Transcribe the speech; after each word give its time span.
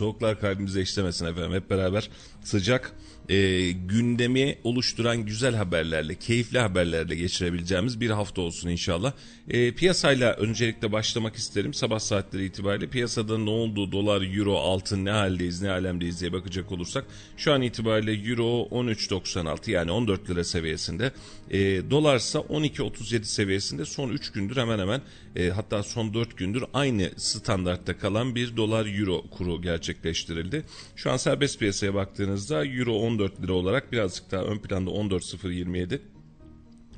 soğuklar 0.00 0.40
kalbimize 0.40 0.82
işlemesin 0.82 1.26
efendim. 1.26 1.52
Hep 1.52 1.70
beraber 1.70 2.10
sıcak 2.44 2.92
e, 3.28 3.70
gündemi 3.70 4.58
oluşturan 4.64 5.16
güzel 5.26 5.54
haberlerle, 5.54 6.14
keyifli 6.14 6.58
haberlerle 6.58 7.14
geçirebileceğimiz 7.14 8.00
bir 8.00 8.10
hafta 8.10 8.42
olsun 8.42 8.68
inşallah. 8.68 9.12
E, 9.48 9.74
piyasayla 9.74 10.32
öncelikle 10.32 10.92
başlamak 10.92 11.36
isterim. 11.36 11.74
Sabah 11.74 11.98
saatleri 11.98 12.44
itibariyle 12.44 12.86
piyasada 12.86 13.38
ne 13.38 13.50
oldu, 13.50 13.92
dolar, 13.92 14.38
euro, 14.38 14.56
altın 14.56 15.04
ne 15.04 15.10
haldeyiz, 15.10 15.62
ne 15.62 15.70
alemdeyiz 15.70 16.20
diye 16.20 16.32
bakacak 16.32 16.72
olursak. 16.72 17.04
Şu 17.36 17.52
an 17.52 17.62
itibariyle 17.62 18.30
euro 18.30 18.68
13.96 18.70 19.70
yani 19.70 19.90
14 19.90 20.30
lira 20.30 20.44
seviyesinde. 20.44 21.12
E, 21.50 21.58
dolarsa 21.90 22.38
12.37 22.38 23.24
seviyesinde 23.24 23.84
son 23.84 24.08
3 24.08 24.32
gündür 24.32 24.56
hemen 24.56 24.78
hemen 24.78 25.00
e, 25.36 25.50
hatta 25.50 25.82
son 25.82 26.14
4 26.14 26.36
gündür 26.36 26.64
aynı 26.74 27.10
standartta 27.16 27.98
kalan 27.98 28.34
bir 28.34 28.56
dolar 28.56 28.98
euro 29.00 29.22
kuru 29.30 29.62
gerçekleştirildi. 29.62 30.64
Şu 30.96 31.10
an 31.10 31.16
serbest 31.16 31.58
piyasaya 31.58 31.94
baktığınızda 31.94 32.66
euro 32.66 32.94
14 32.94 33.42
lira 33.42 33.52
olarak 33.52 33.92
birazcık 33.92 34.30
daha 34.30 34.42
ön 34.42 34.58
planda 34.58 34.90
14.027 34.90 36.00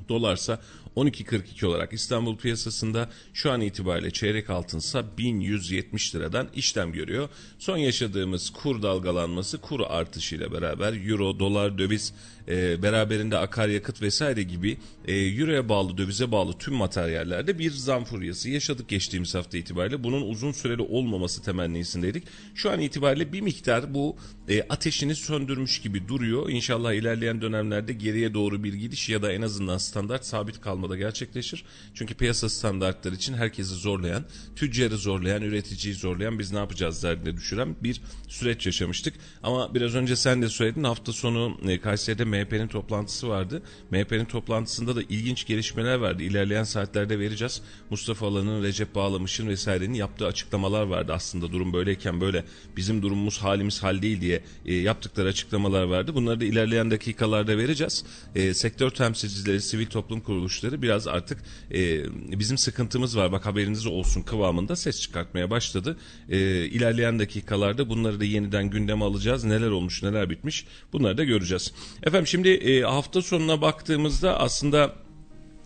dolarsa 0.09 0.59
12.42 0.95 1.65
olarak 1.65 1.93
İstanbul 1.93 2.37
piyasasında 2.37 3.09
şu 3.33 3.51
an 3.51 3.61
itibariyle 3.61 4.11
çeyrek 4.11 4.49
altınsa 4.49 5.17
1170 5.17 6.15
liradan 6.15 6.47
işlem 6.55 6.91
görüyor. 6.91 7.29
Son 7.59 7.77
yaşadığımız 7.77 8.49
kur 8.49 8.81
dalgalanması 8.81 9.57
kur 9.57 9.79
artışıyla 9.87 10.51
beraber 10.51 11.09
euro, 11.09 11.39
dolar, 11.39 11.77
döviz 11.77 12.13
e, 12.47 12.83
beraberinde 12.83 13.37
akaryakıt 13.37 14.01
vesaire 14.01 14.43
gibi 14.43 14.77
e, 15.07 15.15
euroya 15.15 15.69
bağlı, 15.69 15.97
dövize 15.97 16.31
bağlı 16.31 16.53
tüm 16.57 16.73
materyallerde 16.73 17.59
bir 17.59 17.71
zam 17.71 18.03
furyası 18.03 18.49
yaşadık 18.49 18.89
geçtiğimiz 18.89 19.35
hafta 19.35 19.57
itibariyle. 19.57 20.03
Bunun 20.03 20.21
uzun 20.21 20.51
süreli 20.51 20.81
olmaması 20.81 21.41
temennisindeydik. 21.41 22.23
Şu 22.55 22.71
an 22.71 22.79
itibariyle 22.79 23.33
bir 23.33 23.41
miktar 23.41 23.93
bu 23.93 24.15
e, 24.49 24.61
ateşini 24.61 25.15
söndürmüş 25.15 25.81
gibi 25.81 26.07
duruyor. 26.07 26.49
İnşallah 26.49 26.93
ilerleyen 26.93 27.41
dönemlerde 27.41 27.93
geriye 27.93 28.33
doğru 28.33 28.63
bir 28.63 28.73
gidiş 28.73 29.09
ya 29.09 29.21
da 29.21 29.31
en 29.31 29.41
azından 29.41 29.77
standart 29.77 30.25
sabit 30.25 30.61
kalmada 30.61 30.97
gerçekleşir. 30.97 31.65
Çünkü 31.93 32.13
piyasa 32.13 32.49
standartları 32.49 33.15
için 33.15 33.33
herkesi 33.33 33.75
zorlayan, 33.75 34.25
tüccarı 34.55 34.97
zorlayan, 34.97 35.41
üreticiyi 35.41 35.95
zorlayan 35.95 36.39
biz 36.39 36.51
ne 36.51 36.57
yapacağız 36.57 37.03
derdine 37.03 37.37
düşüren 37.37 37.75
bir 37.83 38.01
süreç 38.27 38.65
yaşamıştık. 38.65 39.13
Ama 39.43 39.73
biraz 39.75 39.95
önce 39.95 40.15
sen 40.15 40.41
de 40.41 40.49
söyledin 40.49 40.83
hafta 40.83 41.13
sonu 41.13 41.57
e, 41.67 41.79
Kayseri'de 41.79 42.25
MHP'nin 42.25 42.67
toplantısı 42.67 43.29
vardı. 43.29 43.63
MHP'nin 43.91 44.25
toplantısında 44.25 44.92
da 44.95 45.01
ilginç 45.01 45.45
gelişmeler 45.45 45.95
vardı. 45.95 46.23
İlerleyen 46.23 46.63
saatlerde 46.63 47.19
vereceğiz. 47.19 47.61
Mustafa 47.89 48.27
Alan'ın, 48.27 48.63
Recep 48.63 48.95
Bağlamış'ın 48.95 49.47
vesairenin 49.47 49.93
yaptığı 49.93 50.27
açıklamalar 50.27 50.83
vardı 50.83 51.13
aslında. 51.15 51.51
Durum 51.51 51.73
böyleyken 51.73 52.21
böyle 52.21 52.43
bizim 52.77 53.01
durumumuz 53.01 53.37
halimiz 53.37 53.83
hal 53.83 54.01
değil 54.01 54.21
diye 54.21 54.43
e, 54.65 54.73
yaptıkları 54.73 55.29
açıklamalar 55.29 55.83
vardı. 55.83 56.15
Bunları 56.15 56.39
da 56.39 56.45
ilerleyen 56.45 56.91
dakikalarda 56.91 57.57
vereceğiz. 57.57 58.05
E, 58.35 58.53
sektör 58.53 58.89
temsilcileri, 58.89 59.61
sivil 59.61 59.85
toplum 59.85 60.21
kuruluşları 60.21 60.81
biraz 60.81 61.07
artık 61.07 61.43
e, 61.73 62.03
bizim 62.39 62.57
sıkıntımız 62.57 63.17
var. 63.17 63.31
Bak 63.31 63.45
haberiniz 63.45 63.85
olsun 63.85 64.21
kıvamında 64.21 64.75
ses 64.75 65.01
çıkartmaya 65.01 65.49
başladı. 65.49 65.97
E, 66.29 66.37
ilerleyen 66.65 67.19
dakikalarda 67.19 67.89
bunları 67.89 68.19
da 68.19 68.25
yeniden 68.25 68.69
gündeme 68.69 69.05
alacağız. 69.05 69.43
Neler 69.43 69.69
olmuş, 69.69 70.03
neler 70.03 70.29
bitmiş 70.29 70.65
bunları 70.93 71.17
da 71.17 71.23
göreceğiz. 71.23 71.73
Efendim 72.03 72.27
şimdi 72.27 72.49
e, 72.49 72.81
hafta 72.81 73.21
sonuna 73.21 73.61
baktığımızda 73.61 74.39
aslında 74.39 74.82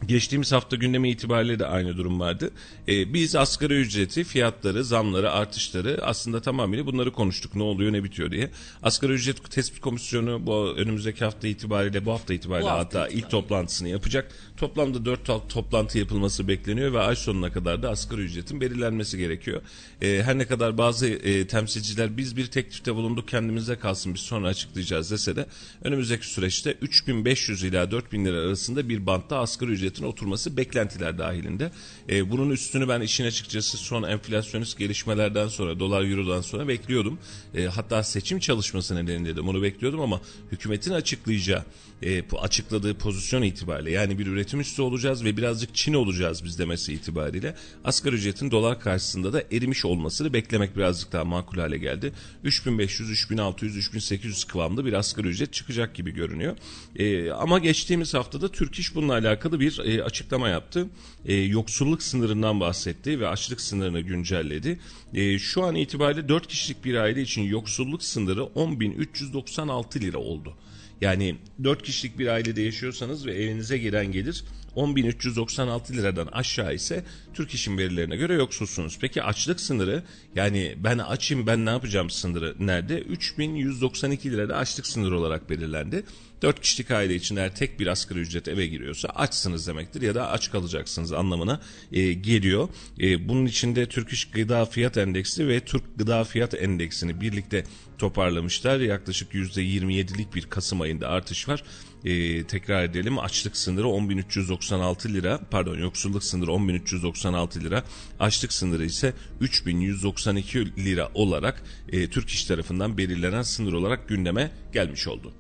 Geçtiğimiz 0.05 0.51
hafta 0.51 0.75
gündemi 0.75 1.09
itibariyle 1.09 1.59
de 1.59 1.65
aynı 1.65 1.97
durum 1.97 2.19
vardı. 2.19 2.51
Ee, 2.87 3.13
biz 3.13 3.35
asgari 3.35 3.73
ücreti, 3.73 4.23
fiyatları, 4.23 4.83
zamları, 4.83 5.31
artışları 5.31 5.99
aslında 6.03 6.41
tamamıyla 6.41 6.85
bunları 6.85 7.11
konuştuk. 7.11 7.55
Ne 7.55 7.63
oluyor, 7.63 7.93
ne 7.93 8.03
bitiyor 8.03 8.31
diye. 8.31 8.49
Asgari 8.83 9.13
ücret 9.13 9.51
tespit 9.51 9.81
komisyonu 9.81 10.45
bu 10.45 10.73
önümüzdeki 10.77 11.25
hafta 11.25 11.47
itibariyle, 11.47 12.05
bu 12.05 12.11
hafta 12.11 12.33
itibariyle 12.33 12.65
bu 12.65 12.69
hafta 12.69 12.85
hatta 12.99 13.07
itibariyle. 13.07 13.25
ilk 13.25 13.31
toplantısını 13.31 13.89
yapacak. 13.89 14.31
Toplamda 14.57 15.05
4 15.05 15.49
toplantı 15.49 15.97
yapılması 15.97 16.47
bekleniyor 16.47 16.93
ve 16.93 16.99
ay 16.99 17.15
sonuna 17.15 17.51
kadar 17.51 17.83
da 17.83 17.89
asgari 17.89 18.21
ücretin 18.21 18.61
belirlenmesi 18.61 19.17
gerekiyor. 19.17 19.61
Ee, 20.01 20.21
her 20.25 20.37
ne 20.37 20.45
kadar 20.47 20.77
bazı 20.77 21.07
e, 21.07 21.47
temsilciler 21.47 22.17
biz 22.17 22.37
bir 22.37 22.47
teklifte 22.47 22.95
bulunduk 22.95 23.27
kendimize 23.27 23.75
kalsın 23.75 24.13
biz 24.13 24.21
sonra 24.21 24.47
açıklayacağız 24.47 25.11
dese 25.11 25.35
de 25.35 25.45
önümüzdeki 25.83 26.27
süreçte 26.27 26.71
3500 26.81 27.63
ila 27.63 27.91
4000 27.91 28.25
lira 28.25 28.37
arasında 28.37 28.89
bir 28.89 29.05
bantta 29.05 29.37
asgari 29.37 29.71
ücret 29.71 29.87
ücretin 29.87 30.03
oturması 30.03 30.57
beklentiler 30.57 31.17
dahilinde. 31.17 31.71
E, 32.09 32.31
bunun 32.31 32.49
üstünü 32.49 32.87
ben 32.87 33.01
işin 33.01 33.25
açıkçası 33.25 33.77
son 33.77 34.03
enflasyonist 34.03 34.77
gelişmelerden 34.77 35.47
sonra 35.47 35.79
dolar 35.79 36.03
eurodan 36.03 36.41
sonra 36.41 36.67
bekliyordum. 36.67 37.19
E, 37.55 37.65
hatta 37.65 38.03
seçim 38.03 38.39
çalışması 38.39 38.95
nedeniyle 38.95 39.35
de 39.35 39.43
bunu 39.43 39.61
bekliyordum 39.61 40.01
ama 40.01 40.21
hükümetin 40.51 40.91
açıklayacağı 40.91 41.63
e, 42.03 42.23
açıkladığı 42.41 42.97
pozisyon 42.97 43.41
itibariyle 43.41 43.91
yani 43.91 44.19
bir 44.19 44.27
üretim 44.27 44.59
üstü 44.59 44.81
olacağız 44.81 45.23
ve 45.23 45.37
birazcık 45.37 45.75
Çin 45.75 45.93
olacağız 45.93 46.43
biz 46.43 46.59
demesi 46.59 46.93
itibariyle 46.93 47.55
asgari 47.83 48.15
ücretin 48.15 48.51
dolar 48.51 48.79
karşısında 48.79 49.33
da 49.33 49.43
erimiş 49.51 49.85
olmasını 49.85 50.33
beklemek 50.33 50.77
birazcık 50.77 51.11
daha 51.11 51.23
makul 51.25 51.57
hale 51.57 51.77
geldi. 51.77 52.13
3500, 52.43 53.09
3600, 53.09 53.77
3800 53.77 54.43
kıvamda 54.43 54.85
bir 54.85 54.93
asgari 54.93 55.27
ücret 55.27 55.53
çıkacak 55.53 55.95
gibi 55.95 56.11
görünüyor. 56.11 56.57
E, 56.95 57.31
ama 57.31 57.59
geçtiğimiz 57.59 58.13
haftada 58.13 58.51
Türk 58.51 58.79
İş 58.79 58.95
bununla 58.95 59.13
alakalı 59.13 59.59
bir 59.59 59.79
e, 59.85 60.03
açıklama 60.03 60.49
yaptı. 60.49 60.87
E, 61.25 61.35
yoksulluk 61.35 62.03
sınırından 62.03 62.59
bahsetti 62.59 63.19
ve 63.19 63.27
açlık 63.27 63.61
sınırını 63.61 63.99
güncelledi. 63.99 64.79
E, 65.13 65.39
şu 65.39 65.63
an 65.63 65.75
itibariyle 65.75 66.29
4 66.29 66.47
kişilik 66.47 66.85
bir 66.85 66.95
aile 66.95 67.21
için 67.21 67.41
yoksulluk 67.41 68.03
sınırı 68.03 68.41
10.396 68.41 70.01
lira 70.01 70.17
oldu. 70.17 70.53
Yani 71.01 71.35
4 71.63 71.83
kişilik 71.83 72.19
bir 72.19 72.27
ailede 72.27 72.61
yaşıyorsanız 72.61 73.25
ve 73.25 73.33
evinize 73.33 73.77
gelen 73.77 74.11
gelir 74.11 74.43
10.396 74.75 75.93
liradan 75.93 76.27
aşağı 76.27 76.75
ise 76.75 77.03
Türk 77.33 77.53
İş'in 77.53 77.77
verilerine 77.77 78.15
göre 78.15 78.33
yoksulsunuz. 78.33 78.97
Peki 79.01 79.23
açlık 79.23 79.59
sınırı 79.59 80.03
yani 80.35 80.75
ben 80.77 80.97
açım 80.97 81.47
ben 81.47 81.65
ne 81.65 81.69
yapacağım 81.69 82.09
sınırı 82.09 82.55
nerede? 82.59 82.99
3192 82.99 84.31
lirada 84.31 84.55
açlık 84.57 84.87
sınırı 84.87 85.19
olarak 85.19 85.49
belirlendi. 85.49 86.03
4 86.41 86.61
kişilik 86.61 86.91
aile 86.91 87.15
için 87.15 87.35
eğer 87.35 87.55
tek 87.55 87.79
bir 87.79 87.87
asgari 87.87 88.19
ücret 88.19 88.47
eve 88.47 88.67
giriyorsa 88.67 89.07
açsınız 89.07 89.67
demektir 89.67 90.01
ya 90.01 90.15
da 90.15 90.31
aç 90.31 90.51
kalacaksınız 90.51 91.13
anlamına 91.13 91.61
e, 91.91 92.13
geliyor. 92.13 92.69
E, 92.99 93.29
bunun 93.29 93.45
içinde 93.45 93.85
Türk 93.85 94.09
İş 94.09 94.25
Gıda 94.25 94.65
Fiyat 94.65 94.97
Endeksi 94.97 95.47
ve 95.47 95.59
Türk 95.59 95.83
Gıda 95.97 96.23
Fiyat 96.23 96.53
Endeksini 96.53 97.21
birlikte 97.21 97.63
toparlamışlar. 97.97 98.79
Yaklaşık 98.79 99.33
%27'lik 99.33 100.35
bir 100.35 100.45
Kasım 100.45 100.81
ayında 100.81 101.07
artış 101.07 101.49
var. 101.49 101.63
Ee, 102.05 102.43
tekrar 102.43 102.83
edelim 102.83 103.19
açlık 103.19 103.57
sınırı 103.57 103.87
10.396 103.87 105.13
lira 105.13 105.39
pardon 105.51 105.77
yoksulluk 105.77 106.23
sınırı 106.23 106.51
10.396 106.51 107.63
lira 107.63 107.83
açlık 108.19 108.53
sınırı 108.53 108.85
ise 108.85 109.13
3.192 109.41 110.85
lira 110.85 111.11
olarak 111.13 111.63
e, 111.89 112.09
Türk 112.09 112.29
İş 112.29 112.45
tarafından 112.45 112.97
belirlenen 112.97 113.41
sınır 113.41 113.73
olarak 113.73 114.07
gündeme 114.09 114.51
gelmiş 114.73 115.07
oldu. 115.07 115.33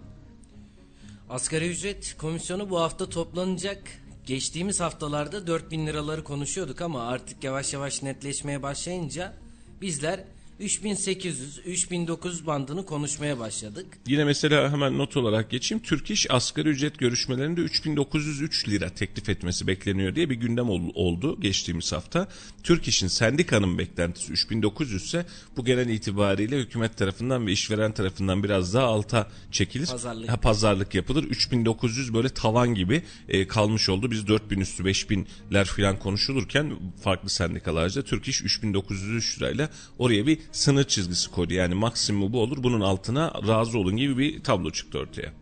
Asgari 1.29 1.69
ücret 1.69 2.15
komisyonu 2.17 2.69
bu 2.69 2.79
hafta 2.79 3.09
toplanacak. 3.09 3.81
Geçtiğimiz 4.25 4.79
haftalarda 4.79 5.47
4000 5.47 5.87
liraları 5.87 6.23
konuşuyorduk 6.23 6.81
ama 6.81 7.07
artık 7.07 7.43
yavaş 7.43 7.73
yavaş 7.73 8.03
netleşmeye 8.03 8.63
başlayınca 8.63 9.33
bizler 9.81 10.23
3800-3900 10.59 12.45
bandını 12.45 12.85
konuşmaya 12.85 13.39
başladık. 13.39 13.85
Yine 14.07 14.23
mesela 14.23 14.71
hemen 14.71 14.97
not 14.97 15.17
olarak 15.17 15.49
geçeyim. 15.49 15.83
Türk 15.83 16.11
İş 16.11 16.31
asgari 16.31 16.69
ücret 16.69 16.97
görüşmelerinde 16.97 17.61
3903 17.61 18.69
lira 18.69 18.89
teklif 18.89 19.29
etmesi 19.29 19.67
bekleniyor 19.67 20.15
diye 20.15 20.29
bir 20.29 20.35
gündem 20.35 20.69
oldu 20.69 21.41
geçtiğimiz 21.41 21.91
hafta. 21.91 22.27
Türk 22.63 22.87
İş'in 22.87 23.07
sendikanın 23.07 23.77
beklentisi 23.77 24.31
3900 24.31 25.03
ise 25.03 25.25
bu 25.57 25.65
genel 25.65 25.89
itibariyle 25.89 26.59
hükümet 26.59 26.97
tarafından 26.97 27.47
ve 27.47 27.51
işveren 27.51 27.91
tarafından 27.91 28.43
biraz 28.43 28.73
daha 28.73 28.85
alta 28.85 29.27
çekilir. 29.51 29.87
Pazarlık, 29.87 30.29
ha, 30.29 30.37
pazarlık 30.37 30.95
yapılır. 30.95 31.23
3900 31.23 32.13
böyle 32.13 32.29
tavan 32.29 32.75
gibi 32.75 33.03
e, 33.29 33.47
kalmış 33.47 33.89
oldu. 33.89 34.11
Biz 34.11 34.27
4000 34.27 34.59
üstü 34.59 34.83
5000'ler 34.83 35.65
falan 35.65 35.99
konuşulurken 35.99 36.73
farklı 37.03 37.29
sendikalarca 37.29 38.01
Türk 38.01 38.27
İş 38.27 38.41
3903 38.41 39.41
lirayla 39.41 39.69
oraya 39.97 40.27
bir 40.27 40.46
sınır 40.51 40.83
çizgisi 40.83 41.31
koydu. 41.31 41.53
Yani 41.53 41.73
maksimum 41.73 42.33
bu 42.33 42.41
olur 42.41 42.63
bunun 42.63 42.81
altına 42.81 43.33
razı 43.47 43.77
olun 43.77 43.97
gibi 43.97 44.17
bir 44.17 44.43
tablo 44.43 44.71
çıktı 44.71 44.99
ortaya. 44.99 45.33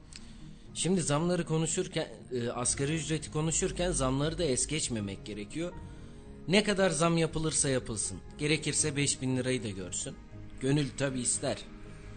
Şimdi 0.74 1.02
zamları 1.02 1.46
konuşurken 1.46 2.08
e, 2.32 2.50
asgari 2.50 2.96
ücreti 2.96 3.32
konuşurken 3.32 3.92
zamları 3.92 4.38
da 4.38 4.44
es 4.44 4.68
geçmemek 4.68 5.26
gerekiyor. 5.26 5.74
Ne 6.48 6.64
kadar 6.64 6.90
zam 6.90 7.18
yapılırsa 7.18 7.70
yapılsın. 7.70 8.18
Gerekirse 8.38 8.96
5000 8.96 9.38
lirayı 9.38 9.64
da 9.64 9.70
görsün. 9.70 10.16
Gönül 10.60 10.88
tabi 10.98 11.20
ister. 11.20 11.58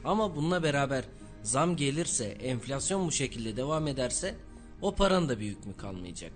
Ama 0.05 0.37
bununla 0.37 0.63
beraber 0.63 1.05
zam 1.43 1.77
gelirse, 1.77 2.25
enflasyon 2.25 3.07
bu 3.07 3.13
şekilde 3.13 3.57
devam 3.57 3.89
ederse 3.89 4.35
o 4.83 4.95
paranın 4.95 5.29
da 5.29 5.41
bir 5.41 5.47
hükmü 5.47 5.77
kalmayacak. 5.77 6.33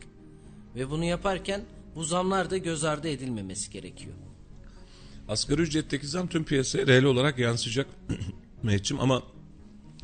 Ve 0.75 0.91
bunu 0.91 1.05
yaparken 1.05 1.65
bu 1.95 2.05
zamlar 2.05 2.51
da 2.51 2.57
göz 2.57 2.85
ardı 2.85 3.09
edilmemesi 3.09 3.71
gerekiyor. 3.71 4.15
Asgari 5.29 5.63
ücretteki 5.63 6.07
zam 6.07 6.29
tüm 6.29 6.45
piyasaya 6.45 6.87
reel 6.87 7.05
olarak 7.05 7.39
yansıyacak 7.39 7.87
Mehmetciğim 8.63 9.03
ama 9.03 9.23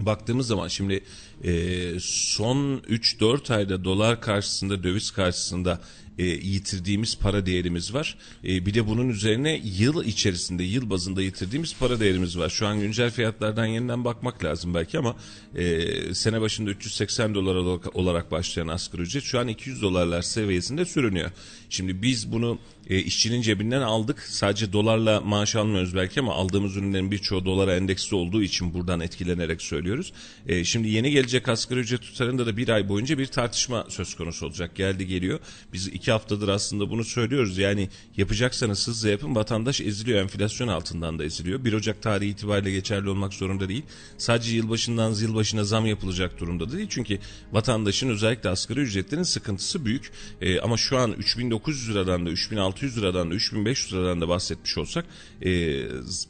baktığımız 0.00 0.46
zaman 0.46 0.68
şimdi 0.68 1.04
e, 1.44 1.52
son 2.00 2.78
3-4 2.78 3.54
ayda 3.54 3.84
dolar 3.84 4.20
karşısında 4.20 4.82
döviz 4.82 5.10
karşısında 5.10 5.80
e, 6.18 6.24
yitirdiğimiz 6.24 7.18
para 7.18 7.46
değerimiz 7.46 7.94
var. 7.94 8.18
E, 8.44 8.66
bir 8.66 8.74
de 8.74 8.86
bunun 8.86 9.08
üzerine 9.08 9.60
yıl 9.64 10.04
içerisinde 10.04 10.64
yıl 10.64 10.90
bazında 10.90 11.22
yitirdiğimiz 11.22 11.76
para 11.78 12.00
değerimiz 12.00 12.38
var. 12.38 12.48
Şu 12.48 12.66
an 12.66 12.80
güncel 12.80 13.10
fiyatlardan 13.10 13.66
yeniden 13.66 14.04
bakmak 14.04 14.44
lazım 14.44 14.74
belki 14.74 14.98
ama 14.98 15.16
e, 15.54 16.14
sene 16.14 16.40
başında 16.40 16.70
380 16.70 17.34
dolar 17.34 17.54
olarak 17.94 18.30
başlayan 18.30 18.68
asgari 18.68 19.02
ücret 19.02 19.22
şu 19.22 19.38
an 19.38 19.48
200 19.48 19.82
dolarlar 19.82 20.22
seviyesinde 20.22 20.84
sürünüyor. 20.84 21.30
Şimdi 21.70 22.02
biz 22.02 22.32
bunu 22.32 22.58
e, 22.88 22.98
işçinin 22.98 23.42
cebinden 23.42 23.80
aldık. 23.80 24.20
Sadece 24.20 24.72
dolarla 24.72 25.20
maaş 25.20 25.56
almıyoruz 25.56 25.94
belki 25.94 26.20
ama 26.20 26.34
aldığımız 26.34 26.76
ürünlerin 26.76 27.10
birçoğu 27.10 27.44
dolara 27.44 27.76
endeksli 27.76 28.16
olduğu 28.16 28.42
için 28.42 28.74
buradan 28.74 29.00
etkilenerek 29.00 29.62
söylüyoruz. 29.62 30.12
E, 30.46 30.64
şimdi 30.64 30.88
yeni 30.88 31.10
gelecek 31.10 31.48
asgari 31.48 31.80
ücret 31.80 32.02
tutarında 32.02 32.46
da 32.46 32.56
bir 32.56 32.68
ay 32.68 32.88
boyunca 32.88 33.18
bir 33.18 33.26
tartışma 33.26 33.86
söz 33.88 34.14
konusu 34.14 34.46
olacak. 34.46 34.74
Geldi 34.74 35.06
geliyor. 35.06 35.40
Biz 35.72 35.86
iki 35.86 36.12
haftadır 36.12 36.48
aslında 36.48 36.90
bunu 36.90 37.04
söylüyoruz. 37.04 37.58
Yani 37.58 37.88
yapacaksanız 38.16 38.88
hızlı 38.88 39.08
yapın. 39.08 39.34
Vatandaş 39.34 39.80
eziliyor. 39.80 40.20
Enflasyon 40.20 40.68
altından 40.68 41.18
da 41.18 41.24
eziliyor. 41.24 41.64
1 41.64 41.72
Ocak 41.72 42.02
tarihi 42.02 42.30
itibariyle 42.30 42.70
geçerli 42.70 43.08
olmak 43.08 43.34
zorunda 43.34 43.68
değil. 43.68 43.82
Sadece 44.18 44.56
yılbaşından 44.56 45.14
yılbaşına 45.14 45.64
zam 45.64 45.86
yapılacak 45.86 46.40
durumda 46.40 46.72
değil. 46.72 46.86
Çünkü 46.90 47.18
vatandaşın 47.52 48.08
özellikle 48.08 48.48
asgari 48.48 48.80
ücretlerin 48.80 49.22
sıkıntısı 49.22 49.84
büyük. 49.84 50.12
E, 50.40 50.60
ama 50.60 50.76
şu 50.76 50.98
an 50.98 51.12
3900 51.12 51.90
liradan 51.90 52.26
da 52.26 52.30
3600 52.30 52.77
liradan 52.82 53.30
da 53.30 53.34
3500 53.34 53.92
liradan 53.92 54.20
da 54.20 54.28
bahsetmiş 54.28 54.78
olsak 54.78 55.04
e, 55.42 55.80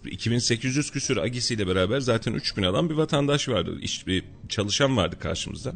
2800 0.04 0.90
küsür 0.90 1.16
agisiyle 1.16 1.66
beraber 1.66 2.00
zaten 2.00 2.32
3000 2.32 2.62
alan 2.62 2.90
bir 2.90 2.94
vatandaş 2.94 3.48
vardı. 3.48 3.78
İş, 3.80 4.06
bir 4.06 4.24
çalışan 4.48 4.96
vardı 4.96 5.18
karşımızda. 5.18 5.74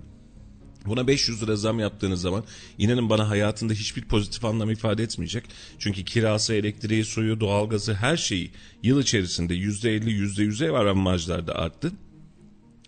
Buna 0.86 1.06
500 1.06 1.42
lira 1.42 1.56
zam 1.56 1.78
yaptığınız 1.78 2.20
zaman 2.20 2.44
inanın 2.78 3.10
bana 3.10 3.28
hayatında 3.28 3.72
hiçbir 3.72 4.04
pozitif 4.04 4.44
anlam 4.44 4.70
ifade 4.70 5.02
etmeyecek. 5.02 5.44
Çünkü 5.78 6.04
kirası, 6.04 6.54
elektriği, 6.54 7.04
suyu, 7.04 7.40
doğalgazı 7.40 7.94
her 7.94 8.16
şeyi 8.16 8.50
yıl 8.82 9.00
içerisinde 9.00 9.54
%50, 9.54 10.04
%100'e 10.04 10.72
varan 10.72 10.98
marjlarda 10.98 11.54
arttı. 11.54 11.92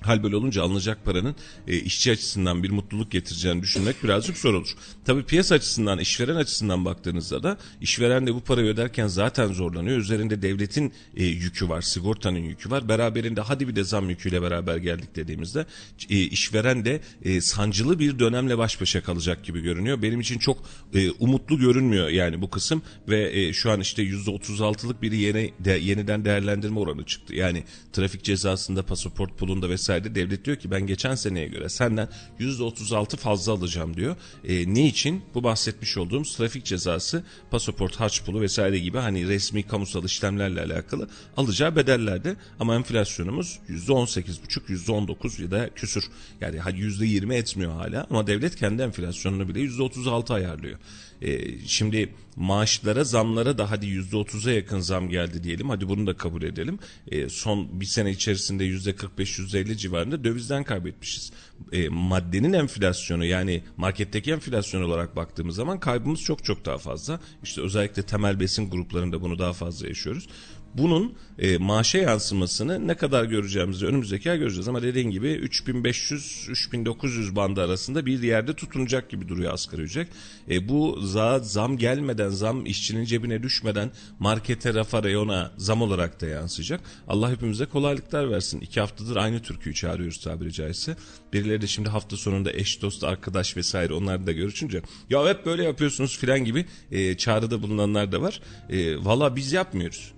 Hal 0.05 0.23
böyle 0.23 0.37
olunca 0.37 0.63
alınacak 0.63 1.05
paranın 1.05 1.37
e, 1.69 1.77
işçi 1.77 2.13
açısından 2.13 2.63
bir 2.63 2.71
mutluluk 2.71 3.11
getireceğini 3.11 3.63
düşünmek 3.63 4.05
birazcık 4.05 4.39
zor 4.39 4.55
olur. 4.55 4.75
Tabii 5.05 5.25
piyasa 5.25 5.55
açısından, 5.55 5.99
işveren 5.99 6.37
açısından 6.37 6.85
baktığınızda 6.85 7.43
da 7.43 7.59
işveren 7.81 8.27
de 8.27 8.35
bu 8.35 8.41
parayı 8.41 8.67
öderken 8.67 9.07
zaten 9.07 9.53
zorlanıyor. 9.53 9.99
Üzerinde 9.99 10.43
devletin 10.43 10.93
e, 11.17 11.25
yükü 11.25 11.69
var, 11.69 11.83
sigortanın 11.83 12.39
yükü 12.39 12.71
var. 12.71 12.89
Beraberinde 12.89 13.41
hadi 13.41 13.69
bir 13.69 13.77
de 13.77 13.85
zam 13.85 14.11
yüküyle 14.11 14.43
beraber 14.43 14.77
geldik 14.77 15.17
dediğimizde 15.17 15.67
e, 16.11 16.19
işveren 16.19 16.85
de 16.85 17.01
e, 17.23 17.41
sancılı 17.41 17.99
bir 17.99 18.19
dönemle 18.19 18.59
baş 18.59 18.81
başa 18.81 19.03
kalacak 19.03 19.45
gibi 19.45 19.61
görünüyor. 19.61 20.03
Benim 20.03 20.21
için 20.21 20.39
çok 20.39 20.65
e, 20.95 21.11
umutlu 21.11 21.59
görünmüyor 21.59 22.09
yani 22.09 22.43
bu 22.43 22.51
kısım 22.51 22.83
ve 23.09 23.41
e, 23.41 23.53
şu 23.53 23.71
an 23.71 23.81
işte 23.81 24.03
%36'lık 24.03 25.03
bir 25.03 25.13
yeni 25.13 25.53
de, 25.59 25.73
yeniden 25.73 26.25
değerlendirme 26.25 26.81
oranı 26.81 27.05
çıktı. 27.05 27.35
Yani 27.35 27.65
trafik 27.93 28.25
cezasında, 28.25 28.83
pasaport 28.83 29.39
pulunda 29.39 29.71
vesaire 29.71 29.94
vesaire 29.95 30.15
devlet 30.15 30.45
diyor 30.45 30.57
ki 30.57 30.71
ben 30.71 30.87
geçen 30.87 31.15
seneye 31.15 31.49
göre 31.49 31.69
senden 31.69 32.09
%36 32.41 33.17
fazla 33.17 33.53
alacağım 33.53 33.97
diyor. 33.97 34.17
E, 34.45 34.75
ne 34.75 34.87
için? 34.87 35.23
Bu 35.35 35.43
bahsetmiş 35.43 35.97
olduğum 35.97 36.23
trafik 36.23 36.65
cezası, 36.65 37.25
pasaport, 37.51 37.97
harç 37.97 38.25
pulu 38.25 38.41
vesaire 38.41 38.79
gibi 38.79 38.99
hani 38.99 39.29
resmi 39.29 39.63
kamusal 39.63 40.05
işlemlerle 40.05 40.61
alakalı 40.61 41.09
alacağı 41.37 41.77
bedellerde 41.77 42.37
ama 42.61 42.75
enflasyonumuz 42.75 43.59
%18,5, 43.69 44.69
%19 44.69 45.43
ya 45.43 45.51
da 45.51 45.71
küsür. 45.75 46.05
Yani 46.41 46.57
%20 46.57 47.35
etmiyor 47.35 47.73
hala 47.73 48.07
ama 48.11 48.27
devlet 48.27 48.57
kendi 48.57 48.83
enflasyonunu 48.83 49.49
bile 49.49 49.61
%36 49.61 50.35
ayarlıyor. 50.35 50.79
E, 51.25 51.59
şimdi 51.67 52.15
maaşlara 52.37 53.05
zamlara 53.05 53.59
da 53.59 53.71
hadi 53.71 53.87
yüzde 53.87 54.17
otuza 54.17 54.53
yakın 54.53 54.81
zam 54.81 55.09
geldi 55.09 55.45
diyelim. 55.45 55.69
Hadi 55.69 55.89
bunu 55.89 56.07
da 56.07 56.17
kabul 56.17 56.43
edelim. 56.43 56.79
E, 57.11 57.29
son 57.29 57.81
bir 57.81 57.87
sene 57.87 58.11
içerisinde 58.11 58.65
yüzde 58.65 58.97
45 58.97 59.39
yüzde 59.39 59.61
50 59.61 59.79
civarında 59.79 60.25
dövizden 60.25 60.65
kaybetmişiz. 60.65 61.33
E, 61.73 61.89
maddenin 61.89 62.53
enflasyonu 62.53 63.25
yani 63.25 63.63
marketteki 63.77 64.33
enflasyon 64.33 64.83
olarak 64.83 65.17
baktığımız 65.17 65.57
zaman 65.57 65.81
kaybımız 65.81 66.21
çok 66.21 66.45
çok 66.45 66.65
daha 66.65 66.79
fazla. 66.79 67.21
İşte 67.43 67.61
özellikle 67.61 68.03
temel 68.03 68.41
besin 68.41 68.71
gruplarında 68.71 69.21
bunu 69.21 69.39
daha 69.39 69.53
fazla 69.53 69.89
yaşıyoruz 69.89 70.29
bunun 70.75 71.15
e, 71.39 71.59
maaşa 71.59 71.99
yansımasını 71.99 72.89
ne 72.89 72.95
kadar 72.95 73.25
göreceğimizi 73.25 73.87
önümüzdeki 73.87 74.31
ay 74.31 74.39
göreceğiz. 74.39 74.69
Ama 74.69 74.83
dediğin 74.83 75.11
gibi 75.11 75.29
3500-3900 75.29 77.37
bandı 77.37 77.63
arasında 77.63 78.07
bir 78.07 78.23
yerde 78.23 78.53
tutunacak 78.53 79.11
gibi 79.11 79.29
duruyor 79.29 79.53
asgari 79.53 79.83
ücret. 79.83 80.09
E, 80.51 80.69
bu 80.69 81.01
za, 81.03 81.39
zam 81.39 81.79
gelmeden, 81.79 82.29
zam 82.29 82.67
işçinin 82.67 83.05
cebine 83.05 83.43
düşmeden 83.43 83.91
markete, 84.19 84.75
rafa, 84.75 85.03
reyona 85.03 85.53
zam 85.57 85.83
olarak 85.83 86.21
da 86.21 86.27
yansıyacak. 86.27 86.81
Allah 87.09 87.31
hepimize 87.31 87.67
kolaylıklar 87.67 88.31
versin. 88.31 88.61
İki 88.61 88.81
haftadır 88.81 89.17
aynı 89.17 89.43
türküyü 89.43 89.75
çağırıyoruz 89.75 90.21
tabiri 90.21 90.53
caizse. 90.53 90.97
Birileri 91.33 91.61
de 91.61 91.67
şimdi 91.67 91.89
hafta 91.89 92.17
sonunda 92.17 92.53
eş, 92.53 92.83
dost, 92.83 93.05
arkadaş 93.05 93.57
vesaire 93.57 93.95
onları 93.95 94.27
da 94.27 94.33
görüşünce 94.33 94.83
ya 95.11 95.29
hep 95.29 95.47
böyle 95.47 95.65
yapıyorsunuz 95.65 96.19
filan 96.19 96.45
gibi 96.45 96.67
e, 96.91 97.17
çağrıda 97.17 97.63
bulunanlar 97.63 98.13
da 98.13 98.23
var. 98.23 98.41
E, 98.71 99.05
Valla 99.05 99.37
biz 99.37 99.53
yapmıyoruz. 99.53 100.13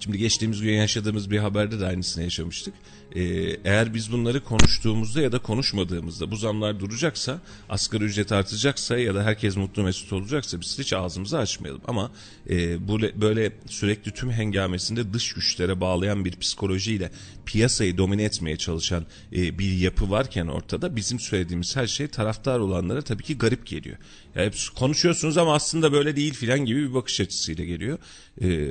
Şimdi 0.00 0.18
geçtiğimiz 0.18 0.60
gün 0.60 0.72
yaşadığımız 0.72 1.30
bir 1.30 1.38
haberde 1.38 1.80
de 1.80 1.86
aynısını 1.86 2.24
yaşamıştık. 2.24 2.74
Ee, 3.14 3.22
eğer 3.64 3.94
biz 3.94 4.12
bunları 4.12 4.44
konuştuğumuzda 4.44 5.20
ya 5.20 5.32
da 5.32 5.38
konuşmadığımızda 5.38 6.30
bu 6.30 6.36
zamlar 6.36 6.80
duracaksa, 6.80 7.40
asgari 7.68 8.04
ücret 8.04 8.32
artacaksa 8.32 8.98
ya 8.98 9.14
da 9.14 9.24
herkes 9.24 9.56
mutlu 9.56 9.82
mesut 9.82 10.12
olacaksa 10.12 10.60
biz 10.60 10.78
hiç 10.78 10.92
ağzımızı 10.92 11.38
açmayalım. 11.38 11.80
Ama 11.88 12.10
e, 12.50 12.88
böyle, 12.88 13.20
böyle 13.20 13.52
sürekli 13.66 14.10
tüm 14.12 14.30
hengamesinde 14.30 15.12
dış 15.12 15.32
güçlere 15.32 15.80
bağlayan 15.80 16.24
bir 16.24 16.36
psikolojiyle 16.36 17.10
piyasayı 17.46 17.98
domine 17.98 18.22
etmeye 18.22 18.56
çalışan 18.56 19.06
e, 19.32 19.58
bir 19.58 19.72
yapı 19.72 20.10
varken 20.10 20.46
ortada 20.46 20.96
bizim 20.96 21.20
söylediğimiz 21.20 21.76
her 21.76 21.86
şey 21.86 22.08
taraftar 22.08 22.58
olanlara 22.58 23.02
tabii 23.02 23.22
ki 23.22 23.38
garip 23.38 23.66
geliyor. 23.66 23.96
Ya 24.34 24.50
konuşuyorsunuz 24.76 25.38
ama 25.38 25.54
aslında 25.54 25.92
böyle 25.92 26.16
değil 26.16 26.34
filan 26.34 26.64
gibi 26.64 26.88
bir 26.88 26.94
bakış 26.94 27.20
açısıyla 27.20 27.64
geliyor. 27.64 27.98
E, 28.42 28.68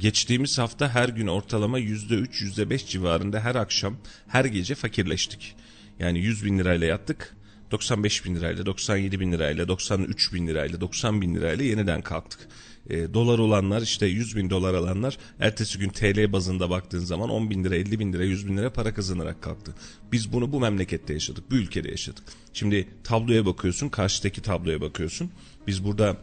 Geçtiğimiz 0.00 0.58
hafta 0.58 0.94
her 0.94 1.08
gün 1.08 1.26
ortalama 1.26 1.80
%3, 1.80 2.44
%5 2.44 2.86
civarında 2.86 3.40
her 3.40 3.54
akşam, 3.54 3.96
her 4.28 4.44
gece 4.44 4.74
fakirleştik. 4.74 5.56
Yani 5.98 6.18
100 6.18 6.44
bin 6.44 6.58
lirayla 6.58 6.86
yattık, 6.86 7.36
95 7.70 8.24
bin 8.24 8.36
lirayla, 8.36 8.66
97 8.66 9.20
bin 9.20 9.32
lirayla, 9.32 9.68
93 9.68 10.32
bin 10.32 10.46
lirayla, 10.46 10.80
90 10.80 11.22
bin 11.22 11.34
lirayla 11.34 11.64
yeniden 11.64 12.02
kalktık. 12.02 12.48
E, 12.90 13.14
dolar 13.14 13.38
olanlar 13.38 13.82
işte 13.82 14.06
100 14.06 14.36
bin 14.36 14.50
dolar 14.50 14.74
alanlar 14.74 15.18
ertesi 15.40 15.78
gün 15.78 15.88
TL 15.88 16.32
bazında 16.32 16.70
baktığın 16.70 16.98
zaman 16.98 17.30
10 17.30 17.50
bin 17.50 17.64
lira, 17.64 17.74
50 17.74 17.98
bin 17.98 18.12
lira, 18.12 18.24
100 18.24 18.48
bin 18.48 18.56
lira 18.56 18.72
para 18.72 18.94
kazanarak 18.94 19.42
kalktı. 19.42 19.74
Biz 20.12 20.32
bunu 20.32 20.52
bu 20.52 20.60
memlekette 20.60 21.12
yaşadık, 21.12 21.50
bu 21.50 21.54
ülkede 21.54 21.90
yaşadık. 21.90 22.24
Şimdi 22.52 22.88
tabloya 23.04 23.46
bakıyorsun, 23.46 23.88
karşıdaki 23.88 24.42
tabloya 24.42 24.80
bakıyorsun. 24.80 25.30
Biz 25.66 25.84
burada 25.84 26.16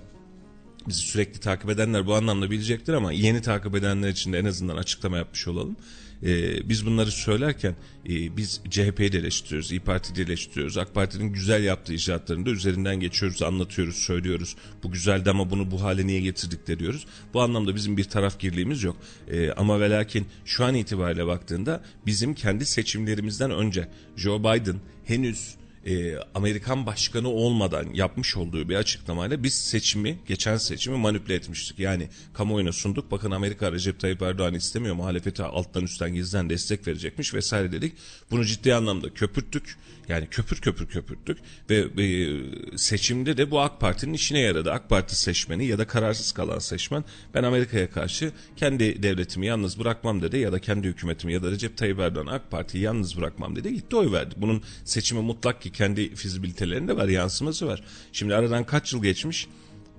bizi 0.88 1.00
sürekli 1.00 1.40
takip 1.40 1.70
edenler 1.70 2.08
bu 2.08 2.16
anlamda 2.16 2.52
bilecektir 2.52 2.94
ama 2.94 3.12
yeni 3.12 3.42
takip 3.42 3.76
edenler 3.76 4.10
için 4.10 4.34
de 4.34 4.40
en 4.40 4.46
azından 4.46 4.78
açıklama 4.78 5.18
yapmış 5.18 5.48
olalım. 5.48 5.76
Ee, 6.24 6.70
biz 6.70 6.86
bunları 6.86 7.12
söylerken 7.12 7.76
e, 8.10 8.38
biz 8.38 8.62
CHP'yi 8.70 9.12
de 9.12 9.18
eleştiriyoruz, 9.18 9.72
İYİ 9.72 9.80
Parti'yi 9.80 10.16
de 10.16 10.22
eleştiriyoruz. 10.22 10.78
AK 10.78 10.94
Parti'nin 10.94 11.34
güzel 11.34 11.64
yaptığı 11.64 11.94
icraatlarını 11.94 12.46
da 12.46 12.50
üzerinden 12.50 13.00
geçiyoruz, 13.00 13.42
anlatıyoruz, 13.42 13.96
söylüyoruz. 13.96 14.56
Bu 14.84 14.92
güzeldi 14.92 15.30
ama 15.30 15.50
bunu 15.50 15.72
bu 15.72 15.82
hale 15.82 16.08
niye 16.08 16.22
getirdik 16.22 16.68
de 16.68 16.80
diyoruz. 16.80 17.06
Bu 17.34 17.42
anlamda 17.42 17.76
bizim 17.76 17.98
bir 17.98 18.04
tarafgirliğimiz 18.04 18.84
yok. 18.84 18.98
Ee, 19.32 19.52
ama 19.52 19.80
ve 19.80 19.90
lakin 19.90 20.28
şu 20.46 20.66
an 20.66 20.76
itibariyle 20.76 21.28
baktığında 21.28 21.84
bizim 22.06 22.34
kendi 22.34 22.66
seçimlerimizden 22.66 23.52
önce 23.52 23.88
Joe 24.16 24.40
Biden 24.40 24.78
henüz 25.06 25.56
e, 25.88 26.18
Amerikan 26.36 26.86
başkanı 26.86 27.30
olmadan 27.30 27.86
yapmış 27.94 28.38
olduğu 28.38 28.70
bir 28.70 28.76
açıklamayla 28.76 29.44
biz 29.44 29.54
seçimi, 29.54 30.20
geçen 30.28 30.58
seçimi 30.58 30.98
manipüle 30.98 31.36
etmiştik. 31.36 31.80
Yani 31.80 32.10
kamuoyuna 32.34 32.72
sunduk. 32.72 33.12
Bakın 33.12 33.32
Amerika 33.32 33.72
Recep 33.72 34.00
Tayyip 34.00 34.22
Erdoğan 34.22 34.54
istemiyor. 34.54 34.96
Muhalefete 34.96 35.44
alttan 35.44 35.84
üstten 35.84 36.14
gizden 36.14 36.50
destek 36.50 36.88
verecekmiş 36.88 37.34
vesaire 37.34 37.72
dedik. 37.72 37.94
Bunu 38.32 38.46
ciddi 38.46 38.76
anlamda 38.76 39.14
köpürttük. 39.14 39.78
Yani 40.10 40.28
köpür 40.32 40.58
köpür 40.58 40.88
köpürttük 40.88 41.38
ve 41.70 42.04
e, 42.04 42.78
seçimde 42.78 43.38
de 43.38 43.52
bu 43.52 43.60
AK 43.60 43.80
Parti'nin 43.80 44.14
işine 44.14 44.40
yaradı. 44.40 44.72
AK 44.72 44.90
Parti 44.90 45.16
seçmeni 45.16 45.66
ya 45.66 45.78
da 45.78 45.88
kararsız 45.88 46.32
kalan 46.32 46.60
seçmen 46.60 47.04
ben 47.34 47.44
Amerika'ya 47.44 47.92
karşı 47.92 48.32
kendi 48.56 49.04
devletimi 49.04 49.46
yalnız 49.46 49.80
bırakmam 49.80 50.22
dedi 50.22 50.38
ya 50.38 50.52
da 50.52 50.60
kendi 50.60 50.88
hükümetimi 50.88 51.34
ya 51.34 51.44
da 51.44 51.52
Recep 51.52 51.78
Tayyip 51.78 52.00
Erdoğan 52.00 52.28
AK 52.28 52.52
Parti'yi 52.52 52.84
yalnız 52.84 53.18
bırakmam 53.18 53.56
dedi. 53.56 53.74
Gitti 53.74 53.96
oy 53.96 54.12
verdi. 54.12 54.36
Bunun 54.38 54.64
seçimi 54.86 55.22
mutlak 55.22 55.62
ki 55.62 55.72
kendi 55.72 56.16
fizibilitelerinde 56.16 56.98
var, 56.98 57.08
yansıması 57.08 57.68
var. 57.68 57.84
Şimdi 58.12 58.36
aradan 58.36 58.64
kaç 58.64 58.94
yıl 58.94 59.04
geçmiş? 59.04 59.48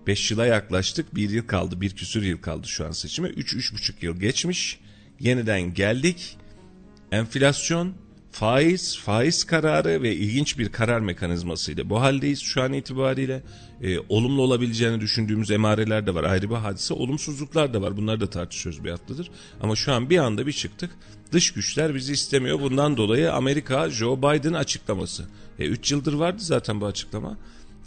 5 0.06 0.30
yıla 0.30 0.46
yaklaştık. 0.46 1.14
Bir 1.14 1.30
yıl 1.30 1.46
kaldı. 1.46 1.80
Bir 1.80 1.90
küsür 1.90 2.22
yıl 2.22 2.38
kaldı 2.38 2.68
şu 2.68 2.86
an 2.86 2.90
seçime. 2.90 3.28
3-3,5 3.28 4.04
yıl 4.04 4.16
geçmiş. 4.16 4.80
Yeniden 5.20 5.74
geldik. 5.74 6.36
Enflasyon, 7.12 7.94
faiz, 8.32 8.98
faiz 8.98 9.44
kararı 9.44 10.02
ve 10.02 10.16
ilginç 10.16 10.58
bir 10.58 10.72
karar 10.72 11.00
mekanizmasıyla 11.00 11.90
bu 11.90 12.00
haldeyiz 12.00 12.40
şu 12.40 12.62
an 12.62 12.72
itibariyle. 12.72 13.42
E, 13.82 13.98
olumlu 14.08 14.42
olabileceğini 14.42 15.00
düşündüğümüz 15.00 15.50
emareler 15.50 16.06
de 16.06 16.14
var. 16.14 16.24
Ayrı 16.24 16.50
bir 16.50 16.54
hadise. 16.54 16.94
Olumsuzluklar 16.94 17.74
da 17.74 17.82
var. 17.82 17.96
Bunları 17.96 18.20
da 18.20 18.30
tartışıyoruz 18.30 18.84
bir 18.84 18.90
haftadır. 18.90 19.30
Ama 19.60 19.76
şu 19.76 19.92
an 19.92 20.10
bir 20.10 20.18
anda 20.18 20.46
bir 20.46 20.52
çıktık. 20.52 20.90
Dış 21.32 21.52
güçler 21.52 21.94
bizi 21.94 22.12
istemiyor. 22.12 22.60
Bundan 22.60 22.96
dolayı 22.96 23.32
Amerika 23.32 23.90
Joe 23.90 24.18
Biden 24.18 24.52
açıklaması. 24.52 25.24
3 25.58 25.92
e, 25.92 25.94
yıldır 25.94 26.12
vardı 26.12 26.42
zaten 26.42 26.80
bu 26.80 26.86
açıklama. 26.86 27.36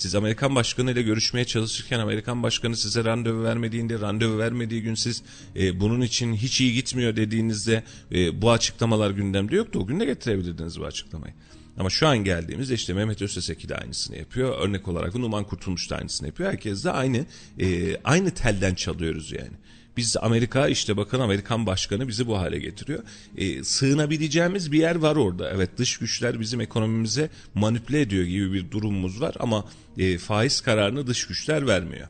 Siz 0.01 0.15
Amerikan 0.15 0.55
Başkanı 0.55 0.91
ile 0.91 1.01
görüşmeye 1.01 1.45
çalışırken 1.45 1.99
Amerikan 1.99 2.43
Başkanı 2.43 2.77
size 2.77 3.03
randevu 3.03 3.43
vermediğinde, 3.43 3.99
randevu 3.99 4.37
vermediği 4.37 4.81
gün 4.81 4.95
siz 4.95 5.23
e, 5.55 5.79
bunun 5.79 6.01
için 6.01 6.33
hiç 6.33 6.61
iyi 6.61 6.73
gitmiyor 6.73 7.15
dediğinizde 7.15 7.83
e, 8.11 8.41
bu 8.41 8.51
açıklamalar 8.51 9.11
gündemde 9.11 9.55
yoktu. 9.55 9.79
O 9.79 9.87
gün 9.87 9.99
de 9.99 10.05
getirebilirdiniz 10.05 10.79
bu 10.79 10.85
açıklamayı. 10.85 11.33
Ama 11.77 11.89
şu 11.89 12.07
an 12.07 12.17
geldiğimizde 12.17 12.73
işte 12.73 12.93
Mehmet 12.93 13.21
Özteseki 13.21 13.69
de 13.69 13.75
aynısını 13.75 14.17
yapıyor. 14.17 14.59
Örnek 14.59 14.87
olarak 14.87 15.15
Numan 15.15 15.43
Kurtulmuş 15.43 15.89
da 15.89 15.97
aynısını 15.97 16.27
yapıyor. 16.27 16.51
Herkes 16.51 16.85
de 16.85 16.91
aynı 16.91 17.25
e, 17.59 17.97
aynı 18.03 18.31
telden 18.31 18.75
çalıyoruz 18.75 19.31
yani. 19.31 19.53
Biz 20.01 20.17
Amerika 20.17 20.67
işte 20.67 20.97
bakın 20.97 21.19
Amerikan 21.19 21.65
başkanı 21.65 22.07
bizi 22.07 22.27
bu 22.27 22.37
hale 22.37 22.59
getiriyor. 22.59 23.03
E, 23.37 23.63
sığınabileceğimiz 23.63 24.71
bir 24.71 24.79
yer 24.79 24.95
var 24.95 25.15
orada. 25.15 25.51
Evet 25.51 25.77
dış 25.77 25.97
güçler 25.97 26.39
bizim 26.39 26.61
ekonomimize 26.61 27.29
manipüle 27.53 28.01
ediyor 28.01 28.23
gibi 28.23 28.53
bir 28.53 28.71
durumumuz 28.71 29.21
var 29.21 29.35
ama 29.39 29.65
e, 29.97 30.17
faiz 30.17 30.61
kararını 30.61 31.07
dış 31.07 31.27
güçler 31.27 31.67
vermiyor 31.67 32.07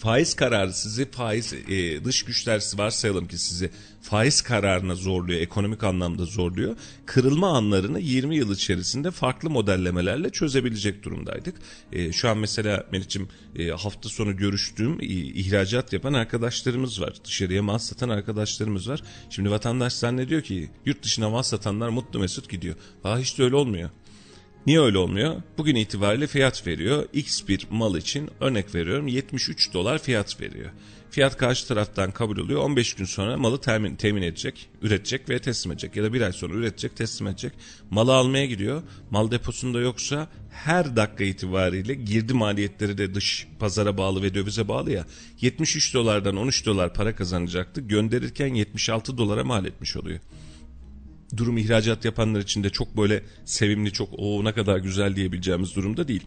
faiz 0.00 0.34
kararı 0.34 0.72
sizi 0.72 1.10
faiz 1.10 1.52
e, 1.52 2.04
dış 2.04 2.22
güçler 2.22 2.62
varsayalım 2.74 3.28
ki 3.28 3.38
sizi 3.38 3.70
faiz 4.02 4.42
kararına 4.42 4.94
zorluyor, 4.94 5.40
ekonomik 5.40 5.84
anlamda 5.84 6.24
zorluyor. 6.24 6.76
Kırılma 7.06 7.56
anlarını 7.56 8.00
20 8.00 8.36
yıl 8.36 8.54
içerisinde 8.54 9.10
farklı 9.10 9.50
modellemelerle 9.50 10.30
çözebilecek 10.30 11.02
durumdaydık. 11.02 11.54
E, 11.92 12.12
şu 12.12 12.28
an 12.28 12.38
mesela 12.38 12.86
Meriç'im 12.92 13.28
e, 13.56 13.68
hafta 13.68 14.08
sonu 14.08 14.36
görüştüğüm 14.36 15.00
e, 15.00 15.04
ihracat 15.04 15.92
yapan 15.92 16.12
arkadaşlarımız 16.12 17.00
var. 17.00 17.12
Dışarıya 17.24 17.62
mal 17.62 17.78
satan 17.78 18.08
arkadaşlarımız 18.08 18.88
var. 18.88 19.02
Şimdi 19.30 19.50
vatandaş 19.50 19.92
zannediyor 19.92 20.42
ki 20.42 20.70
yurt 20.86 21.02
dışına 21.02 21.30
mal 21.30 21.42
satanlar 21.42 21.88
mutlu 21.88 22.20
mesut 22.20 22.48
gidiyor. 22.50 22.74
Aa 23.04 23.18
hiç 23.18 23.38
de 23.38 23.42
öyle 23.42 23.56
olmuyor. 23.56 23.90
Niye 24.66 24.80
öyle 24.80 24.98
olmuyor? 24.98 25.42
Bugün 25.58 25.74
itibariyle 25.74 26.26
fiyat 26.26 26.66
veriyor. 26.66 27.08
X 27.12 27.48
bir 27.48 27.66
mal 27.70 27.96
için 27.96 28.30
örnek 28.40 28.74
veriyorum 28.74 29.06
73 29.06 29.74
dolar 29.74 29.98
fiyat 29.98 30.40
veriyor. 30.40 30.70
Fiyat 31.10 31.36
karşı 31.36 31.68
taraftan 31.68 32.10
kabul 32.10 32.38
oluyor. 32.38 32.60
15 32.60 32.94
gün 32.94 33.04
sonra 33.04 33.36
malı 33.36 33.60
temin, 33.60 33.96
temin 33.96 34.22
edecek, 34.22 34.68
üretecek 34.82 35.28
ve 35.28 35.38
teslim 35.38 35.72
edecek. 35.72 35.96
Ya 35.96 36.04
da 36.04 36.12
bir 36.12 36.20
ay 36.20 36.32
sonra 36.32 36.54
üretecek, 36.54 36.96
teslim 36.96 37.28
edecek. 37.28 37.52
Malı 37.90 38.14
almaya 38.14 38.46
gidiyor. 38.46 38.82
Mal 39.10 39.30
deposunda 39.30 39.80
yoksa 39.80 40.28
her 40.50 40.96
dakika 40.96 41.24
itibariyle 41.24 41.94
girdi 41.94 42.34
maliyetleri 42.34 42.98
de 42.98 43.14
dış 43.14 43.46
pazara 43.58 43.98
bağlı 43.98 44.22
ve 44.22 44.34
dövize 44.34 44.68
bağlı 44.68 44.92
ya. 44.92 45.06
73 45.40 45.94
dolardan 45.94 46.36
13 46.36 46.66
dolar 46.66 46.94
para 46.94 47.14
kazanacaktı. 47.14 47.80
Gönderirken 47.80 48.54
76 48.54 49.18
dolara 49.18 49.44
mal 49.44 49.64
etmiş 49.64 49.96
oluyor 49.96 50.20
durum 51.36 51.58
ihracat 51.58 52.04
yapanlar 52.04 52.40
için 52.40 52.64
de 52.64 52.70
çok 52.70 52.96
böyle 52.96 53.22
sevimli, 53.44 53.92
çok 53.92 54.08
o 54.18 54.44
ne 54.44 54.52
kadar 54.52 54.78
güzel 54.78 55.16
diyebileceğimiz 55.16 55.76
durumda 55.76 56.08
değil. 56.08 56.22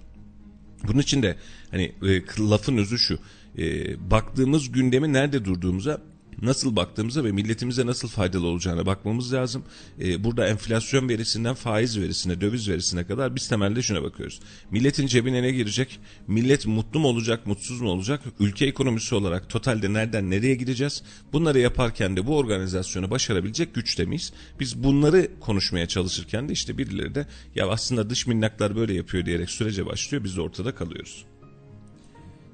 Bunun 0.88 1.00
için 1.00 1.24
de 1.24 1.38
hani 1.72 1.84
e, 1.84 2.22
lafın 2.40 2.78
özü 2.78 2.98
şu. 2.98 3.20
E, 3.58 3.96
baktığımız 4.12 4.72
gündemi 4.72 5.14
nerede 5.14 5.46
durduğumuza 5.46 6.02
nasıl 6.44 6.76
baktığımıza 6.76 7.24
ve 7.24 7.32
milletimize 7.32 7.86
nasıl 7.86 8.08
faydalı 8.08 8.48
olacağına 8.48 8.86
bakmamız 8.86 9.34
lazım. 9.34 9.64
Ee, 10.02 10.24
burada 10.24 10.48
enflasyon 10.48 11.10
verisinden 11.10 11.54
faiz 11.54 12.00
verisine, 12.00 12.42
döviz 12.42 12.70
verisine 12.70 13.08
kadar 13.08 13.36
biz 13.36 13.48
temelde 13.48 13.82
şuna 13.82 14.04
bakıyoruz. 14.04 14.40
Milletin 14.72 15.08
cebine 15.08 15.44
ne 15.44 15.52
girecek? 15.52 16.00
Millet 16.28 16.66
mutlu 16.66 17.00
mu 17.00 17.08
olacak, 17.08 17.48
mutsuz 17.48 17.82
mu 17.82 17.90
olacak? 17.90 18.22
Ülke 18.40 18.66
ekonomisi 18.66 19.16
olarak 19.16 19.50
totalde 19.50 19.94
nereden 19.94 20.30
nereye 20.30 20.56
gideceğiz? 20.56 21.04
Bunları 21.34 21.60
yaparken 21.60 22.18
de 22.18 22.28
bu 22.28 22.38
organizasyonu 22.38 23.12
başarabilecek 23.12 23.76
güçte 23.76 24.06
miyiz? 24.06 24.34
Biz 24.60 24.84
bunları 24.84 25.28
konuşmaya 25.40 25.88
çalışırken 25.88 26.50
de 26.50 26.54
işte 26.54 26.78
birileri 26.78 27.16
de 27.16 27.28
ya 27.56 27.70
aslında 27.70 28.10
dış 28.10 28.28
minnaklar 28.28 28.76
böyle 28.76 28.94
yapıyor 28.94 29.26
diyerek 29.26 29.50
sürece 29.50 29.86
başlıyor. 29.86 30.24
Biz 30.24 30.38
de 30.38 30.42
ortada 30.42 30.76
kalıyoruz. 30.76 31.26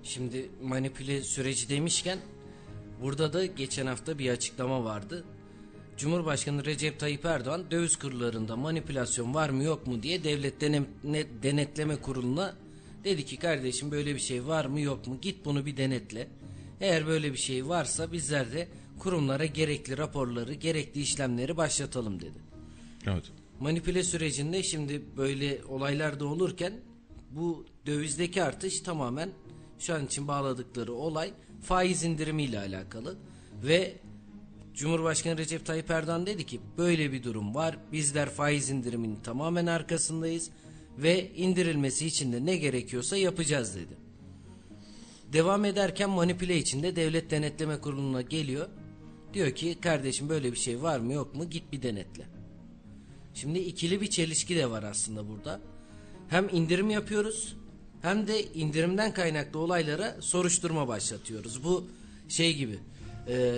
Şimdi 0.03 0.49
manipüle 0.61 1.21
süreci 1.21 1.69
demişken 1.69 2.19
Burada 3.01 3.33
da 3.33 3.45
geçen 3.45 3.85
hafta 3.85 4.19
bir 4.19 4.29
açıklama 4.29 4.83
vardı. 4.83 5.25
Cumhurbaşkanı 5.97 6.65
Recep 6.65 6.99
Tayyip 6.99 7.25
Erdoğan 7.25 7.71
döviz 7.71 7.95
kurlarında 7.95 8.55
manipülasyon 8.55 9.33
var 9.33 9.49
mı 9.49 9.63
yok 9.63 9.87
mu 9.87 10.03
diye 10.03 10.23
devlet 10.23 10.61
denetleme 11.43 11.95
kuruluna 11.95 12.55
dedi 13.03 13.25
ki 13.25 13.37
kardeşim 13.37 13.91
böyle 13.91 14.15
bir 14.15 14.19
şey 14.19 14.47
var 14.47 14.65
mı 14.65 14.79
yok 14.79 15.07
mu 15.07 15.17
git 15.21 15.45
bunu 15.45 15.65
bir 15.65 15.77
denetle. 15.77 16.27
Eğer 16.81 17.07
böyle 17.07 17.33
bir 17.33 17.37
şey 17.37 17.67
varsa 17.67 18.11
bizler 18.11 18.53
de 18.53 18.67
kurumlara 18.99 19.45
gerekli 19.45 19.97
raporları 19.97 20.53
gerekli 20.53 21.01
işlemleri 21.01 21.57
başlatalım 21.57 22.21
dedi. 22.21 22.37
Evet. 23.07 23.23
Manipüle 23.59 24.03
sürecinde 24.03 24.63
şimdi 24.63 25.01
böyle 25.17 25.61
olaylar 25.69 26.19
da 26.19 26.25
olurken 26.25 26.73
bu 27.31 27.65
dövizdeki 27.85 28.43
artış 28.43 28.79
tamamen 28.81 29.29
şu 29.79 29.93
an 29.93 30.05
için 30.05 30.27
bağladıkları 30.27 30.93
olay 30.93 31.33
faiz 31.61 32.03
indirimi 32.03 32.43
ile 32.43 32.59
alakalı 32.59 33.17
ve 33.63 33.93
Cumhurbaşkanı 34.73 35.37
Recep 35.37 35.65
Tayyip 35.65 35.91
Erdoğan 35.91 36.25
dedi 36.25 36.45
ki 36.45 36.59
böyle 36.77 37.11
bir 37.11 37.23
durum 37.23 37.55
var. 37.55 37.77
Bizler 37.91 38.29
faiz 38.29 38.69
indiriminin 38.69 39.19
tamamen 39.23 39.65
arkasındayız 39.65 40.49
ve 40.97 41.31
indirilmesi 41.35 42.05
için 42.05 42.33
de 42.33 42.45
ne 42.45 42.57
gerekiyorsa 42.57 43.17
yapacağız 43.17 43.75
dedi. 43.75 43.97
Devam 45.33 45.65
ederken 45.65 46.09
manipüle 46.09 46.57
içinde 46.57 46.95
devlet 46.95 47.31
denetleme 47.31 47.81
kuruluna 47.81 48.21
geliyor. 48.21 48.67
Diyor 49.33 49.51
ki 49.51 49.77
kardeşim 49.81 50.29
böyle 50.29 50.51
bir 50.51 50.57
şey 50.57 50.81
var 50.81 50.99
mı 50.99 51.13
yok 51.13 51.35
mu 51.35 51.49
git 51.49 51.71
bir 51.71 51.81
denetle. 51.81 52.27
Şimdi 53.33 53.59
ikili 53.59 54.01
bir 54.01 54.09
çelişki 54.09 54.55
de 54.55 54.69
var 54.69 54.83
aslında 54.83 55.29
burada. 55.29 55.61
Hem 56.27 56.49
indirim 56.49 56.89
yapıyoruz 56.89 57.55
hem 58.01 58.27
de 58.27 58.43
indirimden 58.43 59.13
kaynaklı 59.13 59.59
olaylara 59.59 60.15
soruşturma 60.19 60.87
başlatıyoruz. 60.87 61.63
Bu 61.63 61.87
şey 62.29 62.55
gibi 62.55 62.79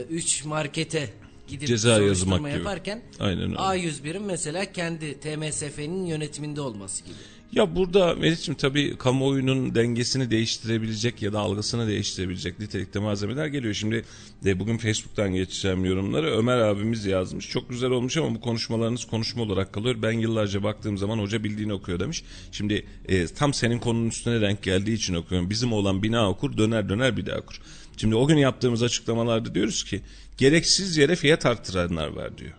3 0.10 0.46
e, 0.46 0.48
markete 0.48 1.10
gidip 1.48 1.68
Ceza 1.68 1.96
soruşturma 1.96 2.50
yaparken 2.50 2.98
gibi. 2.98 3.24
Aynen 3.24 3.44
öyle. 3.44 3.56
A101'in 3.56 4.24
mesela 4.24 4.72
kendi 4.72 5.20
TMSF'nin 5.20 6.06
yönetiminde 6.06 6.62
olması 6.62 7.04
gibi. 7.04 7.16
Ya 7.54 7.76
burada 7.76 8.16
Melih'ciğim 8.16 8.58
tabii 8.58 8.98
kamuoyunun 8.98 9.76
dengesini 9.76 10.32
değiştirebilecek 10.32 11.22
ya 11.22 11.34
da 11.34 11.40
algısını 11.40 11.88
değiştirebilecek 11.88 12.60
nitelikte 12.60 13.00
malzemeler 13.00 13.48
geliyor. 13.48 13.74
Şimdi 13.74 14.06
de 14.44 14.60
bugün 14.60 14.78
Facebook'tan 14.78 15.34
geçeceğim 15.34 15.86
yorumları 15.86 16.38
Ömer 16.38 16.58
abimiz 16.58 17.06
yazmış. 17.06 17.50
Çok 17.50 17.70
güzel 17.70 17.90
olmuş 17.90 18.18
ama 18.18 18.36
bu 18.36 18.42
konuşmalarınız 18.42 19.06
konuşma 19.06 19.44
olarak 19.44 19.74
kalıyor. 19.74 19.96
Ben 20.02 20.12
yıllarca 20.12 20.64
baktığım 20.64 20.98
zaman 20.98 21.20
hoca 21.20 21.44
bildiğini 21.44 21.74
okuyor 21.74 22.00
demiş. 22.00 22.24
Şimdi 22.52 22.86
e, 23.08 23.28
tam 23.28 23.54
senin 23.54 23.80
konunun 23.80 24.10
üstüne 24.10 24.42
denk 24.42 24.64
geldiği 24.64 24.94
için 24.94 25.14
okuyorum. 25.14 25.50
Bizim 25.50 25.74
olan 25.74 26.04
bina 26.04 26.30
okur 26.30 26.58
döner 26.58 26.90
döner 26.90 27.18
bir 27.18 27.26
daha 27.26 27.38
okur. 27.38 27.62
Şimdi 27.98 28.16
o 28.16 28.28
gün 28.28 28.38
yaptığımız 28.38 28.84
açıklamalarda 28.84 29.56
diyoruz 29.56 29.84
ki 29.84 30.02
gereksiz 30.38 30.98
yere 30.98 31.16
fiyat 31.16 31.46
arttıranlar 31.46 32.08
var 32.08 32.38
diyor. 32.38 32.54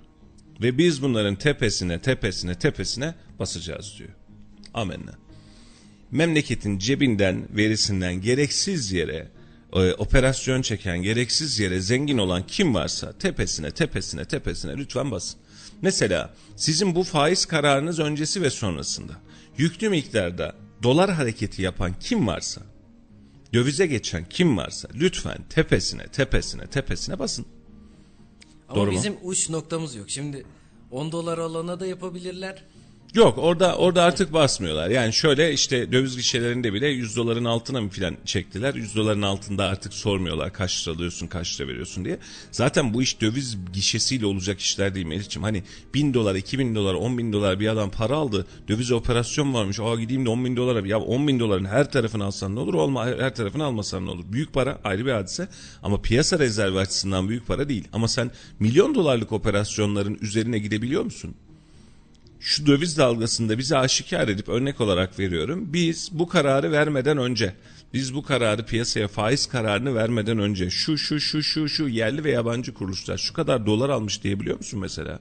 Ve 0.63 0.79
biz 0.79 1.03
bunların 1.03 1.35
tepesine 1.35 2.01
tepesine 2.01 2.55
tepesine 2.55 3.15
basacağız 3.39 3.95
diyor. 3.99 4.11
Amenna. 4.75 5.13
Memleketin 6.11 6.79
cebinden, 6.79 7.49
verisinden 7.57 8.21
gereksiz 8.21 8.93
yere 8.93 9.29
e, 9.73 9.93
operasyon 9.93 10.63
çeken, 10.63 11.03
gereksiz 11.03 11.59
yere 11.59 11.81
zengin 11.81 12.19
olan 12.19 12.47
kim 12.47 12.75
varsa 12.75 13.13
tepesine, 13.13 13.71
tepesine, 13.71 14.25
tepesine 14.25 14.77
lütfen 14.77 15.11
basın. 15.11 15.41
Mesela 15.83 16.35
sizin 16.57 16.95
bu 16.95 17.03
faiz 17.03 17.47
kararınız 17.47 17.99
öncesi 17.99 18.43
ve 18.43 18.51
sonrasında 18.51 19.13
yüklü 19.59 19.89
miktarda 19.89 20.55
dolar 20.83 21.11
hareketi 21.11 21.63
yapan 21.63 21.95
kim 22.01 22.27
varsa, 22.27 22.63
dövize 23.55 23.87
geçen 23.87 24.25
kim 24.25 24.57
varsa 24.57 24.89
lütfen 24.95 25.39
tepesine, 25.51 26.07
tepesine, 26.07 26.67
tepesine 26.67 27.19
basın. 27.19 27.47
Ama 28.69 28.77
Doğru 28.77 28.91
bizim 28.91 29.13
mu? 29.13 29.19
uç 29.23 29.51
noktamız 29.51 29.95
yok. 29.95 30.11
Şimdi 30.11 30.45
10 30.91 31.13
dolar 31.13 31.39
alana 31.39 31.81
da 31.81 31.87
yapabilirler. 31.87 32.65
Yok 33.15 33.39
orada 33.39 33.77
orada 33.77 34.03
artık 34.03 34.33
basmıyorlar. 34.33 34.91
Yani 34.91 35.13
şöyle 35.13 35.53
işte 35.53 35.93
döviz 35.93 36.17
gişelerinde 36.17 36.73
bile 36.73 36.87
100 36.89 37.17
doların 37.17 37.45
altına 37.45 37.81
mı 37.81 37.89
filan 37.89 38.17
çektiler. 38.25 38.75
100 38.75 38.97
doların 38.97 39.23
altında 39.23 39.65
artık 39.65 39.95
sormuyorlar 39.95 40.53
kaç 40.53 40.89
lira 40.89 40.95
alıyorsun 40.95 41.27
kaç 41.27 41.61
lira 41.61 41.69
veriyorsun 41.69 42.05
diye. 42.05 42.19
Zaten 42.51 42.95
bu 42.95 43.03
iş 43.03 43.21
döviz 43.21 43.59
gişesiyle 43.73 44.27
olacak 44.27 44.61
işler 44.61 44.95
değil 44.95 45.07
Melih'ciğim. 45.07 45.43
Hani 45.43 45.63
1000 45.95 46.15
dolar 46.15 46.35
2000 46.35 46.75
dolar 46.75 46.95
10 46.95 47.19
bin 47.19 47.33
dolar 47.33 47.61
bir 47.61 47.69
adam 47.69 47.91
para 47.91 48.17
aldı. 48.17 48.47
Döviz 48.69 48.93
operasyon 48.93 49.55
varmış. 49.55 49.81
Aa 49.81 49.95
gideyim 49.95 50.27
de 50.27 50.31
10 50.31 50.45
bin 50.45 50.57
dolara 50.57 50.87
ya 50.87 51.01
10 51.01 51.29
bin 51.29 51.41
doların 51.41 51.65
her 51.65 51.91
tarafını 51.91 52.25
alsan 52.25 52.55
ne 52.57 52.61
olur 52.61 52.75
olma 52.75 53.07
her 53.07 53.35
tarafını 53.35 53.65
almasan 53.65 54.07
ne 54.07 54.11
olur. 54.11 54.25
Büyük 54.33 54.53
para 54.53 54.81
ayrı 54.85 55.07
bir 55.07 55.13
hadise 55.13 55.49
ama 55.83 56.03
piyasa 56.03 56.39
rezervi 56.39 56.79
açısından 56.79 57.29
büyük 57.29 57.47
para 57.47 57.69
değil. 57.69 57.89
Ama 57.93 58.09
sen 58.09 58.31
milyon 58.61 58.95
dolarlık 58.95 59.33
operasyonların 59.33 60.19
üzerine 60.21 60.59
gidebiliyor 60.59 61.03
musun? 61.03 61.35
Şu 62.43 62.67
döviz 62.67 62.99
dalgasında 62.99 63.59
bize 63.59 63.77
aşikar 63.77 64.29
edip 64.29 64.49
örnek 64.49 64.81
olarak 64.81 65.19
veriyorum. 65.19 65.73
Biz 65.73 66.09
bu 66.13 66.29
kararı 66.29 66.73
vermeden 66.73 67.19
önce, 67.19 67.55
biz 67.95 68.15
bu 68.15 68.23
kararı 68.23 68.67
piyasaya 68.67 69.09
faiz 69.09 69.47
kararını 69.47 69.95
vermeden 69.95 70.39
önce 70.39 70.71
şu 70.71 70.99
şu 70.99 71.21
şu 71.21 71.43
şu 71.43 71.69
şu 71.69 71.89
yerli 71.89 72.25
ve 72.25 72.31
yabancı 72.31 72.75
kuruluşlar 72.75 73.19
şu 73.19 73.33
kadar 73.33 73.67
dolar 73.67 73.91
almış 73.91 74.23
diyebiliyor 74.23 74.57
musun 74.57 74.81
mesela? 74.81 75.21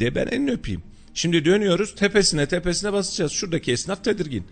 De 0.00 0.14
ben 0.14 0.26
elini 0.26 0.50
öpeyim. 0.50 0.82
Şimdi 1.14 1.44
dönüyoruz 1.44 1.94
tepesine 1.94 2.46
tepesine 2.46 2.92
basacağız. 2.92 3.32
Şuradaki 3.32 3.72
esnaf 3.72 4.04
tedirgin. 4.04 4.44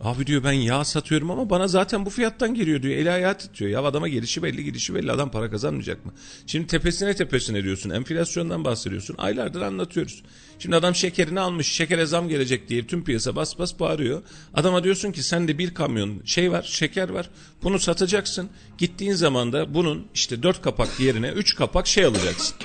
Abi 0.00 0.26
diyor 0.26 0.44
ben 0.44 0.52
yağ 0.52 0.84
satıyorum 0.84 1.30
ama 1.30 1.50
bana 1.50 1.68
zaten 1.68 2.06
bu 2.06 2.10
fiyattan 2.10 2.54
geliyor 2.54 2.82
diyor. 2.82 2.94
Eli 2.94 3.10
ayağı 3.10 3.38
titriyor. 3.38 3.70
Ya 3.70 3.82
adama 3.82 4.08
gelişi 4.08 4.42
belli 4.42 4.64
gidişi 4.64 4.94
belli 4.94 5.12
adam 5.12 5.30
para 5.30 5.50
kazanmayacak 5.50 6.06
mı? 6.06 6.12
Şimdi 6.46 6.66
tepesine 6.66 7.14
tepesine 7.14 7.64
diyorsun. 7.64 7.90
Enflasyondan 7.90 8.64
bahsediyorsun. 8.64 9.14
Aylardır 9.18 9.60
anlatıyoruz. 9.60 10.22
Şimdi 10.58 10.76
adam 10.76 10.94
şekerini 10.94 11.40
almış. 11.40 11.66
Şekere 11.66 12.06
zam 12.06 12.28
gelecek 12.28 12.68
diye 12.68 12.86
tüm 12.86 13.04
piyasa 13.04 13.36
bas 13.36 13.58
bas 13.58 13.80
bağırıyor. 13.80 14.22
Adama 14.54 14.84
diyorsun 14.84 15.12
ki 15.12 15.22
sende 15.22 15.58
bir 15.58 15.74
kamyon 15.74 16.22
şey 16.24 16.52
var 16.52 16.62
şeker 16.62 17.08
var. 17.08 17.30
Bunu 17.62 17.78
satacaksın. 17.78 18.48
Gittiğin 18.78 19.12
zaman 19.12 19.52
da 19.52 19.74
bunun 19.74 20.06
işte 20.14 20.42
dört 20.42 20.62
kapak 20.62 21.00
yerine 21.00 21.28
üç 21.28 21.54
kapak 21.54 21.86
şey 21.86 22.04
alacaksın. 22.04 22.56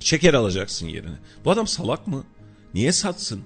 Şeker 0.00 0.34
alacaksın 0.34 0.86
yerine. 0.86 1.18
Bu 1.44 1.50
adam 1.50 1.66
salak 1.66 2.06
mı? 2.06 2.24
Niye 2.74 2.92
satsın? 2.92 3.42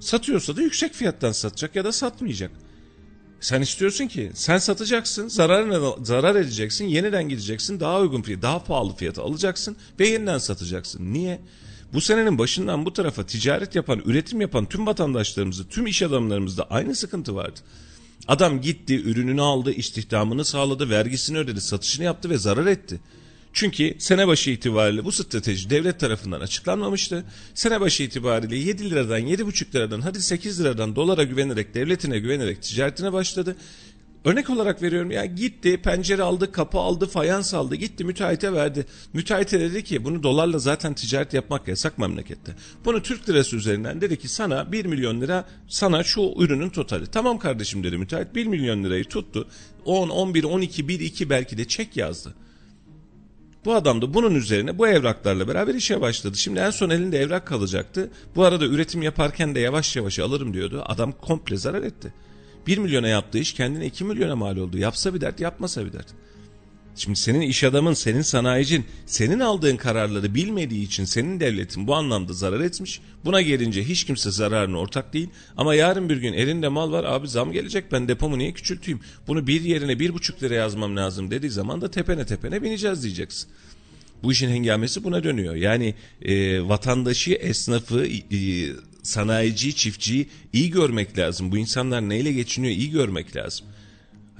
Satıyorsa 0.00 0.56
da 0.56 0.62
yüksek 0.62 0.94
fiyattan 0.94 1.32
satacak 1.32 1.76
ya 1.76 1.84
da 1.84 1.92
satmayacak. 1.92 2.50
Sen 3.40 3.62
istiyorsun 3.62 4.06
ki 4.06 4.30
sen 4.34 4.58
satacaksın, 4.58 5.28
zarar 5.28 5.82
zarar 6.02 6.36
edeceksin, 6.36 6.84
yeniden 6.84 7.28
gideceksin, 7.28 7.80
daha 7.80 8.00
uygun 8.00 8.22
fiyat, 8.22 8.42
daha 8.42 8.64
pahalı 8.64 8.94
fiyata 8.94 9.22
alacaksın 9.22 9.76
ve 10.00 10.08
yeniden 10.08 10.38
satacaksın. 10.38 11.12
Niye? 11.12 11.40
Bu 11.92 12.00
senenin 12.00 12.38
başından 12.38 12.86
bu 12.86 12.92
tarafa 12.92 13.26
ticaret 13.26 13.74
yapan, 13.74 14.02
üretim 14.04 14.40
yapan 14.40 14.66
tüm 14.66 14.86
vatandaşlarımızda, 14.86 15.68
tüm 15.68 15.86
iş 15.86 16.02
adamlarımızda 16.02 16.64
aynı 16.70 16.94
sıkıntı 16.94 17.34
vardı. 17.34 17.60
Adam 18.28 18.60
gitti, 18.60 19.02
ürününü 19.02 19.42
aldı, 19.42 19.72
istihdamını 19.72 20.44
sağladı, 20.44 20.90
vergisini 20.90 21.38
ödedi, 21.38 21.60
satışını 21.60 22.04
yaptı 22.04 22.30
ve 22.30 22.38
zarar 22.38 22.66
etti. 22.66 23.00
Çünkü 23.52 23.94
sene 23.98 24.28
başı 24.28 24.50
itibariyle 24.50 25.04
bu 25.04 25.12
strateji 25.12 25.70
devlet 25.70 26.00
tarafından 26.00 26.40
açıklanmamıştı. 26.40 27.24
Sene 27.54 27.80
başı 27.80 28.02
itibariyle 28.02 28.56
7 28.56 28.90
liradan 28.90 29.20
7,5 29.20 29.74
liradan 29.74 30.00
hadi 30.00 30.22
8 30.22 30.60
liradan 30.60 30.96
dolara 30.96 31.22
güvenerek 31.22 31.74
devletine 31.74 32.18
güvenerek 32.18 32.62
ticaretine 32.62 33.12
başladı. 33.12 33.56
Örnek 34.24 34.50
olarak 34.50 34.82
veriyorum 34.82 35.10
ya 35.10 35.24
gitti 35.24 35.80
pencere 35.82 36.22
aldı 36.22 36.52
kapı 36.52 36.78
aldı 36.78 37.06
fayans 37.06 37.54
aldı 37.54 37.74
gitti 37.74 38.04
müteahhite 38.04 38.52
verdi. 38.52 38.86
Müteahhite 39.12 39.60
dedi 39.60 39.84
ki 39.84 40.04
bunu 40.04 40.22
dolarla 40.22 40.58
zaten 40.58 40.94
ticaret 40.94 41.34
yapmak 41.34 41.68
yasak 41.68 41.98
memlekette. 41.98 42.54
Bunu 42.84 43.02
Türk 43.02 43.28
lirası 43.28 43.56
üzerinden 43.56 44.00
dedi 44.00 44.18
ki 44.18 44.28
sana 44.28 44.72
1 44.72 44.84
milyon 44.84 45.20
lira 45.20 45.48
sana 45.68 46.02
şu 46.02 46.34
ürünün 46.36 46.70
totali. 46.70 47.06
Tamam 47.06 47.38
kardeşim 47.38 47.84
dedi 47.84 47.98
müteahhit 47.98 48.34
1 48.34 48.46
milyon 48.46 48.84
lirayı 48.84 49.04
tuttu 49.04 49.48
10, 49.84 50.08
11, 50.08 50.44
12, 50.44 50.88
1, 50.88 51.00
2 51.00 51.30
belki 51.30 51.58
de 51.58 51.68
çek 51.68 51.96
yazdı. 51.96 52.34
Bu 53.64 53.74
adam 53.74 54.02
da 54.02 54.14
bunun 54.14 54.34
üzerine 54.34 54.78
bu 54.78 54.88
evraklarla 54.88 55.48
beraber 55.48 55.74
işe 55.74 56.00
başladı. 56.00 56.36
Şimdi 56.36 56.60
en 56.60 56.70
son 56.70 56.90
elinde 56.90 57.18
evrak 57.18 57.46
kalacaktı. 57.46 58.10
Bu 58.36 58.44
arada 58.44 58.66
üretim 58.66 59.02
yaparken 59.02 59.54
de 59.54 59.60
yavaş 59.60 59.96
yavaş 59.96 60.18
alırım 60.18 60.54
diyordu. 60.54 60.82
Adam 60.86 61.12
komple 61.12 61.56
zarar 61.56 61.82
etti. 61.82 62.14
1 62.66 62.78
milyona 62.78 63.08
yaptığı 63.08 63.38
iş 63.38 63.54
kendine 63.54 63.86
2 63.86 64.04
milyona 64.04 64.36
mal 64.36 64.56
oldu. 64.56 64.78
Yapsa 64.78 65.14
bir 65.14 65.20
dert 65.20 65.40
yapmasa 65.40 65.86
bir 65.86 65.92
dert. 65.92 66.06
Şimdi 66.96 67.18
senin 67.18 67.40
iş 67.40 67.64
adamın, 67.64 67.94
senin 67.94 68.22
sanayicin, 68.22 68.84
senin 69.06 69.40
aldığın 69.40 69.76
kararları 69.76 70.34
bilmediği 70.34 70.84
için 70.84 71.04
senin 71.04 71.40
devletin 71.40 71.86
bu 71.86 71.94
anlamda 71.94 72.32
zarar 72.32 72.60
etmiş. 72.60 73.00
Buna 73.24 73.42
gelince 73.42 73.84
hiç 73.84 74.04
kimse 74.04 74.30
zararına 74.30 74.78
ortak 74.78 75.12
değil. 75.12 75.28
Ama 75.56 75.74
yarın 75.74 76.08
bir 76.08 76.16
gün 76.16 76.32
elinde 76.32 76.68
mal 76.68 76.92
var 76.92 77.04
abi 77.04 77.28
zam 77.28 77.52
gelecek 77.52 77.92
ben 77.92 78.08
depomu 78.08 78.38
niye 78.38 78.52
küçülteyim? 78.52 79.00
Bunu 79.26 79.46
bir 79.46 79.60
yerine 79.60 79.98
bir 79.98 80.14
buçuk 80.14 80.42
lira 80.42 80.54
yazmam 80.54 80.96
lazım 80.96 81.30
dediği 81.30 81.50
zaman 81.50 81.80
da 81.80 81.90
tepene 81.90 82.26
tepene 82.26 82.62
bineceğiz 82.62 83.02
diyeceksin. 83.02 83.48
Bu 84.22 84.32
işin 84.32 84.48
hengamesi 84.50 85.04
buna 85.04 85.24
dönüyor. 85.24 85.54
Yani 85.54 85.94
e, 86.22 86.62
vatandaşı, 86.68 87.32
esnafı, 87.32 88.06
e, 88.06 88.18
sanayiciyi, 89.02 89.74
çiftçiyi 89.74 90.28
iyi 90.52 90.70
görmek 90.70 91.18
lazım. 91.18 91.52
Bu 91.52 91.58
insanlar 91.58 92.08
neyle 92.08 92.32
geçiniyor 92.32 92.74
iyi 92.74 92.90
görmek 92.90 93.36
lazım. 93.36 93.66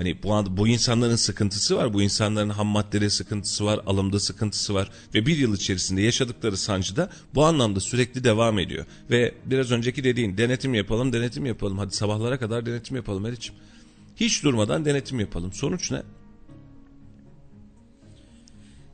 Hani 0.00 0.22
bu, 0.22 0.56
bu 0.56 0.68
insanların 0.68 1.16
sıkıntısı 1.16 1.76
var, 1.76 1.94
bu 1.94 2.02
insanların 2.02 2.48
ham 2.48 2.66
maddede 2.66 3.10
sıkıntısı 3.10 3.64
var, 3.64 3.80
alımda 3.86 4.20
sıkıntısı 4.20 4.74
var 4.74 4.90
ve 5.14 5.26
bir 5.26 5.36
yıl 5.36 5.54
içerisinde 5.54 6.02
yaşadıkları 6.02 6.56
sancı 6.56 6.96
da 6.96 7.10
bu 7.34 7.44
anlamda 7.44 7.80
sürekli 7.80 8.24
devam 8.24 8.58
ediyor. 8.58 8.86
Ve 9.10 9.34
biraz 9.44 9.70
önceki 9.70 10.04
dediğin 10.04 10.36
denetim 10.36 10.74
yapalım, 10.74 11.12
denetim 11.12 11.46
yapalım, 11.46 11.78
hadi 11.78 11.94
sabahlara 11.94 12.38
kadar 12.38 12.66
denetim 12.66 12.96
yapalım 12.96 13.22
Meriç'im. 13.22 13.54
Hiç 14.16 14.44
durmadan 14.44 14.84
denetim 14.84 15.20
yapalım. 15.20 15.52
Sonuç 15.52 15.90
ne? 15.90 16.02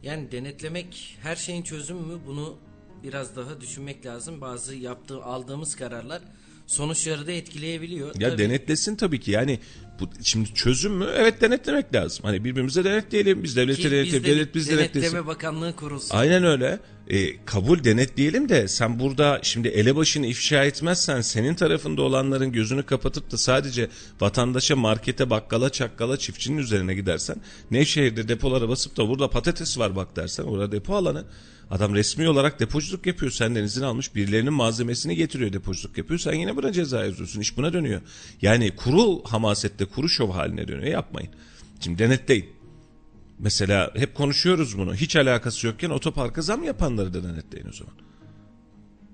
Yani 0.02 0.32
denetlemek 0.32 1.18
her 1.22 1.36
şeyin 1.36 1.62
çözümü 1.62 2.00
mü 2.00 2.18
bunu 2.26 2.56
biraz 3.02 3.36
daha 3.36 3.60
düşünmek 3.60 4.06
lazım. 4.06 4.40
Bazı 4.40 4.74
yaptığı 4.74 5.24
aldığımız 5.24 5.76
kararlar 5.76 6.22
sonuçları 6.66 7.26
da 7.26 7.32
etkileyebiliyor. 7.32 8.20
Ya 8.20 8.30
tabii. 8.30 8.42
denetlesin 8.42 8.96
tabii 8.96 9.20
ki. 9.20 9.30
Yani 9.30 9.58
bu 10.00 10.10
şimdi 10.22 10.54
çözüm 10.54 10.92
mü? 10.92 11.06
Evet 11.16 11.40
denetlemek 11.40 11.94
lazım. 11.94 12.24
Hani 12.24 12.44
birbirimize 12.44 12.84
denetleyelim. 12.84 13.42
Biz 13.42 13.56
devlete 13.56 13.90
denetleyelim. 13.90 14.24
De, 14.24 14.28
devlet 14.28 14.54
biz 14.54 14.70
denetlesin. 14.70 15.00
Denetleme 15.00 15.26
Bakanlığı 15.26 15.76
kurulsun. 15.76 16.16
Aynen 16.16 16.44
öyle. 16.44 16.80
E, 17.08 17.44
kabul 17.44 17.84
denetleyelim 17.84 18.48
de 18.48 18.68
sen 18.68 19.00
burada 19.00 19.40
şimdi 19.42 19.68
elebaşını 19.68 20.26
ifşa 20.26 20.64
etmezsen 20.64 21.20
senin 21.20 21.54
tarafında 21.54 22.02
olanların 22.02 22.52
gözünü 22.52 22.82
kapatıp 22.82 23.30
da 23.30 23.36
sadece 23.36 23.88
vatandaşa 24.20 24.76
markete 24.76 25.30
bakkala 25.30 25.70
çakkala 25.70 26.16
çiftçinin 26.16 26.58
üzerine 26.58 26.94
gidersen 26.94 27.36
Nevşehir'de 27.70 28.28
depolara 28.28 28.68
basıp 28.68 28.96
da 28.96 29.08
burada 29.08 29.30
patates 29.30 29.78
var 29.78 29.96
bak 29.96 30.16
dersen 30.16 30.44
orada 30.44 30.72
depo 30.72 30.94
alanı 30.94 31.24
Adam 31.70 31.94
resmi 31.94 32.28
olarak 32.28 32.60
depoculuk 32.60 33.06
yapıyor. 33.06 33.32
Senden 33.32 33.64
izin 33.64 33.82
almış. 33.82 34.14
Birilerinin 34.14 34.52
malzemesini 34.52 35.16
getiriyor 35.16 35.52
depoculuk 35.52 35.98
yapıyor. 35.98 36.20
Sen 36.20 36.32
yine 36.32 36.56
buna 36.56 36.72
ceza 36.72 37.04
yazıyorsun. 37.04 37.40
İş 37.40 37.56
buna 37.56 37.72
dönüyor. 37.72 38.00
Yani 38.42 38.76
kuru 38.76 39.22
hamasette, 39.24 39.84
kuru 39.84 40.08
şov 40.08 40.30
haline 40.30 40.68
dönüyor. 40.68 40.92
Yapmayın. 40.92 41.30
Şimdi 41.80 41.98
denetleyin. 41.98 42.46
Mesela 43.38 43.90
hep 43.94 44.14
konuşuyoruz 44.14 44.78
bunu. 44.78 44.94
Hiç 44.94 45.16
alakası 45.16 45.66
yokken 45.66 45.90
otoparka 45.90 46.42
zam 46.42 46.62
yapanları 46.64 47.14
da 47.14 47.24
denetleyin 47.24 47.68
o 47.68 47.72
zaman. 47.72 47.94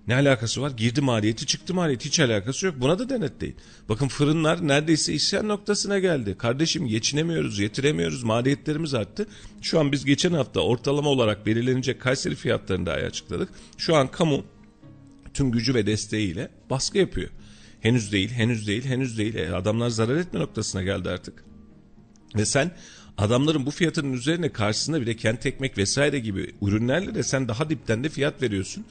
Ne 0.08 0.14
alakası 0.14 0.62
var? 0.62 0.70
Girdi 0.70 1.00
maliyeti 1.00 1.46
çıktı 1.46 1.74
maliyeti 1.74 2.04
hiç 2.04 2.20
alakası 2.20 2.66
yok. 2.66 2.74
Buna 2.78 2.98
da 2.98 3.08
denetleyin. 3.08 3.56
Bakın 3.88 4.08
fırınlar 4.08 4.68
neredeyse 4.68 5.14
isyan 5.14 5.48
noktasına 5.48 5.98
geldi. 5.98 6.38
Kardeşim 6.38 6.86
geçinemiyoruz, 6.86 7.58
yetiremiyoruz, 7.58 8.22
maliyetlerimiz 8.22 8.94
arttı. 8.94 9.26
Şu 9.60 9.80
an 9.80 9.92
biz 9.92 10.04
geçen 10.04 10.32
hafta 10.32 10.60
ortalama 10.60 11.08
olarak 11.08 11.46
belirlenecek 11.46 12.00
Kayseri 12.00 12.34
fiyatlarını 12.34 12.86
dahi 12.86 13.04
açıkladık. 13.04 13.48
Şu 13.78 13.96
an 13.96 14.10
kamu 14.10 14.44
tüm 15.34 15.52
gücü 15.52 15.74
ve 15.74 15.86
desteğiyle 15.86 16.48
baskı 16.70 16.98
yapıyor. 16.98 17.28
Henüz 17.80 18.12
değil, 18.12 18.30
henüz 18.30 18.66
değil, 18.66 18.84
henüz 18.84 19.18
değil. 19.18 19.34
E, 19.34 19.54
adamlar 19.54 19.88
zarar 19.88 20.16
etme 20.16 20.40
noktasına 20.40 20.82
geldi 20.82 21.10
artık. 21.10 21.44
Ve 22.36 22.46
sen 22.46 22.70
adamların 23.18 23.66
bu 23.66 23.70
fiyatının 23.70 24.12
üzerine 24.12 24.48
karşısında 24.48 25.00
bile 25.00 25.16
kent 25.16 25.46
ekmek 25.46 25.78
vesaire 25.78 26.18
gibi 26.18 26.54
ürünlerle 26.62 27.14
de 27.14 27.22
sen 27.22 27.48
daha 27.48 27.70
dipten 27.70 28.04
de 28.04 28.08
fiyat 28.08 28.42
veriyorsun. 28.42 28.84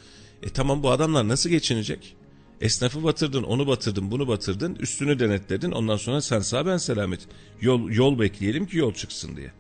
E 0.44 0.50
tamam 0.50 0.84
bu 0.84 0.92
adamlar 0.92 1.28
nasıl 1.28 1.50
geçinecek? 1.50 2.16
Esnafı 2.62 3.04
batırdın, 3.04 3.44
onu 3.44 3.68
batırdın, 3.68 4.12
bunu 4.12 4.28
batırdın, 4.28 4.76
üstünü 4.76 5.20
denetledin. 5.20 5.72
Ondan 5.72 5.98
sonra 5.98 6.22
sen 6.22 6.40
sağ 6.40 6.66
ben 6.66 6.78
selamet. 6.78 7.20
Yol, 7.62 7.90
yol 7.90 8.20
bekleyelim 8.20 8.68
ki 8.68 8.78
yol 8.78 8.94
çıksın 8.94 9.36
diye. 9.36 9.52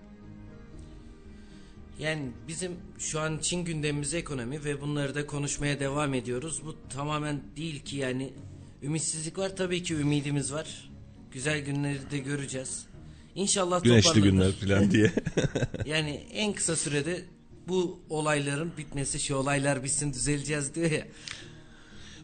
Yani 2.00 2.32
bizim 2.48 2.72
şu 3.00 3.20
an 3.20 3.38
için 3.38 3.66
gündemimiz 3.66 4.14
ekonomi 4.14 4.64
ve 4.64 4.82
bunları 4.82 5.16
da 5.16 5.28
konuşmaya 5.28 5.80
devam 5.80 6.14
ediyoruz. 6.14 6.62
Bu 6.66 6.76
tamamen 6.90 7.42
değil 7.58 7.84
ki 7.84 7.98
yani 7.98 8.34
ümitsizlik 8.84 9.38
var 9.38 9.56
tabii 9.56 9.84
ki 9.84 9.94
ümidimiz 9.94 10.54
var. 10.54 10.90
Güzel 11.32 11.60
günleri 11.60 12.12
de 12.12 12.18
göreceğiz. 12.18 12.86
İnşallah 13.36 13.84
Güneşli 13.84 14.22
günler 14.22 14.52
falan 14.52 14.92
diye. 14.92 15.12
yani 15.86 16.10
en 16.34 16.54
kısa 16.54 16.76
sürede 16.76 17.26
bu 17.68 18.00
olayların 18.10 18.72
bitmesi, 18.78 19.20
şu 19.20 19.36
olaylar 19.36 19.84
bitsin 19.84 20.14
düzeleceğiz 20.14 20.76
diyor 20.76 20.92
ya. 20.92 21.08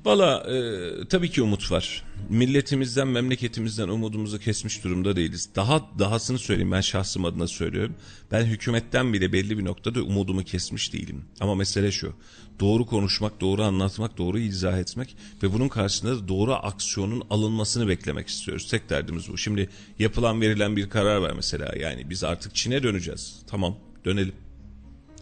Valla 0.05 0.43
e, 0.53 1.07
tabii 1.07 1.31
ki 1.31 1.41
umut 1.41 1.71
var. 1.71 2.03
Milletimizden, 2.29 3.07
memleketimizden 3.07 3.87
umudumuzu 3.87 4.39
kesmiş 4.39 4.83
durumda 4.83 5.15
değiliz. 5.15 5.49
Daha 5.55 5.89
dahasını 5.99 6.39
söyleyeyim 6.39 6.71
ben 6.71 6.81
şahsım 6.81 7.25
adına 7.25 7.47
söylüyorum. 7.47 7.95
Ben 8.31 8.45
hükümetten 8.45 9.13
bile 9.13 9.33
belli 9.33 9.57
bir 9.57 9.65
noktada 9.65 10.01
umudumu 10.01 10.43
kesmiş 10.43 10.93
değilim. 10.93 11.25
Ama 11.39 11.55
mesele 11.55 11.91
şu. 11.91 12.13
Doğru 12.59 12.85
konuşmak, 12.85 13.41
doğru 13.41 13.63
anlatmak, 13.63 14.17
doğru 14.17 14.39
izah 14.39 14.79
etmek 14.79 15.15
ve 15.43 15.53
bunun 15.53 15.67
karşısında 15.67 16.15
da 16.17 16.27
doğru 16.27 16.53
aksiyonun 16.53 17.23
alınmasını 17.29 17.87
beklemek 17.87 18.27
istiyoruz. 18.27 18.67
Tek 18.67 18.89
derdimiz 18.89 19.29
bu. 19.31 19.37
Şimdi 19.37 19.69
yapılan 19.99 20.41
verilen 20.41 20.75
bir 20.75 20.89
karar 20.89 21.17
var 21.17 21.33
mesela. 21.35 21.73
Yani 21.79 22.09
biz 22.09 22.23
artık 22.23 22.55
Çin'e 22.55 22.83
döneceğiz. 22.83 23.39
Tamam 23.47 23.77
dönelim. 24.05 24.46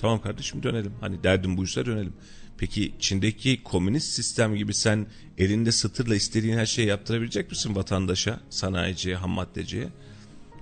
Tamam 0.06 0.22
kardeşim 0.22 0.64
dönelim. 0.64 0.94
Hani 1.02 1.24
derdim 1.24 1.58
buysa 1.58 1.86
dönelim. 1.86 2.14
Peki 2.58 2.94
Çin'deki 3.00 3.64
komünist 3.64 4.14
sistem 4.14 4.56
gibi 4.56 4.74
sen 4.74 5.08
elinde 5.38 5.72
sıtırla 5.72 6.16
istediğin 6.16 6.58
her 6.58 6.66
şeyi 6.66 6.88
yaptırabilecek 6.88 7.52
misin 7.52 7.76
vatandaşa, 7.76 8.40
sanayiciye, 8.50 9.16
ham 9.16 9.30
maddeciye? 9.30 9.88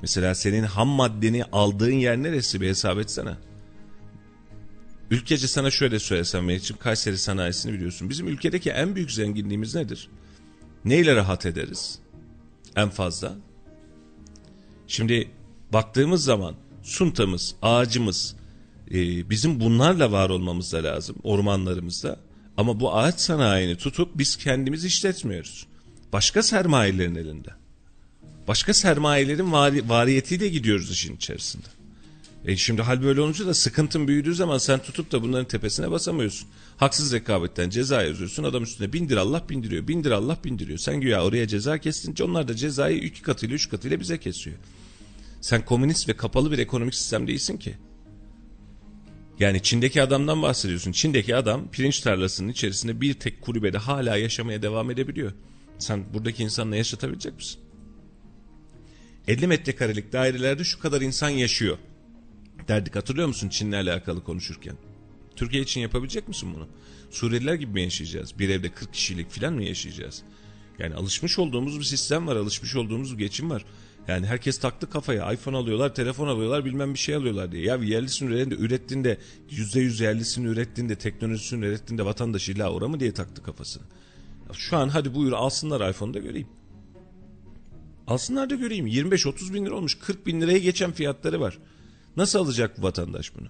Mesela 0.01 0.35
senin 0.35 0.63
ham 0.63 0.87
maddeni 0.87 1.43
aldığın 1.43 1.91
yer 1.91 2.17
neresi 2.17 2.61
bir 2.61 2.67
hesap 2.67 2.97
etsene. 2.97 3.35
Ülkece 5.11 5.47
sana 5.47 5.71
şöyle 5.71 5.99
söylesem 5.99 6.45
Melih'ciğim 6.45 6.79
Kayseri 6.79 7.17
sanayisini 7.17 7.73
biliyorsun. 7.73 8.09
Bizim 8.09 8.27
ülkedeki 8.27 8.69
en 8.69 8.95
büyük 8.95 9.11
zenginliğimiz 9.11 9.75
nedir? 9.75 10.09
Neyle 10.85 11.15
rahat 11.15 11.45
ederiz? 11.45 11.99
En 12.75 12.89
fazla. 12.89 13.35
Şimdi 14.87 15.31
baktığımız 15.73 16.23
zaman 16.23 16.55
suntamız, 16.83 17.55
ağacımız, 17.61 18.35
e, 18.93 19.29
bizim 19.29 19.59
bunlarla 19.59 20.11
var 20.11 20.29
olmamız 20.29 20.73
da 20.73 20.83
lazım 20.83 21.15
ormanlarımızda. 21.23 22.19
Ama 22.57 22.79
bu 22.79 22.95
ağaç 22.95 23.19
sanayini 23.19 23.75
tutup 23.75 24.17
biz 24.17 24.37
kendimiz 24.37 24.85
işletmiyoruz. 24.85 25.67
Başka 26.13 26.43
sermayelerin 26.43 27.15
elinde. 27.15 27.49
Başka 28.47 28.73
sermayelerin 28.73 29.51
vari, 29.51 29.89
variyetiyle 29.89 30.49
gidiyoruz 30.49 30.91
işin 30.91 31.15
içerisinde. 31.15 31.67
E 32.45 32.57
şimdi 32.57 32.81
hal 32.81 33.03
böyle 33.03 33.21
olunca 33.21 33.47
da 33.47 33.53
sıkıntın 33.53 34.07
büyüdüğü 34.07 34.35
zaman 34.35 34.57
sen 34.57 34.79
tutup 34.79 35.11
da 35.11 35.23
bunların 35.23 35.47
tepesine 35.47 35.91
basamıyorsun. 35.91 36.47
Haksız 36.77 37.13
rekabetten 37.13 37.69
ceza 37.69 38.03
yazıyorsun 38.03 38.43
adam 38.43 38.63
üstüne 38.63 38.93
bindir 38.93 39.17
Allah 39.17 39.43
bindiriyor 39.49 39.87
bindir 39.87 40.11
Allah 40.11 40.37
bindiriyor. 40.43 40.77
Sen 40.77 41.01
güya 41.01 41.23
oraya 41.23 41.47
ceza 41.47 41.77
kestince 41.77 42.23
onlar 42.23 42.47
da 42.47 42.55
cezayı 42.55 42.97
iki 42.97 43.21
katıyla 43.21 43.55
üç 43.55 43.69
katıyla 43.69 43.99
bize 43.99 44.19
kesiyor. 44.19 44.57
Sen 45.41 45.65
komünist 45.65 46.09
ve 46.09 46.13
kapalı 46.13 46.51
bir 46.51 46.57
ekonomik 46.57 46.95
sistem 46.95 47.27
değilsin 47.27 47.57
ki. 47.57 47.75
Yani 49.43 49.61
Çin'deki 49.61 50.01
adamdan 50.01 50.41
bahsediyorsun. 50.41 50.91
Çin'deki 50.91 51.35
adam 51.35 51.71
pirinç 51.71 51.99
tarlasının 51.99 52.49
içerisinde 52.49 53.01
bir 53.01 53.13
tek 53.13 53.41
kulübede 53.41 53.77
hala 53.77 54.17
yaşamaya 54.17 54.61
devam 54.61 54.91
edebiliyor. 54.91 55.31
Sen 55.79 56.13
buradaki 56.13 56.43
insanla 56.43 56.75
yaşatabilecek 56.75 57.35
misin? 57.35 57.59
50 59.27 59.47
metrekarelik 59.47 60.13
dairelerde 60.13 60.63
şu 60.63 60.79
kadar 60.79 61.01
insan 61.01 61.29
yaşıyor. 61.29 61.77
Derdik 62.67 62.95
hatırlıyor 62.95 63.27
musun 63.27 63.49
Çin'le 63.49 63.73
alakalı 63.73 64.23
konuşurken? 64.23 64.75
Türkiye 65.35 65.63
için 65.63 65.81
yapabilecek 65.81 66.27
misin 66.27 66.53
bunu? 66.55 66.67
Suriyeliler 67.11 67.53
gibi 67.53 67.71
mi 67.71 67.81
yaşayacağız? 67.81 68.39
Bir 68.39 68.49
evde 68.49 68.71
40 68.71 68.93
kişilik 68.93 69.31
falan 69.31 69.53
mı 69.53 69.63
yaşayacağız? 69.63 70.23
Yani 70.79 70.95
alışmış 70.95 71.39
olduğumuz 71.39 71.79
bir 71.79 71.85
sistem 71.85 72.27
var, 72.27 72.35
alışmış 72.35 72.75
olduğumuz 72.75 73.13
bir 73.13 73.23
geçim 73.23 73.49
var. 73.49 73.65
Yani 74.07 74.25
herkes 74.25 74.57
taktı 74.57 74.89
kafaya 74.89 75.33
iPhone 75.33 75.57
alıyorlar, 75.57 75.95
telefon 75.95 76.27
alıyorlar, 76.27 76.65
bilmem 76.65 76.93
bir 76.93 76.99
şey 76.99 77.15
alıyorlar 77.15 77.51
diye. 77.51 77.63
Ya 77.63 77.75
yerlisini 77.75 78.29
ürettiğinde, 78.29 78.55
ürettiğinde 78.55 79.17
yüzde 79.49 79.79
yüz 79.79 79.99
yerlisini 79.99 80.47
ürettiğinde, 80.47 80.95
teknolojisini 80.95 81.65
ürettiğinde 81.65 82.05
vatandaş 82.05 82.49
illa 82.49 82.71
ora 82.71 82.87
mı 82.87 82.99
diye 82.99 83.13
taktı 83.13 83.43
kafasını. 83.43 83.83
Şu 84.53 84.77
an 84.77 84.89
hadi 84.89 85.15
buyur 85.15 85.31
alsınlar 85.31 85.89
iPhone'da 85.89 86.19
göreyim. 86.19 86.47
Alsınlar 88.07 88.49
da 88.49 88.55
göreyim. 88.55 88.87
25-30 88.87 89.53
bin 89.53 89.65
lira 89.65 89.75
olmuş. 89.75 89.95
40 89.99 90.27
bin 90.27 90.41
liraya 90.41 90.59
geçen 90.59 90.91
fiyatları 90.91 91.41
var. 91.41 91.57
Nasıl 92.17 92.39
alacak 92.39 92.77
bu 92.77 92.83
vatandaş 92.83 93.35
bunu? 93.35 93.47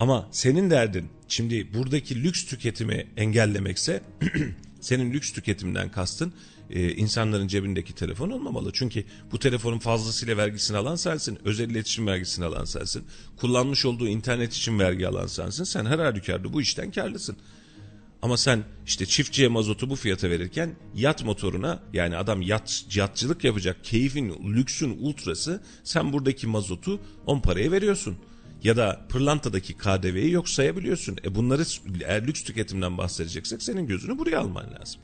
Ama 0.00 0.28
senin 0.30 0.70
derdin 0.70 1.08
şimdi 1.28 1.74
buradaki 1.74 2.24
lüks 2.24 2.44
tüketimi 2.46 3.06
engellemekse 3.16 4.02
senin 4.80 5.12
lüks 5.12 5.32
tüketimden 5.32 5.90
kastın 5.90 6.32
e, 6.70 6.92
insanların 6.92 7.48
cebindeki 7.48 7.94
telefon 7.94 8.30
olmamalı. 8.30 8.70
Çünkü 8.72 9.04
bu 9.32 9.38
telefonun 9.38 9.78
fazlasıyla 9.78 10.36
vergisini 10.36 10.76
alan 10.76 10.96
sensin. 10.96 11.38
Özel 11.44 11.70
iletişim 11.70 12.06
vergisini 12.06 12.44
alan 12.44 12.64
sensin. 12.64 13.04
Kullanmış 13.36 13.84
olduğu 13.84 14.08
internet 14.08 14.52
için 14.52 14.78
vergi 14.78 15.08
alan 15.08 15.26
sensin. 15.26 15.64
Sen 15.64 15.86
her 15.86 15.98
halükarda 15.98 16.52
bu 16.52 16.62
işten 16.62 16.90
karlısın. 16.90 17.36
Ama 18.22 18.36
sen 18.36 18.64
işte 18.86 19.06
çiftçiye 19.06 19.48
mazotu 19.48 19.90
bu 19.90 19.96
fiyata 19.96 20.30
verirken 20.30 20.76
yat 20.94 21.24
motoruna 21.24 21.82
yani 21.92 22.16
adam 22.16 22.42
yat, 22.42 22.84
yatçılık 22.94 23.44
yapacak 23.44 23.84
keyfin, 23.84 24.54
lüksün 24.54 24.98
ultrası 25.00 25.62
sen 25.84 26.12
buradaki 26.12 26.46
mazotu 26.46 27.00
10 27.26 27.40
paraya 27.40 27.72
veriyorsun. 27.72 28.16
Ya 28.62 28.76
da 28.76 29.06
pırlantadaki 29.08 29.74
KDV'yi 29.74 30.30
yok 30.30 30.48
sayabiliyorsun. 30.48 31.18
E 31.24 31.34
bunları 31.34 31.62
eğer 32.04 32.26
lüks 32.26 32.44
tüketimden 32.44 32.98
bahsedeceksek 32.98 33.62
senin 33.62 33.86
gözünü 33.86 34.18
buraya 34.18 34.40
alman 34.40 34.74
lazım. 34.80 35.00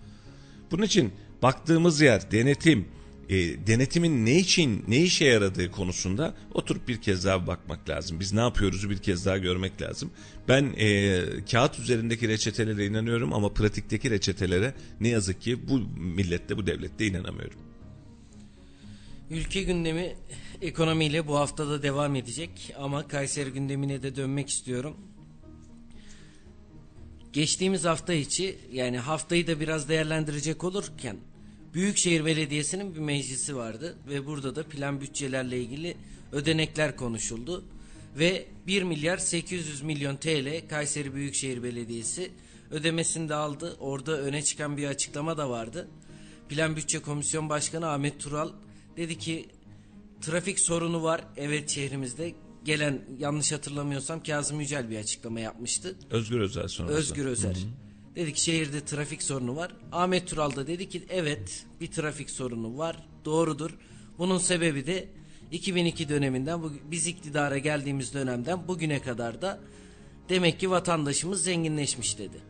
Bunun 0.70 0.83
için 0.83 1.12
baktığımız 1.42 2.00
yer 2.00 2.31
denetim, 2.31 2.88
e, 3.29 3.66
denetimin 3.66 4.26
ne 4.26 4.38
için, 4.38 4.85
ne 4.88 5.03
işe 5.03 5.24
yaradığı 5.24 5.70
konusunda 5.70 6.35
oturup 6.55 6.88
bir 6.88 7.00
kez 7.00 7.24
daha 7.24 7.46
bakmak 7.46 7.88
lazım. 7.88 8.20
Biz 8.20 8.33
ne 8.33 8.40
yapıyoruzu 8.40 8.90
bir 8.90 8.98
kez 8.98 9.26
daha 9.26 9.38
görmek 9.38 9.83
lazım. 9.83 10.11
Ben 10.48 10.74
e, 10.76 11.20
kağıt 11.50 11.79
üzerindeki 11.79 12.29
reçetelere 12.29 12.87
inanıyorum 12.87 13.33
ama 13.33 13.53
pratikteki 13.53 14.11
reçetelere 14.11 14.74
ne 15.00 15.09
yazık 15.09 15.40
ki 15.40 15.68
bu 15.68 15.79
millette, 15.98 16.57
bu 16.57 16.66
devlette 16.66 17.07
inanamıyorum. 17.07 17.59
Ülke 19.31 19.62
gündemi 19.62 20.14
ekonomiyle 20.62 21.26
bu 21.26 21.37
haftada 21.37 21.83
devam 21.83 22.16
edecek 22.16 22.74
ama 22.79 23.09
Kayseri 23.09 23.50
gündemine 23.50 24.03
de 24.03 24.16
dönmek 24.16 24.48
istiyorum. 24.48 24.96
Geçtiğimiz 27.33 27.85
hafta 27.85 28.12
içi 28.12 28.59
yani 28.72 28.98
haftayı 28.98 29.46
da 29.46 29.61
biraz 29.61 29.88
değerlendirecek 29.88 30.64
olurken 30.64 31.16
Büyükşehir 31.74 32.24
Belediyesi'nin 32.24 32.94
bir 32.94 33.00
meclisi 33.00 33.56
vardı 33.56 33.96
ve 34.09 34.26
burada 34.26 34.56
da 34.56 34.62
plan 34.62 35.00
bütçelerle 35.00 35.61
ilgili 35.61 35.96
ödenekler 36.33 36.96
konuşuldu 36.96 37.64
ve 38.18 38.46
1 38.66 38.83
milyar 38.83 39.18
800 39.18 39.83
milyon 39.83 40.16
TL 40.16 40.68
Kayseri 40.68 41.14
Büyükşehir 41.14 41.62
Belediyesi 41.62 42.30
ödemesini 42.70 43.28
de 43.28 43.35
aldı. 43.35 43.76
Orada 43.80 44.20
öne 44.20 44.42
çıkan 44.42 44.76
bir 44.76 44.87
açıklama 44.87 45.38
da 45.38 45.50
vardı. 45.50 45.88
Plan 46.48 46.76
Bütçe 46.76 46.98
Komisyon 46.98 47.48
Başkanı 47.48 47.88
Ahmet 47.88 48.20
Tural 48.20 48.52
dedi 48.96 49.18
ki 49.18 49.48
trafik 50.20 50.61
sorunu 50.61 51.02
var 51.02 51.24
evet 51.37 51.70
şehrimizde. 51.70 52.35
Gelen 52.64 53.02
yanlış 53.18 53.52
hatırlamıyorsam 53.52 54.22
Kazım 54.22 54.61
Yücel 54.61 54.90
bir 54.90 54.96
açıklama 54.96 55.40
yapmıştı. 55.40 55.96
Özgür 56.11 56.40
Özel 56.40 56.68
sonrası. 56.68 56.94
Özgür 56.94 57.26
Özer. 57.26 57.54
Dedi 57.54 57.89
ki 58.16 58.37
şehirde 58.37 58.85
trafik 58.85 59.23
sorunu 59.23 59.57
var. 59.57 59.73
Ahmet 59.92 60.29
Tural 60.29 60.57
da 60.57 60.66
dedi 60.66 60.88
ki 60.88 61.03
evet 61.09 61.66
bir 61.81 61.87
trafik 61.87 62.31
sorunu 62.31 62.79
var. 62.79 62.96
Doğrudur. 63.25 63.79
Bunun 64.18 64.38
sebebi 64.38 64.87
de 64.87 65.09
2002 65.53 66.09
döneminden 66.09 66.61
biz 66.90 67.07
iktidara 67.07 67.59
geldiğimiz 67.59 68.14
dönemden 68.14 68.68
bugüne 68.68 69.03
kadar 69.03 69.42
da 69.42 69.61
demek 70.29 70.61
ki 70.61 70.70
vatandaşımız 70.70 71.44
zenginleşmiş 71.44 72.18
dedi. 72.18 72.40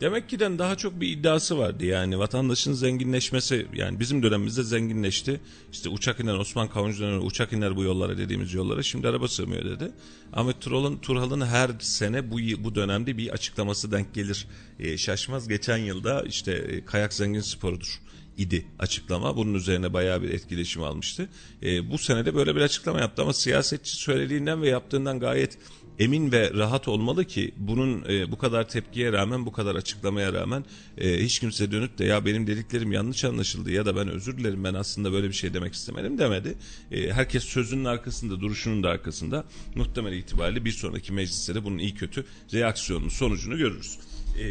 Demek 0.00 0.28
ki 0.28 0.38
de 0.38 0.58
daha 0.58 0.76
çok 0.76 1.00
bir 1.00 1.08
iddiası 1.08 1.58
vardı 1.58 1.84
yani 1.84 2.18
vatandaşın 2.18 2.72
zenginleşmesi 2.72 3.66
yani 3.74 4.00
bizim 4.00 4.22
dönemimizde 4.22 4.62
zenginleşti. 4.62 5.40
İşte 5.72 5.88
uçak 5.88 6.20
iner 6.20 6.34
Osman 6.34 6.68
Kavuncu 6.68 7.02
dönemi 7.02 7.22
uçak 7.22 7.52
iner 7.52 7.76
bu 7.76 7.82
yollara 7.82 8.18
dediğimiz 8.18 8.54
yollara 8.54 8.82
şimdi 8.82 9.08
araba 9.08 9.28
sığmıyor 9.28 9.64
dedi. 9.64 9.92
Ahmet 10.32 10.60
Turhal'ın 10.60 10.98
Turhal'ın 10.98 11.40
her 11.40 11.70
sene 11.80 12.30
bu 12.30 12.38
bu 12.64 12.74
dönemde 12.74 13.16
bir 13.16 13.28
açıklaması 13.28 13.92
denk 13.92 14.14
gelir. 14.14 14.46
E, 14.78 14.98
şaşmaz 14.98 15.48
geçen 15.48 15.78
yılda 15.78 16.22
işte 16.22 16.52
e, 16.52 16.84
kayak 16.84 17.14
zengin 17.14 17.40
sporudur 17.40 18.00
idi 18.38 18.66
açıklama. 18.78 19.36
Bunun 19.36 19.54
üzerine 19.54 19.92
bayağı 19.92 20.22
bir 20.22 20.30
etkileşim 20.30 20.82
almıştı. 20.82 21.28
E, 21.62 21.90
bu 21.90 21.98
senede 21.98 22.34
böyle 22.34 22.56
bir 22.56 22.60
açıklama 22.60 23.00
yaptı 23.00 23.22
ama 23.22 23.32
siyasetçi 23.32 23.96
söylediğinden 23.96 24.62
ve 24.62 24.68
yaptığından 24.68 25.20
gayet 25.20 25.58
emin 25.98 26.32
ve 26.32 26.50
rahat 26.54 26.88
olmalı 26.88 27.24
ki 27.24 27.54
bunun 27.56 28.04
e, 28.08 28.32
bu 28.32 28.38
kadar 28.38 28.68
tepkiye 28.68 29.12
rağmen 29.12 29.46
bu 29.46 29.52
kadar 29.52 29.74
açıklamaya 29.74 30.32
rağmen 30.32 30.64
e, 30.98 31.24
hiç 31.24 31.38
kimse 31.38 31.72
dönüp 31.72 31.98
de 31.98 32.04
ya 32.04 32.26
benim 32.26 32.46
dediklerim 32.46 32.92
yanlış 32.92 33.24
anlaşıldı 33.24 33.70
ya 33.70 33.86
da 33.86 33.96
ben 33.96 34.08
özür 34.08 34.38
dilerim 34.38 34.64
ben 34.64 34.74
aslında 34.74 35.12
böyle 35.12 35.28
bir 35.28 35.34
şey 35.34 35.54
demek 35.54 35.74
istemedim 35.74 36.18
demedi. 36.18 36.54
E, 36.92 37.12
herkes 37.12 37.44
sözünün 37.44 37.84
arkasında 37.84 38.40
duruşunun 38.40 38.82
da 38.82 38.88
arkasında 38.88 39.44
muhtemel 39.74 40.12
itibariyle 40.12 40.64
bir 40.64 40.72
sonraki 40.72 41.12
mecliste 41.12 41.54
de 41.54 41.64
bunun 41.64 41.78
iyi 41.78 41.94
kötü 41.94 42.24
reaksiyonun 42.52 43.08
sonucunu 43.08 43.58
görürüz. 43.58 43.98
E, 44.38 44.44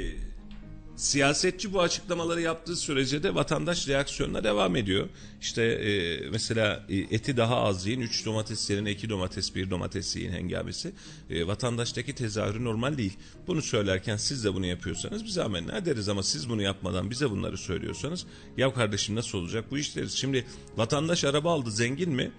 Siyasetçi 0.95 1.73
bu 1.73 1.82
açıklamaları 1.82 2.41
yaptığı 2.41 2.75
sürece 2.75 3.23
de 3.23 3.36
vatandaş 3.36 3.88
reaksiyonuna 3.88 4.43
devam 4.43 4.75
ediyor. 4.75 5.10
İşte 5.41 5.63
e, 5.63 6.19
mesela 6.29 6.86
e, 6.89 6.97
eti 6.97 7.38
daha 7.38 7.56
az 7.56 7.88
yiyin, 7.88 8.01
3 8.01 8.25
domates 8.25 8.69
yerine 8.69 8.91
2 8.91 9.10
domates, 9.10 9.56
1 9.56 9.69
domates 9.69 10.15
yiyin 10.15 10.32
hengamesi. 10.32 10.91
E, 11.29 11.47
vatandaştaki 11.47 12.15
tezahürü 12.15 12.63
normal 12.63 12.97
değil. 12.97 13.17
Bunu 13.47 13.62
söylerken 13.62 14.17
siz 14.17 14.43
de 14.43 14.53
bunu 14.53 14.65
yapıyorsanız 14.65 15.25
bize 15.25 15.43
amenna 15.43 15.86
deriz 15.86 16.10
ama 16.10 16.23
siz 16.23 16.49
bunu 16.49 16.62
yapmadan 16.62 17.10
bize 17.10 17.29
bunları 17.29 17.58
söylüyorsanız 17.58 18.25
ya 18.58 18.73
kardeşim 18.73 19.15
nasıl 19.15 19.38
olacak 19.38 19.65
bu 19.71 19.77
iş. 19.77 19.93
Şimdi 20.13 20.45
vatandaş 20.77 21.23
araba 21.23 21.53
aldı 21.53 21.71
zengin 21.71 22.12
mi? 22.12 22.32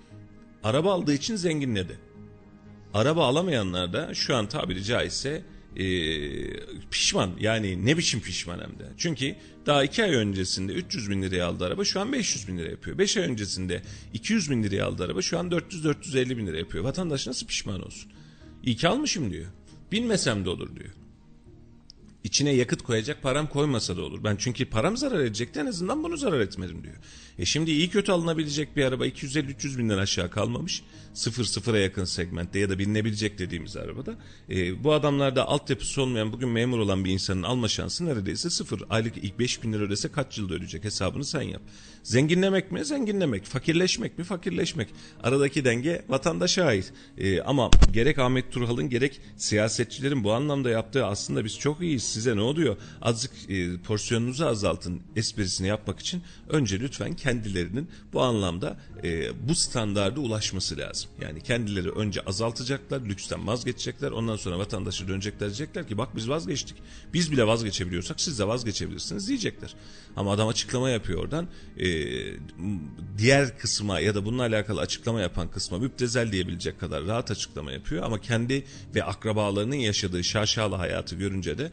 Araba 0.62 0.92
aldığı 0.92 1.14
için 1.14 1.36
zenginledi. 1.36 1.98
Araba 2.94 3.26
alamayanlar 3.26 3.92
da 3.92 4.14
şu 4.14 4.36
an 4.36 4.46
tabiri 4.46 4.84
caizse 4.84 5.42
e, 5.76 5.86
pişman. 6.90 7.30
Yani 7.40 7.86
ne 7.86 7.98
biçim 7.98 8.20
pişman 8.20 8.58
hem 8.58 8.78
de. 8.78 8.92
Çünkü 8.98 9.36
daha 9.66 9.84
iki 9.84 10.04
ay 10.04 10.14
öncesinde 10.14 10.72
300 10.72 11.10
bin 11.10 11.22
liraya 11.22 11.46
aldı 11.46 11.64
araba 11.64 11.84
şu 11.84 12.00
an 12.00 12.12
500 12.12 12.48
bin 12.48 12.58
lira 12.58 12.70
yapıyor. 12.70 12.98
5 12.98 13.16
ay 13.16 13.24
öncesinde 13.24 13.82
200 14.12 14.50
bin 14.50 14.62
liraya 14.62 14.86
aldı 14.86 15.04
araba 15.04 15.22
şu 15.22 15.38
an 15.38 15.48
400-450 15.48 16.36
bin 16.36 16.46
lira 16.46 16.58
yapıyor. 16.58 16.84
Vatandaş 16.84 17.26
nasıl 17.26 17.46
pişman 17.46 17.86
olsun? 17.86 18.12
İyi 18.62 18.76
ki 18.76 18.88
almışım 18.88 19.30
diyor. 19.32 19.46
Bilmesem 19.92 20.44
de 20.44 20.50
olur 20.50 20.76
diyor. 20.76 20.90
İçine 22.24 22.50
yakıt 22.50 22.82
koyacak 22.82 23.22
param 23.22 23.46
koymasa 23.46 23.96
da 23.96 24.02
olur. 24.02 24.24
Ben 24.24 24.36
çünkü 24.36 24.66
param 24.66 24.96
zarar 24.96 25.20
edecekti 25.20 25.60
en 25.60 25.66
azından 25.66 26.04
bunu 26.04 26.16
zarar 26.16 26.40
etmedim 26.40 26.82
diyor. 26.82 26.94
E 27.38 27.44
şimdi 27.44 27.70
iyi 27.70 27.90
kötü 27.90 28.12
alınabilecek 28.12 28.76
bir 28.76 28.84
araba 28.84 29.06
250-300 29.06 29.78
binden 29.78 29.98
aşağı 29.98 30.30
kalmamış. 30.30 30.82
Sıfır 31.14 31.44
sıfıra 31.44 31.78
yakın 31.78 32.04
segmentte 32.04 32.58
ya 32.58 32.70
da 32.70 32.78
binilebilecek 32.78 33.38
dediğimiz 33.38 33.76
arabada. 33.76 34.14
E, 34.50 34.84
bu 34.84 34.92
adamlarda 34.92 35.48
altyapısı 35.48 36.02
olmayan 36.02 36.32
bugün 36.32 36.48
memur 36.48 36.78
olan 36.78 37.04
bir 37.04 37.10
insanın 37.10 37.42
alma 37.42 37.68
şansı 37.68 38.06
neredeyse 38.06 38.50
sıfır. 38.50 38.82
Aylık 38.90 39.16
ilk 39.16 39.38
5 39.38 39.62
bin 39.62 39.72
lira 39.72 39.82
ödese 39.82 40.12
kaç 40.12 40.38
yılda 40.38 40.54
ödeyecek 40.54 40.84
hesabını 40.84 41.24
sen 41.24 41.42
yap. 41.42 41.62
Zenginlemek 42.04 42.72
mi? 42.72 42.84
Zenginlemek. 42.84 43.44
Fakirleşmek 43.44 44.18
mi? 44.18 44.24
Fakirleşmek. 44.24 44.88
Aradaki 45.22 45.64
denge 45.64 46.04
vatandaşa 46.08 46.64
ait. 46.64 46.92
E, 47.18 47.40
ama 47.40 47.70
gerek 47.92 48.18
Ahmet 48.18 48.52
Turhal'ın 48.52 48.88
gerek 48.88 49.20
siyasetçilerin 49.36 50.24
bu 50.24 50.32
anlamda 50.32 50.70
yaptığı 50.70 51.06
aslında 51.06 51.44
biz 51.44 51.58
çok 51.58 51.80
iyiyiz. 51.82 52.02
Size 52.02 52.36
ne 52.36 52.40
oluyor? 52.40 52.76
Azıcık 53.02 53.50
e, 53.50 53.78
porsiyonunuzu 53.78 54.46
azaltın 54.46 55.00
esprisini 55.16 55.66
yapmak 55.66 56.00
için 56.00 56.22
önce 56.48 56.80
lütfen 56.80 57.16
kendilerinin 57.16 57.88
bu 58.12 58.22
anlamda 58.22 58.76
e, 59.04 59.32
bu 59.48 59.54
standarda 59.54 60.20
ulaşması 60.20 60.76
lazım. 60.76 61.10
Yani 61.20 61.42
kendileri 61.42 61.90
önce 61.90 62.20
azaltacaklar, 62.20 63.00
lüksten 63.00 63.46
vazgeçecekler. 63.46 64.10
Ondan 64.10 64.36
sonra 64.36 64.58
vatandaşa 64.58 65.08
dönecekler 65.08 65.48
diyecekler 65.48 65.88
ki 65.88 65.98
bak 65.98 66.16
biz 66.16 66.28
vazgeçtik. 66.28 66.76
Biz 67.14 67.32
bile 67.32 67.46
vazgeçebiliyorsak 67.46 68.20
siz 68.20 68.38
de 68.38 68.48
vazgeçebilirsiniz 68.48 69.28
diyecekler. 69.28 69.74
Ama 70.16 70.32
adam 70.32 70.48
açıklama 70.48 70.90
yapıyor 70.90 71.20
oradan. 71.20 71.48
E, 71.78 71.86
diğer 73.18 73.58
kısma 73.58 74.00
ya 74.00 74.14
da 74.14 74.24
bununla 74.24 74.42
alakalı 74.42 74.80
açıklama 74.80 75.20
yapan 75.20 75.50
kısma 75.50 75.78
müptezel 75.78 76.32
diyebilecek 76.32 76.80
kadar 76.80 77.06
rahat 77.06 77.30
açıklama 77.30 77.72
yapıyor. 77.72 78.02
Ama 78.02 78.20
kendi 78.20 78.64
ve 78.94 79.04
akrabalarının 79.04 79.76
yaşadığı 79.76 80.24
şaşalı 80.24 80.74
hayatı 80.74 81.16
görünce 81.16 81.58
de 81.58 81.72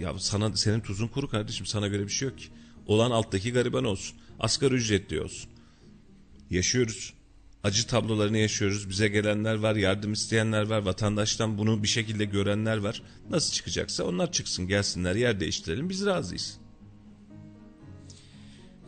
ya 0.00 0.18
sana 0.18 0.56
senin 0.56 0.80
tuzun 0.80 1.08
kuru 1.08 1.28
kardeşim 1.28 1.66
sana 1.66 1.88
göre 1.88 2.02
bir 2.02 2.12
şey 2.12 2.28
yok 2.28 2.38
ki. 2.38 2.46
Olan 2.86 3.10
alttaki 3.10 3.52
gariban 3.52 3.84
olsun. 3.84 4.16
Asgari 4.40 4.74
ücretli 4.74 5.20
olsun. 5.20 5.50
Yaşıyoruz. 6.50 7.14
Acı 7.64 7.86
tablolarını 7.86 8.38
yaşıyoruz. 8.38 8.88
Bize 8.88 9.08
gelenler 9.08 9.54
var, 9.54 9.76
yardım 9.76 10.12
isteyenler 10.12 10.62
var, 10.62 10.78
vatandaştan 10.82 11.58
bunu 11.58 11.82
bir 11.82 11.88
şekilde 11.88 12.24
görenler 12.24 12.76
var. 12.76 13.02
Nasıl 13.30 13.52
çıkacaksa 13.52 14.04
onlar 14.04 14.32
çıksın, 14.32 14.68
gelsinler, 14.68 15.14
yer 15.14 15.40
değiştirelim. 15.40 15.90
Biz 15.90 16.06
razıyız. 16.06 16.58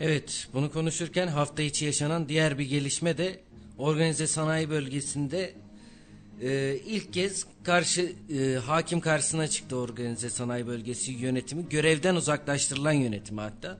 Evet, 0.00 0.48
bunu 0.52 0.72
konuşurken 0.72 1.28
hafta 1.28 1.62
içi 1.62 1.84
yaşanan 1.84 2.28
diğer 2.28 2.58
bir 2.58 2.64
gelişme 2.64 3.18
de 3.18 3.40
organize 3.78 4.26
sanayi 4.26 4.70
bölgesinde 4.70 5.54
e, 6.42 6.80
ilk 6.86 7.12
kez 7.12 7.46
karşı 7.64 8.12
e, 8.38 8.54
hakim 8.54 9.00
karşısına 9.00 9.48
çıktı 9.48 9.76
organize 9.76 10.30
sanayi 10.30 10.66
bölgesi 10.66 11.12
yönetimi. 11.12 11.68
Görevden 11.68 12.16
uzaklaştırılan 12.16 12.92
yönetimi 12.92 13.40
hatta. 13.40 13.78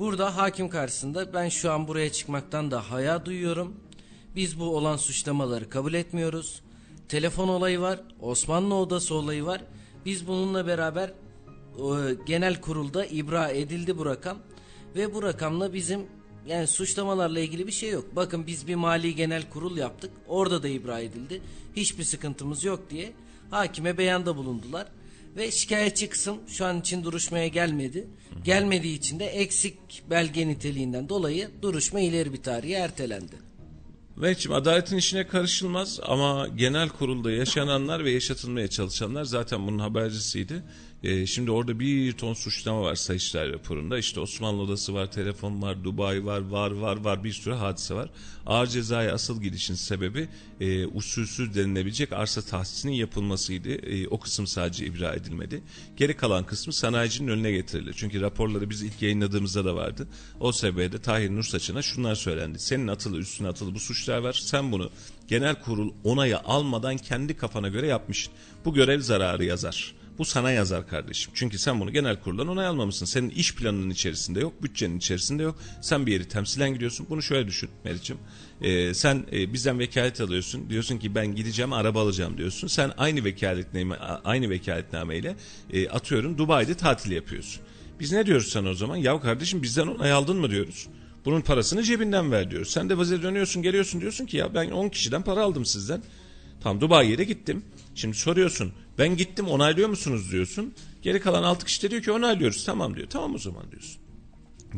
Burada 0.00 0.36
hakim 0.36 0.68
karşısında 0.68 1.32
ben 1.32 1.48
şu 1.48 1.72
an 1.72 1.88
buraya 1.88 2.12
çıkmaktan 2.12 2.70
da 2.70 2.90
haya 2.90 3.24
duyuyorum. 3.24 3.76
Biz 4.36 4.60
bu 4.60 4.76
olan 4.76 4.96
suçlamaları 4.96 5.68
kabul 5.68 5.94
etmiyoruz. 5.94 6.62
Telefon 7.08 7.48
olayı 7.48 7.80
var, 7.80 8.00
Osmanlı 8.20 8.74
odası 8.74 9.14
olayı 9.14 9.44
var. 9.44 9.62
Biz 10.06 10.26
bununla 10.26 10.66
beraber 10.66 11.08
e, 11.08 11.12
genel 12.26 12.60
kurulda 12.60 13.06
ibra 13.06 13.48
edildi 13.48 13.98
bu 13.98 14.06
rakam 14.06 14.38
ve 14.96 15.14
bu 15.14 15.22
rakamla 15.22 15.72
bizim 15.72 16.06
yani 16.46 16.66
suçlamalarla 16.66 17.40
ilgili 17.40 17.66
bir 17.66 17.72
şey 17.72 17.90
yok. 17.90 18.16
Bakın 18.16 18.46
biz 18.46 18.66
bir 18.66 18.74
mali 18.74 19.14
genel 19.14 19.50
kurul 19.50 19.76
yaptık. 19.76 20.10
Orada 20.28 20.62
da 20.62 20.68
ibra 20.68 21.00
edildi. 21.00 21.42
Hiçbir 21.76 22.04
sıkıntımız 22.04 22.64
yok 22.64 22.90
diye 22.90 23.12
hakime 23.50 23.98
beyanda 23.98 24.36
bulundular. 24.36 24.86
Ve 25.36 25.50
şikayetçi 25.50 26.08
kısım 26.08 26.36
şu 26.48 26.64
an 26.64 26.80
için 26.80 27.04
duruşmaya 27.04 27.48
gelmedi. 27.48 28.08
Gelmediği 28.44 28.98
için 28.98 29.20
de 29.20 29.26
eksik 29.26 29.78
belge 30.10 30.48
niteliğinden 30.48 31.08
dolayı 31.08 31.50
duruşma 31.62 32.00
ileri 32.00 32.32
bir 32.32 32.42
tarihe 32.42 32.74
ertelendi. 32.74 33.50
Mehmetciğim 34.16 34.56
adaletin 34.56 34.96
işine 34.96 35.26
karışılmaz 35.26 36.00
ama 36.02 36.48
genel 36.48 36.88
kurulda 36.88 37.30
yaşananlar 37.30 38.04
ve 38.04 38.10
yaşatılmaya 38.10 38.68
çalışanlar 38.68 39.24
zaten 39.24 39.66
bunun 39.66 39.78
habercisiydi. 39.78 40.62
E, 41.02 41.26
şimdi 41.26 41.50
orada 41.50 41.80
bir 41.80 42.12
ton 42.12 42.34
suçlama 42.34 42.82
var 42.82 42.94
Sayıştay 42.94 43.52
raporunda. 43.52 43.98
İşte 43.98 44.20
Osmanlı 44.20 44.62
Odası 44.62 44.94
var, 44.94 45.12
telefon 45.12 45.62
var, 45.62 45.84
Dubai 45.84 46.24
var, 46.24 46.40
var 46.40 46.70
var 46.70 46.96
var 46.96 47.24
bir 47.24 47.32
sürü 47.32 47.54
hadise 47.54 47.94
var. 47.94 48.10
Ağır 48.46 48.66
cezaya 48.66 49.14
asıl 49.14 49.42
gidişin 49.42 49.74
sebebi 49.74 50.28
e, 50.60 50.86
usulsüz 50.86 51.54
denilebilecek 51.54 52.12
arsa 52.12 52.42
tahsisinin 52.42 52.92
yapılmasıydı. 52.92 53.68
E, 53.68 54.08
o 54.08 54.20
kısım 54.20 54.46
sadece 54.46 54.86
ibra 54.86 55.14
edilmedi. 55.14 55.62
Geri 55.96 56.16
kalan 56.16 56.46
kısmı 56.46 56.72
sanayicinin 56.72 57.28
önüne 57.28 57.52
getirildi. 57.52 57.92
Çünkü 57.96 58.20
raporları 58.20 58.70
biz 58.70 58.82
ilk 58.82 59.02
yayınladığımızda 59.02 59.64
da 59.64 59.74
vardı. 59.74 60.08
O 60.40 60.52
sebeple 60.52 60.98
Tahir 60.98 61.30
Nursaç'ına 61.30 61.82
şunlar 61.82 62.14
söylendi. 62.14 62.58
Senin 62.58 62.88
atılı 62.88 63.18
üstüne 63.18 63.48
atılı 63.48 63.74
bu 63.74 63.80
suçlar 63.80 64.18
var. 64.18 64.32
Sen 64.32 64.72
bunu 64.72 64.90
genel 65.28 65.54
kurul 65.54 65.92
onayı 66.04 66.38
almadan 66.38 66.96
kendi 66.96 67.36
kafana 67.36 67.68
göre 67.68 67.86
yapmışsın. 67.86 68.32
Bu 68.64 68.74
görev 68.74 69.00
zararı 69.00 69.44
yazar. 69.44 69.99
Bu 70.20 70.24
sana 70.24 70.50
yazar 70.50 70.88
kardeşim. 70.88 71.32
Çünkü 71.34 71.58
sen 71.58 71.80
bunu 71.80 71.92
genel 71.92 72.20
kuruldan 72.20 72.48
onay 72.48 72.66
almamışsın. 72.66 73.06
Senin 73.06 73.30
iş 73.30 73.54
planının 73.54 73.90
içerisinde 73.90 74.40
yok, 74.40 74.62
bütçenin 74.62 74.98
içerisinde 74.98 75.42
yok. 75.42 75.58
Sen 75.80 76.06
bir 76.06 76.12
yeri 76.12 76.28
temsilen 76.28 76.74
gidiyorsun. 76.74 77.06
Bunu 77.10 77.22
şöyle 77.22 77.48
düşün 77.48 77.70
Meriç'im. 77.84 78.18
Ee, 78.62 78.94
sen 78.94 79.26
e, 79.32 79.52
bizden 79.52 79.78
vekalet 79.78 80.20
alıyorsun. 80.20 80.70
Diyorsun 80.70 80.98
ki 80.98 81.14
ben 81.14 81.34
gideceğim 81.34 81.72
araba 81.72 82.02
alacağım 82.02 82.38
diyorsun. 82.38 82.68
Sen 82.68 82.92
aynı 82.98 83.24
vekaletname 83.24 83.96
aynı 84.24 84.50
vekaletnameyle 84.50 85.36
e, 85.72 85.88
atıyorum 85.88 86.38
Dubai'de 86.38 86.74
tatil 86.74 87.10
yapıyorsun. 87.10 87.62
Biz 88.00 88.12
ne 88.12 88.26
diyoruz 88.26 88.48
sana 88.48 88.68
o 88.68 88.74
zaman? 88.74 88.96
Ya 88.96 89.20
kardeşim 89.20 89.62
bizden 89.62 89.86
onay 89.86 90.12
aldın 90.12 90.36
mı 90.36 90.50
diyoruz. 90.50 90.88
Bunun 91.24 91.40
parasını 91.40 91.82
cebinden 91.82 92.32
ver 92.32 92.50
diyoruz. 92.50 92.70
Sen 92.70 92.88
de 92.88 92.98
vaziye 92.98 93.22
dönüyorsun 93.22 93.62
geliyorsun 93.62 94.00
diyorsun 94.00 94.26
ki 94.26 94.36
ya 94.36 94.54
ben 94.54 94.70
10 94.70 94.88
kişiden 94.88 95.22
para 95.22 95.42
aldım 95.42 95.64
sizden. 95.64 96.02
Tam 96.60 96.80
Dubai'ye 96.80 97.18
de 97.18 97.24
gittim. 97.24 97.64
Şimdi 97.94 98.16
soruyorsun 98.16 98.72
ben 99.00 99.16
gittim 99.16 99.48
onaylıyor 99.48 99.88
musunuz 99.88 100.32
diyorsun. 100.32 100.74
Geri 101.02 101.20
kalan 101.20 101.42
6 101.42 101.66
kişi 101.66 101.82
de 101.82 101.90
diyor 101.90 102.02
ki 102.02 102.12
onaylıyoruz. 102.12 102.64
Tamam 102.64 102.96
diyor. 102.96 103.06
Tamam 103.10 103.34
o 103.34 103.38
zaman 103.38 103.70
diyorsun. 103.70 104.00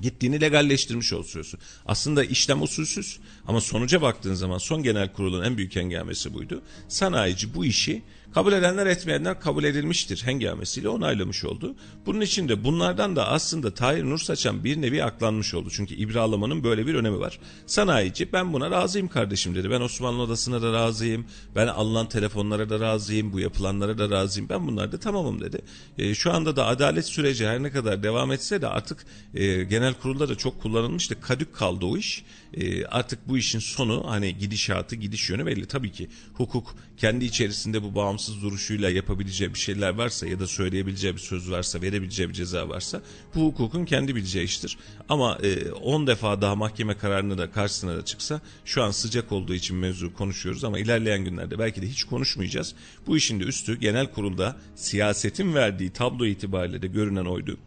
Gittiğini 0.01 0.41
legalleştirmiş 0.41 1.13
oluyorsun. 1.13 1.61
Aslında 1.87 2.25
işlem 2.25 2.63
usulsüz 2.63 3.19
ama 3.47 3.61
sonuca 3.61 4.03
baktığın 4.03 4.35
zaman 4.35 4.59
son 4.59 4.83
genel 4.83 5.13
kurulun 5.13 5.45
en 5.45 5.57
büyük 5.57 5.77
hengamesi 5.77 6.35
buydu. 6.35 6.63
Sanayici 6.89 7.55
bu 7.55 7.65
işi 7.65 8.03
kabul 8.35 8.53
edenler 8.53 8.87
etmeyenler 8.87 9.41
kabul 9.41 9.65
edilmiştir 9.65 10.23
hengamesiyle 10.25 10.89
onaylamış 10.89 11.45
oldu. 11.45 11.75
Bunun 12.07 12.21
için 12.21 12.49
de 12.49 12.65
bunlardan 12.65 13.17
da 13.17 13.29
aslında 13.29 13.75
Tahir 13.75 14.05
Nur 14.05 14.19
Saçan 14.19 14.65
bir 14.65 14.83
nevi 14.83 15.05
aklanmış 15.05 15.55
oldu. 15.55 15.69
Çünkü 15.71 15.95
ibralamanın 15.95 16.65
böyle 16.65 16.87
bir 16.87 16.95
önemi 16.95 17.21
var. 17.21 17.39
Sanayici 17.67 18.33
ben 18.33 18.53
buna 18.53 18.71
razıyım 18.71 19.09
kardeşim 19.09 19.55
dedi. 19.55 19.71
Ben 19.71 19.81
Osmanlı 19.81 20.23
Odası'na 20.23 20.63
da 20.63 20.73
razıyım. 20.73 21.27
Ben 21.55 21.67
alınan 21.67 22.09
telefonlara 22.09 22.71
da 22.71 22.81
razıyım. 22.81 23.33
Bu 23.33 23.41
yapılanlara 23.41 23.99
da 23.99 24.11
razıyım. 24.11 24.49
Ben 24.49 24.67
bunlarda 24.67 24.99
tamamım 24.99 25.41
dedi. 25.41 25.63
E, 25.99 26.15
şu 26.15 26.33
anda 26.33 26.57
da 26.57 26.67
adalet 26.67 27.07
süreci 27.07 27.47
her 27.47 27.63
ne 27.63 27.71
kadar 27.71 28.03
devam 28.03 28.33
etse 28.33 28.63
de 28.63 28.69
artık 28.69 29.07
e, 29.35 29.65
genel 29.65 29.95
kurulda 29.95 30.29
da 30.29 30.35
çok 30.35 30.63
kullanılmıştı. 30.63 31.21
Kadük 31.21 31.55
kaldı 31.55 31.87
o 31.87 31.97
iş. 31.97 32.25
E, 32.55 32.85
artık 32.85 33.29
bu 33.29 33.39
işin 33.39 33.59
sonu 33.59 34.05
hani 34.07 34.39
gidişatı 34.39 34.97
gidiş 34.97 35.31
yönü 35.31 35.47
belli. 35.47 35.67
Tabii 35.67 35.93
ki 35.93 36.09
hukuk 36.35 36.75
kendi 36.97 37.25
içerisinde 37.25 37.83
bu 37.83 37.95
bağımsız 37.95 38.43
duruşuyla 38.43 38.91
yapabileceği 38.91 39.55
bir 39.55 39.59
şeyler 39.59 39.91
varsa 39.91 40.27
ya 40.27 40.41
da 40.41 40.47
söyleyebileceği 40.47 41.15
bir 41.15 41.21
söz 41.21 41.51
varsa, 41.51 41.83
verebileceği 41.83 42.29
bir 42.29 42.35
ceza 42.35 42.69
varsa 42.69 43.03
bu 43.35 43.47
hukukun 43.47 43.85
kendi 43.85 44.17
bileceği 44.17 44.45
iştir. 44.45 44.79
Ama 45.09 45.39
10 45.83 46.05
e, 46.05 46.07
defa 46.07 46.43
daha 46.43 46.55
mahkeme 46.55 46.97
kararını 46.97 47.39
da 47.39 47.51
karşısına 47.51 47.97
da 47.97 48.05
çıksa 48.05 48.41
şu 48.65 48.83
an 48.83 48.91
sıcak 48.91 49.33
olduğu 49.33 49.55
için 49.55 49.77
mevzu 49.77 50.15
konuşuyoruz 50.15 50.65
ama 50.65 50.79
ilerleyen 50.79 51.25
günlerde 51.25 51.59
belki 51.59 51.83
de 51.83 51.89
hiç 51.89 52.05
konuşmayacağız. 52.05 52.75
Bu 53.07 53.17
işin 53.17 53.41
de 53.41 53.45
üstü 53.45 53.81
genel 53.81 54.07
kurulda 54.07 54.57
siyasetin 54.75 55.55
verdiği 55.55 55.91
tablo 55.91 56.27
itibariyle 56.27 56.83
de 56.83 56.87
görünen 56.87 57.25
oydu. 57.25 57.59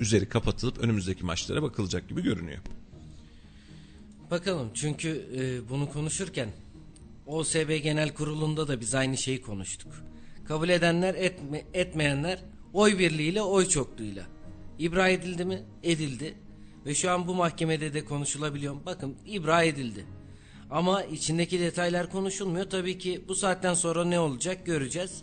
Üzeri 0.00 0.28
kapatılıp 0.28 0.78
önümüzdeki 0.78 1.24
maçlara 1.24 1.62
bakılacak 1.62 2.08
gibi 2.08 2.22
görünüyor. 2.22 2.58
Bakalım 4.30 4.70
çünkü 4.74 5.26
e, 5.36 5.68
bunu 5.68 5.92
konuşurken 5.92 6.48
OSB 7.26 7.82
Genel 7.82 8.14
Kurulu'nda 8.14 8.68
da 8.68 8.80
biz 8.80 8.94
aynı 8.94 9.16
şeyi 9.16 9.42
konuştuk. 9.42 9.92
Kabul 10.48 10.68
edenler 10.68 11.14
etme, 11.14 11.64
etmeyenler 11.74 12.38
oy 12.72 12.98
birliğiyle 12.98 13.42
oy 13.42 13.68
çokluğuyla. 13.68 14.24
İbra 14.78 15.08
edildi 15.08 15.44
mi? 15.44 15.62
Edildi. 15.82 16.34
Ve 16.86 16.94
şu 16.94 17.10
an 17.10 17.26
bu 17.26 17.34
mahkemede 17.34 17.94
de 17.94 18.04
konuşulabiliyor. 18.04 18.76
Bakın 18.86 19.16
ibra 19.26 19.62
edildi. 19.62 20.04
Ama 20.70 21.02
içindeki 21.02 21.60
detaylar 21.60 22.10
konuşulmuyor. 22.10 22.70
Tabii 22.70 22.98
ki 22.98 23.24
bu 23.28 23.34
saatten 23.34 23.74
sonra 23.74 24.04
ne 24.04 24.20
olacak 24.20 24.66
göreceğiz. 24.66 25.22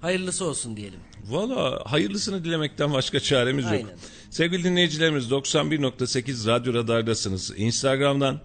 Hayırlısı 0.00 0.44
olsun 0.44 0.76
diyelim. 0.76 1.00
Valla 1.24 1.82
hayırlısını 1.84 2.44
dilemekten 2.44 2.92
başka 2.92 3.20
çaremiz 3.20 3.64
yok. 3.64 3.90
Sevgili 4.32 4.64
dinleyicilerimiz 4.64 5.30
91.8 5.30 6.46
Radyo 6.46 6.74
Radar'dasınız. 6.74 7.52
Instagram'dan, 7.56 8.40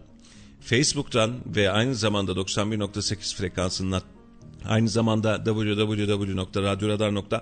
Facebook'tan 0.62 1.34
ve 1.45 1.71
aynı 1.71 1.95
zamanda 1.95 2.32
91.8 2.32 3.36
frekansından 3.36 4.02
aynı 4.65 4.89
zamanda 4.89 5.43
www.radyoradar.com 5.43 7.41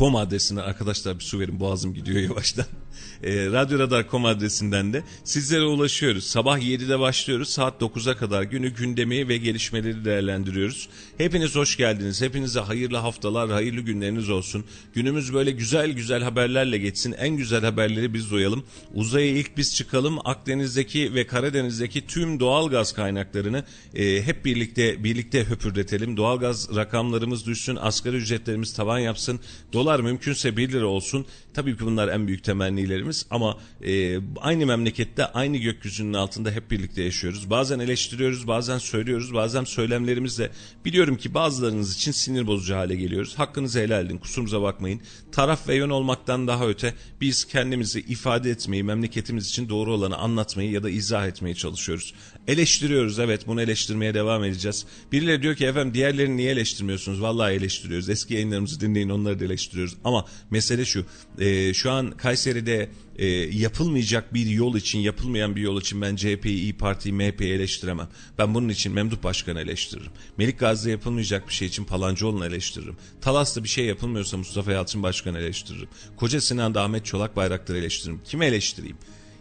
adresine 0.00 0.60
arkadaşlar 0.60 1.18
bir 1.18 1.24
su 1.24 1.40
verin 1.40 1.60
boğazım 1.60 1.94
gidiyor 1.94 2.20
yavaştan 2.20 2.66
e, 3.22 3.46
Radyoradar.com 3.46 4.24
adresinden 4.24 4.92
de 4.92 5.02
sizlere 5.24 5.62
ulaşıyoruz. 5.62 6.24
Sabah 6.24 6.58
7'de 6.58 6.98
başlıyoruz. 6.98 7.48
Saat 7.48 7.82
9'a 7.82 8.16
kadar 8.16 8.42
günü 8.42 8.68
gündemi 8.74 9.28
ve 9.28 9.36
gelişmeleri 9.36 10.04
değerlendiriyoruz. 10.04 10.88
Hepiniz 11.18 11.54
hoş 11.54 11.76
geldiniz. 11.76 12.22
Hepinize 12.22 12.60
hayırlı 12.60 12.96
haftalar, 12.96 13.50
hayırlı 13.50 13.80
günleriniz 13.80 14.30
olsun. 14.30 14.64
Günümüz 14.94 15.34
böyle 15.34 15.50
güzel 15.50 15.90
güzel 15.90 16.22
haberlerle 16.22 16.78
geçsin. 16.78 17.12
En 17.12 17.36
güzel 17.36 17.64
haberleri 17.64 18.14
biz 18.14 18.30
duyalım. 18.30 18.64
Uzaya 18.94 19.26
ilk 19.26 19.56
biz 19.56 19.74
çıkalım. 19.76 20.18
Akdeniz'deki 20.24 21.14
ve 21.14 21.26
Karadeniz'deki 21.26 22.06
tüm 22.06 22.40
doğal 22.40 22.70
gaz 22.70 22.92
kaynaklarını 22.92 23.64
e, 23.94 24.22
hep 24.22 24.44
birlikte 24.44 25.04
birlikte 25.04 25.44
höpürdetelim. 25.44 26.16
Doğal 26.16 26.38
gaz 26.38 26.76
rakamlarımız 26.76 27.46
düşsün. 27.46 27.78
Asgari 27.80 28.16
ücretlerimiz 28.16 28.74
tavan 28.74 28.98
yapsın. 28.98 29.40
Dolar 29.72 29.83
mümkünse 30.00 30.56
1 30.56 30.72
lira 30.72 30.86
olsun. 30.86 31.26
Tabii 31.54 31.76
ki 31.76 31.86
bunlar 31.86 32.08
en 32.08 32.26
büyük 32.26 32.44
temennilerimiz 32.44 33.26
ama 33.30 33.58
e, 33.84 34.18
aynı 34.40 34.66
memlekette 34.66 35.26
aynı 35.26 35.56
gökyüzünün 35.56 36.12
altında 36.12 36.50
hep 36.50 36.70
birlikte 36.70 37.02
yaşıyoruz. 37.02 37.50
Bazen 37.50 37.78
eleştiriyoruz, 37.78 38.46
bazen 38.46 38.78
söylüyoruz, 38.78 39.34
bazen 39.34 39.64
söylemlerimizle 39.64 40.50
biliyorum 40.84 41.16
ki 41.16 41.34
bazılarınız 41.34 41.94
için 41.94 42.12
sinir 42.12 42.46
bozucu 42.46 42.74
hale 42.74 42.94
geliyoruz. 42.94 43.34
Hakkınızı 43.38 43.80
helal 43.80 44.06
edin, 44.06 44.18
kusurumuza 44.18 44.62
bakmayın. 44.62 45.00
Taraf 45.32 45.68
ve 45.68 45.74
yön 45.74 45.90
olmaktan 45.90 46.46
daha 46.46 46.68
öte 46.68 46.94
biz 47.20 47.44
kendimizi 47.44 48.00
ifade 48.00 48.50
etmeyi, 48.50 48.82
memleketimiz 48.82 49.48
için 49.48 49.68
doğru 49.68 49.94
olanı 49.94 50.16
anlatmayı 50.16 50.70
ya 50.70 50.82
da 50.82 50.90
izah 50.90 51.26
etmeye 51.26 51.54
çalışıyoruz. 51.54 52.14
Eleştiriyoruz 52.48 53.18
evet 53.18 53.46
bunu 53.46 53.62
eleştirmeye 53.62 54.14
devam 54.14 54.44
edeceğiz. 54.44 54.86
Birileri 55.12 55.42
diyor 55.42 55.54
ki 55.56 55.66
efendim 55.66 55.94
diğerlerini 55.94 56.36
niye 56.36 56.50
eleştirmiyorsunuz? 56.50 57.22
Vallahi 57.22 57.54
eleştiriyoruz. 57.54 58.08
Eski 58.08 58.34
yayınlarımızı 58.34 58.80
dinleyin 58.80 59.08
onları 59.08 59.40
da 59.40 59.44
eleştiriyoruz. 59.44 59.96
Ama 60.04 60.26
mesele 60.50 60.84
şu 60.84 61.06
e, 61.44 61.74
şu 61.74 61.90
an 61.90 62.10
Kayseri'de 62.10 62.88
e, 63.16 63.26
yapılmayacak 63.36 64.34
bir 64.34 64.46
yol 64.46 64.76
için 64.76 64.98
yapılmayan 64.98 65.56
bir 65.56 65.60
yol 65.60 65.80
için 65.80 66.02
ben 66.02 66.16
CHP'yi, 66.16 66.58
İyi 66.58 66.76
Parti'yi, 66.76 67.12
MHP'yi 67.12 67.52
eleştiremem. 67.52 68.08
Ben 68.38 68.54
bunun 68.54 68.68
için 68.68 68.92
Memduh 68.92 69.22
Başkan'ı 69.22 69.60
eleştiririm. 69.60 70.12
Melik 70.38 70.58
Gazi'de 70.58 70.90
yapılmayacak 70.90 71.48
bir 71.48 71.52
şey 71.52 71.68
için 71.68 71.84
Palancıoğlu'nu 71.84 72.46
eleştiririm. 72.46 72.96
Talas'ta 73.20 73.64
bir 73.64 73.68
şey 73.68 73.84
yapılmıyorsa 73.84 74.36
Mustafa 74.36 74.72
Yalçın 74.72 75.02
Başkan'ı 75.02 75.38
eleştiririm. 75.38 75.88
Koca 76.16 76.40
Sinan'da 76.40 76.82
Ahmet 76.82 77.04
Çolak 77.04 77.36
Bayraktar'ı 77.36 77.78
eleştiririm. 77.78 78.20
Kimi 78.24 78.44
eleştireyim? 78.44 78.96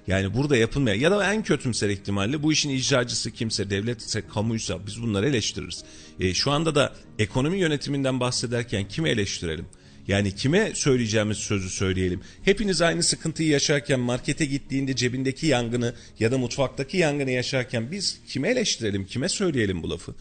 Yani 0.08 0.34
burada 0.34 0.58
yapılmayan 0.58 1.00
ya 1.00 1.12
da 1.12 1.34
en 1.34 1.44
kötümser 1.44 1.90
ihtimalle 1.90 2.44
bu 2.44 2.54
işin 2.54 2.70
icracısı 2.70 3.32
kimse, 3.32 3.70
devletse, 3.70 4.28
kamuysa 4.28 4.88
biz 4.88 5.02
bunları 5.02 5.28
eleştiririz. 5.28 5.84
E, 6.20 6.34
şu 6.34 6.52
anda 6.52 6.76
da 6.76 6.94
ekonomi 7.20 7.60
yönetiminden 7.60 8.20
bahsederken 8.20 8.88
kimi 8.88 9.10
eleştirelim? 9.10 9.66
Yani 10.08 10.36
kime 10.36 10.72
söyleyeceğimiz 10.76 11.38
sözü 11.38 11.70
söyleyelim. 11.70 12.22
Hepiniz 12.44 12.82
aynı 12.82 13.04
sıkıntıyı 13.04 13.50
yaşarken 13.50 14.00
markete 14.00 14.46
gittiğinde 14.46 14.96
cebindeki 14.96 15.48
yangını 15.48 15.94
ya 16.20 16.32
da 16.32 16.38
mutfaktaki 16.38 16.98
yangını 16.98 17.32
yaşarken 17.32 17.92
biz 17.92 18.20
kime 18.28 18.50
eleştirelim, 18.50 19.06
kime 19.06 19.30
söyleyelim 19.30 19.84
bu 19.84 19.90
lafı? 19.90 20.16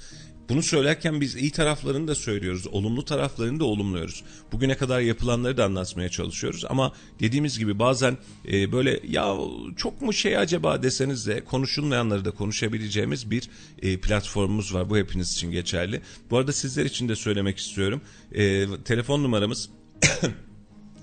Bunu 0.48 0.62
söylerken 0.62 1.20
biz 1.20 1.36
iyi 1.36 1.50
taraflarını 1.50 2.08
da 2.08 2.14
söylüyoruz, 2.14 2.66
olumlu 2.66 3.04
taraflarını 3.04 3.60
da 3.60 3.64
olumluyoruz. 3.64 4.24
Bugüne 4.52 4.76
kadar 4.76 5.00
yapılanları 5.00 5.56
da 5.56 5.64
anlatmaya 5.64 6.08
çalışıyoruz 6.08 6.64
ama 6.68 6.92
dediğimiz 7.20 7.58
gibi 7.58 7.78
bazen 7.78 8.18
e, 8.52 8.72
böyle 8.72 9.00
ya 9.08 9.36
çok 9.76 10.02
mu 10.02 10.12
şey 10.12 10.36
acaba 10.36 10.82
deseniz 10.82 11.26
de 11.26 11.44
konuşulmayanları 11.44 12.24
da 12.24 12.30
konuşabileceğimiz 12.30 13.30
bir 13.30 13.50
e, 13.82 13.96
platformumuz 13.96 14.74
var. 14.74 14.90
Bu 14.90 14.96
hepiniz 14.96 15.32
için 15.32 15.50
geçerli. 15.50 16.00
Bu 16.30 16.38
arada 16.38 16.52
sizler 16.52 16.84
için 16.84 17.08
de 17.08 17.16
söylemek 17.16 17.58
istiyorum. 17.58 18.00
E, 18.32 18.66
telefon 18.84 19.22
numaramız 19.22 19.68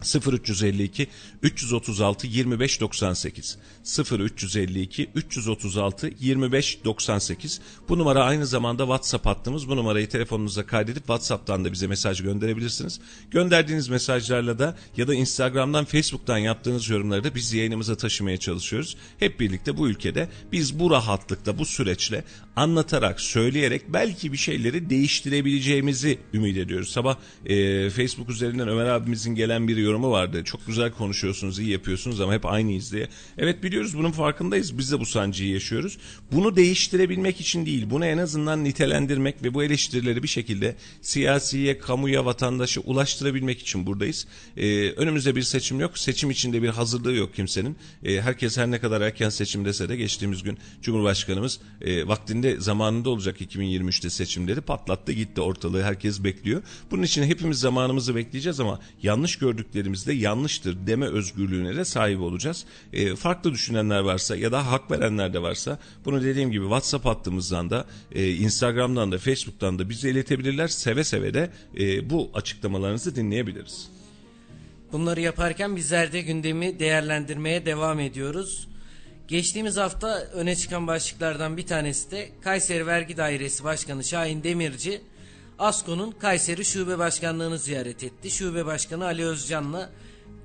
0352 0.02 1.08
336 1.44 2.28
25 2.28 2.82
98 2.82 3.58
0352 3.98 5.10
336 5.16 6.12
25 6.20 6.86
98 6.86 7.62
bu 7.90 7.98
numara 7.98 8.24
aynı 8.24 8.46
zamanda 8.46 8.84
WhatsApp 8.84 9.26
hattımız. 9.26 9.70
Bu 9.70 9.76
numarayı 9.76 10.10
telefonunuza 10.10 10.66
kaydedip 10.66 11.02
WhatsApp'tan 11.02 11.66
da 11.66 11.72
bize 11.72 11.88
mesaj 11.88 12.22
gönderebilirsiniz. 12.22 13.00
Gönderdiğiniz 13.32 13.90
mesajlarla 13.90 14.60
da 14.60 14.78
ya 14.98 15.08
da 15.08 15.14
Instagram'dan 15.14 15.86
Facebook'tan 15.86 16.38
yaptığınız 16.38 16.90
yorumları 16.90 17.24
da 17.24 17.36
biz 17.36 17.54
yayınımıza 17.54 17.96
taşımaya 17.96 18.38
çalışıyoruz. 18.38 18.98
Hep 19.20 19.40
birlikte 19.40 19.78
bu 19.78 19.90
ülkede 19.90 20.30
biz 20.52 20.80
bu 20.80 20.92
rahatlıkta 20.92 21.58
bu 21.58 21.66
süreçle 21.66 22.24
anlatarak 22.56 23.22
söyleyerek 23.22 23.82
belki 23.94 24.32
bir 24.32 24.38
şeyleri 24.38 24.90
değiştirebileceğimizi 24.90 26.20
ümit 26.34 26.58
ediyoruz. 26.58 26.90
Sabah 26.90 27.18
e, 27.46 27.90
Facebook 27.90 28.30
üzerinden 28.30 28.68
Ömer 28.68 28.86
abimizin 28.86 29.36
gelen 29.36 29.68
bir 29.68 29.78
yorumu 29.78 30.12
vardı. 30.12 30.44
Çok 30.44 30.68
güzel 30.68 30.92
konuşuyorsunuz, 30.92 31.60
iyi 31.60 31.70
yapıyorsunuz 31.70 32.22
ama 32.22 32.34
hep 32.34 32.46
aynıyız 32.46 32.94
diye. 32.94 33.08
Evet 33.38 33.64
biliyoruz 33.80 33.98
bunun 33.98 34.12
farkındayız. 34.12 34.78
Biz 34.78 34.92
de 34.92 35.00
bu 35.00 35.06
sancıyı 35.06 35.54
yaşıyoruz. 35.54 35.98
Bunu 36.32 36.56
değiştirebilmek 36.56 37.42
için 37.42 37.66
değil, 37.66 37.86
bunu 37.90 38.06
en 38.06 38.18
azından 38.18 38.64
nitelendirmek 38.64 39.44
ve 39.44 39.54
bu 39.54 39.64
eleştirileri 39.64 40.24
bir 40.24 40.28
şekilde 40.28 40.76
siyasiye, 41.02 41.78
kamuya, 41.78 42.26
vatandaşa 42.26 42.82
ulaştırabilmek 42.82 43.60
için 43.60 43.86
buradayız. 43.86 44.28
Ee, 44.58 44.90
önümüzde 44.92 45.36
bir 45.36 45.42
seçim 45.42 45.80
yok. 45.80 45.98
Seçim 45.98 46.32
içinde 46.32 46.64
bir 46.64 46.70
hazırlığı 46.70 47.14
yok 47.14 47.36
kimsenin. 47.36 47.78
Ee, 48.04 48.22
herkes 48.22 48.58
her 48.58 48.72
ne 48.72 48.80
kadar 48.80 49.02
erken 49.02 49.30
seçim 49.30 49.66
dese 49.66 49.90
de 49.90 49.96
geçtiğimiz 49.96 50.44
gün 50.44 50.58
Cumhurbaşkanımız 50.82 51.60
e, 51.82 52.08
vaktinde 52.08 52.60
zamanında 52.60 53.10
olacak 53.10 53.42
2023'te 53.42 54.10
seçimleri 54.10 54.62
patlattı 54.62 55.12
gitti 55.12 55.42
ortalığı 55.42 55.84
herkes 55.84 56.24
bekliyor. 56.24 56.62
Bunun 56.92 57.04
için 57.04 57.24
hepimiz 57.24 57.60
zamanımızı 57.60 58.16
bekleyeceğiz 58.16 58.60
ama 58.60 58.80
yanlış 59.04 59.36
gördüklerimizde 59.36 60.14
yanlıştır 60.14 60.88
deme 60.88 61.06
özgürlüğüne 61.06 61.76
de 61.76 61.86
sahip 61.86 62.20
olacağız. 62.20 62.66
E, 62.94 63.16
farklı 63.16 63.52
düşünenler 63.70 64.00
varsa 64.00 64.36
ya 64.36 64.52
da 64.52 64.72
hak 64.72 64.92
verenler 64.92 65.34
de 65.34 65.42
varsa 65.42 65.80
bunu 66.06 66.24
dediğim 66.24 66.52
gibi 66.52 66.64
WhatsApp 66.64 67.06
hattımızdan 67.06 67.70
da 67.70 67.86
e, 68.12 68.32
Instagram'dan 68.32 69.12
da 69.12 69.18
Facebook'tan 69.18 69.80
da 69.80 69.90
bize 69.90 70.10
iletebilirler. 70.10 70.68
Seve 70.68 71.04
seve 71.04 71.34
de 71.34 71.50
e, 71.80 72.10
bu 72.10 72.32
açıklamalarınızı 72.34 73.16
dinleyebiliriz. 73.16 73.90
Bunları 74.92 75.22
yaparken 75.22 75.76
bizler 75.76 76.12
de 76.12 76.22
gündemi 76.22 76.80
değerlendirmeye 76.80 77.66
devam 77.66 78.00
ediyoruz. 78.00 78.68
Geçtiğimiz 79.28 79.78
hafta 79.78 80.20
öne 80.20 80.56
çıkan 80.56 80.88
başlıklardan 80.88 81.58
bir 81.58 81.66
tanesi 81.66 82.12
de 82.12 82.30
Kayseri 82.42 82.88
Vergi 82.88 83.18
Dairesi 83.18 83.64
Başkanı 83.64 84.04
Şahin 84.04 84.44
Demirci 84.44 85.02
ASKO'nun 85.60 86.12
Kayseri 86.12 86.66
Şube 86.66 86.98
Başkanlığı'nı 86.98 87.60
ziyaret 87.60 88.04
etti. 88.04 88.32
Şube 88.32 88.66
Başkanı 88.66 89.06
Ali 89.06 89.26
Özcan'la 89.26 89.90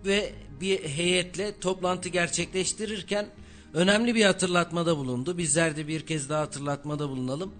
ve 0.05 0.33
bir 0.61 0.88
heyetle 0.88 1.61
toplantı 1.61 2.09
gerçekleştirirken 2.09 3.27
önemli 3.75 4.14
bir 4.14 4.25
hatırlatmada 4.25 4.97
bulundu. 4.97 5.38
Bizler 5.38 5.77
de 5.77 5.88
bir 5.88 6.07
kez 6.07 6.29
daha 6.29 6.40
hatırlatmada 6.40 7.09
bulunalım. 7.09 7.55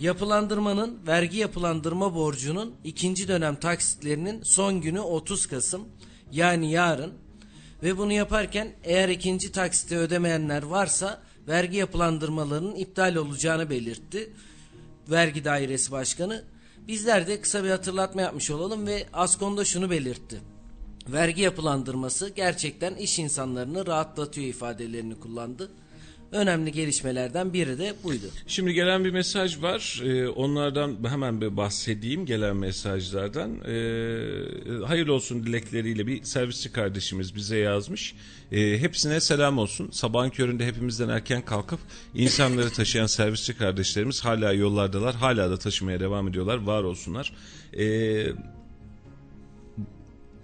Yapılandırmanın 0.00 0.98
vergi 1.06 1.36
yapılandırma 1.36 2.14
borcunun 2.14 2.74
ikinci 2.84 3.28
dönem 3.28 3.56
taksitlerinin 3.56 4.42
son 4.42 4.80
günü 4.80 5.00
30 5.00 5.46
Kasım 5.46 5.88
yani 6.32 6.70
yarın 6.70 7.12
ve 7.82 7.98
bunu 7.98 8.12
yaparken 8.12 8.72
eğer 8.84 9.08
ikinci 9.08 9.52
taksiti 9.52 9.96
ödemeyenler 9.96 10.62
varsa 10.62 11.22
vergi 11.48 11.76
yapılandırmalarının 11.76 12.74
iptal 12.74 13.14
olacağını 13.14 13.70
belirtti. 13.70 14.32
Vergi 15.10 15.44
Dairesi 15.44 15.92
Başkanı 15.92 16.44
Bizler 16.88 17.26
de 17.26 17.40
kısa 17.40 17.64
bir 17.64 17.70
hatırlatma 17.70 18.22
yapmış 18.22 18.50
olalım 18.50 18.86
ve 18.86 19.06
Askon'da 19.12 19.64
şunu 19.64 19.90
belirtti. 19.90 20.40
Vergi 21.08 21.42
yapılandırması 21.42 22.32
gerçekten 22.36 22.94
iş 22.94 23.18
insanlarını 23.18 23.86
rahatlatıyor 23.86 24.46
ifadelerini 24.46 25.20
kullandı. 25.20 25.70
Önemli 26.32 26.72
gelişmelerden 26.72 27.52
biri 27.52 27.78
de 27.78 27.94
buydu. 28.04 28.26
Şimdi 28.46 28.74
gelen 28.74 29.04
bir 29.04 29.10
mesaj 29.10 29.62
var. 29.62 30.02
Ee, 30.04 30.28
onlardan 30.28 30.96
hemen 31.08 31.40
bir 31.40 31.56
bahsedeyim 31.56 32.26
gelen 32.26 32.56
mesajlardan. 32.56 33.50
Ee, 33.50 34.84
hayırlı 34.86 35.12
olsun 35.12 35.46
dilekleriyle 35.46 36.06
bir 36.06 36.22
servisçi 36.22 36.72
kardeşimiz 36.72 37.34
bize 37.34 37.56
yazmış. 37.56 38.14
Ee, 38.52 38.78
hepsine 38.78 39.20
selam 39.20 39.58
olsun. 39.58 39.88
Sabahın 39.92 40.30
köründe 40.30 40.66
hepimizden 40.66 41.08
erken 41.08 41.44
kalkıp 41.44 41.80
insanları 42.14 42.70
taşıyan 42.70 43.06
servisçi 43.06 43.56
kardeşlerimiz 43.56 44.24
hala 44.24 44.52
yollardalar. 44.52 45.14
Hala 45.14 45.50
da 45.50 45.56
taşımaya 45.56 46.00
devam 46.00 46.28
ediyorlar. 46.28 46.56
Var 46.56 46.82
olsunlar. 46.82 47.32
Ee, 47.78 48.26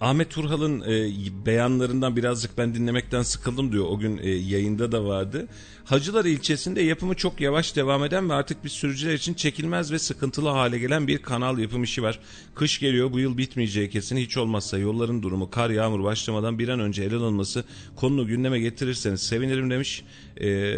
Ahmet 0.03 0.29
Turhal'ın 0.29 0.81
e, 0.81 1.45
beyanlarından 1.45 2.15
birazcık 2.15 2.57
ben 2.57 2.75
dinlemekten 2.75 3.21
sıkıldım 3.21 3.71
diyor. 3.71 3.85
O 3.89 3.99
gün 3.99 4.17
e, 4.17 4.29
yayında 4.29 4.91
da 4.91 5.05
vardı. 5.05 5.47
Hacılar 5.85 6.25
ilçesinde 6.25 6.81
yapımı 6.81 7.15
çok 7.15 7.41
yavaş 7.41 7.75
devam 7.75 8.03
eden 8.03 8.29
ve 8.29 8.33
artık 8.33 8.63
bir 8.63 8.69
sürücüler 8.69 9.13
için 9.13 9.33
çekilmez 9.33 9.91
ve 9.91 9.99
sıkıntılı 9.99 10.49
hale 10.49 10.79
gelen 10.79 11.07
bir 11.07 11.17
kanal 11.17 11.59
yapım 11.59 11.83
işi 11.83 12.03
var. 12.03 12.19
Kış 12.55 12.79
geliyor 12.79 13.11
bu 13.11 13.19
yıl 13.19 13.37
bitmeyeceği 13.37 13.89
kesin 13.89 14.17
hiç 14.17 14.37
olmazsa 14.37 14.77
yolların 14.77 15.23
durumu 15.23 15.49
kar 15.49 15.69
yağmur 15.69 16.03
başlamadan 16.03 16.59
bir 16.59 16.69
an 16.69 16.79
önce 16.79 17.03
ele 17.03 17.15
alınması 17.15 17.63
konunu 17.95 18.27
gündeme 18.27 18.59
getirirseniz 18.59 19.21
sevinirim 19.21 19.69
demiş. 19.69 20.03
E, 20.41 20.75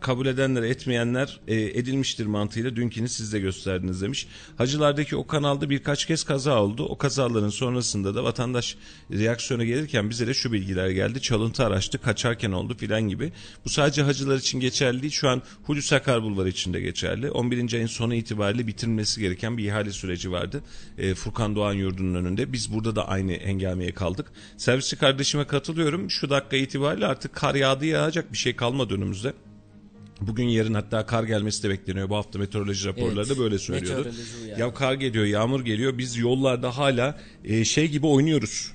kabul 0.00 0.26
edenler 0.26 0.62
etmeyenler 0.62 1.40
e, 1.48 1.60
edilmiştir 1.60 2.26
mantığıyla 2.26 2.76
dünkini 2.76 3.08
siz 3.08 3.32
de 3.32 3.38
gösterdiniz 3.38 4.02
demiş. 4.02 4.26
Hacılardaki 4.58 5.16
o 5.16 5.26
kanalda 5.26 5.70
birkaç 5.70 6.06
kez 6.06 6.24
kaza 6.24 6.62
oldu. 6.62 6.84
O 6.84 6.98
kazaların 6.98 7.48
sonrasında 7.48 8.14
da 8.14 8.24
vatandaş 8.24 8.76
reaksiyona 9.12 9.64
gelirken 9.64 10.10
bize 10.10 10.26
de 10.26 10.34
şu 10.34 10.52
bilgiler 10.52 10.90
geldi. 10.90 11.20
Çalıntı 11.20 11.64
araçtı 11.64 11.98
kaçarken 11.98 12.52
oldu 12.52 12.76
filan 12.76 13.08
gibi. 13.08 13.32
Bu 13.64 13.68
sadece 13.68 14.02
hacılar 14.12 14.36
için 14.36 14.60
geçerli 14.60 15.02
değil. 15.02 15.12
Şu 15.12 15.28
an 15.28 15.42
Hulusi 15.62 15.94
Akar 15.96 16.22
Bulvarı 16.22 16.48
için 16.48 16.74
de 16.74 16.80
geçerli. 16.80 17.30
11. 17.30 17.72
ayın 17.74 17.86
sonu 17.86 18.14
itibariyle 18.14 18.66
bitirilmesi 18.66 19.20
gereken 19.20 19.58
bir 19.58 19.64
ihale 19.64 19.90
süreci 19.92 20.32
vardı. 20.32 20.62
E, 20.98 21.14
Furkan 21.14 21.56
Doğan 21.56 21.72
Yurdu'nun 21.74 22.14
önünde. 22.14 22.52
Biz 22.52 22.74
burada 22.74 22.96
da 22.96 23.08
aynı 23.08 23.32
engelmeye 23.32 23.92
kaldık. 23.92 24.26
Servisçi 24.56 24.96
kardeşime 24.96 25.46
katılıyorum. 25.46 26.10
Şu 26.10 26.30
dakika 26.30 26.56
itibariyle 26.56 27.06
artık 27.06 27.34
kar 27.34 27.54
yağdı 27.54 27.86
yağacak 27.86 28.32
bir 28.32 28.38
şey 28.38 28.56
kalmadı 28.56 28.94
önümüzde. 28.94 29.32
Bugün 30.20 30.44
yarın 30.48 30.74
hatta 30.74 31.06
kar 31.06 31.24
gelmesi 31.24 31.62
de 31.62 31.68
bekleniyor. 31.70 32.08
Bu 32.08 32.16
hafta 32.16 32.38
meteoroloji 32.38 32.88
raporları 32.88 33.16
da 33.16 33.32
Evet, 33.32 33.38
böyle 33.38 33.58
söylüyordu. 33.58 34.10
uyarı. 34.44 34.60
Ya 34.60 34.74
kar 34.74 34.94
geliyor, 34.94 35.24
yağmur 35.24 35.60
geliyor. 35.64 35.98
Biz 35.98 36.16
yollarda 36.16 36.76
hala 36.76 37.20
e, 37.44 37.64
şey 37.64 37.88
gibi 37.88 38.06
oynuyoruz. 38.06 38.72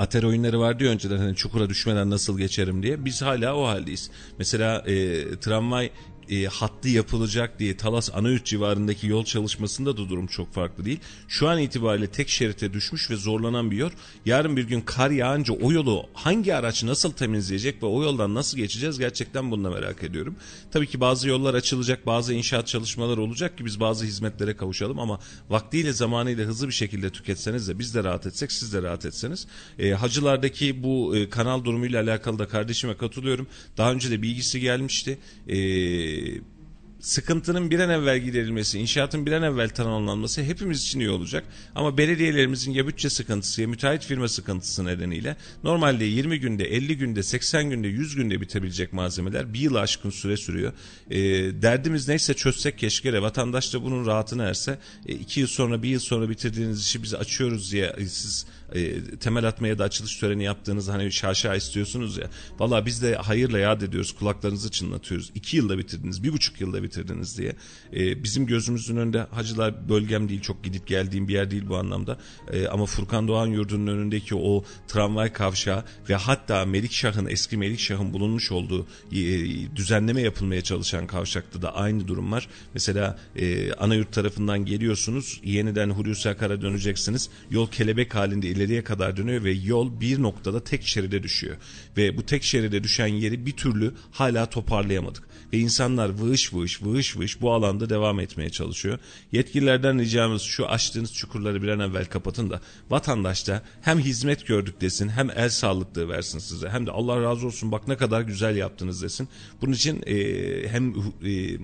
Ater 0.00 0.22
oyunları 0.22 0.60
vardı 0.60 0.84
ya 0.84 0.90
önceden 0.90 1.18
hani 1.18 1.36
çukura 1.36 1.68
düşmeden 1.68 2.10
nasıl 2.10 2.38
geçerim 2.38 2.82
diye. 2.82 3.04
Biz 3.04 3.22
hala 3.22 3.56
o 3.56 3.66
haldeyiz. 3.66 4.10
Mesela 4.38 4.78
e, 4.86 5.24
tramvay 5.36 5.90
e, 6.30 6.44
hattı 6.44 6.88
yapılacak 6.88 7.58
diye 7.58 7.76
Talas 7.76 8.10
Anayurt 8.14 8.44
civarındaki 8.44 9.06
yol 9.06 9.24
çalışmasında 9.24 9.96
da 9.96 10.08
durum 10.08 10.26
çok 10.26 10.52
farklı 10.52 10.84
değil. 10.84 11.00
Şu 11.28 11.48
an 11.48 11.58
itibariyle 11.58 12.06
tek 12.06 12.28
şerite 12.28 12.72
düşmüş 12.72 13.10
ve 13.10 13.16
zorlanan 13.16 13.70
bir 13.70 13.76
yol. 13.76 13.90
Yarın 14.26 14.56
bir 14.56 14.64
gün 14.64 14.80
kar 14.80 15.10
yağınca 15.10 15.54
o 15.54 15.72
yolu 15.72 16.06
hangi 16.14 16.54
araç 16.54 16.84
nasıl 16.84 17.12
temizleyecek 17.12 17.82
ve 17.82 17.86
o 17.86 18.02
yoldan 18.02 18.34
nasıl 18.34 18.56
geçeceğiz 18.58 18.98
gerçekten 18.98 19.50
bunu 19.50 19.70
merak 19.70 20.02
ediyorum. 20.02 20.36
Tabii 20.70 20.86
ki 20.86 21.00
bazı 21.00 21.28
yollar 21.28 21.54
açılacak, 21.54 22.06
bazı 22.06 22.34
inşaat 22.34 22.66
çalışmaları 22.66 23.20
olacak 23.22 23.58
ki 23.58 23.64
biz 23.64 23.80
bazı 23.80 24.04
hizmetlere 24.04 24.56
kavuşalım 24.56 24.98
ama 24.98 25.20
vaktiyle 25.50 25.92
zamanıyla 25.92 26.46
hızlı 26.46 26.68
bir 26.68 26.72
şekilde 26.72 27.10
tüketseniz 27.10 27.68
de 27.68 27.78
biz 27.78 27.94
de 27.94 28.04
rahat 28.04 28.26
etsek 28.26 28.52
siz 28.52 28.72
de 28.72 28.82
rahat 28.82 29.06
etseniz. 29.06 29.46
E, 29.78 29.90
hacılardaki 29.90 30.82
bu 30.82 31.16
e, 31.16 31.30
kanal 31.30 31.64
durumuyla 31.64 32.02
alakalı 32.02 32.38
da 32.38 32.48
kardeşime 32.48 32.96
katılıyorum. 32.96 33.46
Daha 33.76 33.92
önce 33.92 34.10
de 34.10 34.22
bilgisi 34.22 34.60
gelmişti. 34.60 35.18
E, 35.48 35.56
sıkıntının 37.00 37.70
bir 37.70 37.80
an 37.80 37.90
evvel 37.90 38.18
giderilmesi, 38.18 38.78
inşaatın 38.78 39.26
bir 39.26 39.32
an 39.32 39.42
evvel 39.42 39.68
tamamlanması 39.68 40.42
hepimiz 40.42 40.82
için 40.82 41.00
iyi 41.00 41.10
olacak. 41.10 41.44
Ama 41.74 41.98
belediyelerimizin 41.98 42.72
ya 42.72 42.86
bütçe 42.86 43.10
sıkıntısı 43.10 43.62
ya 43.62 43.68
müteahhit 43.68 44.04
firma 44.04 44.28
sıkıntısı 44.28 44.84
nedeniyle 44.84 45.36
normalde 45.64 46.04
20 46.04 46.40
günde, 46.40 46.64
50 46.64 46.98
günde, 46.98 47.22
80 47.22 47.70
günde, 47.70 47.88
100 47.88 48.14
günde 48.14 48.40
bitebilecek 48.40 48.92
malzemeler 48.92 49.54
bir 49.54 49.60
yıl 49.60 49.74
aşkın 49.74 50.10
süre 50.10 50.36
sürüyor. 50.36 50.72
E, 51.10 51.18
derdimiz 51.62 52.08
neyse 52.08 52.34
çözsek 52.34 52.78
keşke 52.78 53.12
de 53.12 53.22
vatandaş 53.22 53.74
da 53.74 53.82
bunun 53.82 54.06
rahatına 54.06 54.44
erse. 54.44 54.78
2 55.06 55.40
yıl 55.40 55.46
sonra, 55.46 55.82
bir 55.82 55.88
yıl 55.88 56.00
sonra 56.00 56.30
bitirdiğiniz 56.30 56.80
işi 56.80 57.02
biz 57.02 57.14
açıyoruz 57.14 57.72
diye 57.72 57.94
e, 57.98 58.06
siz 58.06 58.46
e, 58.74 59.00
temel 59.16 59.48
atmaya 59.48 59.78
da 59.78 59.84
açılış 59.84 60.16
töreni 60.16 60.44
yaptığınız 60.44 60.88
hani 60.88 61.12
şaşa 61.12 61.54
istiyorsunuz 61.54 62.18
ya. 62.18 62.30
Valla 62.58 62.86
biz 62.86 63.02
de 63.02 63.14
hayırla 63.16 63.58
yad 63.58 63.80
ediyoruz. 63.80 64.12
Kulaklarınızı 64.12 64.70
çınlatıyoruz. 64.70 65.30
İki 65.34 65.56
yılda 65.56 65.78
bitirdiniz. 65.78 66.22
Bir 66.22 66.32
buçuk 66.32 66.60
yılda 66.60 66.82
bitirdiniz 66.82 67.38
diye. 67.38 67.56
E, 67.92 68.24
bizim 68.24 68.46
gözümüzün 68.46 68.96
önünde 68.96 69.20
hacılar 69.20 69.88
bölgem 69.88 70.28
değil. 70.28 70.40
Çok 70.40 70.64
gidip 70.64 70.86
geldiğim 70.86 71.28
bir 71.28 71.34
yer 71.34 71.50
değil 71.50 71.68
bu 71.68 71.76
anlamda. 71.76 72.18
E, 72.52 72.66
ama 72.66 72.86
Furkan 72.86 73.28
Doğan 73.28 73.46
Yurdu'nun 73.46 73.86
önündeki 73.86 74.34
o 74.34 74.64
tramvay 74.88 75.32
kavşağı 75.32 75.84
ve 76.08 76.14
hatta 76.14 76.64
Melikşah'ın 76.64 77.26
eski 77.26 77.56
Melikşah'ın 77.56 78.12
bulunmuş 78.12 78.52
olduğu 78.52 78.86
e, 79.12 79.20
düzenleme 79.76 80.20
yapılmaya 80.20 80.62
çalışan 80.62 81.06
kavşakta 81.06 81.62
da 81.62 81.74
aynı 81.74 82.08
durum 82.08 82.32
var. 82.32 82.48
Mesela 82.74 83.18
e, 83.36 83.72
Anayurt 83.72 84.12
tarafından 84.12 84.64
geliyorsunuz. 84.64 85.40
Yeniden 85.44 85.90
Hulusi 85.90 86.28
Akar'a 86.28 86.62
döneceksiniz. 86.62 87.30
Yol 87.50 87.70
kelebek 87.70 88.14
halinde 88.14 88.48
ileriye 88.60 88.84
kadar 88.84 89.16
dönüyor 89.16 89.44
ve 89.44 89.52
yol 89.52 90.00
bir 90.00 90.22
noktada 90.22 90.64
tek 90.64 90.86
şeride 90.86 91.22
düşüyor. 91.22 91.56
Ve 91.96 92.16
bu 92.16 92.26
tek 92.26 92.42
şeride 92.42 92.84
düşen 92.84 93.06
yeri 93.06 93.46
bir 93.46 93.52
türlü 93.52 93.94
hala 94.10 94.46
toparlayamadık. 94.46 95.30
Ve 95.52 95.58
insanlar 95.58 96.08
vığış 96.08 96.54
vığış 96.54 96.82
vığış 96.82 97.16
vığış 97.16 97.40
bu 97.40 97.52
alanda 97.52 97.90
devam 97.90 98.20
etmeye 98.20 98.50
çalışıyor. 98.50 98.98
Yetkililerden 99.32 99.98
ricamız 99.98 100.42
şu 100.42 100.66
açtığınız 100.66 101.14
çukurları 101.14 101.62
bir 101.62 101.68
an 101.68 101.80
evvel 101.80 102.04
kapatın 102.04 102.50
da 102.50 102.60
vatandaş 102.90 103.48
da 103.48 103.62
hem 103.82 103.98
hizmet 103.98 104.46
gördük 104.46 104.80
desin 104.80 105.08
hem 105.08 105.30
el 105.30 105.48
sağlıklığı 105.48 106.08
versin 106.08 106.38
size 106.38 106.68
hem 106.68 106.86
de 106.86 106.90
Allah 106.90 107.22
razı 107.22 107.46
olsun 107.46 107.72
bak 107.72 107.88
ne 107.88 107.96
kadar 107.96 108.20
güzel 108.20 108.56
yaptınız 108.56 109.02
desin. 109.02 109.28
Bunun 109.60 109.72
için 109.72 110.02
e, 110.06 110.68
hem 110.68 110.94
e, 111.24 111.58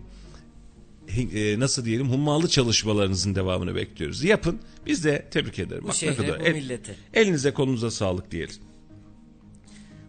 e, 1.34 1.60
nasıl 1.60 1.84
diyelim 1.84 2.08
hummalı 2.10 2.48
çalışmalarınızın 2.48 3.34
devamını 3.34 3.74
bekliyoruz. 3.74 4.24
Yapın. 4.24 4.58
Biz 4.86 5.04
de 5.04 5.26
tebrik 5.30 5.58
ederim. 5.58 5.82
Bu 5.82 5.88
Bak 5.88 5.94
ne 5.94 5.98
şehre, 5.98 6.16
kadar 6.16 6.40
bu 6.40 6.44
el- 6.44 6.54
millete. 6.54 6.94
elinize 7.14 7.54
kolunuza 7.54 7.90
sağlık 7.90 8.30
diyelim. 8.30 8.54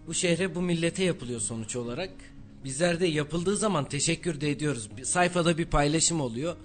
Bu 0.08 0.14
şehre 0.14 0.56
bu 0.56 0.62
millete 0.62 1.04
yapılıyor 1.04 1.40
sonuç 1.40 1.76
olarak. 1.76 2.10
Bizler 2.64 3.00
de 3.00 3.06
yapıldığı 3.08 3.58
zaman 3.58 3.90
teşekkür 3.90 4.42
de 4.42 4.52
ediyoruz. 4.52 4.90
Bir 4.98 5.04
sayfada 5.04 5.58
bir 5.58 5.66
paylaşım 5.66 6.22
oluyor. 6.22 6.56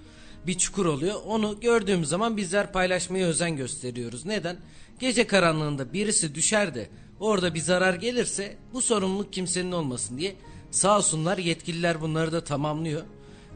Bir 0.47 0.53
çukur 0.57 0.85
oluyor. 0.85 1.15
Onu 1.25 1.59
gördüğümüz 1.61 2.09
zaman 2.09 2.37
bizler 2.37 2.71
paylaşmaya 2.71 3.27
özen 3.27 3.57
gösteriyoruz. 3.57 4.25
Neden? 4.25 4.57
Gece 4.99 5.27
karanlığında 5.27 5.93
birisi 5.93 6.35
düşer 6.35 6.75
de 6.75 6.89
orada 7.19 7.53
bir 7.53 7.59
zarar 7.59 7.93
gelirse 7.93 8.57
bu 8.73 8.81
sorumluluk 8.81 9.33
kimsenin 9.33 9.71
olmasın 9.71 10.17
diye 10.17 10.35
sağ 10.71 10.97
olsunlar 10.97 11.37
yetkililer 11.37 12.01
bunları 12.01 12.31
da 12.31 12.43
tamamlıyor. 12.43 13.01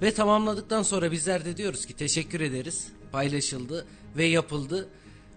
Ve 0.01 0.13
tamamladıktan 0.13 0.83
sonra 0.83 1.11
bizler 1.11 1.45
de 1.45 1.57
diyoruz 1.57 1.85
ki 1.85 1.93
teşekkür 1.93 2.41
ederiz. 2.41 2.87
Paylaşıldı 3.11 3.87
ve 4.17 4.25
yapıldı. 4.25 4.89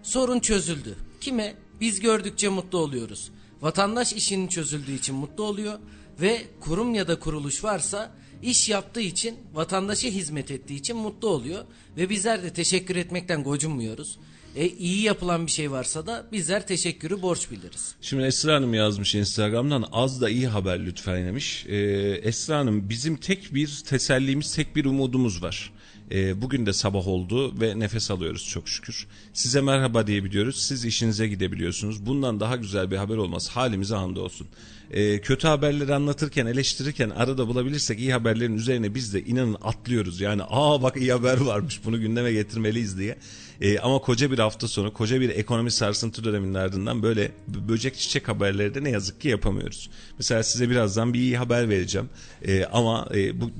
Sorun 0.03 0.39
çözüldü. 0.39 0.95
Kime? 1.21 1.55
Biz 1.79 1.99
gördükçe 1.99 2.49
mutlu 2.49 2.77
oluyoruz. 2.77 3.31
Vatandaş 3.61 4.13
işinin 4.13 4.47
çözüldüğü 4.47 4.91
için 4.91 5.15
mutlu 5.15 5.43
oluyor 5.43 5.79
ve 6.21 6.41
kurum 6.59 6.93
ya 6.93 7.07
da 7.07 7.19
kuruluş 7.19 7.63
varsa 7.63 8.11
iş 8.41 8.69
yaptığı 8.69 9.01
için 9.01 9.35
vatandaşa 9.53 10.07
hizmet 10.07 10.51
ettiği 10.51 10.75
için 10.75 10.97
mutlu 10.97 11.27
oluyor 11.27 11.65
ve 11.97 12.09
bizler 12.09 12.43
de 12.43 12.53
teşekkür 12.53 12.95
etmekten 12.95 13.43
gocunmuyoruz. 13.43 14.19
E, 14.55 14.67
iyi 14.67 15.01
yapılan 15.01 15.45
bir 15.45 15.51
şey 15.51 15.71
varsa 15.71 16.05
da 16.05 16.25
bizler 16.31 16.67
teşekkürü 16.67 17.21
borç 17.21 17.51
biliriz. 17.51 17.95
Şimdi 18.01 18.23
Esra 18.23 18.55
Hanım 18.55 18.73
yazmış 18.73 19.15
Instagram'dan 19.15 19.85
az 19.91 20.21
da 20.21 20.29
iyi 20.29 20.47
haber 20.47 20.85
lütfen 20.85 21.25
demiş. 21.25 21.65
Ee, 21.67 21.77
Esra 22.23 22.57
Hanım 22.57 22.89
bizim 22.89 23.17
tek 23.17 23.53
bir 23.53 23.81
tesellimiz, 23.85 24.55
tek 24.55 24.75
bir 24.75 24.85
umudumuz 24.85 25.43
var. 25.43 25.71
Ee, 26.11 26.41
bugün 26.41 26.65
de 26.65 26.73
sabah 26.73 27.07
oldu 27.07 27.61
ve 27.61 27.79
nefes 27.79 28.11
alıyoruz 28.11 28.47
çok 28.49 28.69
şükür. 28.69 29.07
Size 29.33 29.61
merhaba 29.61 30.07
diyebiliyoruz. 30.07 30.61
Siz 30.61 30.85
işinize 30.85 31.27
gidebiliyorsunuz. 31.27 32.05
Bundan 32.05 32.39
daha 32.39 32.55
güzel 32.55 32.91
bir 32.91 32.97
haber 32.97 33.17
olmaz. 33.17 33.49
Halimize 33.49 33.95
hamdolsun. 33.95 34.47
Ee, 34.91 35.21
kötü 35.21 35.47
haberleri 35.47 35.95
anlatırken, 35.95 36.45
eleştirirken 36.45 37.09
arada 37.09 37.47
bulabilirsek 37.47 37.99
iyi 37.99 38.13
haberlerin 38.13 38.57
üzerine 38.57 38.95
biz 38.95 39.13
de 39.13 39.23
inanın 39.23 39.57
atlıyoruz. 39.61 40.21
Yani 40.21 40.41
aa 40.49 40.83
bak 40.83 40.97
iyi 40.97 41.11
haber 41.11 41.37
varmış 41.37 41.81
bunu 41.85 41.99
gündeme 41.99 42.31
getirmeliyiz 42.31 42.97
diye. 42.97 43.17
E, 43.61 43.79
ama 43.79 43.99
koca 43.99 44.31
bir 44.31 44.39
hafta 44.39 44.67
sonu, 44.67 44.93
koca 44.93 45.21
bir 45.21 45.29
ekonomi 45.29 45.71
sarsıntı 45.71 46.23
döneminin 46.23 46.53
ardından 46.53 47.03
böyle 47.03 47.31
böcek 47.47 47.95
çiçek 47.95 48.27
haberleri 48.27 48.75
de 48.75 48.83
ne 48.83 48.89
yazık 48.89 49.21
ki 49.21 49.27
yapamıyoruz. 49.27 49.89
Mesela 50.17 50.43
size 50.43 50.69
birazdan 50.69 51.13
bir 51.13 51.19
iyi 51.19 51.37
haber 51.37 51.69
vereceğim. 51.69 52.09
E, 52.47 52.65
ama 52.65 53.07
e, 53.15 53.41
bu 53.41 53.51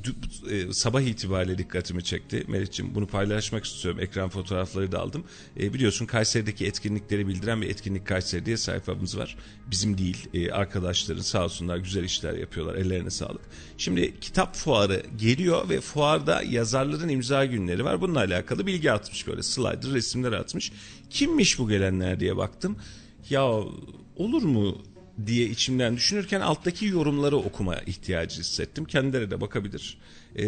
e, 0.51 0.73
sabah 0.73 1.01
itibariyle 1.01 1.57
dikkatimi 1.57 2.03
çekti. 2.03 2.43
Melih'ciğim 2.47 2.95
bunu 2.95 3.07
paylaşmak 3.07 3.65
istiyorum. 3.65 3.99
Ekran 3.99 4.29
fotoğrafları 4.29 4.91
da 4.91 4.99
aldım. 4.99 5.23
E, 5.59 5.73
biliyorsun 5.73 6.05
Kayseri'deki 6.05 6.65
etkinlikleri 6.65 7.27
bildiren 7.27 7.61
bir 7.61 7.69
etkinlik 7.69 8.07
Kayseri 8.07 8.45
diye 8.45 8.57
sayfamız 8.57 9.17
var. 9.17 9.37
Bizim 9.71 9.97
değil 9.97 10.27
e, 10.33 10.51
arkadaşların 10.51 11.21
sağ 11.21 11.43
olsunlar 11.43 11.77
güzel 11.77 12.03
işler 12.03 12.33
yapıyorlar. 12.33 12.75
Ellerine 12.75 13.09
sağlık. 13.09 13.41
Şimdi 13.77 14.19
kitap 14.19 14.55
fuarı 14.55 15.03
geliyor 15.17 15.69
ve 15.69 15.81
fuarda 15.81 16.41
yazarların 16.41 17.09
imza 17.09 17.45
günleri 17.45 17.85
var. 17.85 18.01
Bununla 18.01 18.19
alakalı 18.19 18.67
bilgi 18.67 18.91
atmış 18.91 19.27
böyle 19.27 19.43
slider 19.43 19.90
resimler 19.93 20.31
atmış. 20.31 20.71
Kimmiş 21.09 21.59
bu 21.59 21.69
gelenler 21.69 22.19
diye 22.19 22.37
baktım. 22.37 22.77
Ya 23.29 23.45
olur 24.15 24.43
mu 24.43 24.77
diye 25.25 25.45
içimden 25.47 25.95
düşünürken 25.95 26.41
alttaki 26.41 26.85
yorumları 26.85 27.37
okuma 27.37 27.75
ihtiyacı 27.75 28.39
hissettim. 28.39 28.85
Kendileri 28.85 29.31
de 29.31 29.41
bakabilir. 29.41 29.97
Ee, 30.35 30.45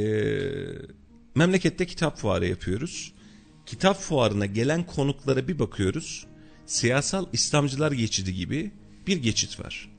memlekette 1.36 1.86
kitap 1.86 2.18
fuarı 2.18 2.48
yapıyoruz. 2.48 3.14
Kitap 3.66 4.00
fuarına 4.00 4.46
gelen 4.46 4.84
konuklara 4.84 5.48
bir 5.48 5.60
bakıyoruz. 5.60 6.28
Siyasal 6.66 7.26
İslamcılar 7.34 7.92
geçidi 7.92 8.34
gibi 8.34 8.72
bir 9.08 9.18
geçit 9.18 9.60
var 9.60 9.93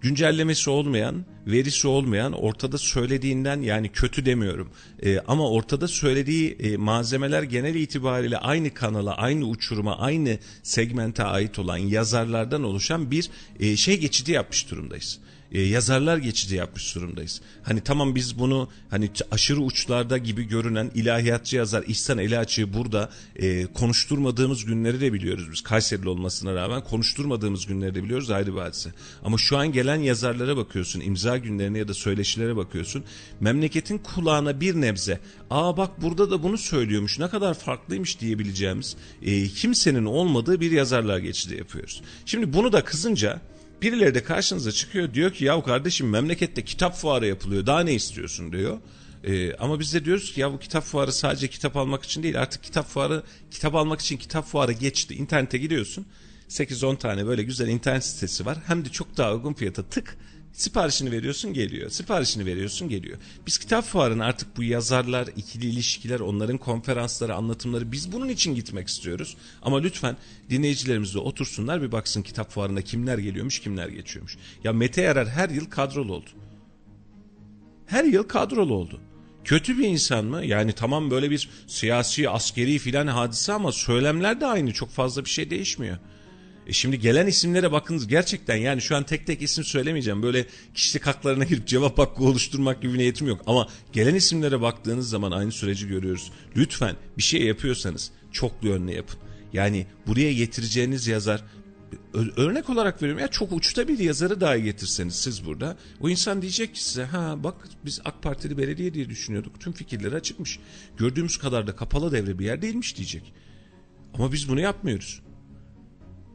güncellemesi 0.00 0.70
olmayan, 0.70 1.24
verisi 1.46 1.88
olmayan, 1.88 2.32
ortada 2.32 2.78
söylediğinden 2.78 3.60
yani 3.60 3.88
kötü 3.88 4.26
demiyorum 4.26 4.70
e, 5.02 5.18
ama 5.18 5.50
ortada 5.50 5.88
söylediği 5.88 6.52
e, 6.52 6.76
malzemeler 6.76 7.42
genel 7.42 7.74
itibariyle 7.74 8.38
aynı 8.38 8.74
kanala, 8.74 9.16
aynı 9.16 9.44
uçuruma, 9.44 9.98
aynı 9.98 10.38
segmente 10.62 11.24
ait 11.24 11.58
olan 11.58 11.76
yazarlardan 11.76 12.62
oluşan 12.64 13.10
bir 13.10 13.30
e, 13.60 13.76
şey 13.76 14.00
geçidi 14.00 14.32
yapmış 14.32 14.70
durumdayız 14.70 15.20
e, 15.52 15.62
yazarlar 15.62 16.18
geçidi 16.18 16.54
yapmış 16.54 16.94
durumdayız. 16.94 17.40
Hani 17.62 17.80
tamam 17.80 18.14
biz 18.14 18.38
bunu 18.38 18.68
hani 18.90 19.10
aşırı 19.30 19.60
uçlarda 19.60 20.18
gibi 20.18 20.44
görünen 20.44 20.90
ilahiyatçı 20.94 21.56
yazar 21.56 21.84
İhsan 21.86 22.18
Eli 22.18 22.72
burada 22.72 23.10
e, 23.36 23.66
konuşturmadığımız 23.66 24.64
günleri 24.64 25.00
de 25.00 25.12
biliyoruz 25.12 25.48
biz. 25.52 25.60
Kayserili 25.60 26.08
olmasına 26.08 26.54
rağmen 26.54 26.84
konuşturmadığımız 26.84 27.66
günleri 27.66 27.94
de 27.94 28.04
biliyoruz 28.04 28.30
ayrı 28.30 28.54
bir 28.54 28.60
hadise. 28.60 28.92
Ama 29.24 29.38
şu 29.38 29.56
an 29.56 29.72
gelen 29.72 29.96
yazarlara 29.96 30.56
bakıyorsun, 30.56 31.00
imza 31.00 31.38
günlerine 31.38 31.78
ya 31.78 31.88
da 31.88 31.94
söyleşilere 31.94 32.56
bakıyorsun. 32.56 33.04
Memleketin 33.40 33.98
kulağına 33.98 34.60
bir 34.60 34.74
nebze, 34.74 35.20
aa 35.50 35.76
bak 35.76 36.02
burada 36.02 36.30
da 36.30 36.42
bunu 36.42 36.58
söylüyormuş 36.58 37.18
ne 37.18 37.28
kadar 37.28 37.54
farklıymış 37.54 38.20
diyebileceğimiz 38.20 38.96
e, 39.22 39.48
kimsenin 39.48 40.04
olmadığı 40.04 40.60
bir 40.60 40.70
yazarlar 40.70 41.18
geçidi 41.18 41.56
yapıyoruz. 41.56 42.02
Şimdi 42.26 42.52
bunu 42.52 42.72
da 42.72 42.84
kızınca 42.84 43.40
Birileri 43.82 44.14
de 44.14 44.22
karşınıza 44.22 44.72
çıkıyor 44.72 45.14
diyor 45.14 45.32
ki 45.32 45.44
yahu 45.44 45.62
kardeşim 45.62 46.10
memlekette 46.10 46.64
kitap 46.64 46.96
fuarı 46.96 47.26
yapılıyor 47.26 47.66
daha 47.66 47.80
ne 47.80 47.94
istiyorsun 47.94 48.52
diyor. 48.52 48.78
Ee, 49.24 49.54
ama 49.54 49.80
biz 49.80 49.94
de 49.94 50.04
diyoruz 50.04 50.32
ki 50.32 50.40
ya 50.40 50.52
bu 50.52 50.58
kitap 50.58 50.84
fuarı 50.84 51.12
sadece 51.12 51.48
kitap 51.48 51.76
almak 51.76 52.04
için 52.04 52.22
değil 52.22 52.40
artık 52.40 52.62
kitap 52.62 52.86
fuarı 52.86 53.22
kitap 53.50 53.74
almak 53.74 54.00
için 54.00 54.16
kitap 54.16 54.46
fuarı 54.46 54.72
geçti. 54.72 55.14
İnternete 55.14 55.58
gidiyorsun 55.58 56.06
8-10 56.48 56.98
tane 56.98 57.26
böyle 57.26 57.42
güzel 57.42 57.68
internet 57.68 58.04
sitesi 58.04 58.46
var 58.46 58.58
hem 58.66 58.84
de 58.84 58.88
çok 58.88 59.16
daha 59.16 59.34
uygun 59.34 59.54
fiyata 59.54 59.82
tık 59.82 60.16
Siparişini 60.58 61.12
veriyorsun 61.12 61.52
geliyor. 61.52 61.90
Siparişini 61.90 62.46
veriyorsun 62.46 62.88
geliyor. 62.88 63.18
Biz 63.46 63.58
kitap 63.58 63.84
fuarına 63.84 64.24
artık 64.24 64.56
bu 64.56 64.62
yazarlar, 64.62 65.28
ikili 65.36 65.66
ilişkiler, 65.66 66.20
onların 66.20 66.58
konferansları, 66.58 67.34
anlatımları 67.34 67.92
biz 67.92 68.12
bunun 68.12 68.28
için 68.28 68.54
gitmek 68.54 68.88
istiyoruz. 68.88 69.36
Ama 69.62 69.80
lütfen 69.80 70.16
dinleyicilerimiz 70.50 71.14
de 71.14 71.18
otursunlar 71.18 71.82
bir 71.82 71.92
baksın 71.92 72.22
kitap 72.22 72.50
fuarına 72.50 72.82
kimler 72.82 73.18
geliyormuş, 73.18 73.60
kimler 73.60 73.88
geçiyormuş. 73.88 74.36
Ya 74.64 74.72
Mete 74.72 75.02
Yarar 75.02 75.28
her 75.28 75.48
yıl 75.48 75.64
kadrolu 75.64 76.14
oldu. 76.14 76.30
Her 77.86 78.04
yıl 78.04 78.22
kadrolu 78.22 78.74
oldu. 78.74 79.00
Kötü 79.44 79.78
bir 79.78 79.86
insan 79.86 80.24
mı? 80.24 80.44
Yani 80.44 80.72
tamam 80.72 81.10
böyle 81.10 81.30
bir 81.30 81.48
siyasi, 81.66 82.30
askeri 82.30 82.78
filan 82.78 83.06
hadise 83.06 83.52
ama 83.52 83.72
söylemler 83.72 84.40
de 84.40 84.46
aynı. 84.46 84.72
Çok 84.72 84.90
fazla 84.90 85.24
bir 85.24 85.30
şey 85.30 85.50
değişmiyor. 85.50 85.98
E 86.68 86.72
şimdi 86.72 87.00
gelen 87.00 87.26
isimlere 87.26 87.72
bakınız 87.72 88.06
gerçekten 88.06 88.56
yani 88.56 88.80
şu 88.80 88.96
an 88.96 89.04
tek 89.04 89.26
tek 89.26 89.42
isim 89.42 89.64
söylemeyeceğim. 89.64 90.22
Böyle 90.22 90.46
kişilik 90.74 91.06
haklarına 91.06 91.44
girip 91.44 91.66
cevap 91.66 91.98
hakkı 91.98 92.24
oluşturmak 92.24 92.82
gibi 92.82 92.98
niyetim 92.98 93.26
yok. 93.26 93.40
Ama 93.46 93.68
gelen 93.92 94.14
isimlere 94.14 94.60
baktığınız 94.60 95.08
zaman 95.08 95.30
aynı 95.30 95.52
süreci 95.52 95.88
görüyoruz. 95.88 96.32
Lütfen 96.56 96.96
bir 97.18 97.22
şey 97.22 97.42
yapıyorsanız 97.42 98.10
çoklu 98.32 98.68
yönlü 98.68 98.92
yapın. 98.92 99.18
Yani 99.52 99.86
buraya 100.06 100.32
getireceğiniz 100.32 101.06
yazar 101.06 101.44
örnek 102.36 102.70
olarak 102.70 103.02
veriyorum 103.02 103.22
ya 103.22 103.28
çok 103.28 103.52
uçta 103.52 103.88
bir 103.88 103.98
yazarı 103.98 104.40
dahi 104.40 104.62
getirseniz 104.62 105.14
siz 105.14 105.46
burada 105.46 105.76
o 106.00 106.08
insan 106.08 106.42
diyecek 106.42 106.74
ki 106.74 106.84
size 106.84 107.04
ha 107.04 107.44
bak 107.44 107.54
biz 107.84 108.00
AK 108.04 108.22
Partili 108.22 108.58
belediye 108.58 108.94
diye 108.94 109.08
düşünüyorduk 109.08 109.60
tüm 109.60 109.72
fikirleri 109.72 110.14
açıkmış 110.14 110.58
gördüğümüz 110.96 111.38
kadar 111.38 111.66
da 111.66 111.76
kapalı 111.76 112.12
devre 112.12 112.38
bir 112.38 112.44
yer 112.44 112.62
değilmiş 112.62 112.96
diyecek 112.96 113.32
ama 114.14 114.32
biz 114.32 114.48
bunu 114.48 114.60
yapmıyoruz 114.60 115.22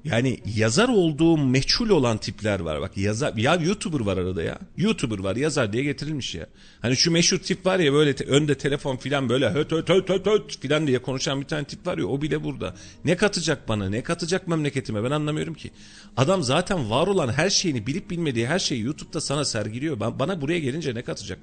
yani 0.05 0.39
yazar 0.55 0.89
olduğu 0.89 1.37
meçhul 1.37 1.89
olan 1.89 2.17
tipler 2.17 2.59
var. 2.59 2.81
Bak 2.81 2.97
yazar 2.97 3.37
ya 3.37 3.55
YouTuber 3.55 3.99
var 3.99 4.17
arada 4.17 4.43
ya. 4.43 4.59
YouTuber 4.77 5.19
var 5.19 5.35
yazar 5.35 5.73
diye 5.73 5.83
getirilmiş 5.83 6.35
ya. 6.35 6.47
Hani 6.81 6.97
şu 6.97 7.11
meşhur 7.11 7.37
tip 7.37 7.65
var 7.65 7.79
ya 7.79 7.93
böyle 7.93 8.15
te, 8.15 8.25
önde 8.25 8.57
telefon 8.57 8.97
filan 8.97 9.29
böyle 9.29 9.49
höt 9.49 9.71
höt 9.71 9.89
höt 9.89 10.09
höt 10.09 10.25
höt 10.25 10.59
filan 10.59 10.87
diye 10.87 11.01
konuşan 11.01 11.41
bir 11.41 11.45
tane 11.45 11.63
tip 11.63 11.87
var 11.87 11.97
ya 11.97 12.05
o 12.05 12.21
bile 12.21 12.43
burada. 12.43 12.75
Ne 13.05 13.17
katacak 13.17 13.69
bana 13.69 13.89
ne 13.89 14.03
katacak 14.03 14.47
memleketime 14.47 15.03
ben 15.03 15.11
anlamıyorum 15.11 15.53
ki. 15.53 15.71
Adam 16.17 16.43
zaten 16.43 16.89
var 16.89 17.07
olan 17.07 17.33
her 17.33 17.49
şeyini 17.49 17.87
bilip 17.87 18.09
bilmediği 18.09 18.47
her 18.47 18.59
şeyi 18.59 18.81
YouTube'da 18.81 19.21
sana 19.21 19.45
sergiliyor. 19.45 19.99
Ben, 19.99 20.19
bana 20.19 20.41
buraya 20.41 20.59
gelince 20.59 20.95
ne 20.95 21.01
katacak? 21.01 21.39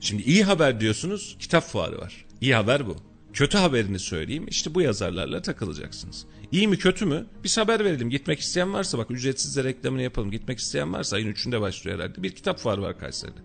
Şimdi 0.00 0.22
iyi 0.22 0.44
haber 0.44 0.80
diyorsunuz 0.80 1.36
kitap 1.38 1.64
fuarı 1.64 1.98
var. 1.98 2.24
İyi 2.40 2.54
haber 2.54 2.86
bu. 2.86 2.96
Kötü 3.32 3.58
haberini 3.58 3.98
söyleyeyim 3.98 4.46
işte 4.48 4.74
bu 4.74 4.80
yazarlarla 4.80 5.42
takılacaksınız. 5.42 6.26
İyi 6.52 6.68
mi 6.68 6.78
kötü 6.78 7.06
mü? 7.06 7.26
Bir 7.44 7.56
haber 7.56 7.84
verelim. 7.84 8.10
Gitmek 8.10 8.40
isteyen 8.40 8.72
varsa 8.72 8.98
bak 8.98 9.10
ücretsiz 9.10 9.56
de 9.56 9.64
reklamını 9.64 10.02
yapalım. 10.02 10.30
Gitmek 10.30 10.58
isteyen 10.58 10.92
varsa 10.92 11.16
ayın 11.16 11.32
3'ünde 11.32 11.60
başlıyor 11.60 11.98
herhalde. 11.98 12.22
Bir 12.22 12.30
kitap 12.30 12.58
fuarı 12.58 12.82
var 12.82 12.98
Kayseri'de. 12.98 13.40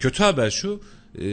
Kötü 0.00 0.22
haber 0.22 0.50
şu. 0.50 0.80
E, 1.18 1.24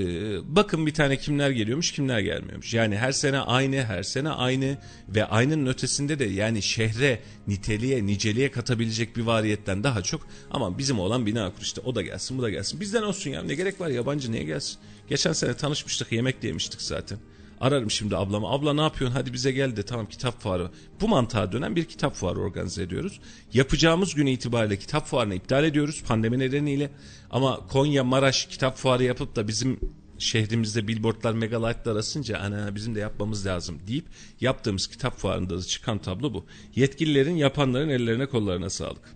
bakın 0.55 0.86
bir 0.86 0.93
tane 0.93 1.18
kimler 1.18 1.49
geliyormuş 1.49 1.91
kimler 1.91 2.20
gelmiyormuş. 2.20 2.74
Yani 2.74 2.97
her 2.97 3.12
sene 3.12 3.39
aynı 3.39 3.84
her 3.84 4.03
sene 4.03 4.30
aynı 4.30 4.78
ve 5.10 5.26
aynının 5.26 5.66
ötesinde 5.66 6.20
de 6.20 6.26
yani 6.26 6.62
şehre 6.62 7.20
niteliğe 7.47 8.05
niceliğe 8.05 8.51
katabilecek 8.51 9.18
bir 9.18 9.22
variyetten 9.22 9.84
daha 9.84 10.01
çok 10.01 10.28
ama 10.51 10.78
bizim 10.78 10.99
olan 10.99 11.26
bina 11.26 11.53
kur 11.53 11.62
işte 11.62 11.82
o 11.82 11.95
da 11.95 12.01
gelsin 12.01 12.38
bu 12.38 12.41
da 12.41 12.49
gelsin. 12.49 12.80
Bizden 12.80 13.01
olsun 13.01 13.30
ya 13.30 13.43
ne 13.43 13.55
gerek 13.55 13.82
var 13.82 13.89
yabancı 13.89 14.32
niye 14.32 14.43
gelsin. 14.43 14.78
Geçen 15.07 15.34
sene 15.34 15.53
tanışmıştık 15.53 16.12
yemek 16.12 16.43
yemiştik 16.43 16.82
zaten. 16.82 17.20
Ararım 17.62 17.91
şimdi 17.91 18.18
ablamı. 18.18 18.47
Abla 18.47 18.74
ne 18.74 18.82
yapıyorsun? 18.82 19.18
Hadi 19.18 19.34
bize 19.34 19.51
gel 19.51 19.76
de 19.76 19.84
tamam 19.84 20.05
kitap 20.05 20.41
fuarı. 20.41 20.72
Bu 21.01 21.07
mantığa 21.07 21.51
dönen 21.51 21.76
bir 21.76 21.86
kitap 21.86 22.14
fuarı 22.14 22.39
organize 22.39 22.84
ediyoruz. 22.84 23.20
Yapacağımız 23.53 24.16
gün 24.16 24.26
itibariyle 24.26 24.78
kitap 24.78 25.05
fuarını 25.05 25.36
iptal 25.36 25.64
ediyoruz 25.64 26.03
pandemi 26.07 26.39
nedeniyle. 26.39 26.91
Ama 27.30 27.68
Konya, 27.68 28.03
Maraş 28.03 28.45
kitap 28.45 28.78
fuarı 28.78 29.03
yapıp 29.03 29.36
da 29.36 29.47
bizim 29.47 29.80
şehrimizde 30.18 30.88
billboardlar 30.88 31.34
megalightlar 31.34 31.91
arasınca 31.91 32.39
ana 32.39 32.76
bizim 32.76 32.95
de 32.95 32.99
yapmamız 32.99 33.45
lazım 33.45 33.80
deyip 33.88 34.05
yaptığımız 34.41 34.88
kitap 34.88 35.18
fuarında 35.18 35.57
da 35.57 35.62
çıkan 35.64 35.97
tablo 35.97 36.34
bu. 36.34 36.45
Yetkililerin 36.76 37.36
yapanların 37.36 37.89
ellerine 37.89 38.26
kollarına 38.26 38.70
sağlık. 38.70 39.16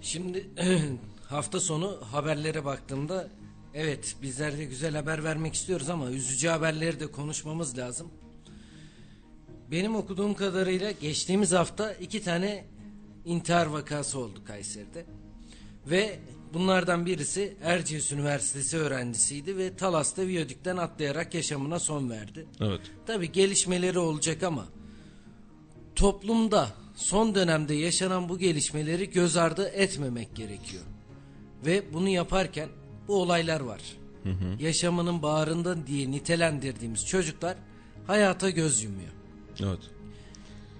Şimdi 0.00 0.50
hafta 1.28 1.60
sonu 1.60 1.98
haberlere 2.12 2.64
baktığımda 2.64 3.28
Evet 3.74 4.16
bizler 4.22 4.58
de 4.58 4.64
güzel 4.64 4.94
haber 4.94 5.24
vermek 5.24 5.54
istiyoruz 5.54 5.90
ama 5.90 6.10
üzücü 6.10 6.48
haberleri 6.48 7.00
de 7.00 7.06
konuşmamız 7.06 7.78
lazım. 7.78 8.10
Benim 9.70 9.96
okuduğum 9.96 10.34
kadarıyla 10.34 10.90
geçtiğimiz 10.90 11.52
hafta 11.52 11.92
iki 11.92 12.22
tane 12.22 12.64
intihar 13.24 13.66
vakası 13.66 14.18
oldu 14.18 14.44
Kayseri'de. 14.44 15.04
Ve 15.86 16.18
bunlardan 16.54 17.06
birisi 17.06 17.56
Erciyes 17.62 18.12
Üniversitesi 18.12 18.76
öğrencisiydi 18.76 19.56
ve 19.56 19.76
Talas'ta 19.76 20.26
Viyadük'ten 20.26 20.76
atlayarak 20.76 21.34
yaşamına 21.34 21.78
son 21.78 22.10
verdi. 22.10 22.46
Evet. 22.60 22.80
Tabi 23.06 23.32
gelişmeleri 23.32 23.98
olacak 23.98 24.42
ama 24.42 24.66
toplumda 25.94 26.68
son 26.94 27.34
dönemde 27.34 27.74
yaşanan 27.74 28.28
bu 28.28 28.38
gelişmeleri 28.38 29.10
göz 29.10 29.36
ardı 29.36 29.68
etmemek 29.68 30.36
gerekiyor. 30.36 30.82
Ve 31.66 31.92
bunu 31.92 32.08
yaparken 32.08 32.68
bu 33.08 33.22
olaylar 33.22 33.60
var. 33.60 33.80
Hı 34.22 34.30
hı. 34.30 34.62
Yaşamının 34.62 35.22
bağrında 35.22 35.86
diye 35.86 36.10
nitelendirdiğimiz 36.10 37.06
çocuklar 37.06 37.56
hayata 38.06 38.50
göz 38.50 38.82
yumuyor. 38.82 39.12
Evet. 39.60 39.80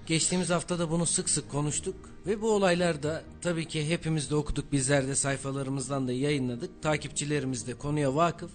Geçtiğimiz 0.07 0.51
haftada 0.51 0.91
bunu 0.91 1.07
sık 1.07 1.31
sık 1.31 1.51
konuştuk 1.51 1.97
ve 2.27 2.41
bu 2.41 2.53
olaylar 2.53 3.03
da 3.03 3.23
tabii 3.43 3.69
ki 3.69 3.89
hepimiz 3.89 4.31
de 4.31 4.35
okuduk 4.35 4.73
bizler 4.73 5.09
de 5.09 5.15
sayfalarımızdan 5.15 6.09
da 6.09 6.13
yayınladık. 6.13 6.83
Takipçilerimiz 6.83 7.67
de 7.67 7.75
konuya 7.75 8.15
vakıf. 8.15 8.51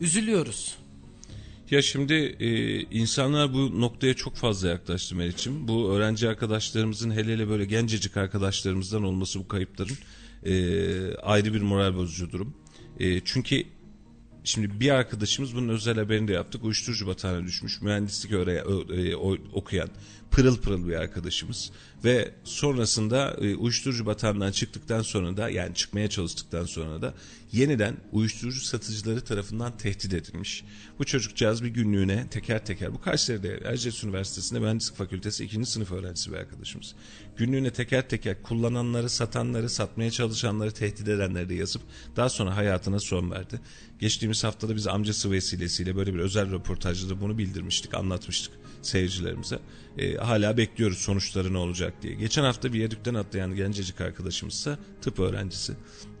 Üzülüyoruz. 0.00 0.76
Ya 1.70 1.82
şimdi 1.82 2.14
e, 2.14 2.80
insanlar 2.80 3.54
bu 3.54 3.80
noktaya 3.80 4.14
çok 4.14 4.36
fazla 4.36 4.68
yaklaştı 4.68 5.14
Meriç'im. 5.14 5.68
Bu 5.68 5.90
öğrenci 5.90 6.28
arkadaşlarımızın 6.28 7.10
hele 7.10 7.32
hele 7.32 7.48
böyle 7.48 7.64
gencecik 7.64 8.16
arkadaşlarımızdan 8.16 9.02
olması 9.02 9.38
bu 9.38 9.48
kayıpların 9.48 9.96
e, 10.44 11.14
ayrı 11.14 11.54
bir 11.54 11.62
moral 11.62 11.94
bozucu 11.94 12.32
durum. 12.32 12.54
E, 13.00 13.20
çünkü 13.20 13.64
Şimdi 14.46 14.80
bir 14.80 14.90
arkadaşımız 14.90 15.56
bunun 15.56 15.68
özel 15.68 15.96
haberini 15.96 16.28
de 16.28 16.32
yaptık. 16.32 16.64
Uyuşturucu 16.64 17.06
batağına 17.06 17.46
düşmüş. 17.46 17.82
Mühendislik 17.82 18.32
öğre, 18.32 18.64
e, 18.94 19.16
okuyan 19.52 19.88
pırıl 20.34 20.56
pırıl 20.56 20.88
bir 20.88 20.94
arkadaşımız. 20.94 21.70
Ve 22.04 22.34
sonrasında 22.44 23.36
e, 23.40 23.54
uyuşturucu 23.54 24.06
batağından 24.06 24.52
çıktıktan 24.52 25.02
sonra 25.02 25.36
da 25.36 25.48
yani 25.50 25.74
çıkmaya 25.74 26.08
çalıştıktan 26.08 26.64
sonra 26.64 27.02
da 27.02 27.14
yeniden 27.52 27.96
uyuşturucu 28.12 28.60
satıcıları 28.60 29.20
tarafından 29.20 29.76
tehdit 29.76 30.14
edilmiş. 30.14 30.64
Bu 30.98 31.04
çocukcağız 31.04 31.64
bir 31.64 31.68
günlüğüne 31.68 32.26
teker 32.30 32.64
teker 32.64 32.94
bu 32.94 33.00
Kayseri'de 33.00 33.60
Erciyes 33.64 34.04
Üniversitesi'nde 34.04 34.60
Mühendislik 34.60 34.96
Fakültesi 34.98 35.44
2. 35.44 35.66
sınıf 35.66 35.92
öğrencisi 35.92 36.32
bir 36.32 36.36
arkadaşımız. 36.36 36.94
Günlüğüne 37.36 37.72
teker 37.72 38.08
teker 38.08 38.42
kullananları, 38.42 39.08
satanları, 39.08 39.70
satmaya 39.70 40.10
çalışanları, 40.10 40.70
tehdit 40.70 41.08
edenleri 41.08 41.48
de 41.48 41.54
yazıp 41.54 41.82
daha 42.16 42.28
sonra 42.28 42.56
hayatına 42.56 43.00
son 43.00 43.30
verdi. 43.30 43.60
Geçtiğimiz 44.00 44.44
haftada 44.44 44.76
biz 44.76 44.86
amcası 44.86 45.30
vesilesiyle 45.30 45.96
böyle 45.96 46.14
bir 46.14 46.18
özel 46.18 46.52
röportajda 46.52 47.20
bunu 47.20 47.38
bildirmiştik, 47.38 47.94
anlatmıştık 47.94 48.63
seyircilerimize. 48.86 49.58
E, 49.98 50.14
hala 50.14 50.56
bekliyoruz 50.56 50.98
sonuçları 50.98 51.52
ne 51.52 51.58
olacak 51.58 52.02
diye. 52.02 52.14
Geçen 52.14 52.44
hafta 52.44 52.72
bir 52.72 52.80
yedükten 52.80 53.14
atlayan 53.14 53.54
gencecik 53.54 54.00
arkadaşımızsa 54.00 54.78
tıp 55.02 55.18
öğrencisi 55.18 55.72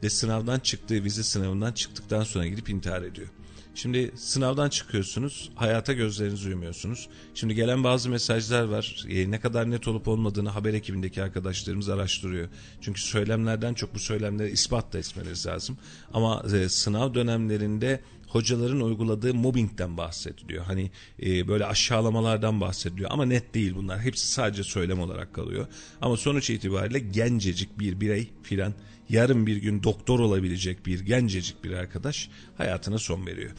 ve 0.02 0.10
sınavdan 0.10 0.58
çıktığı 0.58 1.04
vize 1.04 1.22
sınavından 1.22 1.72
çıktıktan 1.72 2.24
sonra 2.24 2.46
gidip 2.46 2.68
intihar 2.68 3.02
ediyor. 3.02 3.28
Şimdi 3.74 4.12
sınavdan 4.16 4.68
çıkıyorsunuz, 4.68 5.50
hayata 5.54 5.92
gözlerinizi 5.92 6.50
yumuyorsunuz. 6.50 7.08
Şimdi 7.34 7.54
gelen 7.54 7.84
bazı 7.84 8.10
mesajlar 8.10 8.64
var. 8.64 9.04
E, 9.08 9.30
ne 9.30 9.40
kadar 9.40 9.70
net 9.70 9.88
olup 9.88 10.08
olmadığını 10.08 10.48
haber 10.48 10.74
ekibindeki 10.74 11.22
arkadaşlarımız 11.22 11.88
araştırıyor. 11.88 12.48
Çünkü 12.80 13.00
söylemlerden 13.00 13.74
çok 13.74 13.94
bu 13.94 13.98
söylemleri 13.98 14.50
ispat 14.50 14.92
da 14.92 14.98
etmeniz 14.98 15.46
lazım. 15.46 15.78
Ama 16.12 16.44
e, 16.54 16.68
sınav 16.68 17.14
dönemlerinde 17.14 18.00
hocaların 18.34 18.80
uyguladığı 18.80 19.34
mobbingden 19.34 19.96
bahsediliyor. 19.96 20.64
Hani 20.64 20.90
e, 21.22 21.48
böyle 21.48 21.66
aşağılamalardan 21.66 22.60
bahsediliyor 22.60 23.10
ama 23.12 23.24
net 23.24 23.54
değil 23.54 23.74
bunlar. 23.76 24.00
Hepsi 24.00 24.28
sadece 24.28 24.64
söylem 24.64 25.00
olarak 25.00 25.34
kalıyor. 25.34 25.66
Ama 26.00 26.16
sonuç 26.16 26.50
itibariyle 26.50 26.98
gencecik 26.98 27.78
bir 27.78 28.00
birey 28.00 28.30
filan 28.42 28.74
yarın 29.08 29.46
bir 29.46 29.56
gün 29.56 29.82
doktor 29.82 30.20
olabilecek 30.20 30.86
bir 30.86 31.00
gencecik 31.00 31.64
bir 31.64 31.72
arkadaş 31.72 32.30
hayatına 32.56 32.98
son 32.98 33.26
veriyor 33.26 33.50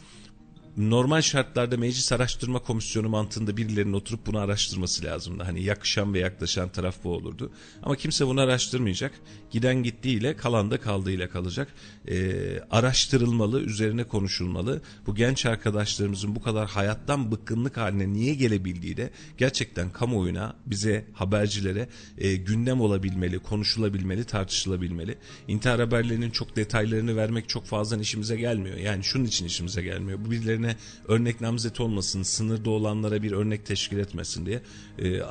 normal 0.76 1.22
şartlarda 1.22 1.76
meclis 1.76 2.12
araştırma 2.12 2.58
komisyonu 2.58 3.08
mantığında 3.08 3.56
birilerinin 3.56 3.92
oturup 3.92 4.26
bunu 4.26 4.38
araştırması 4.38 5.04
lazımdı. 5.04 5.42
Hani 5.42 5.62
yakışan 5.62 6.14
ve 6.14 6.18
yaklaşan 6.18 6.68
taraf 6.68 6.96
bu 7.04 7.10
olurdu. 7.10 7.52
Ama 7.82 7.96
kimse 7.96 8.26
bunu 8.26 8.40
araştırmayacak. 8.40 9.12
Giden 9.50 9.82
gittiğiyle 9.82 10.36
kalan 10.36 10.70
da 10.70 10.80
kaldığıyla 10.80 11.28
kalacak. 11.28 11.68
Ee, 12.08 12.60
araştırılmalı, 12.70 13.60
üzerine 13.60 14.04
konuşulmalı. 14.04 14.82
Bu 15.06 15.14
genç 15.14 15.46
arkadaşlarımızın 15.46 16.34
bu 16.34 16.42
kadar 16.42 16.68
hayattan 16.68 17.32
bıkkınlık 17.32 17.76
haline 17.76 18.12
niye 18.12 18.34
gelebildiği 18.34 18.96
de 18.96 19.10
gerçekten 19.38 19.90
kamuoyuna, 19.90 20.56
bize, 20.66 21.06
habercilere 21.12 21.88
e, 22.18 22.36
gündem 22.36 22.80
olabilmeli, 22.80 23.38
konuşulabilmeli, 23.38 24.24
tartışılabilmeli. 24.24 25.18
İntihar 25.48 25.80
haberlerinin 25.80 26.30
çok 26.30 26.56
detaylarını 26.56 27.16
vermek 27.16 27.48
çok 27.48 27.64
fazla 27.64 27.96
işimize 27.96 28.36
gelmiyor. 28.36 28.76
Yani 28.76 29.04
şunun 29.04 29.24
için 29.24 29.46
işimize 29.46 29.82
gelmiyor. 29.82 30.18
Bu 30.24 30.30
birilerine 30.30 30.65
birilerine 30.66 30.76
örnek 31.08 31.40
namzet 31.40 31.80
olmasın, 31.80 32.22
sınırda 32.22 32.70
olanlara 32.70 33.22
bir 33.22 33.32
örnek 33.32 33.66
teşkil 33.66 33.98
etmesin 33.98 34.46
diye. 34.46 34.62
E, 34.98 35.22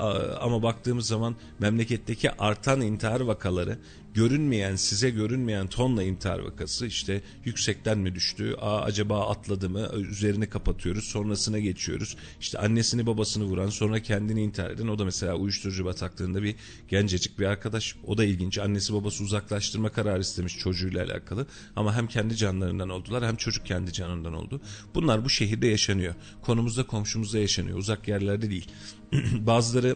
ama 0.42 0.64
baktığımız 0.64 1.08
zaman 1.08 1.36
memleketteki 1.60 2.32
artan 2.32 2.82
intihar 2.82 3.20
vakaları 3.22 3.78
görünmeyen 4.16 4.76
size 4.76 5.10
görünmeyen 5.10 5.68
tonla 5.68 6.04
intihar 6.04 6.40
vakası 6.40 6.86
işte 6.86 7.22
yüksekten 7.46 7.98
mi 7.98 8.16
düştü 8.16 8.56
Aa, 8.62 8.82
acaba 8.82 9.30
atladı 9.30 9.70
mı? 9.70 9.92
Üzerini 10.10 10.50
kapatıyoruz 10.50 11.04
sonrasına 11.04 11.60
geçiyoruz. 11.60 12.18
İşte 12.40 12.60
annesini 12.60 13.08
babasını 13.08 13.44
vuran 13.44 13.70
sonra 13.70 14.02
kendini 14.02 14.44
intihar 14.44 14.70
eden 14.70 14.88
o 14.88 15.00
da 15.00 15.06
mesela 15.06 15.36
uyuşturucu 15.36 15.86
bataklığında 15.86 16.44
bir 16.44 16.56
gencecik 16.88 17.40
bir 17.40 17.46
arkadaş. 17.46 17.96
O 18.08 18.18
da 18.18 18.24
ilginç 18.24 18.58
annesi 18.58 18.94
babası 18.94 19.24
uzaklaştırma 19.24 19.90
kararı 19.90 20.22
istemiş 20.22 20.58
çocuğuyla 20.58 21.06
alakalı. 21.06 21.48
Ama 21.76 21.96
hem 21.96 22.08
kendi 22.08 22.36
canlarından 22.36 22.90
oldular 22.90 23.26
hem 23.26 23.36
çocuk 23.36 23.66
kendi 23.66 23.94
canından 23.94 24.34
oldu. 24.34 24.62
Bunlar 24.96 25.26
bu 25.26 25.30
şehirde 25.30 25.68
yaşanıyor. 25.68 26.16
Konumuzda 26.42 26.88
komşumuzda 26.88 27.40
yaşanıyor. 27.40 27.78
Uzak 27.78 28.08
yerlerde 28.08 28.50
değil. 28.50 28.68
Bazıları 29.40 29.96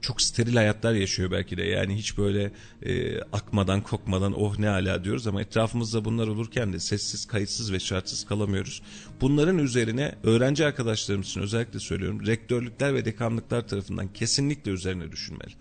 çok 0.00 0.22
steril 0.22 0.56
hayatlar 0.56 0.94
yaşıyor 0.94 1.30
belki 1.30 1.56
de. 1.56 1.62
Yani 1.62 1.94
hiç 1.94 2.18
böyle 2.18 2.52
e, 2.82 3.20
akmadan 3.20 3.82
kokmadan 3.82 4.32
oh 4.40 4.58
ne 4.58 4.68
ala 4.68 5.04
diyoruz 5.04 5.26
ama 5.26 5.42
etrafımızda 5.42 6.04
bunlar 6.04 6.26
olurken 6.26 6.72
de 6.72 6.78
sessiz, 6.80 7.26
kayıtsız 7.26 7.72
ve 7.72 7.80
şartsız 7.80 8.26
kalamıyoruz. 8.26 8.82
Bunların 9.20 9.58
üzerine 9.58 10.14
öğrenci 10.22 10.66
arkadaşlarım 10.66 11.20
için 11.20 11.40
özellikle 11.40 11.78
söylüyorum. 11.78 12.26
Rektörlükler 12.26 12.94
ve 12.94 13.04
dekanlıklar 13.04 13.68
tarafından 13.68 14.12
kesinlikle 14.12 14.70
üzerine 14.70 15.12
düşünmeli. 15.12 15.52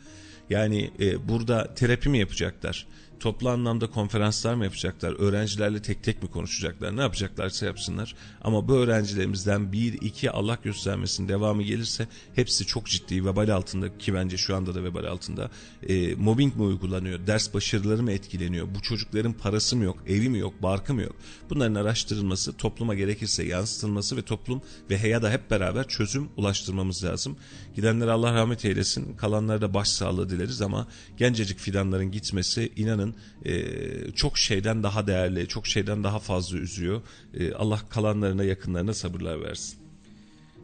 Yani 0.50 0.92
e, 1.00 1.28
burada 1.28 1.74
terapi 1.74 2.10
mi 2.10 2.20
yapacaklar? 2.20 2.88
Toplu 3.24 3.50
anlamda 3.50 3.90
konferanslar 3.90 4.54
mı 4.54 4.64
yapacaklar? 4.64 5.14
Öğrencilerle 5.20 5.82
tek 5.82 6.04
tek 6.04 6.24
mi 6.24 6.32
konuşacaklar? 6.32 6.98
Ne 6.98 7.02
yapacaklarsa 7.02 7.66
yapsınlar. 7.66 8.16
Ama 8.42 8.68
bu 8.68 8.74
öğrencilerimizden 8.74 9.72
bir, 9.72 9.94
iki 9.94 10.32
Allah 10.32 10.58
göstermesin 10.64 11.28
devamı 11.28 11.64
gelirse 11.64 12.08
hepsi 12.36 12.66
çok 12.66 12.86
ciddi 12.86 13.26
vebal 13.26 13.50
altında 13.50 13.98
ki 13.98 14.14
bence 14.14 14.38
şu 14.38 14.56
anda 14.56 14.76
da 14.76 14.84
vebal 14.84 15.06
altında. 15.06 15.52
E, 15.88 16.16
mobbing 16.16 16.56
mi 16.56 16.62
uygulanıyor? 16.62 17.28
Ders 17.28 17.54
başarıları 17.54 18.04
mı 18.04 18.12
etkileniyor? 18.12 18.68
Bu 18.76 18.82
çocukların 18.82 19.34
parası 19.34 19.76
mı 19.76 19.84
yok? 19.84 19.98
Evi 20.08 20.30
mi 20.30 20.40
yok? 20.40 20.64
Barkı 20.64 20.94
mı 20.94 21.02
yok? 21.02 21.16
Bunların 21.50 21.76
araştırılması, 21.76 22.58
topluma 22.58 22.96
gerekirse 22.96 23.44
yansıtılması 23.44 24.18
ve 24.18 24.22
toplum 24.22 24.62
ve 24.90 24.98
HEYA 24.98 25.22
da 25.22 25.32
hep 25.32 25.52
beraber 25.52 25.88
çözüm 25.88 26.30
ulaştırmamız 26.38 27.04
lazım. 27.04 27.38
Gidenler 27.76 28.08
Allah 28.08 28.34
rahmet 28.34 28.66
eylesin. 28.66 29.16
Kalanlara 29.18 29.62
da 29.62 29.74
başsağlığı 29.74 30.30
dileriz 30.30 30.62
ama 30.62 30.88
gencecik 31.18 31.60
fidanların 31.60 32.12
gitmesi 32.12 32.72
inanın 32.76 33.13
e, 33.46 34.12
çok 34.12 34.38
şeyden 34.38 34.84
daha 34.84 35.08
değerli, 35.08 35.48
çok 35.48 35.68
şeyden 35.68 36.04
daha 36.04 36.20
fazla 36.20 36.58
üzüyor. 36.58 37.02
E, 37.34 37.54
Allah 37.54 37.80
kalanlarına, 37.90 38.44
yakınlarına 38.44 38.94
sabırlar 38.94 39.42
versin. 39.42 39.78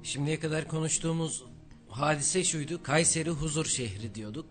Şimdiye 0.03 0.39
kadar 0.39 0.67
konuştuğumuz 0.67 1.43
hadise 1.89 2.43
şuydu. 2.43 2.83
Kayseri 2.83 3.29
huzur 3.29 3.65
şehri 3.65 4.15
diyorduk. 4.15 4.45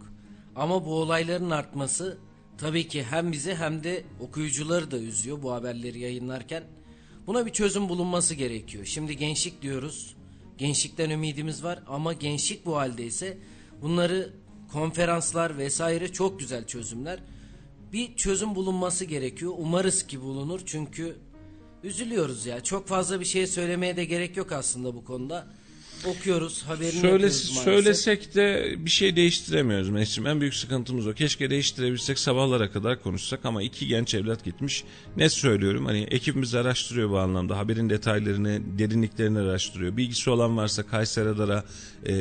Ama 0.56 0.84
bu 0.84 0.94
olayların 0.94 1.50
artması 1.50 2.18
tabii 2.58 2.88
ki 2.88 3.04
hem 3.10 3.32
bizi 3.32 3.54
hem 3.54 3.84
de 3.84 4.04
okuyucuları 4.20 4.90
da 4.90 4.98
üzüyor 4.98 5.42
bu 5.42 5.52
haberleri 5.52 5.98
yayınlarken. 5.98 6.64
Buna 7.26 7.46
bir 7.46 7.52
çözüm 7.52 7.88
bulunması 7.88 8.34
gerekiyor. 8.34 8.84
Şimdi 8.84 9.16
gençlik 9.16 9.62
diyoruz. 9.62 10.16
Gençlikten 10.58 11.10
ümidimiz 11.10 11.64
var 11.64 11.82
ama 11.86 12.12
gençlik 12.12 12.66
bu 12.66 12.76
haldeyse 12.76 13.38
bunları 13.82 14.32
konferanslar 14.72 15.58
vesaire 15.58 16.12
çok 16.12 16.40
güzel 16.40 16.66
çözümler 16.66 17.18
bir 17.92 18.16
çözüm 18.16 18.54
bulunması 18.54 19.04
gerekiyor. 19.04 19.52
Umarız 19.58 20.06
ki 20.06 20.20
bulunur 20.20 20.60
çünkü 20.66 21.16
üzülüyoruz 21.84 22.46
ya. 22.46 22.64
Çok 22.64 22.88
fazla 22.88 23.20
bir 23.20 23.24
şey 23.24 23.46
söylemeye 23.46 23.96
de 23.96 24.04
gerek 24.04 24.36
yok 24.36 24.52
aslında 24.52 24.94
bu 24.94 25.04
konuda. 25.04 25.46
Okuyoruz, 26.06 26.62
haberini 26.62 27.00
Söyle. 27.00 27.30
Söylesek 27.30 28.34
de 28.34 28.74
bir 28.78 28.90
şey 28.90 29.16
değiştiremiyoruz 29.16 29.90
Mesut'cum. 29.90 30.26
En 30.26 30.40
büyük 30.40 30.54
sıkıntımız 30.54 31.06
o. 31.06 31.14
Keşke 31.14 31.50
değiştirebilsek 31.50 32.18
sabahlara 32.18 32.70
kadar 32.70 33.02
konuşsak 33.02 33.44
ama 33.44 33.62
iki 33.62 33.86
genç 33.86 34.14
evlat 34.14 34.44
gitmiş. 34.44 34.84
Ne 35.16 35.28
söylüyorum? 35.28 35.86
Hani 35.86 36.02
ekibimiz 36.02 36.54
araştırıyor 36.54 37.10
bu 37.10 37.18
anlamda. 37.18 37.58
Haberin 37.58 37.90
detaylarını, 37.90 38.78
derinliklerini 38.78 39.38
araştırıyor. 39.38 39.96
Bilgisi 39.96 40.30
olan 40.30 40.56
varsa 40.56 40.82
Kayseri 40.82 41.24
Radar'a 41.24 41.64
e, 42.06 42.14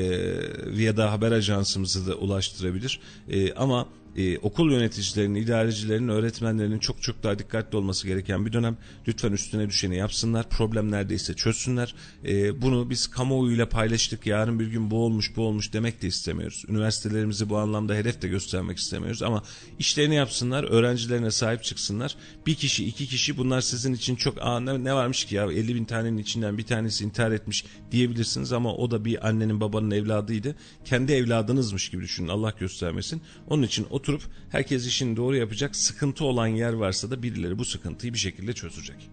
ya 0.84 0.98
da 0.98 1.12
haber 1.12 1.32
ajansımızı 1.32 2.08
da 2.08 2.16
ulaştırabilir. 2.16 3.00
E, 3.30 3.54
ama 3.54 3.88
e, 4.18 4.38
okul 4.38 4.72
yöneticilerinin, 4.72 5.42
idarecilerinin, 5.42 6.08
öğretmenlerinin 6.08 6.80
çok 6.80 7.02
çok 7.02 7.24
daha 7.24 7.40
dikkatli 7.40 7.78
olması 7.78 8.08
gereken 8.08 8.46
bir 8.46 8.54
dönem. 8.54 8.78
Lütfen 9.08 9.32
üstüne 9.32 9.70
düşeni 9.70 9.98
yapsınlar. 9.98 10.50
Problem 10.50 10.92
neredeyse 10.92 11.34
çözsünler. 11.34 11.96
E, 12.26 12.62
bunu 12.62 12.90
biz 12.90 13.08
kamuoyuyla 13.08 13.70
paylaştık. 13.70 14.28
Yarın 14.28 14.60
bir 14.60 14.68
gün 14.68 14.92
bu 14.92 15.06
olmuş 15.06 15.36
bu 15.36 15.42
olmuş 15.42 15.74
demek 15.74 16.02
de 16.02 16.08
istemiyoruz. 16.08 16.66
Üniversitelerimizi 16.70 17.50
bu 17.50 17.58
anlamda 17.58 17.94
hedef 17.94 18.22
de 18.22 18.28
göstermek 18.28 18.78
istemiyoruz. 18.78 19.24
Ama 19.24 19.44
işlerini 19.80 20.16
yapsınlar. 20.16 20.64
Öğrencilerine 20.64 21.32
sahip 21.32 21.64
çıksınlar. 21.64 22.16
Bir 22.46 22.56
kişi, 22.56 22.86
iki 22.86 23.08
kişi 23.08 23.38
bunlar 23.38 23.62
sizin 23.62 23.94
için 23.94 24.16
çok 24.16 24.38
Aa, 24.42 24.60
ne, 24.60 24.84
ne 24.84 24.94
varmış 24.94 25.26
ki 25.26 25.36
ya 25.36 25.52
50 25.52 25.76
bin 25.76 25.86
tanenin 25.86 26.18
içinden 26.18 26.58
bir 26.58 26.64
tanesi 26.64 27.04
intihar 27.04 27.32
etmiş 27.32 27.66
diyebilirsiniz. 27.92 28.54
Ama 28.54 28.76
o 28.76 28.92
da 28.92 29.06
bir 29.06 29.28
annenin 29.28 29.62
babanın 29.62 29.92
evladıydı. 29.92 30.56
Kendi 30.86 31.12
evladınızmış 31.14 31.90
gibi 31.90 32.04
düşünün. 32.04 32.28
Allah 32.28 32.54
göstermesin. 32.60 33.22
Onun 33.48 33.64
için 33.64 33.88
otur 33.90 34.07
oturup 34.08 34.32
herkes 34.50 34.88
işini 34.88 35.16
doğru 35.16 35.36
yapacak. 35.36 35.76
Sıkıntı 35.76 36.26
olan 36.26 36.48
yer 36.48 36.74
varsa 36.74 37.12
da 37.12 37.24
birileri 37.24 37.58
bu 37.58 37.66
sıkıntıyı 37.66 38.14
bir 38.14 38.18
şekilde 38.18 38.54
çözecek. 38.54 39.10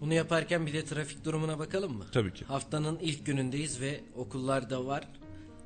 Bunu 0.00 0.14
yaparken 0.14 0.66
bir 0.66 0.72
de 0.72 0.84
trafik 0.84 1.24
durumuna 1.24 1.58
bakalım 1.58 1.96
mı? 1.96 2.04
Tabii 2.12 2.34
ki. 2.34 2.44
Haftanın 2.44 2.98
ilk 2.98 3.26
günündeyiz 3.26 3.80
ve 3.80 4.00
okullarda 4.16 4.86
var. 4.86 5.08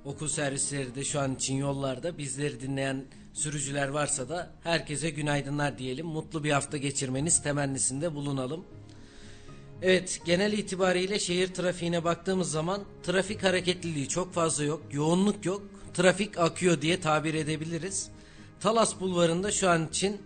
Okul 0.04 0.28
servisleri 0.28 0.94
de 0.94 1.04
şu 1.04 1.20
an 1.20 1.34
için 1.34 1.54
yollarda. 1.54 2.18
Bizleri 2.18 2.60
dinleyen 2.60 3.04
sürücüler 3.32 3.88
varsa 3.88 4.28
da 4.28 4.50
herkese 4.62 5.10
günaydınlar 5.10 5.78
diyelim. 5.78 6.06
Mutlu 6.06 6.44
bir 6.44 6.50
hafta 6.50 6.76
geçirmeniz 6.76 7.42
temennisinde 7.42 8.14
bulunalım. 8.14 8.64
Evet, 9.82 10.20
genel 10.24 10.52
itibariyle 10.52 11.18
şehir 11.18 11.54
trafiğine 11.54 12.04
baktığımız 12.04 12.50
zaman 12.50 12.84
trafik 13.02 13.42
hareketliliği 13.42 14.08
çok 14.08 14.32
fazla 14.32 14.64
yok, 14.64 14.82
yoğunluk 14.92 15.44
yok, 15.44 15.62
trafik 15.98 16.38
akıyor 16.38 16.82
diye 16.82 17.00
tabir 17.00 17.34
edebiliriz. 17.34 18.08
Talas 18.60 19.00
Bulvarı'nda 19.00 19.50
şu 19.50 19.70
an 19.70 19.88
için 19.88 20.20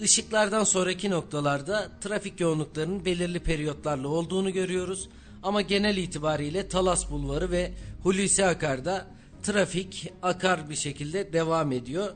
ışıklardan 0.00 0.64
sonraki 0.64 1.10
noktalarda 1.10 1.90
trafik 2.00 2.40
yoğunluklarının 2.40 3.04
belirli 3.04 3.40
periyotlarla 3.40 4.08
olduğunu 4.08 4.52
görüyoruz. 4.52 5.08
Ama 5.42 5.60
genel 5.60 5.96
itibariyle 5.96 6.68
Talas 6.68 7.10
Bulvarı 7.10 7.50
ve 7.50 7.72
Hulusi 8.02 8.44
Akar'da 8.44 9.06
trafik 9.42 10.12
akar 10.22 10.70
bir 10.70 10.74
şekilde 10.74 11.32
devam 11.32 11.72
ediyor. 11.72 12.12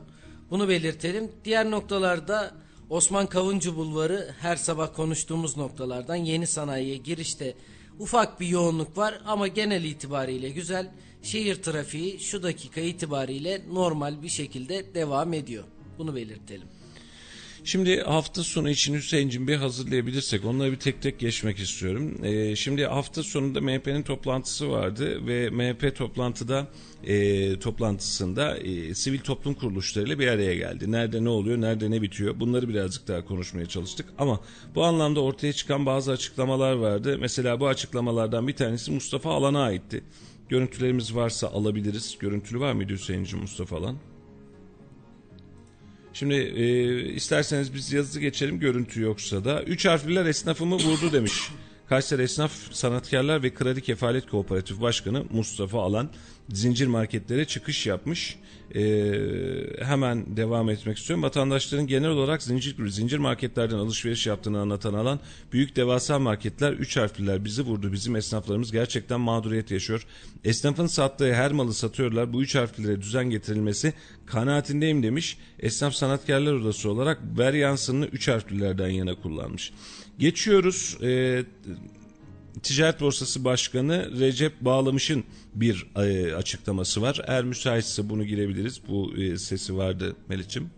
Bunu 0.51 0.69
belirtelim. 0.69 1.31
Diğer 1.45 1.71
noktalarda 1.71 2.51
Osman 2.89 3.27
Kavuncu 3.27 3.75
Bulvarı 3.75 4.35
her 4.39 4.55
sabah 4.55 4.95
konuştuğumuz 4.95 5.57
noktalardan 5.57 6.15
yeni 6.15 6.47
sanayiye 6.47 6.97
girişte 6.97 7.55
ufak 7.99 8.39
bir 8.39 8.47
yoğunluk 8.47 8.97
var 8.97 9.21
ama 9.25 9.47
genel 9.47 9.83
itibariyle 9.83 10.49
güzel. 10.49 10.91
Şehir 11.23 11.55
trafiği 11.55 12.19
şu 12.19 12.43
dakika 12.43 12.81
itibariyle 12.81 13.61
normal 13.71 14.23
bir 14.23 14.29
şekilde 14.29 14.93
devam 14.93 15.33
ediyor. 15.33 15.63
Bunu 15.97 16.15
belirtelim. 16.15 16.67
Şimdi 17.63 18.01
hafta 18.01 18.43
sonu 18.43 18.69
için 18.69 18.93
Hüseyin'cim 18.93 19.47
bir 19.47 19.55
hazırlayabilirsek 19.55 20.45
onları 20.45 20.71
bir 20.71 20.79
tek 20.79 21.01
tek 21.01 21.19
geçmek 21.19 21.59
istiyorum. 21.59 22.25
Ee, 22.25 22.55
şimdi 22.55 22.85
hafta 22.85 23.23
sonunda 23.23 23.61
MHP'nin 23.61 24.03
toplantısı 24.03 24.69
vardı 24.71 25.27
ve 25.27 25.49
MHP 25.49 25.95
toplantıda 25.95 26.67
e, 27.03 27.59
toplantısında 27.59 28.57
e, 28.57 28.95
sivil 28.95 29.19
toplum 29.19 29.53
kuruluşlarıyla 29.53 30.19
bir 30.19 30.27
araya 30.27 30.55
geldi. 30.55 30.91
Nerede 30.91 31.23
ne 31.23 31.29
oluyor, 31.29 31.61
nerede 31.61 31.91
ne 31.91 32.01
bitiyor 32.01 32.39
bunları 32.39 32.69
birazcık 32.69 33.07
daha 33.07 33.25
konuşmaya 33.25 33.65
çalıştık. 33.65 34.05
Ama 34.17 34.39
bu 34.75 34.83
anlamda 34.83 35.21
ortaya 35.21 35.53
çıkan 35.53 35.85
bazı 35.85 36.11
açıklamalar 36.11 36.73
vardı. 36.73 37.17
Mesela 37.19 37.59
bu 37.59 37.67
açıklamalardan 37.67 38.47
bir 38.47 38.55
tanesi 38.55 38.91
Mustafa 38.91 39.33
Alan'a 39.33 39.61
aitti. 39.63 40.03
Görüntülerimiz 40.49 41.15
varsa 41.15 41.47
alabiliriz. 41.47 42.17
Görüntülü 42.19 42.59
var 42.59 42.73
mıydı 42.73 42.93
Hüseyin'cim 42.93 43.39
Mustafa 43.39 43.77
Alan? 43.77 43.97
Şimdi 46.13 46.35
e, 46.35 47.13
isterseniz 47.13 47.73
biz 47.73 47.93
yazı 47.93 48.19
geçelim 48.19 48.59
görüntü 48.59 49.01
yoksa 49.01 49.45
da. 49.45 49.63
Üç 49.63 49.85
harfliler 49.85 50.25
esnafımı 50.25 50.75
vurdu 50.75 51.13
demiş. 51.13 51.51
Kayseri 51.89 52.21
Esnaf 52.21 52.51
Sanatkarlar 52.71 53.43
ve 53.43 53.53
Kredi 53.53 53.81
Kefalet 53.81 54.29
Kooperatif 54.29 54.81
Başkanı 54.81 55.23
Mustafa 55.31 55.81
Alan 55.81 56.09
zincir 56.49 56.87
marketlere 56.87 57.45
çıkış 57.45 57.87
yapmış. 57.87 58.39
Ee, 58.75 58.81
hemen 59.81 60.37
devam 60.37 60.69
etmek 60.69 60.97
istiyorum. 60.97 61.23
Vatandaşların 61.23 61.87
genel 61.87 62.09
olarak 62.09 62.43
zincir 62.43 62.87
zincir 62.87 63.17
marketlerden 63.17 63.75
alışveriş 63.75 64.27
yaptığını 64.27 64.59
anlatan 64.59 64.93
alan 64.93 65.19
büyük 65.53 65.75
devasa 65.75 66.19
marketler 66.19 66.73
üç 66.73 66.97
harfliler 66.97 67.45
bizi 67.45 67.61
vurdu. 67.61 67.93
Bizim 67.93 68.15
esnaflarımız 68.15 68.71
gerçekten 68.71 69.19
mağduriyet 69.19 69.71
yaşıyor. 69.71 70.05
Esnafın 70.43 70.87
sattığı 70.87 71.33
her 71.33 71.51
malı 71.51 71.73
satıyorlar. 71.73 72.33
Bu 72.33 72.41
üç 72.41 72.55
harflilere 72.55 73.01
düzen 73.01 73.29
getirilmesi 73.29 73.93
kanaatindeyim 74.25 75.03
demiş. 75.03 75.37
Esnaf 75.59 75.93
Sanatkarlar 75.93 76.53
Odası 76.53 76.89
olarak 76.89 77.19
ver 77.37 77.53
yansınını 77.53 78.05
üç 78.05 78.27
harflilerden 78.27 78.89
yana 78.89 79.15
kullanmış. 79.15 79.71
Geçiyoruz. 80.19 80.97
Ee, 81.03 81.43
Ticaret 82.63 83.01
Borsası 83.01 83.43
Başkanı 83.43 84.19
Recep 84.19 84.61
Bağlamış'ın 84.61 85.23
bir 85.55 85.87
e, 85.95 86.35
açıklaması 86.35 87.01
var. 87.01 87.21
Eğer 87.27 87.43
müsaitse 87.43 88.09
bunu 88.09 88.25
girebiliriz. 88.25 88.81
Bu 88.87 89.13
e, 89.17 89.37
sesi 89.37 89.77
vardı 89.77 90.15
Melih'ciğim. 90.29 90.69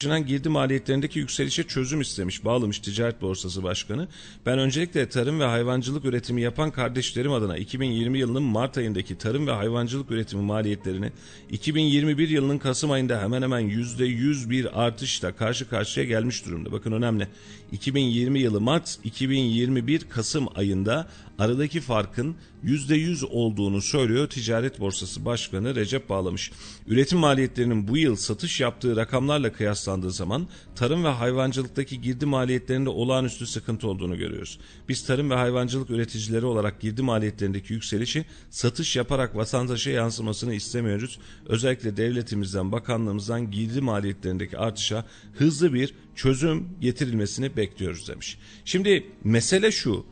Harcanan 0.00 0.26
girdi 0.26 0.48
maliyetlerindeki 0.48 1.18
yükselişe 1.18 1.62
çözüm 1.62 2.00
istemiş 2.00 2.44
bağlamış 2.44 2.78
Ticaret 2.78 3.20
Borsası 3.22 3.62
Başkanı. 3.62 4.08
Ben 4.46 4.58
öncelikle 4.58 5.08
tarım 5.08 5.40
ve 5.40 5.44
hayvancılık 5.44 6.04
üretimi 6.04 6.42
yapan 6.42 6.70
kardeşlerim 6.70 7.32
adına 7.32 7.56
2020 7.56 8.18
yılının 8.18 8.42
Mart 8.42 8.78
ayındaki 8.78 9.18
tarım 9.18 9.46
ve 9.46 9.50
hayvancılık 9.50 10.10
üretimi 10.10 10.42
maliyetlerini 10.42 11.12
2021 11.50 12.28
yılının 12.28 12.58
Kasım 12.58 12.90
ayında 12.90 13.22
hemen 13.22 13.42
hemen 13.42 13.62
%100 13.62 14.50
bir 14.50 14.82
artışla 14.84 15.32
karşı 15.32 15.68
karşıya 15.68 16.06
gelmiş 16.06 16.46
durumda. 16.46 16.72
Bakın 16.72 16.92
önemli. 16.92 17.28
2020 17.72 18.40
yılı 18.40 18.60
Mart, 18.60 18.98
2021 19.04 20.08
Kasım 20.08 20.48
ayında 20.54 21.08
aradaki 21.40 21.80
farkın 21.80 22.36
%100 22.64 23.26
olduğunu 23.26 23.82
söylüyor 23.82 24.28
Ticaret 24.28 24.80
Borsası 24.80 25.24
Başkanı 25.24 25.74
Recep 25.74 26.08
Bağlamış. 26.08 26.52
Üretim 26.86 27.18
maliyetlerinin 27.18 27.88
bu 27.88 27.96
yıl 27.96 28.16
satış 28.16 28.60
yaptığı 28.60 28.96
rakamlarla 28.96 29.52
kıyaslandığı 29.52 30.10
zaman 30.10 30.48
tarım 30.74 31.04
ve 31.04 31.08
hayvancılıktaki 31.08 32.00
girdi 32.00 32.26
maliyetlerinde 32.26 32.90
olağanüstü 32.90 33.46
sıkıntı 33.46 33.88
olduğunu 33.88 34.18
görüyoruz. 34.18 34.58
Biz 34.88 35.06
tarım 35.06 35.30
ve 35.30 35.34
hayvancılık 35.34 35.90
üreticileri 35.90 36.46
olarak 36.46 36.80
girdi 36.80 37.02
maliyetlerindeki 37.02 37.72
yükselişi 37.72 38.24
satış 38.50 38.96
yaparak 38.96 39.36
vatandaşa 39.36 39.90
yansımasını 39.90 40.54
istemiyoruz. 40.54 41.18
Özellikle 41.46 41.96
devletimizden, 41.96 42.72
bakanlığımızdan 42.72 43.50
girdi 43.50 43.80
maliyetlerindeki 43.80 44.58
artışa 44.58 45.04
hızlı 45.32 45.74
bir 45.74 45.94
çözüm 46.14 46.68
getirilmesini 46.80 47.56
bekliyoruz 47.56 48.08
demiş. 48.08 48.38
Şimdi 48.64 49.06
mesele 49.24 49.72
şu. 49.72 50.06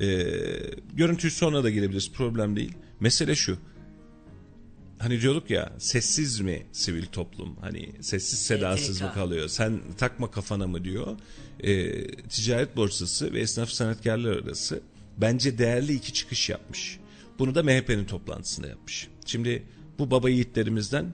E, 0.00 0.06
görüntüyü 0.94 1.30
sonra 1.30 1.64
da 1.64 1.70
girebiliriz 1.70 2.12
problem 2.12 2.56
değil. 2.56 2.72
Mesele 3.00 3.34
şu. 3.34 3.58
Hani 4.98 5.20
diyorduk 5.20 5.50
ya 5.50 5.72
sessiz 5.78 6.40
mi 6.40 6.66
sivil 6.72 7.06
toplum? 7.06 7.56
Hani 7.60 7.92
sessiz 8.00 8.38
sedasız 8.38 9.00
mı 9.00 9.12
kalıyor? 9.14 9.48
Sen 9.48 9.80
takma 9.98 10.30
kafana 10.30 10.66
mı 10.66 10.84
diyor. 10.84 11.16
E, 11.60 12.04
ticaret 12.28 12.76
borsası 12.76 13.32
ve 13.32 13.40
esnaf 13.40 13.68
sanatkarlar 13.68 14.36
arası 14.36 14.80
bence 15.18 15.58
değerli 15.58 15.94
iki 15.94 16.12
çıkış 16.12 16.48
yapmış. 16.48 16.98
Bunu 17.38 17.54
da 17.54 17.62
MHP'nin 17.62 18.04
toplantısında 18.04 18.68
yapmış. 18.68 19.08
Şimdi 19.26 19.62
bu 19.98 20.10
baba 20.10 20.30
yiğitlerimizden 20.30 21.12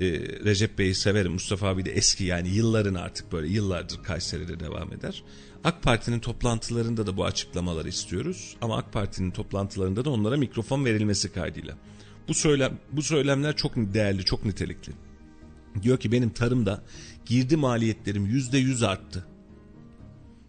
e, 0.00 0.06
Recep 0.44 0.78
Bey'i 0.78 0.94
severim. 0.94 1.32
Mustafa 1.32 1.68
abi 1.68 1.84
de 1.84 1.92
eski 1.92 2.24
yani 2.24 2.48
yılların 2.48 2.94
artık 2.94 3.32
böyle 3.32 3.48
yıllardır 3.48 4.02
Kayseri'de 4.02 4.60
devam 4.60 4.92
eder. 4.92 5.22
AK 5.68 5.82
Parti'nin 5.82 6.20
toplantılarında 6.20 7.06
da 7.06 7.16
bu 7.16 7.24
açıklamaları 7.24 7.88
istiyoruz. 7.88 8.56
Ama 8.60 8.76
AK 8.76 8.92
Parti'nin 8.92 9.30
toplantılarında 9.30 10.04
da 10.04 10.10
onlara 10.10 10.36
mikrofon 10.36 10.84
verilmesi 10.84 11.32
kaydıyla. 11.32 11.74
Bu 12.28 12.34
söylem 12.34 12.78
bu 12.92 13.02
söylemler 13.02 13.56
çok 13.56 13.76
değerli, 13.76 14.24
çok 14.24 14.44
nitelikli. 14.44 14.92
Diyor 15.82 15.98
ki 15.98 16.12
benim 16.12 16.30
tarımda 16.30 16.82
girdi 17.26 17.56
maliyetlerim 17.56 18.26
yüzde 18.26 18.58
yüz 18.58 18.82
arttı. 18.82 19.26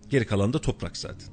Geri 0.09 0.25
kalan 0.25 0.53
da 0.53 0.61
toprak 0.61 0.97
zaten. 0.97 1.29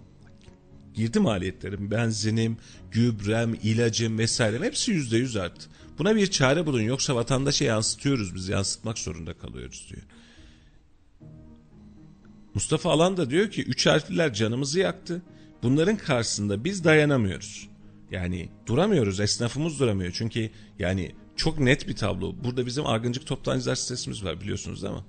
Girdi 0.95 1.21
maliyetlerim, 1.21 1.91
benzinim, 1.91 2.57
gübrem, 2.91 3.55
ilacım 3.63 4.19
vesaire 4.19 4.61
hepsi 4.61 4.91
yüzde 4.91 5.17
yüz 5.17 5.37
arttı. 5.37 5.69
Buna 5.99 6.17
bir 6.17 6.27
çare 6.27 6.67
bulun 6.67 6.83
yoksa 6.83 7.15
vatandaşa 7.15 7.65
yansıtıyoruz 7.65 8.35
biz 8.35 8.49
yansıtmak 8.49 8.99
zorunda 8.99 9.35
kalıyoruz 9.35 9.87
diyor. 9.91 10.03
Mustafa 12.57 12.91
Alan 12.91 13.17
da 13.17 13.31
diyor 13.31 13.51
ki 13.51 13.63
üç 13.63 13.87
harfliler 13.87 14.33
canımızı 14.33 14.81
yaktı. 14.81 15.23
Bunların 15.63 15.97
karşısında 15.97 16.65
biz 16.65 16.85
dayanamıyoruz. 16.85 17.69
Yani 18.11 18.49
duramıyoruz 18.67 19.21
esnafımız 19.21 19.81
duramıyor 19.81 20.13
çünkü 20.15 20.51
yani 20.79 21.13
çok 21.37 21.59
net 21.61 21.89
bir 21.89 21.97
tablo. 21.97 22.35
Burada 22.45 22.67
bizim 22.67 22.87
Argıncık 22.87 23.27
Toptancılar 23.27 23.75
sitesimiz 23.75 24.25
var 24.25 24.41
biliyorsunuz 24.41 24.83
değil 24.83 24.95
mi? 24.95 25.05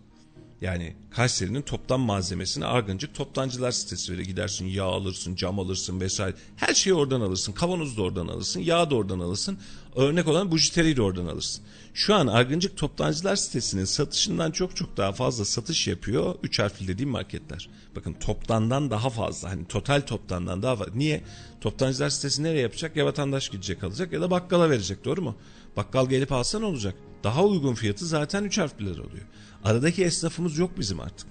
Yani 0.62 0.96
Kayseri'nin 1.12 1.62
toptan 1.62 2.00
malzemesini 2.00 2.66
Argıncık 2.66 3.16
Toptancılar 3.16 3.72
sitesi 3.72 4.14
verir. 4.14 4.26
Gidersin 4.26 4.66
yağ 4.66 4.84
alırsın, 4.84 5.36
cam 5.36 5.60
alırsın 5.60 6.00
vesaire. 6.00 6.36
Her 6.56 6.74
şeyi 6.74 6.94
oradan 6.94 7.22
alırsın. 7.22 7.54
Kavanoz 7.54 7.98
da 7.98 8.02
oradan 8.02 8.28
alırsın, 8.28 8.60
yağ 8.60 8.90
da 8.90 8.96
oradan 8.96 9.20
alırsın. 9.20 9.58
Örnek 9.96 10.28
olan 10.28 10.52
bujiteriyi 10.52 10.98
de 10.98 11.02
oradan 11.02 11.26
alırsın. 11.26 11.64
Şu 11.98 12.16
an 12.16 12.28
Argıncık 12.28 12.78
Toptancılar 12.78 13.36
sitesinin 13.36 13.86
satışından 13.86 14.52
çok 14.52 14.76
çok 14.76 14.98
daha 14.98 15.12
fazla 15.12 15.46
satış 15.46 15.88
yapıyor. 15.88 16.36
Üç 16.44 16.60
harfli 16.60 16.88
dediğim 16.88 17.10
marketler. 17.10 17.70
Bakın 17.96 18.14
toptandan 18.14 18.92
daha 18.92 19.10
fazla. 19.10 19.50
Hani 19.50 19.66
total 19.68 20.02
toptandan 20.02 20.64
daha 20.64 20.76
fazla. 20.76 20.94
Niye? 20.96 21.24
Toptancılar 21.62 22.10
sitesi 22.10 22.44
nereye 22.44 22.62
yapacak? 22.62 22.96
Ya 22.96 23.06
vatandaş 23.06 23.50
gidecek 23.50 23.84
alacak 23.84 24.14
ya 24.14 24.22
da 24.22 24.32
bakkala 24.32 24.70
verecek 24.70 25.06
doğru 25.06 25.22
mu? 25.22 25.36
Bakkal 25.78 26.10
gelip 26.10 26.32
alsa 26.32 26.60
ne 26.60 26.66
olacak? 26.66 26.96
Daha 27.24 27.44
uygun 27.46 27.74
fiyatı 27.74 28.06
zaten 28.06 28.44
üç 28.44 28.58
harfliler 28.58 28.98
oluyor. 28.98 29.26
Aradaki 29.64 30.04
esnafımız 30.04 30.58
yok 30.58 30.80
bizim 30.80 31.00
artık. 31.00 31.28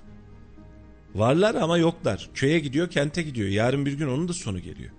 Varlar 1.14 1.54
ama 1.54 1.78
yoklar. 1.78 2.30
Köye 2.34 2.58
gidiyor, 2.58 2.90
kente 2.90 3.22
gidiyor. 3.22 3.48
Yarın 3.48 3.86
bir 3.86 3.92
gün 3.92 4.08
onun 4.08 4.28
da 4.28 4.32
sonu 4.32 4.60
geliyor. 4.60 4.90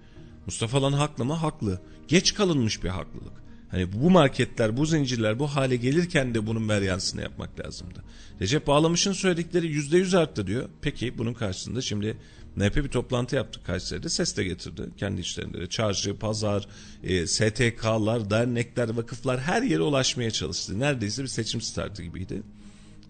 Mustafa 0.46 0.82
Lan 0.82 0.94
haklı 0.94 1.26
mı? 1.26 1.34
Haklı. 1.34 1.82
Geç 2.08 2.34
kalınmış 2.34 2.84
bir 2.84 2.90
haklılık. 2.90 3.47
Hani 3.72 3.94
bu 3.94 4.10
marketler, 4.10 4.78
bu 4.78 4.86
zincirler 4.86 5.40
bu 5.40 5.48
hale 5.48 5.76
gelirken 5.76 6.36
de 6.36 6.48
bunun 6.48 6.70
veryansını 6.70 7.22
yapmak 7.22 7.60
lazımdı. 7.60 8.04
Recep 8.42 8.68
Bağlamış'ın 8.68 9.14
söyledikleri 9.14 9.68
%100 9.68 10.18
arttı 10.18 10.48
diyor. 10.48 10.70
Peki 10.82 11.18
bunun 11.18 11.34
karşısında 11.34 11.82
şimdi 11.82 12.18
MHP 12.56 12.76
bir 12.76 12.90
toplantı 12.90 13.36
yaptı 13.36 13.64
Kayseri'de. 13.64 14.10
Ses 14.10 14.38
de 14.38 14.44
getirdi 14.44 14.82
kendi 14.98 15.22
içlerinde. 15.22 15.62
de. 15.62 15.68
Çarşı, 15.68 16.18
pazar, 16.18 16.68
e, 17.04 17.28
STK'lar, 17.28 18.30
dernekler, 18.30 18.90
vakıflar 18.90 19.40
her 19.40 19.62
yere 19.62 19.82
ulaşmaya 19.82 20.32
çalıştı. 20.32 20.80
Neredeyse 20.80 21.24
bir 21.24 21.28
seçim 21.28 21.62
startı 21.62 22.04
gibiydi. 22.04 22.44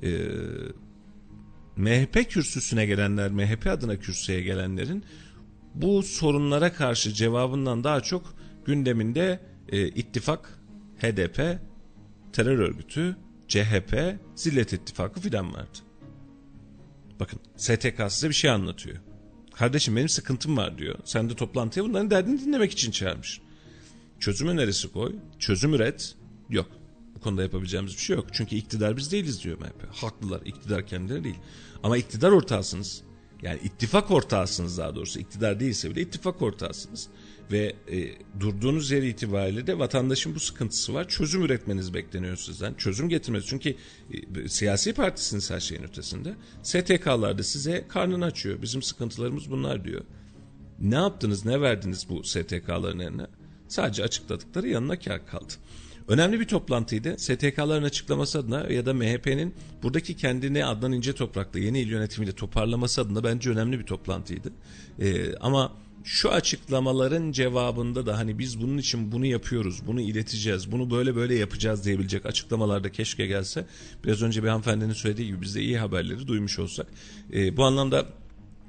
E, 0.03 0.10
MHP 1.76 2.30
kürsüsüne 2.30 2.86
gelenler, 2.86 3.32
MHP 3.32 3.68
adına 3.68 3.95
kürsüye 3.99 4.41
gelenlerin 4.41 5.03
bu 5.76 6.03
sorunlara 6.03 6.74
karşı 6.74 7.14
cevabından 7.14 7.84
daha 7.84 8.01
çok 8.01 8.36
gündeminde 8.66 9.39
e, 9.70 9.88
ittifak, 9.88 10.59
HDP, 10.97 11.59
terör 12.34 12.59
örgütü, 12.59 13.18
CHP, 13.47 14.20
Zillet 14.36 14.74
İttifakı 14.74 15.20
filan 15.20 15.53
vardı. 15.53 15.78
Bakın 17.20 17.39
STK 17.57 18.01
size 18.09 18.30
bir 18.30 18.34
şey 18.34 18.51
anlatıyor. 18.51 18.97
Kardeşim 19.53 19.95
benim 19.95 20.09
sıkıntım 20.09 20.57
var 20.57 20.78
diyor. 20.78 20.99
Sen 21.03 21.30
de 21.30 21.36
toplantıya 21.36 21.86
bunların 21.86 22.09
derdini 22.09 22.41
dinlemek 22.41 22.72
için 22.72 22.91
çağırmış. 22.91 23.41
Çözüm 24.20 24.47
önerisi 24.47 24.91
koy, 24.91 25.15
çözüm 25.39 25.74
üret. 25.74 26.15
Yok. 26.49 26.72
Bu 27.15 27.20
konuda 27.20 27.43
yapabileceğimiz 27.43 27.93
bir 27.93 28.01
şey 28.01 28.15
yok. 28.15 28.28
Çünkü 28.34 28.55
iktidar 28.55 28.97
biz 28.97 29.11
değiliz 29.11 29.43
diyor 29.43 29.57
MHP. 29.57 29.95
Haklılar. 29.95 30.41
İktidar 30.45 30.88
kendileri 30.88 31.24
değil. 31.24 31.39
Ama 31.84 31.97
iktidar 31.97 32.32
ortağısınız. 32.32 33.03
Yani 33.41 33.59
ittifak 33.63 34.11
ortağısınız 34.11 34.78
daha 34.78 34.95
doğrusu. 34.95 35.20
İktidar 35.20 35.59
değilse 35.59 35.91
bile 35.91 36.01
ittifak 36.01 36.41
ortağısınız. 36.41 37.07
Ve 37.52 37.76
e, 37.91 38.12
durduğunuz 38.39 38.91
yer 38.91 39.04
itibariyle 39.04 39.68
de 39.68 39.80
vatandaşın 39.80 40.36
bu 40.36 40.39
sıkıntısı 40.39 40.93
var. 40.93 41.08
Çözüm 41.08 41.43
üretmeniz 41.43 41.93
bekleniyor 41.93 42.36
sizden. 42.36 42.74
Çözüm 42.74 43.10
getirmeniz. 43.10 43.45
Çünkü 43.48 43.76
e, 44.36 44.50
siyasi 44.50 44.93
partisiniz 44.93 45.52
her 45.52 45.60
şeyin 45.60 45.84
ötesinde. 45.84 46.36
STK'lar 46.64 47.38
da 47.38 47.43
size 47.43 47.86
karnını 47.88 48.26
açıyor. 48.26 48.62
Bizim 48.62 48.82
sıkıntılarımız 48.82 49.52
bunlar 49.52 49.86
diyor. 49.86 50.02
Ne 50.80 50.95
yaptınız, 50.95 51.45
ne 51.45 51.62
verdiniz 51.62 52.10
bu 52.10 52.24
STK'ların 52.24 53.00
eline? 53.00 53.28
Sadece 53.68 54.04
açıkladıkları 54.04 54.68
yanına 54.68 55.00
kar 55.00 55.26
kaldı. 55.26 55.54
Önemli 56.08 56.39
bir 56.39 56.45
toplantıydı. 56.45 57.18
STK'ların 57.18 57.84
açıklaması 57.84 58.39
adına 58.39 58.68
ya 58.70 58.86
da 58.86 58.93
MHP'nin 58.93 59.54
buradaki 59.84 60.16
kendini 60.18 60.66
Adnan 60.66 60.91
İnce 60.91 61.14
Toprak'ta 61.16 61.60
yeni 61.60 61.80
il 61.80 61.88
yönetimiyle 61.88 62.36
toparlaması 62.36 63.02
adına 63.02 63.24
bence 63.24 63.50
önemli 63.50 63.80
bir 63.80 63.86
toplantıydı. 63.86 64.52
Ee, 65.00 65.36
ama 65.36 65.74
şu 66.08 66.32
açıklamaların 66.32 67.32
cevabında 67.32 68.05
da 68.05 68.18
hani 68.18 68.39
biz 68.39 68.62
bunun 68.62 68.78
için 68.78 69.12
bunu 69.12 69.26
yapıyoruz, 69.26 69.82
bunu 69.88 70.01
ileteceğiz, 70.01 70.72
bunu 70.72 70.91
böyle 70.91 71.16
böyle 71.16 71.36
yapacağız 71.36 71.86
diyebilecek 71.86 72.26
açıklamalar 72.26 72.84
da 72.84 72.91
keşke 72.91 73.28
gelse. 73.28 73.66
Biraz 74.03 74.22
önce 74.22 74.43
bir 74.43 74.47
hanımefendinin 74.47 74.93
söylediği 74.93 75.28
gibi 75.28 75.41
biz 75.41 75.55
de 75.55 75.62
iyi 75.62 75.78
haberleri 75.78 76.28
duymuş 76.28 76.60
olsak. 76.60 76.88
Ee, 77.34 77.58
bu 77.58 77.64
anlamda 77.64 78.05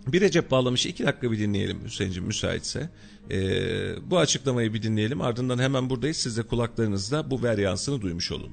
bir 0.06 0.20
Recep 0.20 0.50
bağlamış 0.50 0.86
iki 0.86 1.06
dakika 1.06 1.32
bir 1.32 1.38
dinleyelim 1.38 1.84
Hüseyin'cim 1.84 2.24
müsaitse. 2.24 2.90
Ee, 3.30 4.10
bu 4.10 4.18
açıklamayı 4.18 4.74
bir 4.74 4.82
dinleyelim 4.82 5.20
ardından 5.20 5.58
hemen 5.58 5.90
buradayız 5.90 6.16
siz 6.16 6.36
de 6.36 6.42
kulaklarınızda 6.42 7.30
bu 7.30 7.42
veryansını 7.42 8.00
duymuş 8.00 8.32
olun. 8.32 8.50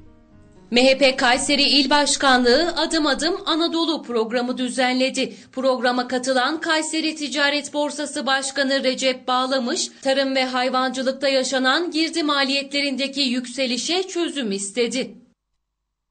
MHP 0.72 1.18
Kayseri 1.18 1.63
İl 1.63 1.89
Başkanlığı 1.89 2.74
Adım 2.78 3.07
Adım 3.07 3.36
Anadolu 3.45 4.03
programı 4.03 4.57
düzenledi. 4.57 5.34
Programa 5.51 6.07
katılan 6.07 6.61
Kayseri 6.61 7.16
Ticaret 7.16 7.74
Borsası 7.74 8.26
Başkanı 8.26 8.84
Recep 8.84 9.28
Bağlamış, 9.28 9.91
tarım 10.01 10.36
ve 10.36 10.45
hayvancılıkta 10.45 11.30
yaşanan 11.30 11.91
girdi 11.91 12.24
maliyetlerindeki 12.24 13.22
yükselişe 13.22 14.07
çözüm 14.07 14.51
istedi. 14.51 15.11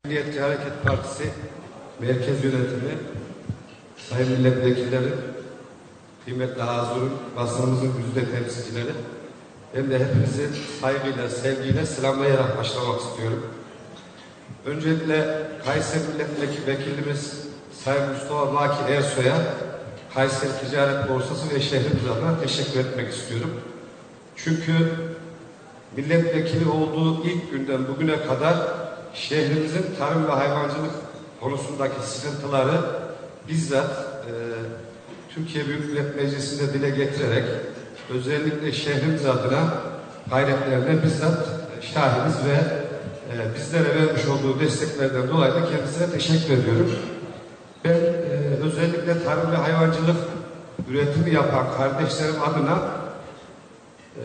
Milliyetçi 0.05 0.40
Hareket 0.40 0.82
Partisi 0.84 1.24
Merkez 2.00 2.44
Yönetimi, 2.44 2.98
Sayın 4.11 4.32
Milletvekilleri, 4.32 5.12
kıymetli 6.24 6.62
hazırın, 6.62 7.12
basınımızın 7.36 7.92
güzide 7.96 8.30
temsilcileri, 8.30 8.92
ben 9.76 9.90
de 9.90 9.98
hepinizi 9.98 10.48
saygıyla, 10.80 11.28
sevgiyle 11.28 11.86
selamlayarak 11.86 12.59
başlamak 12.59 13.00
istiyorum. 13.00 13.50
Öncelikle 14.67 15.43
Kayseri 15.65 16.03
Milletvekili 16.03 16.67
Vekilimiz 16.67 17.47
Sayın 17.85 18.09
Mustafa 18.09 18.55
Baki 18.55 18.93
Ersoy'a 18.93 19.37
Kayseri 20.15 20.51
Ticaret 20.61 21.09
Borsası 21.09 21.55
ve 21.55 21.61
şehrimiz 21.61 22.07
adına 22.12 22.41
teşekkür 22.41 22.81
etmek 22.81 23.12
istiyorum. 23.12 23.61
Çünkü 24.37 24.73
milletvekili 25.97 26.69
olduğu 26.69 27.25
ilk 27.25 27.51
günden 27.51 27.89
bugüne 27.89 28.27
kadar 28.27 28.57
şehrimizin 29.15 29.87
tarım 29.99 30.27
ve 30.27 30.33
hayvancılık 30.33 30.93
konusundaki 31.41 32.07
sıkıntıları 32.07 32.81
bizzat 33.49 33.91
e, 33.91 34.33
Türkiye 35.35 35.67
Büyük 35.67 35.91
Millet 35.91 36.17
Meclisi'nde 36.17 36.73
dile 36.73 36.91
getirerek 36.91 37.45
özellikle 38.11 38.73
şehrimiz 38.73 39.27
adına 39.27 39.75
gayretlerine 40.31 41.03
bizzat 41.03 41.49
şahiniz 41.81 42.37
ve 42.37 42.84
e, 43.35 43.55
bizlere 43.57 43.95
vermiş 43.95 44.22
olduğu 44.26 44.61
desteklerden 44.61 45.28
dolayı 45.28 45.55
da 45.55 45.70
kendisine 45.70 46.11
teşekkür 46.11 46.55
ediyorum. 46.55 46.91
Ben 47.85 47.91
e, 47.91 48.35
özellikle 48.62 49.24
tarım 49.24 49.53
ve 49.53 49.57
hayvancılık 49.57 50.16
üretimi 50.91 51.35
yapan 51.35 51.66
kardeşlerim 51.76 52.43
adına 52.43 52.78
e, 54.16 54.22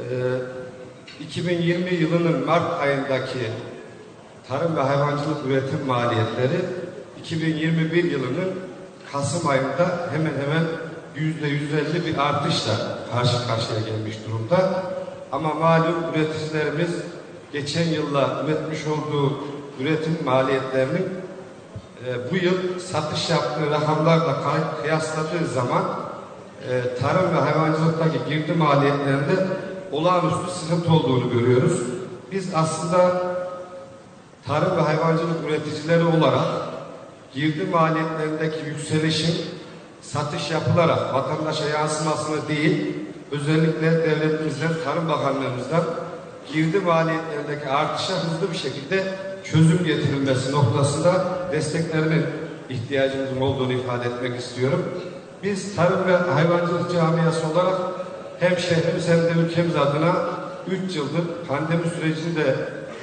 2020 1.23 1.93
yılının 1.93 2.45
Mart 2.45 2.81
ayındaki 2.81 3.39
tarım 4.47 4.75
ve 4.75 4.81
hayvancılık 4.81 5.45
üretim 5.47 5.85
maliyetleri 5.87 6.59
2021 7.19 8.03
yılının 8.03 8.53
Kasım 9.11 9.49
ayında 9.49 10.09
hemen 10.11 10.31
hemen 10.31 10.65
yüzde 11.15 11.47
150 11.47 12.05
bir 12.05 12.17
artışla 12.17 12.73
karşı 13.13 13.47
karşıya 13.47 13.79
gelmiş 13.79 14.17
durumda. 14.27 14.83
Ama 15.31 15.53
malum 15.53 15.95
üreticilerimiz 16.15 16.89
geçen 17.53 17.87
yılla 17.87 18.43
üretmiş 18.45 18.79
olduğu 18.87 19.37
üretim 19.79 20.17
maliyetlerinin 20.25 21.07
e, 22.05 22.31
bu 22.31 22.35
yıl 22.35 22.79
satış 22.79 23.29
yaptığı 23.29 23.71
rakamlarla 23.71 24.37
kıyasladığı 24.81 25.47
zaman 25.53 25.83
e, 26.69 26.95
tarım 27.01 27.35
ve 27.35 27.39
hayvancılıktaki 27.39 28.19
girdi 28.29 28.53
maliyetlerinde 28.53 29.47
olağanüstü 29.91 30.51
sıkıntı 30.51 30.93
olduğunu 30.93 31.31
görüyoruz. 31.31 31.81
Biz 32.31 32.55
aslında 32.55 33.21
tarım 34.47 34.77
ve 34.77 34.81
hayvancılık 34.81 35.49
üreticileri 35.49 36.03
olarak 36.03 36.47
girdi 37.33 37.67
maliyetlerindeki 37.71 38.65
yükselişin 38.65 39.35
satış 40.01 40.51
yapılarak 40.51 41.13
vatandaşa 41.13 41.65
yansımasını 41.65 42.47
değil, 42.47 42.95
özellikle 43.31 43.91
devletimizden, 43.91 44.71
Tarım 44.85 45.09
Bakanlığımızdan 45.09 45.83
girdi 46.53 46.79
maliyetlerindeki 46.79 47.69
artışa 47.69 48.13
hızlı 48.13 48.51
bir 48.51 48.57
şekilde 48.57 49.03
çözüm 49.43 49.83
getirilmesi 49.83 50.51
noktasında 50.51 51.25
desteklerinin 51.51 52.25
ihtiyacımızın 52.69 53.41
olduğunu 53.41 53.73
ifade 53.73 54.07
etmek 54.07 54.39
istiyorum. 54.39 54.85
Biz 55.43 55.75
tarım 55.75 56.07
ve 56.07 56.15
hayvancılık 56.15 56.93
camiası 56.93 57.47
olarak 57.47 57.75
hem 58.39 58.57
şehrimiz 58.57 59.07
hem 59.07 59.17
de 59.17 59.31
ülkemiz 59.45 59.75
adına 59.75 60.15
3 60.67 60.95
yıldır 60.95 61.23
pandemi 61.47 61.83
sürecini 61.89 62.35
de 62.35 62.55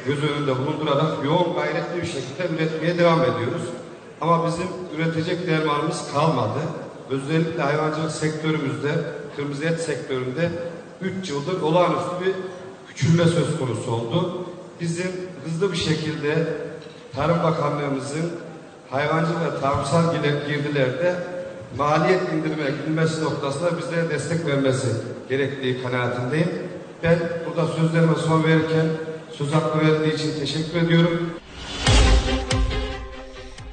göz 0.06 0.24
önünde 0.24 0.58
bulundurarak 0.58 1.24
yoğun 1.24 1.54
gayretli 1.54 2.02
bir 2.02 2.06
şekilde 2.06 2.54
üretmeye 2.54 2.98
devam 2.98 3.22
ediyoruz. 3.22 3.62
Ama 4.20 4.46
bizim 4.46 4.66
üretecek 4.96 5.46
dermanımız 5.46 6.12
kalmadı. 6.12 6.60
Özellikle 7.10 7.62
hayvancılık 7.62 8.12
sektörümüzde, 8.12 8.88
kırmızı 9.36 9.64
et 9.64 9.80
sektöründe 9.80 10.50
3 11.00 11.30
yıldır 11.30 11.62
olağanüstü 11.62 12.26
bir 12.26 12.32
küçülme 12.96 13.24
söz 13.24 13.58
konusu 13.58 13.90
oldu. 13.90 14.46
Bizim 14.80 15.12
hızlı 15.44 15.72
bir 15.72 15.76
şekilde 15.76 16.48
Tarım 17.14 17.42
Bakanlığımızın 17.42 18.32
hayvancılık 18.90 19.40
ve 19.42 19.60
tarımsal 19.60 20.14
girdilerde 20.48 21.16
maliyet 21.76 22.22
indirime 22.32 22.70
gidilmesi 22.70 23.24
noktasında 23.24 23.78
bizlere 23.78 24.10
destek 24.10 24.46
vermesi 24.46 24.88
gerektiği 25.28 25.82
kanaatindeyim. 25.82 26.48
Ben 27.02 27.18
burada 27.46 27.72
sözlerime 27.72 28.14
son 28.26 28.44
verirken 28.44 28.86
söz 29.38 29.52
hakkı 29.52 29.78
verdiği 29.78 30.14
için 30.14 30.40
teşekkür 30.40 30.82
ediyorum. 30.82 31.30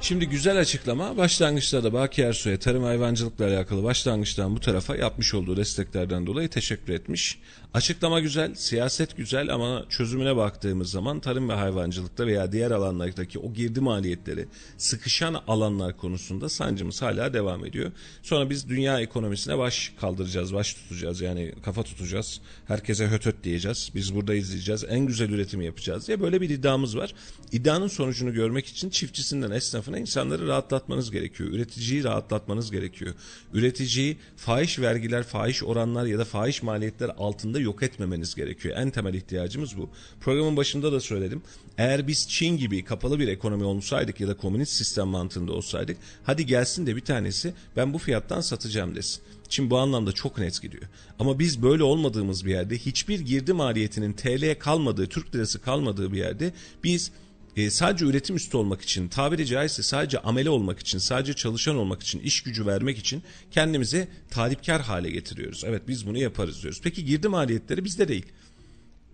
Şimdi 0.00 0.28
güzel 0.28 0.60
açıklama 0.60 1.16
başlangıçta 1.16 1.84
da 1.84 1.92
Baki 1.92 2.22
Ersoy'a 2.22 2.58
tarım 2.58 2.84
hayvancılıkla 2.84 3.46
alakalı 3.46 3.84
başlangıçtan 3.84 4.56
bu 4.56 4.60
tarafa 4.60 4.96
yapmış 4.96 5.34
olduğu 5.34 5.56
desteklerden 5.56 6.26
dolayı 6.26 6.48
teşekkür 6.48 6.92
etmiş. 6.92 7.38
Açıklama 7.74 8.20
güzel, 8.20 8.54
siyaset 8.54 9.16
güzel 9.16 9.54
ama 9.54 9.86
çözümüne 9.88 10.36
baktığımız 10.36 10.90
zaman 10.90 11.20
tarım 11.20 11.48
ve 11.48 11.52
hayvancılıkta 11.52 12.26
veya 12.26 12.52
diğer 12.52 12.70
alanlardaki 12.70 13.38
o 13.38 13.52
girdi 13.52 13.80
maliyetleri 13.80 14.46
sıkışan 14.78 15.42
alanlar 15.48 15.96
konusunda 15.96 16.48
sancımız 16.48 17.02
hala 17.02 17.34
devam 17.34 17.66
ediyor. 17.66 17.92
Sonra 18.22 18.50
biz 18.50 18.68
dünya 18.68 19.00
ekonomisine 19.00 19.58
baş 19.58 19.92
kaldıracağız, 20.00 20.54
baş 20.54 20.74
tutacağız 20.74 21.20
yani 21.20 21.54
kafa 21.64 21.82
tutacağız. 21.82 22.40
Herkese 22.66 23.06
höt 23.06 23.26
höt 23.26 23.44
diyeceğiz. 23.44 23.90
Biz 23.94 24.14
burada 24.14 24.34
izleyeceğiz. 24.34 24.84
En 24.88 25.06
güzel 25.06 25.30
üretimi 25.30 25.64
yapacağız 25.64 26.08
diye 26.08 26.20
böyle 26.20 26.40
bir 26.40 26.50
iddiamız 26.50 26.96
var. 26.96 27.14
İddianın 27.52 27.88
sonucunu 27.88 28.34
görmek 28.34 28.66
için 28.66 28.90
çiftçisinden 28.90 29.50
esnafına 29.50 29.98
insanları 29.98 30.46
rahatlatmanız 30.46 31.10
gerekiyor. 31.10 31.50
Üreticiyi 31.50 32.04
rahatlatmanız 32.04 32.70
gerekiyor. 32.70 33.14
Üreticiyi 33.54 34.16
fahiş 34.36 34.78
vergiler, 34.78 35.22
fahiş 35.22 35.62
oranlar 35.62 36.06
ya 36.06 36.18
da 36.18 36.24
fahiş 36.24 36.62
maliyetler 36.62 37.10
altında 37.18 37.63
yok 37.64 37.82
etmemeniz 37.82 38.34
gerekiyor. 38.34 38.76
En 38.78 38.90
temel 38.90 39.14
ihtiyacımız 39.14 39.78
bu. 39.78 39.90
Programın 40.20 40.56
başında 40.56 40.92
da 40.92 41.00
söyledim. 41.00 41.42
Eğer 41.78 42.06
biz 42.06 42.28
Çin 42.28 42.56
gibi 42.56 42.84
kapalı 42.84 43.18
bir 43.18 43.28
ekonomi 43.28 43.64
olsaydık 43.64 44.20
ya 44.20 44.28
da 44.28 44.36
komünist 44.36 44.72
sistem 44.72 45.08
mantığında 45.08 45.52
olsaydık 45.52 45.96
hadi 46.24 46.46
gelsin 46.46 46.86
de 46.86 46.96
bir 46.96 47.00
tanesi 47.00 47.54
ben 47.76 47.94
bu 47.94 47.98
fiyattan 47.98 48.40
satacağım 48.40 48.94
desin. 48.94 49.22
Çin 49.48 49.70
bu 49.70 49.78
anlamda 49.78 50.12
çok 50.12 50.38
net 50.38 50.62
gidiyor. 50.62 50.82
Ama 51.18 51.38
biz 51.38 51.62
böyle 51.62 51.82
olmadığımız 51.82 52.44
bir 52.44 52.50
yerde 52.50 52.78
hiçbir 52.78 53.20
girdi 53.20 53.52
maliyetinin 53.52 54.12
TL'ye 54.12 54.58
kalmadığı, 54.58 55.06
Türk 55.06 55.34
lirası 55.34 55.60
kalmadığı 55.60 56.12
bir 56.12 56.18
yerde 56.18 56.52
biz 56.84 57.12
e, 57.56 57.70
sadece 57.70 58.04
üretim 58.04 58.36
üstü 58.36 58.56
olmak 58.56 58.82
için, 58.82 59.08
tabiri 59.08 59.46
caizse 59.46 59.82
sadece 59.82 60.18
amele 60.18 60.50
olmak 60.50 60.78
için, 60.78 60.98
sadece 60.98 61.34
çalışan 61.34 61.76
olmak 61.76 62.02
için, 62.02 62.20
iş 62.20 62.42
gücü 62.42 62.66
vermek 62.66 62.98
için 62.98 63.22
kendimizi 63.50 64.08
talipkar 64.30 64.82
hale 64.82 65.10
getiriyoruz. 65.10 65.62
Evet 65.66 65.82
biz 65.88 66.06
bunu 66.06 66.18
yaparız 66.18 66.62
diyoruz. 66.62 66.80
Peki 66.84 67.04
girdi 67.04 67.28
maliyetleri 67.28 67.84
bizde 67.84 68.08
değil. 68.08 68.26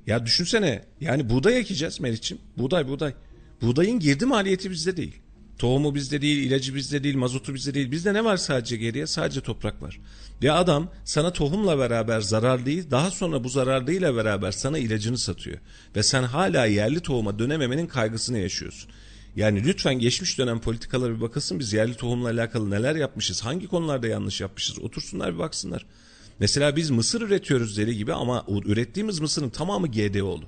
Ya 0.07 0.27
düşünsene 0.27 0.85
yani 1.01 1.31
buğday 1.31 1.59
ekeceğiz 1.59 2.01
Meriç'im. 2.01 2.39
Buğday 2.57 2.89
buğday. 2.89 3.15
Buğdayın 3.63 3.99
girdi 4.01 4.27
maliyeti 4.27 4.71
bizde 4.71 4.97
değil. 4.97 5.17
Tohumu 5.61 5.95
bizde 5.95 6.23
değil, 6.23 6.39
ilacı 6.51 6.75
bizde 6.75 7.05
değil, 7.05 7.17
mazotu 7.17 7.55
bizde 7.55 7.75
değil. 7.75 7.91
Bizde 7.91 8.15
ne 8.15 8.25
var 8.25 8.37
sadece 8.37 8.77
geriye? 8.77 9.07
Sadece 9.07 9.41
toprak 9.41 9.83
var. 9.83 10.01
Ya 10.43 10.55
adam 10.55 10.91
sana 11.05 11.33
tohumla 11.33 11.79
beraber 11.79 12.21
zararlıyı, 12.21 12.91
daha 12.91 13.11
sonra 13.11 13.45
bu 13.45 13.49
zararlıyla 13.49 14.17
beraber 14.17 14.53
sana 14.53 14.79
ilacını 14.79 15.19
satıyor. 15.19 15.59
Ve 15.97 16.03
sen 16.03 16.23
hala 16.23 16.67
yerli 16.67 17.01
tohuma 17.01 17.39
dönememenin 17.39 17.87
kaygısını 17.87 18.39
yaşıyorsun. 18.39 18.91
Yani 19.37 19.65
lütfen 19.65 19.99
geçmiş 19.99 20.39
dönem 20.39 20.61
politikalara 20.61 21.17
bir 21.17 21.21
bakılsın 21.21 21.59
biz 21.59 21.73
yerli 21.73 21.95
tohumla 21.95 22.29
alakalı 22.29 22.71
neler 22.71 22.97
yapmışız, 22.97 23.45
hangi 23.45 23.69
konularda 23.69 24.07
yanlış 24.07 24.41
yapmışız 24.41 24.79
otursunlar 24.79 25.35
bir 25.35 25.39
baksınlar. 25.39 25.87
Mesela 26.39 26.77
biz 26.77 26.91
mısır 26.91 27.21
üretiyoruz 27.21 27.77
deli 27.77 27.97
gibi 27.97 28.13
ama 28.13 28.47
ürettiğimiz 28.65 29.21
mısırın 29.21 29.51
tamamı 29.51 29.89
GDO'lu. 29.89 30.45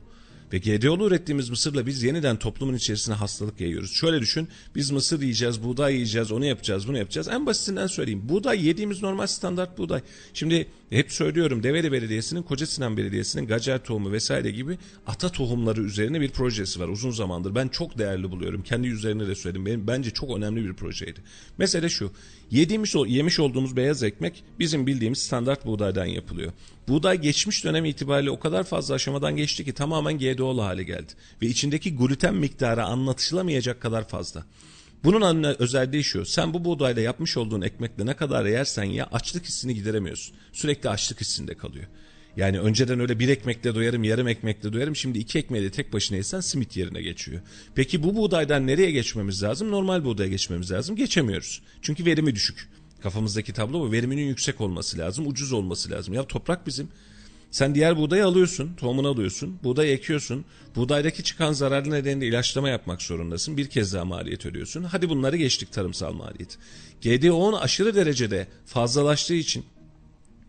Ve 0.52 0.58
GDO'lu 0.58 1.06
ürettiğimiz 1.06 1.50
mısırla 1.50 1.86
biz 1.86 2.02
yeniden 2.02 2.36
toplumun 2.36 2.74
içerisine 2.74 3.14
hastalık 3.14 3.60
yayıyoruz. 3.60 3.92
Şöyle 3.92 4.20
düşün 4.20 4.48
biz 4.74 4.90
mısır 4.90 5.20
yiyeceğiz, 5.20 5.64
buğday 5.64 5.94
yiyeceğiz, 5.94 6.32
onu 6.32 6.44
yapacağız, 6.44 6.88
bunu 6.88 6.98
yapacağız. 6.98 7.28
En 7.28 7.46
basitinden 7.46 7.86
söyleyeyim. 7.86 8.22
Buğday 8.28 8.66
yediğimiz 8.66 9.02
normal 9.02 9.26
standart 9.26 9.78
buğday. 9.78 10.00
Şimdi 10.34 10.68
hep 10.90 11.12
söylüyorum 11.12 11.62
Develi 11.62 11.92
Belediyesi'nin, 11.92 12.42
Koca 12.42 12.66
Sinan 12.66 12.96
Belediyesi'nin 12.96 13.46
gacer 13.46 13.84
tohumu 13.84 14.12
vesaire 14.12 14.50
gibi 14.50 14.78
ata 15.06 15.28
tohumları 15.28 15.82
üzerine 15.82 16.20
bir 16.20 16.30
projesi 16.30 16.80
var 16.80 16.88
uzun 16.88 17.10
zamandır. 17.10 17.54
Ben 17.54 17.68
çok 17.68 17.98
değerli 17.98 18.30
buluyorum. 18.30 18.62
Kendi 18.62 18.88
üzerine 18.88 19.26
de 19.26 19.34
söyledim. 19.34 19.66
Benim, 19.66 19.86
bence 19.86 20.10
çok 20.10 20.36
önemli 20.36 20.64
bir 20.64 20.74
projeydi. 20.74 21.20
Mesele 21.58 21.88
şu. 21.88 22.12
Yediğimiz, 22.50 22.94
yemiş 23.06 23.40
olduğumuz 23.40 23.76
beyaz 23.76 24.02
ekmek 24.02 24.44
bizim 24.58 24.86
bildiğimiz 24.86 25.18
standart 25.18 25.66
buğdaydan 25.66 26.06
yapılıyor. 26.06 26.52
Buğday 26.88 27.20
geçmiş 27.20 27.64
dönem 27.64 27.84
itibariyle 27.84 28.30
o 28.30 28.40
kadar 28.40 28.64
fazla 28.64 28.94
aşamadan 28.94 29.36
geçti 29.36 29.64
ki 29.64 29.72
tamamen 29.72 30.18
GDO'lu 30.42 30.62
hale 30.62 30.82
geldi. 30.82 31.12
Ve 31.42 31.46
içindeki 31.46 31.96
gluten 31.96 32.34
miktarı 32.34 32.84
anlatışılamayacak 32.84 33.80
kadar 33.80 34.08
fazla. 34.08 34.44
Bunun 35.04 35.44
özelliği 35.44 36.04
şu. 36.04 36.24
Sen 36.24 36.54
bu 36.54 36.64
buğdayla 36.64 37.02
yapmış 37.02 37.36
olduğun 37.36 37.60
ekmekle 37.60 38.06
ne 38.06 38.16
kadar 38.16 38.46
yersen 38.46 38.84
ya 38.84 39.08
açlık 39.12 39.44
hissini 39.44 39.74
gideremiyorsun. 39.74 40.36
Sürekli 40.52 40.88
açlık 40.88 41.20
hissinde 41.20 41.54
kalıyor. 41.54 41.86
Yani 42.36 42.60
önceden 42.60 43.00
öyle 43.00 43.18
bir 43.18 43.28
ekmekle 43.28 43.74
doyarım, 43.74 44.04
yarım 44.04 44.28
ekmekle 44.28 44.72
doyarım. 44.72 44.96
Şimdi 44.96 45.18
iki 45.18 45.38
ekmeği 45.38 45.64
de 45.64 45.70
tek 45.70 45.92
başına 45.92 46.16
yesen 46.16 46.40
simit 46.40 46.76
yerine 46.76 47.02
geçiyor. 47.02 47.40
Peki 47.74 48.02
bu 48.02 48.16
buğdaydan 48.16 48.66
nereye 48.66 48.90
geçmemiz 48.90 49.42
lazım? 49.42 49.70
Normal 49.70 50.04
buğdaya 50.04 50.28
geçmemiz 50.28 50.70
lazım. 50.70 50.96
Geçemiyoruz. 50.96 51.62
Çünkü 51.82 52.04
verimi 52.04 52.34
düşük. 52.34 52.68
Kafamızdaki 53.02 53.52
tablo 53.52 53.80
bu. 53.80 53.92
Veriminin 53.92 54.28
yüksek 54.28 54.60
olması 54.60 54.98
lazım, 54.98 55.26
ucuz 55.26 55.52
olması 55.52 55.90
lazım. 55.90 56.14
Ya 56.14 56.26
toprak 56.26 56.66
bizim. 56.66 56.88
Sen 57.52 57.74
diğer 57.74 57.96
buğdayı 57.96 58.26
alıyorsun, 58.26 58.74
tohumunu 58.74 59.08
alıyorsun, 59.08 59.58
buğday 59.64 59.92
ekiyorsun. 59.92 60.44
Buğdaydaki 60.76 61.24
çıkan 61.24 61.52
zararlı 61.52 61.90
nedeniyle 61.90 62.26
ilaçlama 62.26 62.68
yapmak 62.68 63.02
zorundasın. 63.02 63.56
Bir 63.56 63.66
kez 63.66 63.94
daha 63.94 64.04
maliyet 64.04 64.46
ödüyorsun. 64.46 64.84
Hadi 64.84 65.08
bunları 65.08 65.36
geçtik 65.36 65.72
tarımsal 65.72 66.12
maliyet. 66.12 66.58
GDO'nun 67.02 67.58
aşırı 67.58 67.94
derecede 67.94 68.46
fazlalaştığı 68.66 69.34
için 69.34 69.64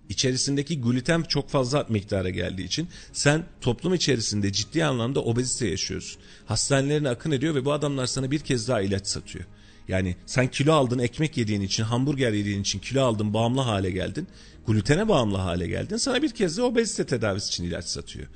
içerisindeki 0.09 0.81
gluten 0.81 1.21
çok 1.21 1.49
fazla 1.49 1.85
miktara 1.89 2.29
geldiği 2.29 2.65
için 2.65 2.87
sen 3.13 3.43
toplum 3.61 3.93
içerisinde 3.93 4.51
ciddi 4.51 4.85
anlamda 4.85 5.23
obezite 5.23 5.67
yaşıyorsun. 5.67 6.21
Hastanelerine 6.45 7.09
akın 7.09 7.31
ediyor 7.31 7.55
ve 7.55 7.65
bu 7.65 7.73
adamlar 7.73 8.05
sana 8.05 8.31
bir 8.31 8.39
kez 8.39 8.67
daha 8.67 8.81
ilaç 8.81 9.07
satıyor. 9.07 9.45
Yani 9.87 10.15
sen 10.25 10.47
kilo 10.47 10.73
aldın 10.73 10.99
ekmek 10.99 11.37
yediğin 11.37 11.61
için 11.61 11.83
hamburger 11.83 12.33
yediğin 12.33 12.61
için 12.61 12.79
kilo 12.79 13.03
aldın 13.03 13.33
bağımlı 13.33 13.61
hale 13.61 13.91
geldin. 13.91 14.27
Glutene 14.67 15.07
bağımlı 15.07 15.37
hale 15.37 15.67
geldin. 15.67 15.97
Sana 15.97 16.21
bir 16.21 16.29
kez 16.29 16.57
de 16.57 16.61
obezite 16.61 17.05
tedavisi 17.05 17.47
için 17.47 17.63
ilaç 17.63 17.85
satıyor. 17.85 18.27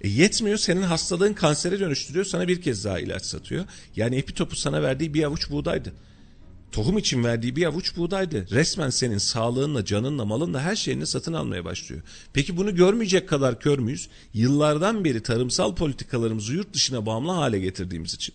E 0.00 0.08
yetmiyor 0.08 0.56
senin 0.56 0.82
hastalığın 0.82 1.32
kansere 1.32 1.80
dönüştürüyor 1.80 2.24
sana 2.24 2.48
bir 2.48 2.62
kez 2.62 2.84
daha 2.84 3.00
ilaç 3.00 3.24
satıyor. 3.24 3.64
Yani 3.96 4.16
epitopu 4.16 4.56
sana 4.56 4.82
verdiği 4.82 5.14
bir 5.14 5.24
avuç 5.24 5.50
buğdaydı. 5.50 5.92
Tohum 6.72 6.98
için 6.98 7.24
verdiği 7.24 7.56
bir 7.56 7.64
avuç 7.64 7.96
buğdaydı. 7.96 8.46
Resmen 8.50 8.90
senin 8.90 9.18
sağlığınla, 9.18 9.84
canınla, 9.84 10.24
malınla 10.24 10.60
her 10.60 10.76
şeyini 10.76 11.06
satın 11.06 11.32
almaya 11.32 11.64
başlıyor. 11.64 12.02
Peki 12.32 12.56
bunu 12.56 12.74
görmeyecek 12.74 13.28
kadar 13.28 13.60
kör 13.60 13.78
müyüz? 13.78 14.08
Yıllardan 14.32 15.04
beri 15.04 15.22
tarımsal 15.22 15.74
politikalarımızı 15.74 16.54
yurt 16.54 16.74
dışına 16.74 17.06
bağımlı 17.06 17.32
hale 17.32 17.58
getirdiğimiz 17.58 18.14
için. 18.14 18.34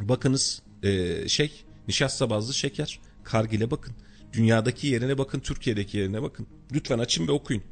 Bakınız 0.00 0.62
e, 0.82 1.28
şey 1.28 1.64
nişasta 1.88 2.30
bazlı 2.30 2.54
şeker. 2.54 3.00
Kargil'e 3.24 3.70
bakın. 3.70 3.94
Dünyadaki 4.32 4.86
yerine 4.86 5.18
bakın, 5.18 5.40
Türkiye'deki 5.40 5.98
yerine 5.98 6.22
bakın. 6.22 6.46
Lütfen 6.72 6.98
açın 6.98 7.28
ve 7.28 7.32
okuyun. 7.32 7.62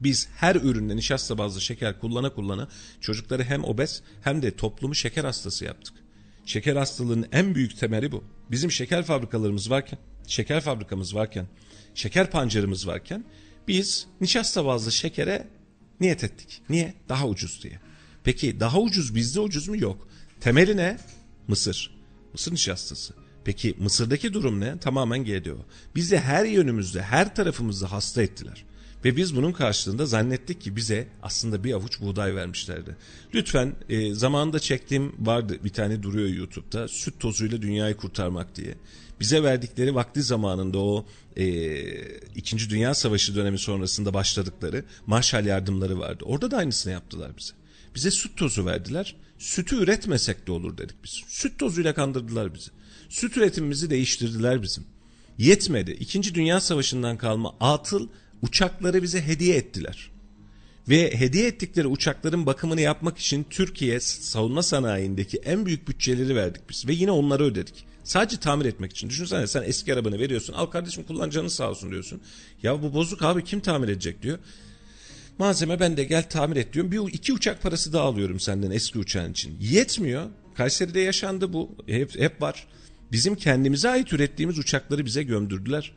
Biz 0.00 0.28
her 0.36 0.56
üründe 0.56 0.96
nişasta 0.96 1.38
bazlı 1.38 1.60
şeker 1.60 2.00
kullana 2.00 2.30
kullana 2.34 2.68
çocukları 3.00 3.44
hem 3.44 3.64
obez 3.64 4.02
hem 4.22 4.42
de 4.42 4.56
toplumu 4.56 4.94
şeker 4.94 5.24
hastası 5.24 5.64
yaptık. 5.64 5.94
Şeker 6.46 6.76
hastalığının 6.76 7.28
en 7.32 7.54
büyük 7.54 7.78
temeli 7.78 8.12
bu. 8.12 8.24
Bizim 8.50 8.70
şeker 8.70 9.04
fabrikalarımız 9.04 9.70
varken, 9.70 9.98
şeker 10.26 10.60
fabrikamız 10.60 11.14
varken, 11.14 11.46
şeker 11.94 12.30
pancarımız 12.30 12.86
varken 12.86 13.24
biz 13.68 14.06
nişasta 14.20 14.66
bazlı 14.66 14.92
şekere 14.92 15.48
niyet 16.00 16.24
ettik. 16.24 16.62
Niye? 16.68 16.94
Daha 17.08 17.26
ucuz 17.28 17.62
diye. 17.62 17.80
Peki 18.24 18.60
daha 18.60 18.80
ucuz 18.80 19.14
bizde 19.14 19.40
ucuz 19.40 19.68
mu? 19.68 19.76
Yok. 19.76 20.08
Temeli 20.46 20.76
ne? 20.76 20.98
Mısır. 21.48 21.90
Mısır 22.32 22.52
nişastası. 22.52 23.14
Peki 23.44 23.74
Mısır'daki 23.78 24.32
durum 24.32 24.60
ne? 24.60 24.78
Tamamen 24.78 25.24
GDO. 25.24 25.66
Bizi 25.94 26.18
her 26.18 26.44
yönümüzde, 26.44 27.02
her 27.02 27.34
tarafımızda 27.34 27.92
hasta 27.92 28.22
ettiler. 28.22 28.64
Ve 29.04 29.16
biz 29.16 29.36
bunun 29.36 29.52
karşılığında 29.52 30.06
zannettik 30.06 30.60
ki 30.60 30.76
bize 30.76 31.08
aslında 31.22 31.64
bir 31.64 31.72
avuç 31.72 32.00
buğday 32.00 32.34
vermişlerdi. 32.34 32.96
Lütfen 33.34 33.74
e, 33.88 34.14
zamanında 34.14 34.58
çektiğim 34.58 35.12
vardı 35.26 35.58
bir 35.64 35.70
tane 35.72 36.02
duruyor 36.02 36.28
YouTube'da 36.28 36.88
süt 36.88 37.20
tozuyla 37.20 37.62
dünyayı 37.62 37.96
kurtarmak 37.96 38.56
diye. 38.56 38.74
Bize 39.20 39.42
verdikleri 39.42 39.94
vakti 39.94 40.22
zamanında 40.22 40.78
o 40.78 41.06
e, 41.36 41.46
İkinci 42.34 42.70
Dünya 42.70 42.94
Savaşı 42.94 43.34
dönemi 43.34 43.58
sonrasında 43.58 44.14
başladıkları 44.14 44.84
Marshall 45.06 45.46
yardımları 45.46 45.98
vardı. 45.98 46.24
Orada 46.26 46.50
da 46.50 46.56
aynısını 46.56 46.92
yaptılar 46.92 47.30
bize. 47.38 47.52
Bize 47.94 48.10
süt 48.10 48.36
tozu 48.36 48.66
verdiler. 48.66 49.16
Sütü 49.38 49.76
üretmesek 49.76 50.46
de 50.46 50.52
olur 50.52 50.78
dedik 50.78 50.96
biz. 51.04 51.22
Süt 51.28 51.58
tozuyla 51.58 51.94
kandırdılar 51.94 52.54
bizi. 52.54 52.70
Süt 53.08 53.36
üretimimizi 53.36 53.90
değiştirdiler 53.90 54.62
bizim. 54.62 54.84
Yetmedi. 55.38 55.90
İkinci 55.90 56.34
Dünya 56.34 56.60
Savaşı'ndan 56.60 57.18
kalma 57.18 57.54
atıl 57.60 58.08
uçakları 58.42 59.02
bize 59.02 59.22
hediye 59.22 59.56
ettiler. 59.56 60.10
Ve 60.88 61.14
hediye 61.14 61.46
ettikleri 61.46 61.86
uçakların 61.86 62.46
bakımını 62.46 62.80
yapmak 62.80 63.18
için 63.18 63.46
Türkiye 63.50 64.00
savunma 64.00 64.62
sanayindeki 64.62 65.36
en 65.36 65.66
büyük 65.66 65.88
bütçeleri 65.88 66.36
verdik 66.36 66.62
biz. 66.70 66.88
Ve 66.88 66.92
yine 66.92 67.10
onları 67.10 67.44
ödedik. 67.44 67.84
Sadece 68.04 68.36
tamir 68.36 68.64
etmek 68.64 68.92
için. 68.92 69.10
Düşünsene 69.10 69.46
sen 69.46 69.62
eski 69.62 69.94
arabanı 69.94 70.18
veriyorsun. 70.18 70.52
Al 70.52 70.66
kardeşim 70.66 71.04
kullan 71.04 71.30
canın 71.30 71.48
sağ 71.48 71.70
olsun 71.70 71.90
diyorsun. 71.90 72.20
Ya 72.62 72.82
bu 72.82 72.94
bozuk 72.94 73.22
abi 73.22 73.44
kim 73.44 73.60
tamir 73.60 73.88
edecek 73.88 74.22
diyor. 74.22 74.38
Malzeme 75.38 75.80
ben 75.80 75.96
de 75.96 76.04
gel 76.04 76.28
tamir 76.28 76.56
et 76.56 76.72
diyorum. 76.72 76.92
Bir 76.92 77.12
iki 77.12 77.32
uçak 77.32 77.62
parası 77.62 77.92
daha 77.92 78.04
alıyorum 78.04 78.40
senden 78.40 78.70
eski 78.70 78.98
uçağın 78.98 79.30
için. 79.30 79.56
Yetmiyor. 79.60 80.26
Kayseri'de 80.54 81.00
yaşandı 81.00 81.52
bu. 81.52 81.76
Hep, 81.86 82.20
hep 82.20 82.42
var. 82.42 82.66
Bizim 83.12 83.34
kendimize 83.34 83.88
ait 83.88 84.12
ürettiğimiz 84.12 84.58
uçakları 84.58 85.04
bize 85.04 85.22
gömdürdüler. 85.22 85.92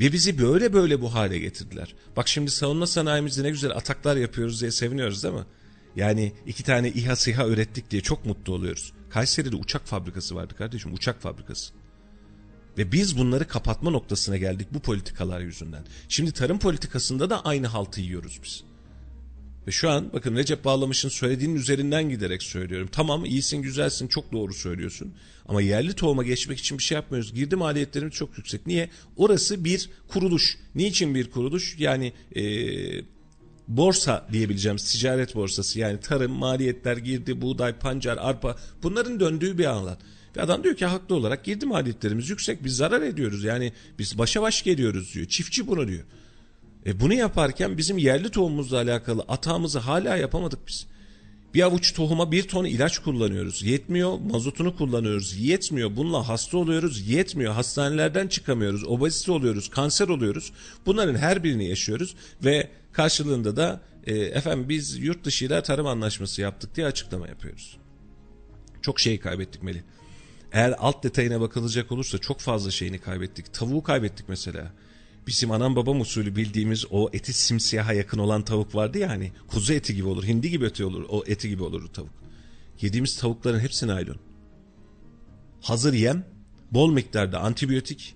Ve 0.00 0.12
bizi 0.12 0.38
böyle 0.38 0.72
böyle 0.72 1.00
bu 1.00 1.14
hale 1.14 1.38
getirdiler. 1.38 1.94
Bak 2.16 2.28
şimdi 2.28 2.50
savunma 2.50 2.86
sanayimizde 2.86 3.42
ne 3.42 3.50
güzel 3.50 3.70
ataklar 3.70 4.16
yapıyoruz 4.16 4.60
diye 4.60 4.70
seviniyoruz 4.70 5.22
değil 5.24 5.34
mi? 5.34 5.44
Yani 5.96 6.32
iki 6.46 6.62
tane 6.62 6.88
İHA 6.88 7.16
SİHA 7.16 7.48
ürettik 7.48 7.90
diye 7.90 8.02
çok 8.02 8.26
mutlu 8.26 8.52
oluyoruz. 8.52 8.92
Kayseri'de 9.10 9.56
uçak 9.56 9.86
fabrikası 9.86 10.34
vardı 10.34 10.54
kardeşim 10.58 10.94
uçak 10.94 11.22
fabrikası. 11.22 11.72
Ve 12.80 12.92
biz 12.92 13.18
bunları 13.18 13.48
kapatma 13.48 13.90
noktasına 13.90 14.36
geldik 14.36 14.68
bu 14.70 14.80
politikalar 14.80 15.40
yüzünden. 15.40 15.84
Şimdi 16.08 16.32
tarım 16.32 16.58
politikasında 16.58 17.30
da 17.30 17.44
aynı 17.44 17.66
haltı 17.66 18.00
yiyoruz 18.00 18.40
biz. 18.44 18.62
Ve 19.66 19.70
şu 19.70 19.90
an 19.90 20.12
bakın 20.12 20.36
Recep 20.36 20.64
Bağlamış'ın 20.64 21.08
söylediğinin 21.08 21.54
üzerinden 21.54 22.08
giderek 22.08 22.42
söylüyorum. 22.42 22.88
Tamam 22.92 23.24
iyisin 23.24 23.62
güzelsin 23.62 24.08
çok 24.08 24.32
doğru 24.32 24.54
söylüyorsun. 24.54 25.14
Ama 25.48 25.62
yerli 25.62 25.94
tohuma 25.94 26.22
geçmek 26.22 26.58
için 26.58 26.78
bir 26.78 26.82
şey 26.82 26.94
yapmıyoruz. 26.94 27.34
Girdi 27.34 27.56
maliyetlerimiz 27.56 28.14
çok 28.14 28.38
yüksek. 28.38 28.66
Niye? 28.66 28.90
Orası 29.16 29.64
bir 29.64 29.90
kuruluş. 30.08 30.58
Niçin 30.74 31.14
bir 31.14 31.30
kuruluş? 31.30 31.76
Yani 31.78 32.12
e, 32.36 32.42
borsa 33.68 34.26
diyebileceğimiz 34.32 34.92
ticaret 34.92 35.34
borsası. 35.34 35.78
Yani 35.78 36.00
tarım, 36.00 36.32
maliyetler, 36.32 36.96
girdi, 36.96 37.40
buğday, 37.40 37.72
pancar, 37.72 38.16
arpa 38.16 38.56
bunların 38.82 39.20
döndüğü 39.20 39.58
bir 39.58 39.64
alan. 39.64 39.98
Ve 40.36 40.42
adam 40.42 40.64
diyor 40.64 40.76
ki 40.76 40.86
haklı 40.86 41.14
olarak 41.14 41.44
girdi 41.44 41.66
maliyetlerimiz 41.66 42.30
yüksek 42.30 42.64
biz 42.64 42.76
zarar 42.76 43.02
ediyoruz. 43.02 43.44
Yani 43.44 43.72
biz 43.98 44.18
başa 44.18 44.42
baş 44.42 44.62
geliyoruz 44.62 45.14
diyor. 45.14 45.26
Çiftçi 45.26 45.66
bunu 45.66 45.88
diyor. 45.88 46.04
E 46.86 47.00
bunu 47.00 47.14
yaparken 47.14 47.78
bizim 47.78 47.98
yerli 47.98 48.30
tohumumuzla 48.30 48.76
alakalı 48.76 49.24
atağımızı 49.28 49.78
hala 49.78 50.16
yapamadık 50.16 50.68
biz. 50.68 50.86
Bir 51.54 51.62
avuç 51.62 51.94
tohuma 51.94 52.32
bir 52.32 52.48
ton 52.48 52.64
ilaç 52.64 52.98
kullanıyoruz. 52.98 53.62
Yetmiyor 53.62 54.18
mazotunu 54.18 54.76
kullanıyoruz. 54.76 55.36
Yetmiyor 55.38 55.96
bununla 55.96 56.28
hasta 56.28 56.58
oluyoruz. 56.58 57.08
Yetmiyor 57.08 57.52
hastanelerden 57.52 58.28
çıkamıyoruz. 58.28 58.84
Obezite 58.84 59.32
oluyoruz. 59.32 59.70
Kanser 59.70 60.08
oluyoruz. 60.08 60.52
Bunların 60.86 61.14
her 61.14 61.44
birini 61.44 61.68
yaşıyoruz. 61.68 62.14
Ve 62.44 62.68
karşılığında 62.92 63.56
da 63.56 63.80
e, 64.06 64.14
efendim 64.16 64.68
biz 64.68 64.98
yurt 64.98 65.24
dışıyla 65.24 65.62
tarım 65.62 65.86
anlaşması 65.86 66.40
yaptık 66.40 66.76
diye 66.76 66.86
açıklama 66.86 67.28
yapıyoruz. 67.28 67.76
Çok 68.82 69.00
şey 69.00 69.20
kaybettik 69.20 69.62
Melih. 69.62 69.80
Eğer 70.52 70.74
alt 70.78 71.04
detayına 71.04 71.40
bakılacak 71.40 71.92
olursa 71.92 72.18
çok 72.18 72.40
fazla 72.40 72.70
şeyini 72.70 72.98
kaybettik. 72.98 73.54
Tavuğu 73.54 73.82
kaybettik 73.82 74.28
mesela. 74.28 74.72
Bizim 75.26 75.50
anam 75.50 75.76
babam 75.76 76.00
usulü 76.00 76.36
bildiğimiz 76.36 76.84
o 76.90 77.10
eti 77.12 77.32
simsiyaha 77.32 77.92
yakın 77.92 78.18
olan 78.18 78.44
tavuk 78.44 78.74
vardı 78.74 78.98
ya 78.98 79.08
hani 79.08 79.32
kuzu 79.48 79.72
eti 79.72 79.94
gibi 79.94 80.08
olur, 80.08 80.24
hindi 80.24 80.50
gibi 80.50 80.64
eti 80.64 80.84
olur, 80.84 81.06
o 81.08 81.24
eti 81.26 81.48
gibi 81.48 81.62
olur 81.62 81.86
tavuk. 81.86 82.10
Yediğimiz 82.80 83.16
tavukların 83.16 83.60
hepsi 83.60 83.86
naylon. 83.86 84.16
Hazır 85.60 85.92
yem, 85.92 86.24
bol 86.70 86.92
miktarda 86.92 87.40
antibiyotik, 87.40 88.14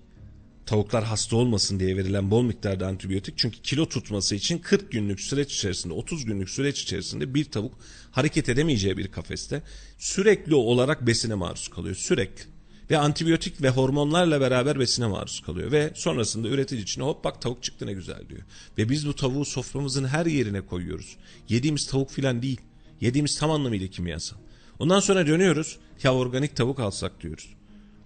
tavuklar 0.67 1.05
hasta 1.05 1.37
olmasın 1.37 1.81
diye 1.81 1.97
verilen 1.97 2.31
bol 2.31 2.43
miktarda 2.43 2.87
antibiyotik. 2.87 3.39
Çünkü 3.39 3.63
kilo 3.63 3.87
tutması 3.87 4.35
için 4.35 4.59
40 4.59 4.93
günlük 4.93 5.21
süreç 5.21 5.55
içerisinde 5.55 5.95
30 5.95 6.25
günlük 6.25 6.51
süreç 6.51 6.83
içerisinde 6.83 7.35
bir 7.35 7.45
tavuk 7.45 7.75
hareket 8.11 8.49
edemeyeceği 8.49 8.97
bir 8.97 9.09
kafeste 9.09 9.63
sürekli 9.99 10.55
olarak 10.55 11.07
besine 11.07 11.35
maruz 11.35 11.69
kalıyor. 11.69 11.95
Sürekli. 11.95 12.45
Ve 12.91 12.99
antibiyotik 12.99 13.63
ve 13.63 13.69
hormonlarla 13.69 14.41
beraber 14.41 14.81
besine 14.81 15.07
maruz 15.07 15.41
kalıyor. 15.41 15.73
Ve 15.73 15.93
sonrasında 15.95 16.49
üretici 16.49 16.83
için 16.83 17.03
hop 17.03 17.25
bak 17.25 17.43
tavuk 17.43 17.63
çıktı 17.63 17.87
ne 17.87 17.93
güzel 17.93 18.29
diyor. 18.29 18.43
Ve 18.79 18.89
biz 18.89 19.07
bu 19.07 19.17
tavuğu 19.17 19.45
soframızın 19.45 20.05
her 20.05 20.27
yerine 20.27 20.61
koyuyoruz. 20.61 21.17
Yediğimiz 21.49 21.87
tavuk 21.87 22.11
filan 22.11 22.43
değil. 22.43 22.61
Yediğimiz 23.01 23.39
tam 23.39 23.51
anlamıyla 23.51 23.87
kimyasal. 23.87 24.37
Ondan 24.79 25.01
sonra 25.01 25.27
dönüyoruz 25.27 25.79
ya 26.03 26.15
organik 26.15 26.57
tavuk 26.57 26.81
alsak 26.81 27.23
diyoruz. 27.23 27.49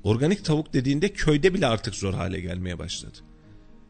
Organik 0.09 0.45
tavuk 0.45 0.73
dediğinde 0.73 1.13
köyde 1.13 1.55
bile 1.55 1.67
artık 1.67 1.95
zor 1.95 2.15
hale 2.15 2.41
gelmeye 2.41 2.79
başladı. 2.79 3.19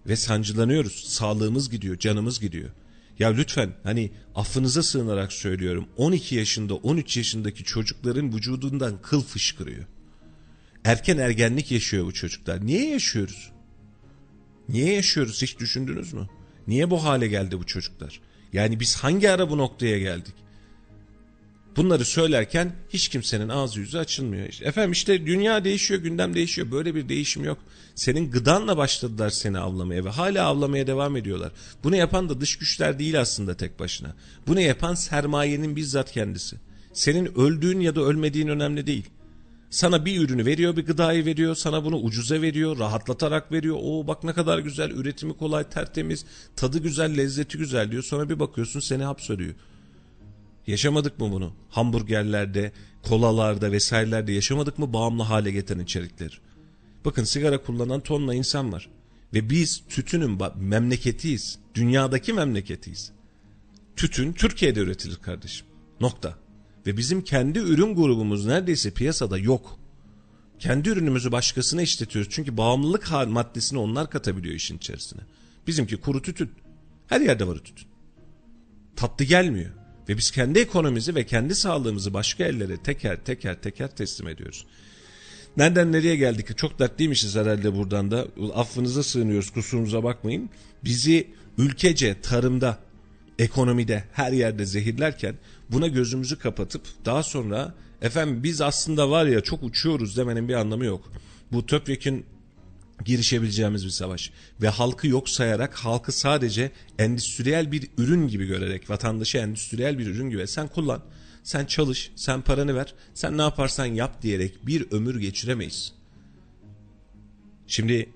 Ve 0.07 0.17
sancılanıyoruz. 0.17 1.05
Sağlığımız 1.05 1.71
gidiyor, 1.71 1.99
canımız 1.99 2.41
gidiyor. 2.41 2.71
Ya 3.19 3.29
lütfen 3.29 3.73
hani 3.83 4.11
affınıza 4.35 4.83
sığınarak 4.83 5.33
söylüyorum. 5.33 5.89
12 5.97 6.35
yaşında, 6.35 6.75
13 6.75 7.17
yaşındaki 7.17 7.65
çocukların 7.65 8.35
vücudundan 8.35 9.03
kıl 9.03 9.23
fışkırıyor. 9.23 9.85
Erken 10.85 11.19
ergenlik 11.19 11.73
yaşıyor 11.73 12.07
bu 12.07 12.13
çocuklar. 12.13 12.67
Niye 12.67 12.91
yaşıyoruz? 12.91 13.53
Niye 14.69 14.95
yaşıyoruz 14.95 15.43
hiç 15.43 15.59
düşündünüz 15.59 16.13
mü? 16.13 16.29
Niye 16.67 16.91
bu 16.91 17.05
hale 17.05 17.29
geldi 17.29 17.59
bu 17.59 17.67
çocuklar? 17.67 18.21
Yani 18.53 18.81
biz 18.81 18.97
hangi 18.97 19.31
ara 19.31 19.51
bu 19.51 19.59
noktaya 19.59 19.99
geldik? 19.99 20.35
Bunları 21.77 22.05
söylerken 22.05 22.73
hiç 22.91 23.09
kimsenin 23.09 23.49
ağzı 23.49 23.81
yüzü 23.81 23.99
açılmıyor. 23.99 24.49
Efendim 24.63 24.93
işte 24.93 25.27
dünya 25.27 25.65
değişiyor, 25.65 26.01
gündem 26.01 26.35
değişiyor. 26.35 26.71
Böyle 26.71 26.95
bir 26.95 27.09
değişim 27.09 27.45
yok. 27.45 27.59
Senin 27.95 28.31
gıdanla 28.31 28.77
başladılar 28.77 29.31
seni 29.31 29.59
avlamaya 29.59 30.05
ve 30.05 30.09
hala 30.09 30.45
avlamaya 30.45 30.87
devam 30.87 31.17
ediyorlar. 31.17 31.53
Bunu 31.85 31.97
yapan 31.97 32.29
da 32.29 32.41
dış 32.41 32.57
güçler 32.59 32.99
değil 32.99 33.21
aslında 33.21 33.57
tek 33.57 33.79
başına. 33.79 34.15
Bunu 34.47 34.61
yapan 34.61 34.95
sermayenin 34.95 35.77
bizzat 35.77 36.13
kendisi. 36.13 36.57
Senin 36.93 37.39
öldüğün 37.39 37.81
ya 37.81 37.95
da 37.95 38.01
ölmediğin 38.01 38.49
önemli 38.49 38.87
değil. 38.87 39.05
Sana 39.71 40.05
bir 40.05 40.21
ürünü 40.21 40.47
veriyor, 40.47 40.77
bir 40.77 40.87
gıdayı 40.87 41.25
veriyor, 41.25 41.55
sana 41.55 41.85
bunu 41.85 41.97
ucuza 41.97 42.43
veriyor, 42.43 42.79
rahatlatarak 42.79 43.53
veriyor. 43.53 43.77
O 43.83 44.07
bak 44.07 44.25
ne 44.25 44.33
kadar 44.33 44.59
güzel, 44.59 44.91
üretimi 44.91 45.37
kolay, 45.37 45.69
tertemiz, 45.69 46.25
tadı 46.57 46.79
güzel, 46.79 47.17
lezzeti 47.17 47.59
güzel 47.59 47.91
diyor. 47.91 48.03
Sonra 48.03 48.29
bir 48.29 48.41
bakıyorsun 48.41 48.81
seni 48.81 49.03
hapsediyor. 49.03 49.55
Yaşamadık 50.69 51.21
mı 51.21 51.33
bunu? 51.33 51.53
Hamburgerlerde, 51.69 52.73
kolalarda 53.03 53.73
vesairelerde 53.73 54.33
yaşamadık 54.33 54.79
mı 54.79 54.93
bağımlı 54.93 55.23
hale 55.23 55.51
getiren 55.51 55.81
içerikler? 55.81 56.41
Bakın 57.05 57.25
sigara 57.25 57.63
kullanan 57.63 58.01
tonla 58.01 58.35
insan 58.35 58.73
var. 58.73 58.89
Ve 59.35 59.51
biz 59.51 59.83
tütünün 59.89 60.39
memleketiyiz. 60.57 61.59
Dünyadaki 61.75 62.33
memleketiyiz. 62.33 63.13
Tütün 63.97 64.33
Türkiye'de 64.33 64.81
üretilir 64.81 65.17
kardeşim. 65.17 65.67
Nokta. 66.01 66.39
Ve 66.87 66.97
bizim 66.97 67.25
kendi 67.25 67.59
ürün 67.59 67.95
grubumuz 67.95 68.47
neredeyse 68.47 68.91
piyasada 68.91 69.39
yok. 69.39 69.79
Kendi 70.59 70.89
ürünümüzü 70.89 71.33
başkasına 71.33 71.83
işletiyoruz. 71.83 72.31
Çünkü 72.33 72.57
bağımlılık 72.57 73.11
maddesini 73.27 73.79
onlar 73.79 74.11
katabiliyor 74.11 74.55
işin 74.55 74.77
içerisine. 74.77 75.21
Bizimki 75.67 75.97
kuru 75.97 76.23
tütün. 76.23 76.51
Her 77.07 77.21
yerde 77.21 77.47
var 77.47 77.57
tütün. 77.57 77.87
Tatlı 78.97 79.25
gelmiyor. 79.25 79.71
Ve 80.09 80.19
biz 80.19 80.31
kendi 80.31 80.59
ekonomimizi 80.59 81.15
ve 81.15 81.27
kendi 81.27 81.55
sağlığımızı 81.55 82.15
başka 82.15 82.45
ellere 82.45 82.77
teker 82.77 83.25
teker 83.25 83.63
teker 83.63 83.97
teslim 83.97 84.29
ediyoruz. 84.29 84.67
Nereden 85.57 85.93
nereye 85.93 86.17
geldik? 86.17 86.59
Çok 86.59 86.79
dertliymişiz 86.79 87.37
herhalde 87.37 87.75
buradan 87.75 88.11
da. 88.11 88.27
Affınıza 88.55 89.03
sığınıyoruz 89.03 89.51
kusurumuza 89.51 90.05
bakmayın. 90.05 90.51
Bizi 90.85 91.27
ülkece 91.59 92.21
tarımda, 92.21 92.79
ekonomide 93.39 94.05
her 94.13 94.33
yerde 94.33 94.67
zehirlerken 94.67 95.35
buna 95.71 95.89
gözümüzü 95.89 96.39
kapatıp 96.39 96.83
daha 97.05 97.23
sonra 97.23 97.75
efendim 98.03 98.43
biz 98.43 98.61
aslında 98.61 99.11
var 99.11 99.27
ya 99.27 99.41
çok 99.41 99.63
uçuyoruz 99.63 100.17
demenin 100.17 100.49
bir 100.49 100.55
anlamı 100.55 100.85
yok. 100.85 101.13
Bu 101.53 101.67
TÖPREK'in 101.67 102.27
girişebileceğimiz 103.05 103.85
bir 103.85 103.91
savaş 103.91 104.31
ve 104.63 104.69
halkı 104.69 105.09
yok 105.09 105.29
sayarak 105.29 105.75
halkı 105.75 106.13
sadece 106.13 106.71
endüstriyel 106.99 107.73
bir 107.73 107.89
ürün 107.99 108.29
gibi 108.29 108.47
görerek 108.47 108.91
vatandaşı 108.91 109.39
endüstriyel 109.39 109.99
bir 109.99 110.07
ürün 110.07 110.31
gibi 110.31 110.47
sen 110.47 110.69
kullan 110.69 111.03
sen 111.43 111.65
çalış 111.65 112.11
sen 112.17 112.43
paranı 112.43 112.75
ver 112.75 112.95
sen 113.15 113.39
ne 113.39 113.43
yaparsan 113.43 113.87
yap 113.87 114.23
diyerek 114.23 114.67
bir 114.67 114.91
ömür 114.91 115.21
geçiremeyiz. 115.21 115.93
Şimdi 117.67 118.09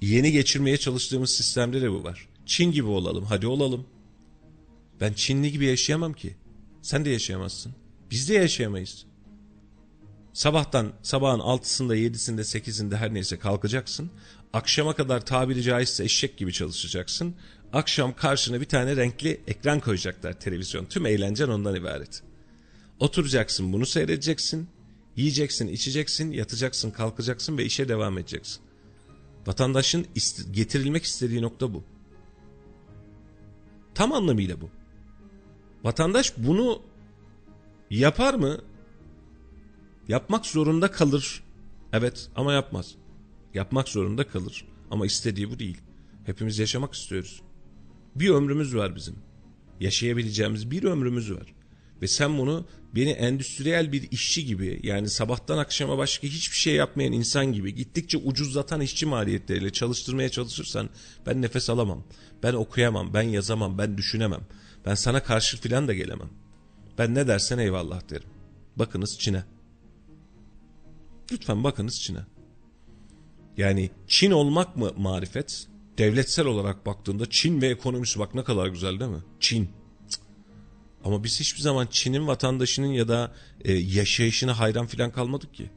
yeni 0.00 0.32
geçirmeye 0.32 0.76
çalıştığımız 0.76 1.30
sistemde 1.30 1.82
de 1.82 1.90
bu 1.90 2.04
var. 2.04 2.28
Çin 2.46 2.72
gibi 2.72 2.86
olalım 2.86 3.24
hadi 3.24 3.46
olalım. 3.46 3.86
Ben 5.00 5.12
Çinli 5.12 5.52
gibi 5.52 5.66
yaşayamam 5.66 6.12
ki. 6.12 6.36
Sen 6.82 7.04
de 7.04 7.10
yaşayamazsın. 7.10 7.74
Biz 8.10 8.28
de 8.28 8.34
yaşayamayız. 8.34 9.06
Sabahtan 10.36 10.92
sabahın 11.02 11.38
altısında 11.38 11.96
yedisinde 11.96 12.44
sekizinde 12.44 12.96
her 12.96 13.14
neyse 13.14 13.38
kalkacaksın. 13.38 14.10
Akşama 14.52 14.94
kadar 14.94 15.26
tabiri 15.26 15.62
caizse 15.62 16.04
eşek 16.04 16.36
gibi 16.36 16.52
çalışacaksın. 16.52 17.34
Akşam 17.72 18.16
karşına 18.16 18.60
bir 18.60 18.66
tane 18.66 18.96
renkli 18.96 19.40
ekran 19.46 19.80
koyacaklar 19.80 20.40
televizyon. 20.40 20.84
Tüm 20.84 21.06
eğlencen 21.06 21.48
ondan 21.48 21.74
ibaret. 21.74 22.22
Oturacaksın 23.00 23.72
bunu 23.72 23.86
seyredeceksin. 23.86 24.68
Yiyeceksin, 25.16 25.68
içeceksin, 25.68 26.32
yatacaksın, 26.32 26.90
kalkacaksın 26.90 27.58
ve 27.58 27.64
işe 27.64 27.88
devam 27.88 28.18
edeceksin. 28.18 28.62
Vatandaşın 29.46 30.06
ist 30.14 30.54
getirilmek 30.54 31.04
istediği 31.04 31.42
nokta 31.42 31.74
bu. 31.74 31.84
Tam 33.94 34.12
anlamıyla 34.12 34.60
bu. 34.60 34.70
Vatandaş 35.84 36.32
bunu 36.36 36.82
yapar 37.90 38.34
mı? 38.34 38.60
Yapmak 40.08 40.46
zorunda 40.46 40.90
kalır. 40.90 41.42
Evet 41.92 42.28
ama 42.36 42.52
yapmaz. 42.52 42.94
Yapmak 43.54 43.88
zorunda 43.88 44.28
kalır. 44.28 44.64
Ama 44.90 45.06
istediği 45.06 45.50
bu 45.50 45.58
değil. 45.58 45.80
Hepimiz 46.24 46.58
yaşamak 46.58 46.94
istiyoruz. 46.94 47.42
Bir 48.14 48.30
ömrümüz 48.30 48.76
var 48.76 48.96
bizim. 48.96 49.16
Yaşayabileceğimiz 49.80 50.70
bir 50.70 50.84
ömrümüz 50.84 51.32
var. 51.32 51.54
Ve 52.02 52.08
sen 52.08 52.38
bunu 52.38 52.66
beni 52.94 53.10
endüstriyel 53.10 53.92
bir 53.92 54.10
işçi 54.10 54.46
gibi 54.46 54.80
yani 54.82 55.08
sabahtan 55.08 55.58
akşama 55.58 55.98
başka 55.98 56.26
hiçbir 56.26 56.56
şey 56.56 56.74
yapmayan 56.74 57.12
insan 57.12 57.52
gibi 57.52 57.74
gittikçe 57.74 58.18
ucuzlatan 58.18 58.80
işçi 58.80 59.06
maliyetleriyle 59.06 59.72
çalıştırmaya 59.72 60.28
çalışırsan 60.28 60.88
ben 61.26 61.42
nefes 61.42 61.70
alamam. 61.70 62.04
Ben 62.42 62.52
okuyamam, 62.52 63.14
ben 63.14 63.22
yazamam, 63.22 63.78
ben 63.78 63.98
düşünemem. 63.98 64.42
Ben 64.86 64.94
sana 64.94 65.22
karşı 65.22 65.60
filan 65.60 65.88
da 65.88 65.94
gelemem. 65.94 66.30
Ben 66.98 67.14
ne 67.14 67.28
dersen 67.28 67.58
eyvallah 67.58 68.10
derim. 68.10 68.28
Bakınız 68.76 69.18
Çin'e. 69.18 69.55
Lütfen 71.32 71.64
bakınız 71.64 72.00
Çin'e. 72.00 72.20
Yani 73.56 73.90
Çin 74.06 74.30
olmak 74.30 74.76
mı 74.76 74.92
marifet? 74.96 75.66
Devletsel 75.98 76.46
olarak 76.46 76.86
baktığında 76.86 77.30
Çin 77.30 77.62
ve 77.62 77.68
ekonomisi 77.68 78.18
bak 78.18 78.34
ne 78.34 78.44
kadar 78.44 78.66
güzel 78.66 79.00
değil 79.00 79.10
mi? 79.10 79.22
Çin. 79.40 79.70
Ama 81.04 81.24
biz 81.24 81.40
hiçbir 81.40 81.60
zaman 81.60 81.86
Çin'in 81.90 82.26
vatandaşının 82.26 82.86
ya 82.86 83.08
da 83.08 83.34
e, 83.64 83.72
yaşayışına 83.72 84.58
hayran 84.58 84.86
filan 84.86 85.10
kalmadık 85.10 85.54
ki. 85.54 85.70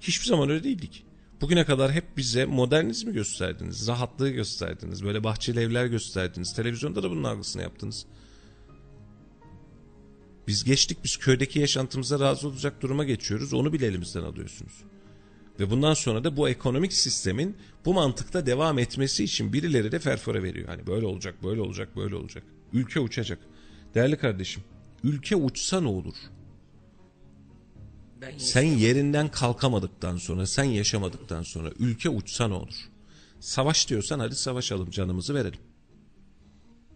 Hiçbir 0.00 0.26
zaman 0.26 0.50
öyle 0.50 0.64
değildik. 0.64 1.04
Bugüne 1.40 1.64
kadar 1.64 1.92
hep 1.92 2.16
bize 2.16 2.44
modernizmi 2.44 3.12
gösterdiniz, 3.12 3.88
rahatlığı 3.88 4.30
gösterdiniz, 4.30 5.04
böyle 5.04 5.24
bahçeli 5.24 5.60
evler 5.60 5.86
gösterdiniz. 5.86 6.54
Televizyonda 6.54 7.02
da 7.02 7.10
bunun 7.10 7.24
algısını 7.24 7.62
yaptınız. 7.62 8.06
Biz 10.48 10.64
geçtik, 10.64 10.98
biz 11.04 11.16
köydeki 11.16 11.58
yaşantımıza 11.58 12.20
razı 12.20 12.48
olacak 12.48 12.82
duruma 12.82 13.04
geçiyoruz. 13.04 13.52
Onu 13.52 13.72
bile 13.72 13.86
elimizden 13.86 14.22
alıyorsunuz. 14.22 14.72
Ve 15.60 15.70
bundan 15.70 15.94
sonra 15.94 16.24
da 16.24 16.36
bu 16.36 16.48
ekonomik 16.48 16.92
sistemin 16.92 17.56
bu 17.84 17.94
mantıkta 17.94 18.46
devam 18.46 18.78
etmesi 18.78 19.24
için 19.24 19.52
birileri 19.52 19.92
de 19.92 19.98
ferfora 19.98 20.42
veriyor. 20.42 20.68
Hani 20.68 20.86
böyle 20.86 21.06
olacak, 21.06 21.34
böyle 21.44 21.60
olacak, 21.60 21.96
böyle 21.96 22.14
olacak. 22.14 22.44
Ülke 22.72 23.00
uçacak. 23.00 23.38
Değerli 23.94 24.16
kardeşim, 24.16 24.62
ülke 25.04 25.36
uçsa 25.36 25.80
ne 25.80 25.88
olur? 25.88 26.14
Ben 28.20 28.38
Sen 28.38 28.62
yerinden 28.62 29.30
kalkamadıktan 29.30 30.16
sonra, 30.16 30.46
sen 30.46 30.64
yaşamadıktan 30.64 31.42
sonra 31.42 31.70
ülke 31.78 32.08
uçsa 32.08 32.48
ne 32.48 32.54
olur? 32.54 32.74
Savaş 33.40 33.88
diyorsan 33.88 34.18
hadi 34.18 34.34
savaşalım, 34.34 34.90
canımızı 34.90 35.34
verelim. 35.34 35.60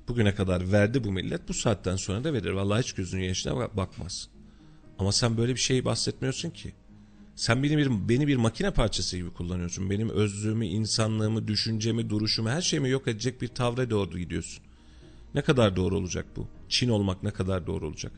Bugüne 0.09 0.35
kadar 0.35 0.73
verdi 0.73 1.05
bu 1.05 1.13
millet, 1.13 1.49
bu 1.49 1.55
saatten 1.55 1.97
sonra 1.97 2.25
da 2.25 2.33
verir. 2.33 2.51
Vallahi 2.51 2.83
hiç 2.83 2.93
gözünün 2.93 3.23
yaşına 3.25 3.57
bak- 3.57 3.77
bakmaz. 3.77 4.29
Ama 4.99 5.13
sen 5.13 5.37
böyle 5.37 5.55
bir 5.55 5.61
şeyi 5.61 5.85
bahsetmiyorsun 5.85 6.51
ki. 6.51 6.73
Sen 7.37 7.63
beni 7.63 7.79
bir, 7.79 7.91
beni 8.09 8.27
bir 8.27 8.37
makine 8.37 8.71
parçası 8.71 9.17
gibi 9.17 9.31
kullanıyorsun. 9.31 9.91
Benim 9.91 10.11
özlüğümü, 10.11 10.67
insanlığımı, 10.67 11.49
düşüncemi, 11.49 12.11
duruşumu, 12.11 12.49
her 12.51 12.63
şeyimi 12.63 12.91
yok 12.91 13.09
edecek 13.09 13.43
bir 13.43 13.49
tavra 13.49 13.91
doğru 13.91 14.19
gidiyorsun. 14.19 14.65
Ne 15.35 15.43
kadar 15.43 15.77
doğru 15.77 15.97
olacak 15.97 16.27
bu? 16.37 16.49
Çin 16.69 16.89
olmak 16.89 17.23
ne 17.23 17.31
kadar 17.31 17.67
doğru 17.67 17.87
olacak? 17.87 18.13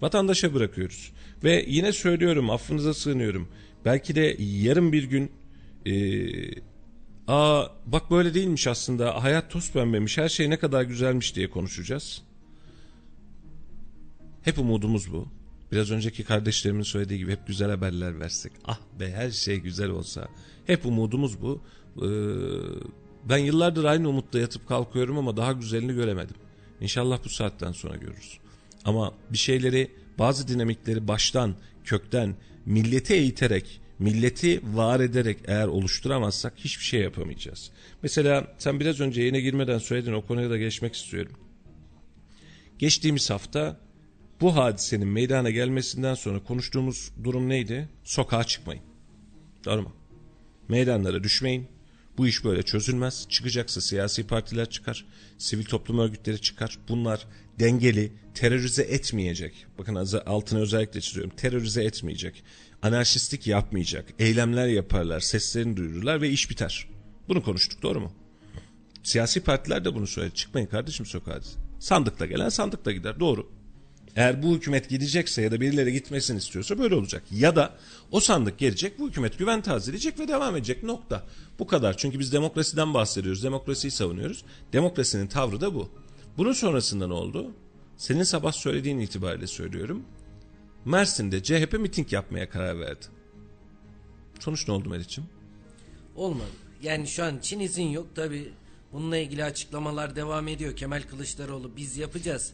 Vatandaşa 0.00 0.54
bırakıyoruz. 0.54 1.12
Ve 1.44 1.64
yine 1.68 1.92
söylüyorum, 1.92 2.50
affınıza 2.50 2.94
sığınıyorum. 2.94 3.48
Belki 3.84 4.14
de 4.14 4.36
yarın 4.38 4.92
bir 4.92 5.04
gün 5.04 5.32
eee, 5.84 6.54
aa 7.28 7.66
bak 7.86 8.10
böyle 8.10 8.34
değilmiş 8.34 8.66
aslında, 8.66 9.22
hayat 9.24 9.50
toz 9.50 9.72
pembemiş, 9.72 10.18
her 10.18 10.28
şey 10.28 10.50
ne 10.50 10.58
kadar 10.58 10.82
güzelmiş 10.82 11.36
diye 11.36 11.50
konuşacağız. 11.50 12.22
Hep 14.42 14.58
umudumuz 14.58 15.12
bu. 15.12 15.28
Biraz 15.72 15.90
önceki 15.90 16.24
kardeşlerimin 16.24 16.82
söylediği 16.82 17.18
gibi 17.18 17.32
hep 17.32 17.46
güzel 17.46 17.70
haberler 17.70 18.20
versek. 18.20 18.52
Ah 18.64 18.80
be 19.00 19.10
her 19.10 19.30
şey 19.30 19.56
güzel 19.56 19.90
olsa. 19.90 20.28
Hep 20.66 20.86
umudumuz 20.86 21.42
bu. 21.42 21.60
Ee, 21.96 22.08
ben 23.28 23.38
yıllardır 23.38 23.84
aynı 23.84 24.08
umutla 24.08 24.38
yatıp 24.38 24.68
kalkıyorum 24.68 25.18
ama 25.18 25.36
daha 25.36 25.52
güzelini 25.52 25.94
göremedim. 25.94 26.36
İnşallah 26.80 27.18
bu 27.24 27.28
saatten 27.28 27.72
sonra 27.72 27.96
görürüz. 27.96 28.38
Ama 28.84 29.14
bir 29.30 29.38
şeyleri 29.38 29.90
bazı 30.18 30.48
dinamikleri 30.48 31.08
baştan 31.08 31.54
kökten 31.84 32.36
milleti 32.66 33.14
eğiterek 33.14 33.80
milleti 33.98 34.60
var 34.76 35.00
ederek 35.00 35.38
eğer 35.46 35.66
oluşturamazsak 35.66 36.52
hiçbir 36.56 36.84
şey 36.84 37.00
yapamayacağız. 37.00 37.70
Mesela 38.02 38.54
sen 38.58 38.80
biraz 38.80 39.00
önce 39.00 39.20
yayına 39.20 39.38
girmeden 39.38 39.78
söyledin 39.78 40.12
o 40.12 40.26
konuya 40.26 40.50
da 40.50 40.56
geçmek 40.56 40.94
istiyorum. 40.94 41.32
Geçtiğimiz 42.78 43.30
hafta 43.30 43.80
bu 44.40 44.56
hadisenin 44.56 45.08
meydana 45.08 45.50
gelmesinden 45.50 46.14
sonra 46.14 46.44
konuştuğumuz 46.44 47.12
durum 47.24 47.48
neydi? 47.48 47.88
Sokağa 48.04 48.44
çıkmayın. 48.44 48.82
Doğru 49.64 49.82
mu? 49.82 49.92
Meydanlara 50.68 51.24
düşmeyin. 51.24 51.68
Bu 52.18 52.26
iş 52.26 52.44
böyle 52.44 52.62
çözülmez. 52.62 53.26
Çıkacaksa 53.28 53.80
siyasi 53.80 54.26
partiler 54.26 54.70
çıkar, 54.70 55.06
sivil 55.38 55.64
toplum 55.64 55.98
örgütleri 55.98 56.40
çıkar. 56.40 56.78
Bunlar 56.88 57.26
dengeli, 57.58 58.12
terörize 58.34 58.82
etmeyecek. 58.82 59.66
Bakın 59.78 59.94
altını 60.26 60.60
özellikle 60.60 61.00
çiziyorum. 61.00 61.36
Terörize 61.36 61.84
etmeyecek. 61.84 62.44
Anarşistlik 62.82 63.46
yapmayacak. 63.46 64.04
Eylemler 64.18 64.68
yaparlar, 64.68 65.20
seslerini 65.20 65.76
duyururlar 65.76 66.20
ve 66.20 66.30
iş 66.30 66.50
biter. 66.50 66.88
Bunu 67.28 67.42
konuştuk 67.42 67.82
doğru 67.82 68.00
mu? 68.00 68.12
Siyasi 69.02 69.40
partiler 69.40 69.84
de 69.84 69.94
bunu 69.94 70.06
söyledi. 70.06 70.34
Çıkmayın 70.34 70.66
kardeşim 70.66 71.06
sokağa. 71.06 71.40
Sandıkla 71.78 72.26
gelen 72.26 72.48
sandıkla 72.48 72.92
gider. 72.92 73.20
Doğru. 73.20 73.50
Eğer 74.16 74.42
bu 74.42 74.54
hükümet 74.54 74.88
gidecekse 74.88 75.42
ya 75.42 75.52
da 75.52 75.60
birileri 75.60 75.92
gitmesini 75.92 76.38
istiyorsa 76.38 76.78
böyle 76.78 76.94
olacak. 76.94 77.22
Ya 77.30 77.56
da 77.56 77.74
o 78.10 78.20
sandık 78.20 78.58
gelecek, 78.58 78.98
bu 78.98 79.08
hükümet 79.08 79.38
güven 79.38 79.62
tazeleyecek 79.62 80.18
ve 80.18 80.28
devam 80.28 80.56
edecek. 80.56 80.82
Nokta. 80.82 81.24
Bu 81.58 81.66
kadar. 81.66 81.96
Çünkü 81.96 82.18
biz 82.18 82.32
demokrasiden 82.32 82.94
bahsediyoruz. 82.94 83.44
Demokrasiyi 83.44 83.90
savunuyoruz. 83.90 84.44
Demokrasinin 84.72 85.26
tavrı 85.26 85.60
da 85.60 85.74
bu. 85.74 85.90
Bunun 86.36 86.52
sonrasında 86.52 87.06
ne 87.06 87.14
oldu? 87.14 87.52
Senin 87.96 88.22
sabah 88.22 88.52
söylediğin 88.52 88.98
itibariyle 88.98 89.46
söylüyorum. 89.46 90.02
Mersin'de 90.86 91.42
CHP 91.42 91.72
miting 91.72 92.12
yapmaya 92.12 92.50
karar 92.50 92.80
verdi. 92.80 93.06
Sonuç 94.40 94.68
ne 94.68 94.74
oldu 94.74 94.88
Meriç'im? 94.88 95.24
Olmadı. 96.16 96.50
Yani 96.82 97.06
şu 97.06 97.24
an 97.24 97.38
için 97.38 97.60
izin 97.60 97.88
yok 97.88 98.16
tabi. 98.16 98.52
Bununla 98.92 99.16
ilgili 99.16 99.44
açıklamalar 99.44 100.16
devam 100.16 100.48
ediyor. 100.48 100.76
Kemal 100.76 101.02
Kılıçdaroğlu 101.02 101.76
biz 101.76 101.96
yapacağız. 101.96 102.52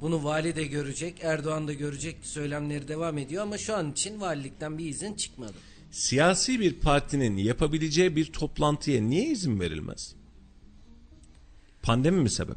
Bunu 0.00 0.24
vali 0.24 0.56
de 0.56 0.64
görecek, 0.64 1.24
Erdoğan 1.24 1.68
da 1.68 1.72
görecek 1.72 2.16
söylemleri 2.22 2.88
devam 2.88 3.18
ediyor 3.18 3.42
ama 3.42 3.58
şu 3.58 3.76
an 3.76 3.92
için 3.92 4.20
valilikten 4.20 4.78
bir 4.78 4.86
izin 4.86 5.14
çıkmadı. 5.14 5.54
Siyasi 5.90 6.60
bir 6.60 6.80
partinin 6.80 7.36
yapabileceği 7.36 8.16
bir 8.16 8.32
toplantıya 8.32 9.02
niye 9.02 9.26
izin 9.26 9.60
verilmez? 9.60 10.14
Pandemi 11.82 12.20
mi 12.20 12.30
sebep? 12.30 12.56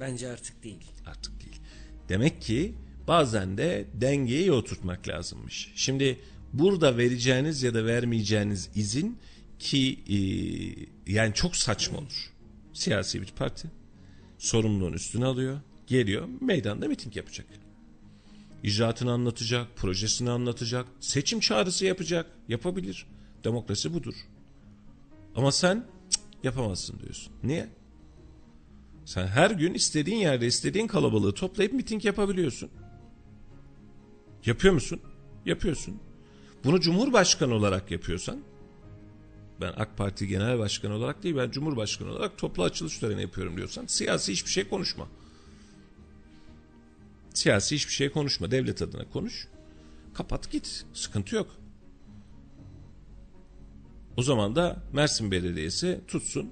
Bence 0.00 0.28
artık 0.28 0.64
değil. 0.64 0.86
Artık 1.06 1.40
değil. 1.40 1.60
Demek 2.08 2.42
ki 2.42 2.74
bazen 3.08 3.58
de 3.58 3.86
dengeyi 3.94 4.52
oturtmak 4.52 5.08
lazımmış. 5.08 5.72
Şimdi 5.74 6.18
burada 6.52 6.96
vereceğiniz 6.96 7.62
ya 7.62 7.74
da 7.74 7.86
vermeyeceğiniz 7.86 8.70
izin 8.74 9.18
ki 9.58 9.98
e, 10.08 10.18
yani 11.12 11.34
çok 11.34 11.56
saçma 11.56 11.98
olur. 11.98 12.32
Siyasi 12.72 13.22
bir 13.22 13.32
parti 13.36 13.68
sorumluluğun 14.38 14.92
üstüne 14.92 15.24
alıyor, 15.24 15.60
geliyor 15.86 16.28
meydanda 16.40 16.88
miting 16.88 17.16
yapacak. 17.16 17.46
İcraatını 18.62 19.12
anlatacak, 19.12 19.76
projesini 19.76 20.30
anlatacak, 20.30 20.86
seçim 21.00 21.40
çağrısı 21.40 21.84
yapacak, 21.84 22.26
yapabilir. 22.48 23.06
Demokrasi 23.44 23.94
budur. 23.94 24.14
Ama 25.36 25.52
sen 25.52 25.86
cık, 26.10 26.22
yapamazsın 26.44 27.00
diyorsun. 27.00 27.32
Niye? 27.42 27.68
Sen 29.04 29.26
her 29.26 29.50
gün 29.50 29.74
istediğin 29.74 30.16
yerde 30.16 30.46
istediğin 30.46 30.86
kalabalığı 30.86 31.34
toplayıp 31.34 31.72
miting 31.72 32.04
yapabiliyorsun. 32.04 32.70
Yapıyor 34.46 34.74
musun? 34.74 35.00
Yapıyorsun. 35.46 36.00
Bunu 36.64 36.80
Cumhurbaşkanı 36.80 37.54
olarak 37.54 37.90
yapıyorsan 37.90 38.40
ben 39.60 39.72
AK 39.76 39.96
Parti 39.96 40.28
Genel 40.28 40.58
Başkanı 40.58 40.94
olarak 40.94 41.22
değil 41.22 41.36
ben 41.36 41.50
Cumhurbaşkanı 41.50 42.10
olarak 42.10 42.38
toplu 42.38 42.62
açılış 42.62 42.98
töreni 42.98 43.22
yapıyorum 43.22 43.56
diyorsan 43.56 43.86
siyasi 43.86 44.32
hiçbir 44.32 44.50
şey 44.50 44.68
konuşma. 44.68 45.08
Siyasi 47.34 47.74
hiçbir 47.74 47.92
şey 47.92 48.10
konuşma. 48.10 48.50
Devlet 48.50 48.82
adına 48.82 49.08
konuş. 49.08 49.48
Kapat 50.14 50.50
git. 50.50 50.84
Sıkıntı 50.94 51.36
yok. 51.36 51.56
O 54.16 54.22
zaman 54.22 54.56
da 54.56 54.82
Mersin 54.92 55.30
Belediyesi 55.30 56.00
tutsun. 56.08 56.50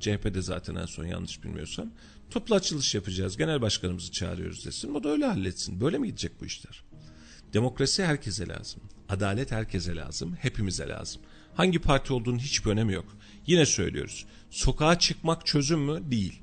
CHP'de 0.00 0.42
zaten 0.42 0.74
en 0.74 0.86
son 0.86 1.04
yanlış 1.04 1.44
bilmiyorsam. 1.44 1.90
Toplu 2.30 2.54
açılış 2.54 2.94
yapacağız. 2.94 3.36
Genel 3.36 3.62
başkanımızı 3.62 4.12
çağırıyoruz 4.12 4.66
desin. 4.66 4.94
O 4.94 5.04
da 5.04 5.08
öyle 5.08 5.26
halletsin. 5.26 5.80
Böyle 5.80 5.98
mi 5.98 6.06
gidecek 6.06 6.40
bu 6.40 6.46
işler? 6.46 6.84
Demokrasi 7.56 8.04
herkese 8.04 8.48
lazım. 8.48 8.80
Adalet 9.08 9.52
herkese 9.52 9.96
lazım. 9.96 10.36
Hepimize 10.40 10.88
lazım. 10.88 11.22
Hangi 11.54 11.78
parti 11.78 12.12
olduğunun 12.12 12.38
hiçbir 12.38 12.70
önemi 12.70 12.92
yok. 12.92 13.16
Yine 13.46 13.66
söylüyoruz. 13.66 14.26
Sokağa 14.50 14.98
çıkmak 14.98 15.46
çözüm 15.46 15.80
mü? 15.80 16.10
Değil. 16.10 16.42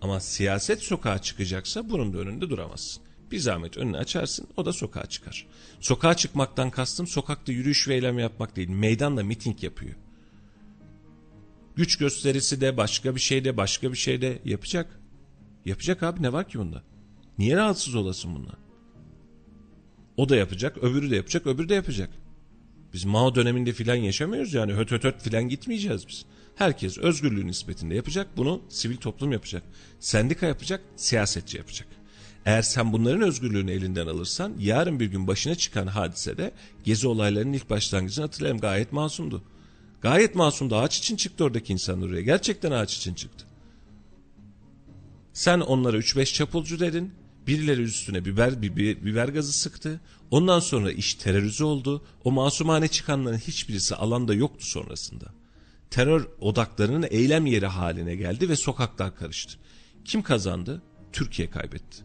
Ama 0.00 0.20
siyaset 0.20 0.82
sokağa 0.82 1.18
çıkacaksa 1.18 1.90
bunun 1.90 2.12
da 2.12 2.18
önünde 2.18 2.50
duramazsın. 2.50 3.02
Bir 3.30 3.38
zahmet 3.38 3.76
önünü 3.76 3.96
açarsın 3.96 4.46
o 4.56 4.64
da 4.64 4.72
sokağa 4.72 5.06
çıkar. 5.06 5.46
Sokağa 5.80 6.14
çıkmaktan 6.14 6.70
kastım 6.70 7.06
sokakta 7.06 7.52
yürüyüş 7.52 7.88
ve 7.88 7.94
eylem 7.94 8.18
yapmak 8.18 8.56
değil. 8.56 8.68
Meydanda 8.68 9.24
miting 9.24 9.64
yapıyor. 9.64 9.94
Güç 11.76 11.98
gösterisi 11.98 12.60
de 12.60 12.76
başka 12.76 13.14
bir 13.14 13.20
şey 13.20 13.44
de 13.44 13.56
başka 13.56 13.92
bir 13.92 13.98
şey 13.98 14.22
de 14.22 14.42
yapacak. 14.44 15.00
Yapacak 15.64 16.02
abi 16.02 16.22
ne 16.22 16.32
var 16.32 16.48
ki 16.48 16.58
bunda? 16.58 16.82
Niye 17.38 17.56
rahatsız 17.56 17.94
olasın 17.94 18.34
bundan? 18.34 18.69
O 20.20 20.28
da 20.28 20.36
yapacak, 20.36 20.78
öbürü 20.78 21.10
de 21.10 21.16
yapacak, 21.16 21.46
öbürü 21.46 21.68
de 21.68 21.74
yapacak. 21.74 22.10
Biz 22.94 23.04
Mao 23.04 23.34
döneminde 23.34 23.72
filan 23.72 23.94
yaşamıyoruz 23.94 24.54
yani 24.54 24.72
höt 24.72 24.90
höt 24.90 25.04
höt 25.04 25.22
filan 25.22 25.48
gitmeyeceğiz 25.48 26.08
biz. 26.08 26.24
Herkes 26.56 26.98
özgürlüğü 26.98 27.46
nispetinde 27.46 27.94
yapacak. 27.94 28.26
Bunu 28.36 28.62
sivil 28.68 28.96
toplum 28.96 29.32
yapacak. 29.32 29.62
Sendika 30.00 30.46
yapacak, 30.46 30.80
siyasetçi 30.96 31.56
yapacak. 31.56 31.88
Eğer 32.46 32.62
sen 32.62 32.92
bunların 32.92 33.22
özgürlüğünü 33.22 33.70
elinden 33.70 34.06
alırsan 34.06 34.54
yarın 34.58 35.00
bir 35.00 35.06
gün 35.06 35.26
başına 35.26 35.54
çıkan 35.54 35.86
hadisede 35.86 36.52
gezi 36.84 37.08
olaylarının 37.08 37.52
ilk 37.52 37.70
başlangıcını 37.70 38.24
hatırlayalım 38.24 38.60
gayet 38.60 38.92
masumdu. 38.92 39.42
Gayet 40.00 40.34
masumdu. 40.34 40.76
Ağaç 40.76 40.98
için 40.98 41.16
çıktı 41.16 41.44
oradaki 41.44 41.72
insanlar 41.72 42.08
oraya. 42.08 42.22
Gerçekten 42.22 42.70
ağaç 42.70 42.96
için 42.96 43.14
çıktı. 43.14 43.46
Sen 45.32 45.60
onlara 45.60 45.96
3-5 45.98 46.24
çapulcu 46.24 46.80
dedin. 46.80 47.12
Birileri 47.50 47.82
üstüne 47.82 48.24
biber, 48.24 48.62
biber, 48.62 49.04
biber 49.04 49.28
gazı 49.28 49.52
sıktı. 49.52 50.00
Ondan 50.30 50.60
sonra 50.60 50.92
iş 50.92 51.14
terörize 51.14 51.64
oldu. 51.64 52.04
O 52.24 52.32
masumane 52.32 52.88
çıkanların 52.88 53.38
hiçbirisi 53.38 53.94
alanda 53.94 54.34
yoktu 54.34 54.66
sonrasında. 54.66 55.34
Terör 55.90 56.28
odaklarının 56.40 57.06
eylem 57.10 57.46
yeri 57.46 57.66
haline 57.66 58.16
geldi 58.16 58.48
ve 58.48 58.56
sokaklar 58.56 59.16
karıştı. 59.16 59.58
Kim 60.04 60.22
kazandı? 60.22 60.82
Türkiye 61.12 61.50
kaybetti. 61.50 62.02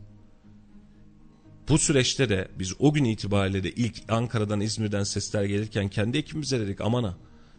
Bu 1.69 1.77
süreçte 1.77 2.29
de 2.29 2.51
biz 2.59 2.73
o 2.79 2.93
gün 2.93 3.03
itibariyle 3.03 3.63
de 3.63 3.71
ilk 3.71 4.03
Ankara'dan 4.09 4.61
İzmir'den 4.61 5.03
sesler 5.03 5.43
gelirken 5.43 5.89
kendi 5.89 6.17
ekibimize 6.17 6.59
dedik 6.59 6.81
amana. 6.81 7.17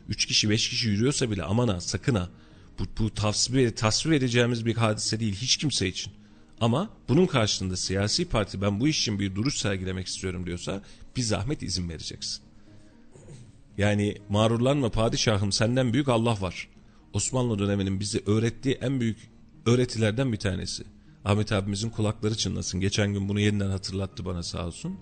Üç 0.08 0.26
kişi 0.26 0.50
beş 0.50 0.68
kişi 0.68 0.88
yürüyorsa 0.88 1.30
bile 1.30 1.42
amana 1.42 1.80
sakın. 1.80 2.18
Bu, 2.78 2.84
bu 2.98 3.14
tasvir, 3.14 3.76
tasvir 3.76 4.12
edeceğimiz 4.12 4.66
bir 4.66 4.76
hadise 4.76 5.20
değil 5.20 5.34
hiç 5.34 5.56
kimse 5.56 5.88
için. 5.88 6.12
Ama 6.60 6.90
bunun 7.08 7.26
karşılığında 7.26 7.76
siyasi 7.76 8.28
parti 8.28 8.62
ben 8.62 8.80
bu 8.80 8.88
iş 8.88 9.00
için 9.00 9.18
bir 9.18 9.34
duruş 9.34 9.58
sergilemek 9.58 10.06
istiyorum 10.06 10.46
diyorsa 10.46 10.82
bir 11.16 11.22
zahmet 11.22 11.62
izin 11.62 11.88
vereceksin. 11.88 12.42
Yani 13.78 14.18
mağrurlanma 14.28 14.90
padişahım 14.90 15.52
senden 15.52 15.92
büyük 15.92 16.08
Allah 16.08 16.40
var. 16.40 16.68
Osmanlı 17.12 17.58
döneminin 17.58 18.00
bize 18.00 18.20
öğrettiği 18.26 18.74
en 18.74 19.00
büyük 19.00 19.18
öğretilerden 19.66 20.32
bir 20.32 20.36
tanesi. 20.36 20.84
Ahmet 21.24 21.52
abimizin 21.52 21.90
kulakları 21.90 22.36
çınlasın. 22.36 22.80
Geçen 22.80 23.12
gün 23.12 23.28
bunu 23.28 23.40
yeniden 23.40 23.70
hatırlattı 23.70 24.24
bana 24.24 24.42
sağ 24.42 24.66
olsun. 24.66 24.98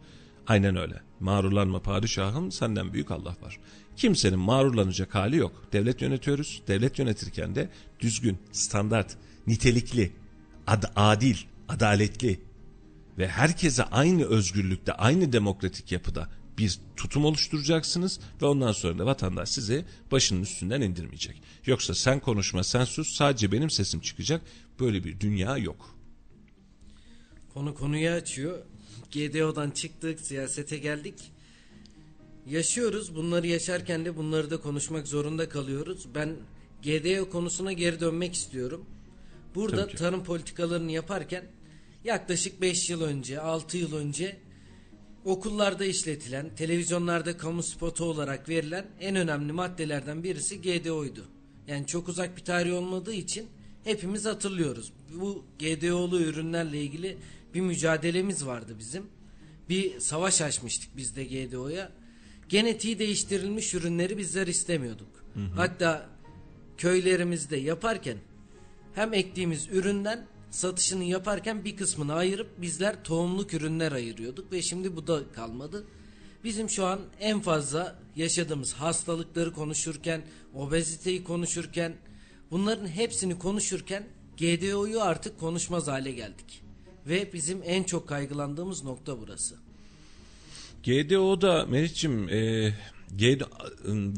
Aynen 0.47 0.76
öyle. 0.76 1.01
Mağrurlanma 1.20 1.82
padişahım 1.82 2.52
senden 2.52 2.93
büyük 2.93 3.10
Allah 3.10 3.36
var. 3.43 3.59
Kimsenin 3.97 4.39
mağrurlanacak 4.39 5.14
hali 5.14 5.36
yok. 5.36 5.68
Devlet 5.72 6.02
yönetiyoruz. 6.02 6.62
Devlet 6.68 6.98
yönetirken 6.98 7.55
de 7.55 7.70
düzgün, 8.01 8.39
standart, 8.52 9.16
nitelikli, 9.47 10.12
ad 10.66 10.85
adil, 10.97 11.36
adaletli 11.69 12.41
ve 13.19 13.28
herkese 13.28 13.85
aynı 13.85 14.24
özgürlükte, 14.24 14.93
aynı 14.93 15.32
demokratik 15.32 15.93
yapıda 15.93 16.28
bir 16.59 16.78
tutum 16.97 17.24
oluşturacaksınız 17.24 18.20
ve 18.43 18.47
ondan 18.47 18.73
sonra 18.73 18.99
da 18.99 19.07
vatandaş 19.07 19.49
sizi 19.49 19.85
başının 20.12 20.43
üstünden 20.43 20.81
indirmeyecek. 20.81 21.43
Yoksa 21.66 21.95
sen 21.95 22.20
konuşma, 22.20 22.65
sen 22.65 22.85
sus, 22.85 23.16
sadece 23.16 23.53
benim 23.53 23.70
sesim 23.70 24.01
çıkacak. 24.01 24.43
Böyle 24.81 25.05
bir 25.05 25.20
dünya 25.20 25.59
yok. 25.59 25.97
Konu 27.55 27.74
konuyu 27.74 28.11
açıyor. 28.11 28.59
GDO'dan 29.12 29.70
çıktık, 29.70 30.20
siyasete 30.20 30.78
geldik. 30.78 31.15
Yaşıyoruz. 32.47 33.15
Bunları 33.15 33.47
yaşarken 33.47 34.05
de 34.05 34.16
bunları 34.16 34.51
da 34.51 34.57
konuşmak 34.61 35.09
zorunda 35.09 35.49
kalıyoruz. 35.49 36.07
Ben 36.15 36.36
GDO 36.82 37.31
konusuna 37.31 37.73
geri 37.73 38.01
dönmek 38.01 38.35
istiyorum. 38.35 38.86
Burada 39.55 39.86
tarım 39.86 40.24
politikalarını 40.24 40.93
yaparken 40.93 41.44
yaklaşık 42.05 42.60
5 42.60 42.90
yıl 42.90 43.02
önce, 43.02 43.40
6 43.40 43.78
yıl 43.78 43.97
önce 43.97 44.36
okullarda 45.24 45.85
işletilen, 45.85 46.55
televizyonlarda 46.56 47.36
kamu 47.36 47.62
spotu 47.62 48.05
olarak 48.05 48.48
verilen 48.48 48.86
en 49.01 49.16
önemli 49.16 49.52
maddelerden 49.52 50.22
birisi 50.22 50.62
GDO'ydu. 50.62 51.24
Yani 51.66 51.86
çok 51.86 52.09
uzak 52.09 52.36
bir 52.36 52.44
tarih 52.44 52.74
olmadığı 52.74 53.12
için 53.12 53.47
hepimiz 53.85 54.24
hatırlıyoruz. 54.24 54.93
Bu 55.14 55.44
GDO'lu 55.59 56.20
ürünlerle 56.20 56.82
ilgili 56.82 57.18
bir 57.55 57.60
mücadelemiz 57.60 58.47
vardı 58.47 58.76
bizim. 58.78 59.06
Bir 59.68 60.01
savaş 60.01 60.43
açmıştık 60.43 60.97
biz 60.97 61.16
de 61.16 61.24
GDO'ya. 61.24 61.93
Genetiği 62.48 62.98
değiştirilmiş 62.98 63.74
ürünleri 63.74 64.18
bizler 64.18 64.47
istemiyorduk. 64.47 65.24
Hı 65.35 65.40
hı. 65.40 65.55
Hatta 65.55 66.09
köylerimizde 66.78 67.56
yaparken 67.56 68.16
hem 68.95 69.15
ektiğimiz 69.15 69.69
üründen 69.69 70.27
satışını 70.51 71.05
yaparken 71.05 71.65
bir 71.65 71.77
kısmını 71.77 72.15
ayırıp 72.15 72.62
bizler 72.62 73.05
tohumluk 73.05 73.55
ürünler 73.55 73.93
ayırıyorduk 73.93 74.53
ve 74.53 74.62
şimdi 74.62 74.97
bu 74.97 75.07
da 75.07 75.21
kalmadı. 75.33 75.85
Bizim 76.45 76.71
şu 76.71 76.87
an 76.87 77.01
en 77.21 77.41
fazla 77.41 77.99
yaşadığımız 78.16 78.73
hastalıkları 78.73 79.53
konuşurken, 79.53 80.23
obeziteyi 80.55 81.25
konuşurken, 81.25 81.95
bunların 82.51 82.87
hepsini 82.87 83.39
konuşurken 83.39 84.05
GDO'yu 84.37 85.01
artık 85.01 85.41
konuşmaz 85.41 85.89
hale 85.89 86.12
geldik. 86.12 86.62
Ve 87.07 87.33
bizim 87.33 87.61
en 87.65 87.83
çok 87.83 88.09
kaygılandığımız 88.09 88.85
nokta 88.85 89.21
burası. 89.21 89.55
GDO'da 90.85 91.66
Meriç'im 91.66 92.29
e, 92.29 92.73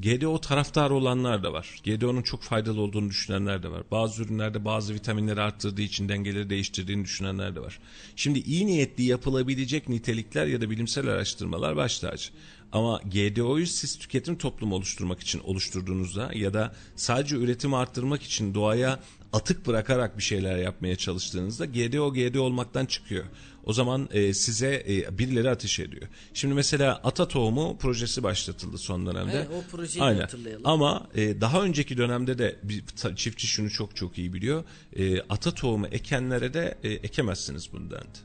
GDO, 0.00 0.40
taraftarı 0.40 0.94
olanlar 0.94 1.42
da 1.42 1.52
var. 1.52 1.80
GDO'nun 1.84 2.22
çok 2.22 2.42
faydalı 2.42 2.80
olduğunu 2.80 3.08
düşünenler 3.08 3.62
de 3.62 3.70
var. 3.70 3.82
Bazı 3.90 4.22
ürünlerde 4.22 4.64
bazı 4.64 4.94
vitaminleri 4.94 5.40
arttırdığı 5.40 5.82
için 5.82 6.08
dengeleri 6.08 6.50
değiştirdiğini 6.50 7.04
düşünenler 7.04 7.56
de 7.56 7.60
var. 7.60 7.78
Şimdi 8.16 8.38
iyi 8.38 8.66
niyetli 8.66 9.04
yapılabilecek 9.04 9.88
nitelikler 9.88 10.46
ya 10.46 10.60
da 10.60 10.70
bilimsel 10.70 11.08
araştırmalar 11.08 11.76
baş 11.76 11.98
tacı. 11.98 12.30
Ama 12.72 13.00
GDO'yu 13.04 13.66
siz 13.66 13.98
tüketim 13.98 14.38
toplumu 14.38 14.74
oluşturmak 14.74 15.20
için 15.20 15.40
oluşturduğunuzda 15.40 16.30
ya 16.34 16.54
da 16.54 16.74
sadece 16.96 17.36
üretim 17.36 17.74
arttırmak 17.74 18.22
için 18.22 18.54
doğaya 18.54 19.00
atık 19.32 19.66
bırakarak 19.66 20.18
bir 20.18 20.22
şeyler 20.22 20.58
yapmaya 20.58 20.96
çalıştığınızda 20.96 21.64
GDO 21.64 22.12
GDO 22.12 22.40
olmaktan 22.40 22.86
çıkıyor. 22.86 23.24
O 23.66 23.72
zaman 23.72 24.09
e, 24.12 24.34
size 24.34 24.84
e, 24.88 25.18
birileri 25.18 25.51
ateş 25.51 25.80
ediyor. 25.80 26.09
Şimdi 26.34 26.55
mesela 26.55 27.01
ata 27.05 27.28
tohumu 27.28 27.78
projesi 27.78 28.22
başlatıldı 28.22 28.78
son 28.78 29.06
dönemde. 29.06 29.32
Evet, 29.36 29.48
o 29.55 29.70
projeyi 29.70 30.02
Aynen. 30.02 30.20
hatırlayalım. 30.20 30.66
Ama 30.66 31.09
e, 31.14 31.40
daha 31.40 31.62
önceki 31.62 31.97
dönemde 31.97 32.38
de 32.38 32.56
bir 32.62 32.84
çiftçi 33.16 33.47
şunu 33.47 33.70
çok 33.70 33.97
çok 33.97 34.18
iyi 34.18 34.32
biliyor. 34.32 34.64
E, 34.97 35.20
ata 35.20 35.55
tohumu 35.55 35.86
ekenlere 35.86 36.55
de 36.55 36.78
e, 36.82 36.88
ekemezsiniz 36.88 37.72
bunu 37.72 37.90
dendi. 37.90 38.18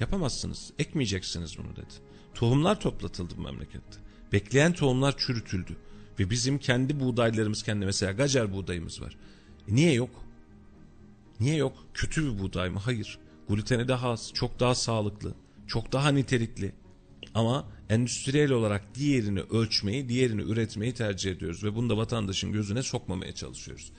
Yapamazsınız. 0.00 0.72
Ekmeyeceksiniz 0.78 1.58
bunu 1.58 1.76
dedi. 1.76 1.94
Tohumlar 2.34 2.80
toplatıldı 2.80 3.34
bu 3.36 3.42
memlekette. 3.42 3.98
Bekleyen 4.32 4.72
tohumlar 4.72 5.14
çürütüldü. 5.18 5.76
Ve 6.18 6.30
bizim 6.30 6.58
kendi 6.58 7.00
buğdaylarımız 7.00 7.62
kendi 7.62 7.86
mesela 7.86 8.12
gacer 8.12 8.52
buğdayımız 8.52 9.02
var. 9.02 9.16
E 9.68 9.74
niye 9.74 9.92
yok? 9.92 10.24
Niye 11.40 11.56
yok? 11.56 11.76
Kötü 11.94 12.24
bir 12.24 12.38
buğday 12.38 12.70
mı? 12.70 12.78
Hayır. 12.78 13.18
Gluteni 13.48 13.88
daha 13.88 14.10
az, 14.10 14.30
çok 14.34 14.60
daha 14.60 14.74
sağlıklı, 14.74 15.34
çok 15.66 15.92
daha 15.92 16.08
nitelikli. 16.08 16.72
Ama 17.34 17.68
endüstriyel 17.88 18.52
olarak 18.52 18.94
diğerini 18.94 19.40
ölçmeyi, 19.40 20.08
diğerini 20.08 20.42
üretmeyi 20.42 20.94
tercih 20.94 21.30
ediyoruz 21.30 21.64
ve 21.64 21.74
bunu 21.74 21.90
da 21.90 21.96
vatandaşın 21.96 22.52
gözüne 22.52 22.82
sokmamaya 22.82 23.34
çalışıyoruz. 23.34 23.92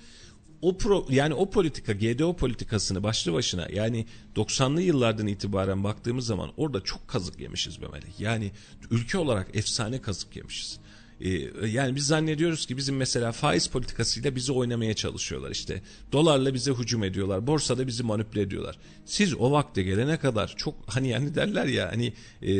O 0.61 0.77
pro, 0.77 1.05
yani 1.09 1.33
o 1.33 1.49
politika 1.49 1.93
GDO 1.93 2.35
politikasını 2.35 3.03
başlı 3.03 3.33
başına 3.33 3.67
yani 3.73 4.05
90'lı 4.35 4.81
yıllardan 4.81 5.27
itibaren 5.27 5.83
baktığımız 5.83 6.25
zaman 6.25 6.51
orada 6.57 6.81
çok 6.81 7.07
kazık 7.07 7.39
yemişiz 7.39 7.81
be 7.81 7.87
Melek. 7.87 8.19
Yani 8.19 8.51
ülke 8.91 9.17
olarak 9.17 9.55
efsane 9.55 10.01
kazık 10.01 10.35
yemişiz. 10.35 10.79
Ee, 11.21 11.67
yani 11.67 11.95
biz 11.95 12.07
zannediyoruz 12.07 12.65
ki 12.65 12.77
bizim 12.77 12.95
mesela 12.95 13.31
faiz 13.31 13.67
politikasıyla 13.67 14.35
bizi 14.35 14.51
oynamaya 14.51 14.93
çalışıyorlar 14.93 15.51
işte. 15.51 15.81
Dolarla 16.11 16.53
bize 16.53 16.71
hücum 16.71 17.03
ediyorlar. 17.03 17.47
Borsada 17.47 17.87
bizi 17.87 18.03
manipüle 18.03 18.41
ediyorlar. 18.41 18.77
Siz 19.05 19.33
o 19.33 19.51
vakte 19.51 19.83
gelene 19.83 20.17
kadar 20.17 20.53
çok 20.57 20.75
hani 20.87 21.09
yani 21.09 21.35
derler 21.35 21.65
ya 21.65 21.91
hani 21.91 22.13
e, 22.43 22.53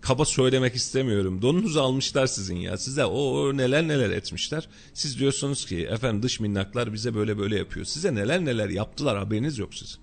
kaba 0.00 0.24
söylemek 0.24 0.74
istemiyorum. 0.74 1.42
Donunuzu 1.42 1.80
almışlar 1.80 2.26
sizin 2.26 2.56
ya. 2.56 2.78
Size 2.78 3.04
o, 3.04 3.18
o 3.18 3.56
neler 3.56 3.88
neler 3.88 4.10
etmişler. 4.10 4.68
Siz 4.94 5.18
diyorsunuz 5.18 5.66
ki 5.66 5.86
efendim 5.86 6.22
dış 6.22 6.40
minnaklar 6.40 6.92
bize 6.92 7.14
böyle 7.14 7.38
böyle 7.38 7.58
yapıyor. 7.58 7.86
Size 7.86 8.14
neler 8.14 8.44
neler 8.44 8.68
yaptılar 8.68 9.18
haberiniz 9.18 9.58
yok 9.58 9.74
sizin. 9.74 9.98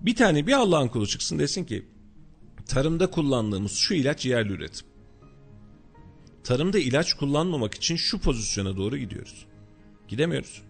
Bir 0.00 0.14
tane 0.14 0.46
bir 0.46 0.52
Allah'ın 0.52 0.88
kulu 0.88 1.06
çıksın 1.06 1.38
desin 1.38 1.64
ki 1.64 1.86
tarımda 2.66 3.10
kullandığımız 3.10 3.72
şu 3.72 3.94
ilaç 3.94 4.26
yerli 4.26 4.52
üretim. 4.52 4.89
Tarımda 6.44 6.78
ilaç 6.78 7.14
kullanmamak 7.14 7.74
için 7.74 7.96
şu 7.96 8.18
pozisyona 8.18 8.76
doğru 8.76 8.96
gidiyoruz. 8.96 9.46
Gidemiyoruz. 10.08 10.62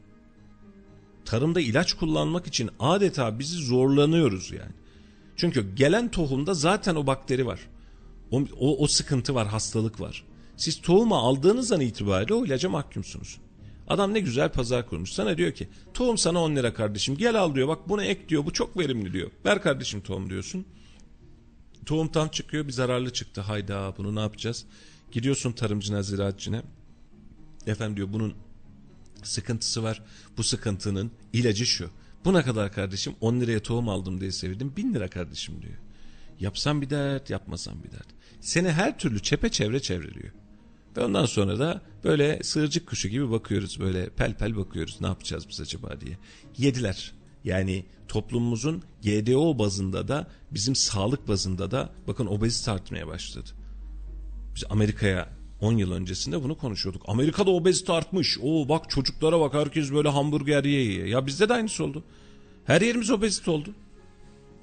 Tarımda 1.25 1.61
ilaç 1.61 1.93
kullanmak 1.95 2.47
için 2.47 2.71
adeta 2.81 3.39
bizi 3.39 3.57
zorlanıyoruz 3.57 4.51
yani. 4.51 4.73
Çünkü 5.37 5.75
gelen 5.75 6.11
tohumda 6.11 6.55
zaten 6.55 6.95
o 6.95 7.07
bakteri 7.07 7.47
var. 7.47 7.61
O, 8.31 8.43
o, 8.61 8.85
o 8.85 8.87
sıkıntı 8.87 9.35
var, 9.35 9.49
hastalık 9.49 10.01
var. 10.01 10.25
Siz 10.57 10.81
tohumu 10.81 11.15
aldığınız 11.15 11.73
an 11.73 11.81
itibariyle 11.81 12.35
o 12.35 12.47
ilaca 12.47 12.69
mahkumsunuz. 12.69 13.41
Adam 13.89 14.15
ne 14.15 14.21
güzel 14.21 14.53
pazar 14.53 14.89
kurmuş. 14.89 15.13
Sana 15.13 15.39
diyor 15.39 15.53
ki 15.53 15.69
tohum 15.95 16.19
sana 16.19 16.43
10 16.43 16.57
lira 16.57 16.75
kardeşim 16.75 17.17
gel 17.17 17.41
al 17.41 17.55
diyor. 17.55 17.69
Bak 17.69 17.89
bunu 17.89 18.03
ek 18.03 18.29
diyor 18.29 18.47
bu 18.47 18.53
çok 18.53 18.79
verimli 18.79 19.13
diyor. 19.13 19.31
Ver 19.45 19.63
kardeşim 19.63 20.01
tohum 20.01 20.31
diyorsun. 20.31 20.67
Tohum 21.87 22.09
tam 22.09 22.29
çıkıyor 22.29 22.67
bir 22.67 22.73
zararlı 22.73 23.13
çıktı. 23.13 23.41
Hayda 23.41 23.95
bunu 23.99 24.15
ne 24.15 24.21
yapacağız? 24.21 24.67
Gidiyorsun 25.13 25.53
tarımcına 25.53 26.03
ziraatçine. 26.03 26.63
Efendim 27.67 27.97
diyor 27.97 28.13
bunun 28.13 28.35
sıkıntısı 29.23 29.83
var. 29.83 30.03
Bu 30.37 30.43
sıkıntının 30.43 31.11
ilacı 31.33 31.67
şu. 31.67 31.91
Bu 32.25 32.35
ne 32.35 32.43
kadar 32.43 32.73
kardeşim? 32.73 33.15
10 33.21 33.41
liraya 33.41 33.63
tohum 33.63 33.89
aldım 33.89 34.21
diye 34.21 34.33
sevindim. 34.33 34.73
1000 34.77 34.95
lira 34.95 35.09
kardeşim 35.09 35.63
diyor. 35.63 35.79
Yapsam 36.41 36.83
bir 36.83 36.91
dert, 36.91 37.31
yapmasam 37.31 37.83
bir 37.83 37.91
dert. 37.91 38.07
Seni 38.41 38.73
her 38.73 38.99
türlü 38.99 39.23
çepeçevre 39.23 39.81
çevreliyor. 39.81 40.33
Ve 40.97 41.05
ondan 41.05 41.27
sonra 41.27 41.59
da 41.59 41.83
böyle 42.05 42.41
sığırcık 42.43 42.89
kuşu 42.89 43.09
gibi 43.09 43.31
bakıyoruz. 43.31 43.81
Böyle 43.81 44.11
pel 44.11 44.35
pel 44.35 44.57
bakıyoruz. 44.57 45.01
Ne 45.01 45.07
yapacağız 45.07 45.49
biz 45.49 45.61
acaba 45.61 46.01
diye. 46.01 46.19
Yediler. 46.59 47.13
Yani 47.45 47.87
toplumumuzun 48.09 48.83
GDO 49.03 49.59
bazında 49.59 50.09
da 50.09 50.27
bizim 50.51 50.77
sağlık 50.77 51.29
bazında 51.29 51.71
da 51.71 51.93
bakın 52.07 52.27
obezite 52.27 52.71
artmaya 52.71 53.07
başladı. 53.07 53.51
Biz 54.57 54.65
Amerika'ya 54.71 55.29
10 55.61 55.73
yıl 55.73 55.93
öncesinde 55.93 56.43
bunu 56.43 56.59
konuşuyorduk. 56.59 57.03
Amerika'da 57.07 57.51
obezite 57.51 57.93
artmış. 57.93 58.39
Oo 58.43 58.69
bak 58.69 58.91
çocuklara 58.91 59.41
bak 59.41 59.55
herkes 59.55 59.93
böyle 59.93 60.09
hamburger 60.09 60.65
yiye 60.65 60.83
yiye. 60.83 61.09
Ya 61.09 61.27
bizde 61.27 61.49
de 61.49 61.55
aynısı 61.55 61.85
oldu. 61.85 62.05
Her 62.65 62.81
yerimiz 62.81 63.11
obezite 63.11 63.51
oldu. 63.51 63.75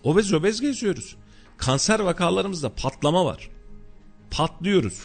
Obez 0.03 0.33
obez 0.33 0.61
geziyoruz. 0.61 1.15
Kanser 1.57 1.99
vakalarımızda 1.99 2.69
patlama 2.75 3.25
var. 3.25 3.49
Patlıyoruz. 4.31 4.99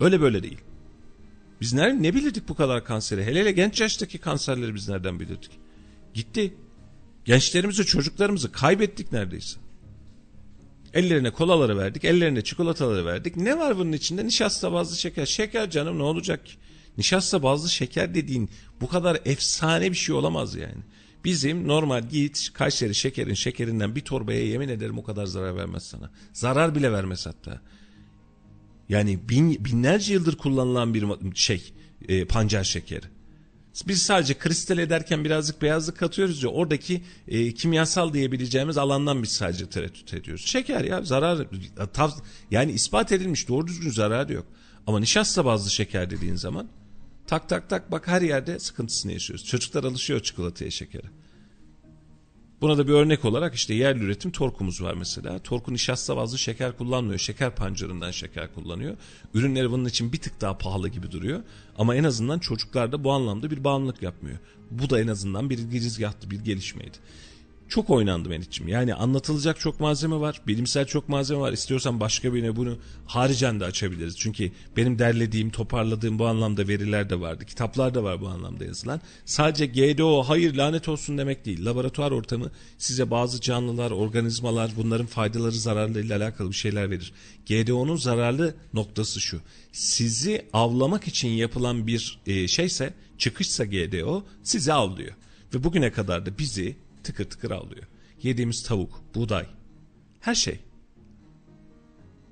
Öyle 0.00 0.20
böyle 0.20 0.42
değil. 0.42 0.58
Biz 1.60 1.72
ne, 1.72 2.02
ne 2.02 2.14
bilirdik 2.14 2.48
bu 2.48 2.54
kadar 2.54 2.84
kanseri? 2.84 3.24
Hele 3.24 3.40
hele 3.40 3.52
genç 3.52 3.80
yaştaki 3.80 4.18
kanserleri 4.18 4.74
biz 4.74 4.88
nereden 4.88 5.20
bilirdik? 5.20 5.50
Gitti. 6.14 6.54
Gençlerimizi, 7.24 7.86
çocuklarımızı 7.86 8.52
kaybettik 8.52 9.12
neredeyse. 9.12 9.60
Ellerine 10.94 11.30
kolaları 11.30 11.78
verdik, 11.78 12.04
ellerine 12.04 12.42
çikolataları 12.44 13.06
verdik. 13.06 13.36
Ne 13.36 13.58
var 13.58 13.78
bunun 13.78 13.92
içinde? 13.92 14.26
Nişasta 14.26 14.72
bazlı 14.72 14.96
şeker. 14.96 15.26
Şeker 15.26 15.70
canım 15.70 15.98
ne 15.98 16.02
olacak? 16.02 16.40
Nişasta 16.98 17.42
bazlı 17.42 17.70
şeker 17.70 18.14
dediğin 18.14 18.50
bu 18.80 18.88
kadar 18.88 19.18
efsane 19.24 19.90
bir 19.90 19.96
şey 19.96 20.14
olamaz 20.14 20.54
yani. 20.54 20.82
Bizim 21.24 21.68
normal 21.68 22.08
git 22.08 22.50
Kayseri 22.54 22.94
şekerin 22.94 23.34
şekerinden 23.34 23.96
bir 23.96 24.00
torbaya 24.00 24.46
yemin 24.46 24.68
ederim 24.68 24.98
o 24.98 25.02
kadar 25.02 25.26
zarar 25.26 25.56
vermez 25.56 25.82
sana. 25.82 26.10
Zarar 26.32 26.74
bile 26.74 26.92
vermez 26.92 27.26
hatta. 27.26 27.60
Yani 28.88 29.28
bin, 29.28 29.64
binlerce 29.64 30.12
yıldır 30.12 30.36
kullanılan 30.36 30.94
bir 30.94 31.06
şey 31.34 31.72
e, 32.08 32.24
pancar 32.24 32.64
şekeri. 32.64 33.06
Biz 33.88 34.02
sadece 34.02 34.38
kristal 34.38 34.78
ederken 34.78 35.24
birazcık 35.24 35.62
beyazlık 35.62 35.98
katıyoruz 35.98 36.42
ya 36.42 36.48
oradaki 36.50 37.02
e, 37.28 37.54
kimyasal 37.54 38.12
diyebileceğimiz 38.12 38.78
alandan 38.78 39.22
biz 39.22 39.32
sadece 39.32 39.70
tereddüt 39.70 40.14
ediyoruz. 40.14 40.46
Şeker 40.46 40.84
ya 40.84 41.02
zarar 41.02 41.46
tav, 41.92 42.10
yani 42.50 42.72
ispat 42.72 43.12
edilmiş 43.12 43.48
doğru 43.48 43.66
düzgün 43.66 43.90
zararı 43.90 44.32
yok. 44.32 44.46
Ama 44.86 45.00
nişasta 45.00 45.44
bazlı 45.44 45.70
şeker 45.70 46.10
dediğin 46.10 46.36
zaman 46.36 46.68
tak 47.26 47.48
tak 47.48 47.70
tak 47.70 47.90
bak 47.90 48.08
her 48.08 48.22
yerde 48.22 48.58
sıkıntısını 48.58 49.12
yaşıyoruz. 49.12 49.46
Çocuklar 49.46 49.84
alışıyor 49.84 50.20
çikolataya 50.20 50.70
şekere. 50.70 51.06
Buna 52.62 52.78
da 52.78 52.88
bir 52.88 52.92
örnek 52.92 53.24
olarak 53.24 53.54
işte 53.54 53.74
yerli 53.74 54.04
üretim 54.04 54.30
torkumuz 54.30 54.82
var 54.82 54.94
mesela. 54.94 55.38
Torku 55.38 55.72
nişasta 55.72 56.16
bazlı 56.16 56.38
şeker 56.38 56.76
kullanmıyor. 56.76 57.18
Şeker 57.18 57.54
pancarından 57.54 58.10
şeker 58.10 58.54
kullanıyor. 58.54 58.96
Ürünleri 59.34 59.70
bunun 59.70 59.84
için 59.84 60.12
bir 60.12 60.18
tık 60.18 60.40
daha 60.40 60.58
pahalı 60.58 60.88
gibi 60.88 61.12
duruyor. 61.12 61.42
Ama 61.78 61.96
en 61.96 62.04
azından 62.04 62.38
çocuklarda 62.38 63.04
bu 63.04 63.12
anlamda 63.12 63.50
bir 63.50 63.64
bağımlılık 63.64 64.02
yapmıyor. 64.02 64.38
Bu 64.70 64.90
da 64.90 65.00
en 65.00 65.08
azından 65.08 65.50
bir 65.50 65.58
girizgahtı, 65.58 66.30
bir 66.30 66.40
gelişmeydi. 66.40 66.98
Çok 67.72 67.90
oynandı 67.90 68.28
Meriç'im. 68.28 68.68
Yani 68.68 68.94
anlatılacak 68.94 69.60
çok 69.60 69.80
malzeme 69.80 70.20
var. 70.20 70.40
Bilimsel 70.46 70.86
çok 70.86 71.08
malzeme 71.08 71.40
var. 71.40 71.52
İstiyorsan 71.52 72.00
başka 72.00 72.34
birine 72.34 72.56
bunu 72.56 72.78
haricen 73.06 73.60
de 73.60 73.64
açabiliriz. 73.64 74.18
Çünkü 74.18 74.52
benim 74.76 74.98
derlediğim, 74.98 75.50
toparladığım 75.50 76.18
bu 76.18 76.26
anlamda 76.26 76.68
veriler 76.68 77.10
de 77.10 77.20
vardı. 77.20 77.44
Kitaplar 77.44 77.94
da 77.94 78.04
var 78.04 78.20
bu 78.20 78.28
anlamda 78.28 78.64
yazılan. 78.64 79.00
Sadece 79.24 79.66
GDO 79.66 80.22
hayır 80.22 80.54
lanet 80.54 80.88
olsun 80.88 81.18
demek 81.18 81.44
değil. 81.44 81.64
Laboratuvar 81.64 82.10
ortamı 82.10 82.50
size 82.78 83.10
bazı 83.10 83.40
canlılar, 83.40 83.90
organizmalar 83.90 84.70
bunların 84.76 85.06
faydaları 85.06 85.52
zararlarıyla 85.52 86.16
alakalı 86.16 86.50
bir 86.50 86.56
şeyler 86.56 86.90
verir. 86.90 87.12
GDO'nun 87.46 87.96
zararlı 87.96 88.54
noktası 88.74 89.20
şu. 89.20 89.40
Sizi 89.72 90.46
avlamak 90.52 91.08
için 91.08 91.28
yapılan 91.28 91.86
bir 91.86 92.18
e, 92.26 92.48
şeyse, 92.48 92.94
çıkışsa 93.18 93.64
GDO 93.64 94.24
sizi 94.42 94.72
avlıyor. 94.72 95.14
Ve 95.54 95.64
bugüne 95.64 95.92
kadar 95.92 96.26
da 96.26 96.38
bizi 96.38 96.76
tıkır 97.02 97.24
tıkır 97.24 97.50
avlıyor. 97.50 97.86
Yediğimiz 98.22 98.62
tavuk, 98.62 99.02
buğday, 99.14 99.46
her 100.20 100.34
şey. 100.34 100.60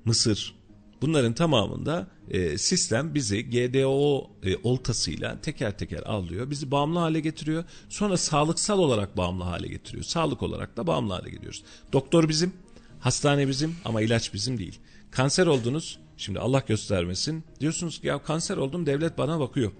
Mısır. 0.05 0.55
Bunların 1.01 1.33
tamamında 1.33 2.07
e, 2.29 2.57
sistem 2.57 3.15
bizi 3.15 3.49
GDO 3.49 4.31
e, 4.43 4.57
oltasıyla 4.63 5.41
teker 5.41 5.77
teker 5.77 6.03
avlıyor. 6.05 6.49
Bizi 6.49 6.71
bağımlı 6.71 6.99
hale 6.99 7.19
getiriyor. 7.19 7.63
Sonra 7.89 8.17
sağlıksal 8.17 8.79
olarak 8.79 9.17
bağımlı 9.17 9.43
hale 9.43 9.67
getiriyor. 9.67 10.03
Sağlık 10.03 10.43
olarak 10.43 10.77
da 10.77 10.87
bağımlı 10.87 11.13
hale 11.13 11.29
geliyoruz. 11.29 11.63
Doktor 11.93 12.29
bizim, 12.29 12.53
hastane 12.99 13.47
bizim 13.47 13.75
ama 13.85 14.01
ilaç 14.01 14.33
bizim 14.33 14.57
değil. 14.57 14.79
Kanser 15.11 15.47
oldunuz. 15.47 15.99
Şimdi 16.17 16.39
Allah 16.39 16.63
göstermesin. 16.67 17.43
Diyorsunuz 17.59 18.01
ki 18.01 18.07
ya 18.07 18.23
kanser 18.23 18.57
oldum 18.57 18.85
devlet 18.85 19.17
bana 19.17 19.39
bakıyor. 19.39 19.71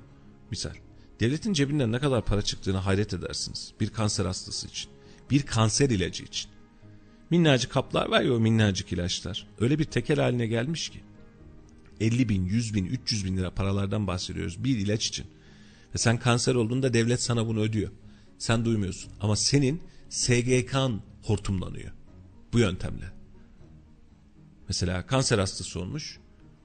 Misal. 0.51 0.73
Devletin 1.22 1.53
cebinden 1.53 1.91
ne 1.91 1.99
kadar 1.99 2.26
para 2.26 2.41
çıktığını 2.41 2.77
hayret 2.77 3.14
edersiniz. 3.14 3.73
Bir 3.80 3.89
kanser 3.89 4.26
hastası 4.26 4.68
için. 4.68 4.91
Bir 5.31 5.41
kanser 5.41 5.89
ilacı 5.89 6.23
için. 6.23 6.52
Minnacık 7.30 7.72
kaplar 7.72 8.10
var 8.10 8.22
ya 8.22 8.34
o 8.34 8.39
minnacık 8.39 8.93
ilaçlar. 8.93 9.48
Öyle 9.60 9.80
bir 9.80 9.84
tekel 9.84 10.19
haline 10.19 10.48
gelmiş 10.48 10.89
ki. 10.89 11.03
50 11.99 12.30
bin, 12.30 12.45
100 12.45 12.73
bin, 12.73 12.85
300 12.85 13.26
bin 13.26 13.38
lira 13.38 13.52
paralardan 13.52 14.07
bahsediyoruz 14.07 14.64
bir 14.64 14.77
ilaç 14.77 15.07
için. 15.07 15.26
Ve 15.95 15.98
sen 15.98 16.19
kanser 16.19 16.56
olduğunda 16.56 16.93
devlet 16.93 17.22
sana 17.22 17.48
bunu 17.48 17.60
ödüyor. 17.60 17.91
Sen 18.38 18.65
duymuyorsun. 18.65 19.11
Ama 19.19 19.35
senin 19.35 19.81
SGK'n 20.10 21.02
hortumlanıyor. 21.23 21.91
Bu 22.53 22.60
yöntemle. 22.60 23.06
Mesela 24.68 25.06
kanser 25.06 25.39
hastası 25.39 25.80
olmuş. 25.80 26.19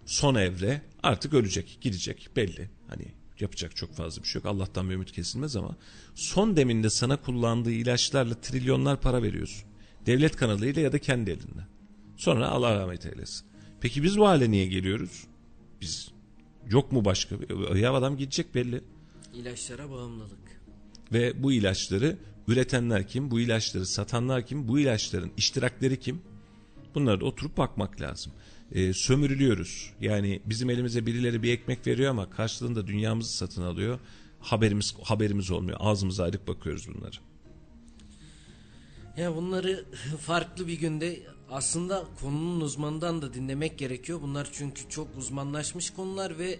Son 0.07 0.35
evre 0.35 0.83
artık 1.03 1.35
ölecek, 1.35 1.79
gidecek 1.81 2.31
belli. 2.37 2.71
Hani 2.89 3.16
yapacak 3.41 3.77
çok 3.77 3.95
fazla 3.95 4.23
bir 4.23 4.29
şey 4.29 4.41
yok. 4.41 4.47
Allah'tan 4.47 4.89
bir 4.89 4.95
ümit 4.95 5.13
kesilmez 5.13 5.57
ama 5.57 5.77
son 6.15 6.57
deminde 6.57 6.91
sana 6.91 7.17
kullandığı 7.17 7.73
ilaçlarla 7.73 8.35
trilyonlar 8.35 9.01
para 9.01 9.23
veriyorsun. 9.23 9.69
Devlet 10.07 10.37
kanalıyla 10.37 10.83
ya 10.83 10.93
da 10.93 10.99
kendi 10.99 11.31
elinden. 11.31 11.67
Sonra 12.17 12.49
Allah 12.49 12.81
rahmet 12.81 13.07
eylesin. 13.07 13.47
Peki 13.81 14.03
biz 14.03 14.19
bu 14.19 14.27
hale 14.27 14.51
niye 14.51 14.67
geliyoruz? 14.67 15.25
Biz 15.81 16.09
yok 16.71 16.93
mu 16.93 17.05
başka? 17.05 17.37
Ya 17.75 17.95
adam 17.95 18.17
gidecek 18.17 18.55
belli. 18.55 18.85
İlaçlara 19.35 19.91
bağımlılık. 19.91 20.61
Ve 21.13 21.43
bu 21.43 21.53
ilaçları 21.53 22.19
üretenler 22.49 23.09
kim? 23.09 23.31
Bu 23.31 23.41
ilaçları 23.41 23.87
satanlar 23.87 24.47
kim? 24.47 24.69
Bu 24.69 24.79
ilaçların 24.79 25.33
iştirakleri 25.37 26.01
kim? 26.01 26.23
Bunlara 26.95 27.21
da 27.21 27.25
oturup 27.25 27.57
bakmak 27.57 28.01
lazım. 28.01 28.33
Ee, 28.73 28.93
sömürülüyoruz. 28.93 29.93
Yani 30.01 30.41
bizim 30.45 30.71
elimize 30.71 31.07
birileri 31.07 31.43
bir 31.43 31.53
ekmek 31.53 31.87
veriyor 31.87 32.11
ama 32.11 32.31
karşılığında 32.31 32.87
dünyamızı 32.87 33.37
satın 33.37 33.63
alıyor. 33.63 33.99
Haberimiz 34.41 34.95
haberimiz 35.03 35.51
olmuyor. 35.51 35.79
Ağzımıza 35.81 36.25
ayrık 36.25 36.49
bakıyoruz 36.49 36.89
bunları. 36.89 37.17
Ya 39.17 39.37
bunları 39.37 39.85
farklı 40.21 40.67
bir 40.67 40.81
günde 40.81 41.21
aslında 41.51 42.05
konunun 42.21 42.61
uzmanından 42.61 43.23
da 43.23 43.35
dinlemek 43.35 43.79
gerekiyor. 43.79 44.23
Bunlar 44.23 44.49
çünkü 44.53 44.89
çok 44.89 45.17
uzmanlaşmış 45.17 45.91
konular 45.91 46.39
ve 46.39 46.59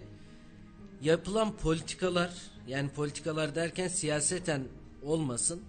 yapılan 1.01 1.57
politikalar 1.57 2.33
yani 2.67 2.89
politikalar 2.89 3.55
derken 3.55 3.87
siyaseten 3.87 4.63
olmasın. 5.03 5.61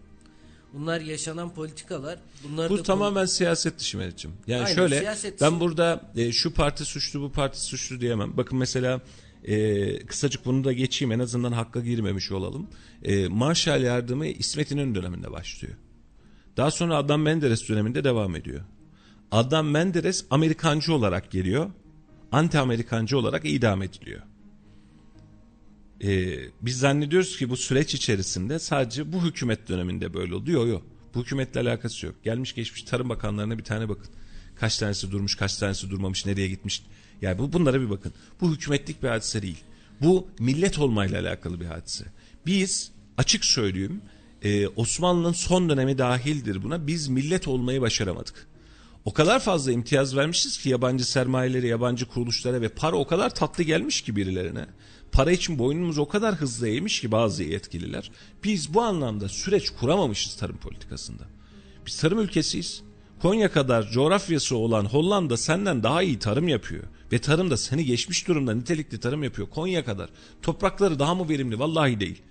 Bunlar 0.73 1.01
yaşanan 1.01 1.55
politikalar. 1.55 2.19
Bunlar 2.45 2.71
Bu 2.71 2.79
da 2.79 2.83
tamamen 2.83 3.25
siyaset 3.25 3.79
dışı 3.79 3.99
Meriç'im. 3.99 4.33
Yani 4.47 4.63
Aynen, 4.63 4.75
şöyle 4.75 4.99
siyaset 4.99 5.41
ben 5.41 5.51
dışı. 5.51 5.61
burada 5.61 6.01
e, 6.17 6.33
şu 6.33 6.55
parti 6.55 6.85
suçlu 6.85 7.21
bu 7.21 7.33
parti 7.33 7.61
suçlu 7.61 8.01
diyemem. 8.01 8.37
Bakın 8.37 8.59
mesela 8.59 9.01
e, 9.45 10.07
kısacık 10.07 10.45
bunu 10.45 10.65
da 10.65 10.73
geçeyim 10.73 11.13
en 11.13 11.19
azından 11.19 11.53
hakka 11.53 11.81
girmemiş 11.81 12.33
olalım. 12.33 12.67
E, 13.03 13.29
Marshall 13.29 13.83
yardımı 13.83 14.27
İsmet 14.27 14.71
İnönü 14.71 14.95
döneminde 14.95 15.33
başlıyor. 15.33 15.75
Daha 16.57 16.71
sonra 16.71 16.97
Adnan 16.97 17.21
Menderes 17.21 17.69
döneminde 17.69 18.05
devam 18.05 18.37
ediyor. 18.37 18.61
Adnan 19.31 19.65
Menderes 19.65 20.25
Amerikancı 20.31 20.95
olarak 20.95 21.31
geliyor. 21.31 21.71
Anti 22.33 22.59
Amerikancı 22.59 23.19
olarak 23.19 23.45
idam 23.45 23.83
ediliyor. 23.83 24.23
Ee, 26.05 26.39
biz 26.63 26.79
zannediyoruz 26.79 27.39
ki 27.39 27.51
bu 27.51 27.57
süreç 27.57 27.95
içerisinde 27.95 28.59
sadece 28.59 29.13
bu 29.13 29.25
hükümet 29.25 29.69
döneminde 29.69 30.15
böyle 30.15 30.35
oldu. 30.35 30.51
Yok 30.51 30.69
yok. 30.69 30.83
Bu 31.15 31.21
hükümetle 31.21 31.61
alakası 31.61 32.07
yok. 32.07 32.15
Gelmiş 32.25 32.55
geçmiş 32.55 32.83
Tarım 32.83 33.09
Bakanlarına 33.09 33.59
bir 33.59 33.65
tane 33.65 33.89
bakın. 33.89 34.09
Kaç 34.57 34.79
tanesi 34.79 35.11
durmuş, 35.11 35.37
kaç 35.37 35.57
tanesi 35.57 35.91
durmamış, 35.91 36.27
nereye 36.27 36.49
gitmiş. 36.49 36.83
Yani 37.23 37.39
bu 37.39 37.53
bunlara 37.53 37.81
bir 37.81 37.91
bakın. 37.91 38.13
Bu 38.41 38.53
hükümetlik 38.53 39.03
bir 39.03 39.09
hadise 39.09 39.43
değil. 39.43 39.59
Bu 40.01 40.29
millet 40.39 40.79
olmayla 40.79 41.21
alakalı 41.21 41.61
bir 41.61 41.67
hadise. 41.67 42.05
Biz 42.47 42.93
açık 43.17 43.45
söyleyeyim 43.45 44.03
e, 44.43 44.69
Osmanlı'nın 44.69 45.33
son 45.33 45.69
dönemi 45.69 45.99
dahildir 45.99 46.63
buna 46.63 46.87
biz 46.87 47.09
millet 47.09 47.49
olmayı 47.49 47.81
başaramadık. 47.81 48.47
O 49.05 49.13
kadar 49.13 49.41
fazla 49.41 49.73
imtiyaz 49.73 50.17
vermişiz 50.17 50.59
ki 50.59 50.69
yabancı 50.69 51.05
sermayelere, 51.05 51.67
yabancı 51.67 52.07
kuruluşlara 52.07 52.61
ve 52.61 52.69
para 52.69 52.97
o 52.97 53.07
kadar 53.07 53.35
tatlı 53.35 53.65
gelmiş 53.65 54.03
ki 54.03 54.17
birilerine. 54.17 54.67
Para 55.13 55.33
için 55.33 55.59
boynumuz 55.59 55.99
o 55.99 56.09
kadar 56.09 56.35
hızlı 56.35 56.69
eğmiş 56.69 57.01
ki 57.01 57.13
bazı 57.13 57.45
yetkililer. 57.45 58.11
Biz 58.45 58.75
bu 58.75 58.83
anlamda 58.83 59.29
süreç 59.29 59.71
kuramamışız 59.71 60.37
tarım 60.37 60.57
politikasında. 60.57 61.23
Biz 61.87 62.01
tarım 62.01 62.19
ülkesiyiz. 62.19 62.83
Konya 63.23 63.53
kadar 63.53 63.91
coğrafyası 63.91 64.57
olan 64.57 64.85
Hollanda 64.85 65.37
senden 65.37 65.83
daha 65.83 66.03
iyi 66.03 66.19
tarım 66.19 66.49
yapıyor. 66.49 66.85
Ve 67.13 67.19
tarımda 67.19 67.57
seni 67.57 67.85
geçmiş 67.85 68.29
durumda 68.29 68.55
nitelikli 68.55 69.01
tarım 69.01 69.23
yapıyor. 69.23 69.49
Konya 69.49 69.85
kadar. 69.85 70.11
Toprakları 70.43 70.99
daha 70.99 71.15
mı 71.15 71.29
verimli? 71.29 71.59
Vallahi 71.59 72.01
değil. 72.01 72.23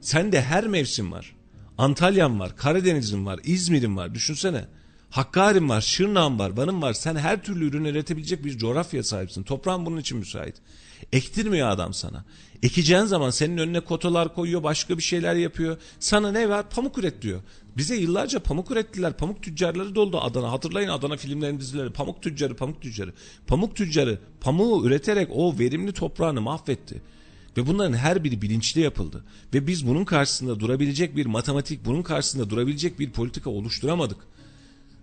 Sende 0.00 0.42
her 0.42 0.66
mevsim 0.66 1.12
var. 1.12 1.34
Antalya'm 1.78 2.40
var, 2.40 2.56
Karadeniz'im 2.56 3.26
var, 3.26 3.40
İzmir'im 3.44 3.96
var. 3.96 4.14
Düşünsene. 4.14 4.64
Hakkari'm 5.10 5.68
var, 5.68 5.80
Şırnak'ım 5.80 6.38
var, 6.38 6.50
Van'ım 6.56 6.82
var. 6.82 6.92
Sen 6.92 7.16
her 7.16 7.42
türlü 7.42 7.68
ürün 7.68 7.84
üretebilecek 7.84 8.44
bir 8.44 8.58
coğrafya 8.58 9.02
sahipsin. 9.02 9.42
Toprağın 9.42 9.86
bunun 9.86 10.00
için 10.00 10.18
müsait. 10.18 10.54
Ektirmiyor 11.12 11.68
adam 11.68 11.94
sana. 11.94 12.24
Ekeceğin 12.62 13.04
zaman 13.04 13.30
senin 13.30 13.58
önüne 13.58 13.80
kotalar 13.80 14.34
koyuyor, 14.34 14.62
başka 14.62 14.98
bir 14.98 15.02
şeyler 15.02 15.34
yapıyor. 15.34 15.76
Sana 16.00 16.32
ne 16.32 16.48
var? 16.48 16.70
Pamuk 16.70 16.98
üret 16.98 17.22
diyor. 17.22 17.40
Bize 17.76 17.96
yıllarca 17.96 18.38
pamuk 18.38 18.70
ürettiler. 18.70 19.12
Pamuk 19.12 19.42
tüccarları 19.42 19.94
doldu 19.94 20.20
Adana. 20.20 20.52
Hatırlayın 20.52 20.88
Adana 20.88 21.16
filmlerin 21.16 21.60
dizileri. 21.60 21.90
Pamuk 21.90 22.22
tüccarı, 22.22 22.56
pamuk 22.56 22.82
tüccarı. 22.82 23.12
Pamuk 23.46 23.76
tüccarı 23.76 24.18
pamuğu 24.40 24.86
üreterek 24.86 25.28
o 25.32 25.58
verimli 25.58 25.92
toprağını 25.92 26.40
mahvetti. 26.40 27.02
Ve 27.56 27.66
bunların 27.66 27.94
her 27.94 28.24
biri 28.24 28.42
bilinçli 28.42 28.80
yapıldı. 28.80 29.24
Ve 29.54 29.66
biz 29.66 29.86
bunun 29.86 30.04
karşısında 30.04 30.60
durabilecek 30.60 31.16
bir 31.16 31.26
matematik, 31.26 31.84
bunun 31.84 32.02
karşısında 32.02 32.50
durabilecek 32.50 32.98
bir 32.98 33.10
politika 33.10 33.50
oluşturamadık. 33.50 34.18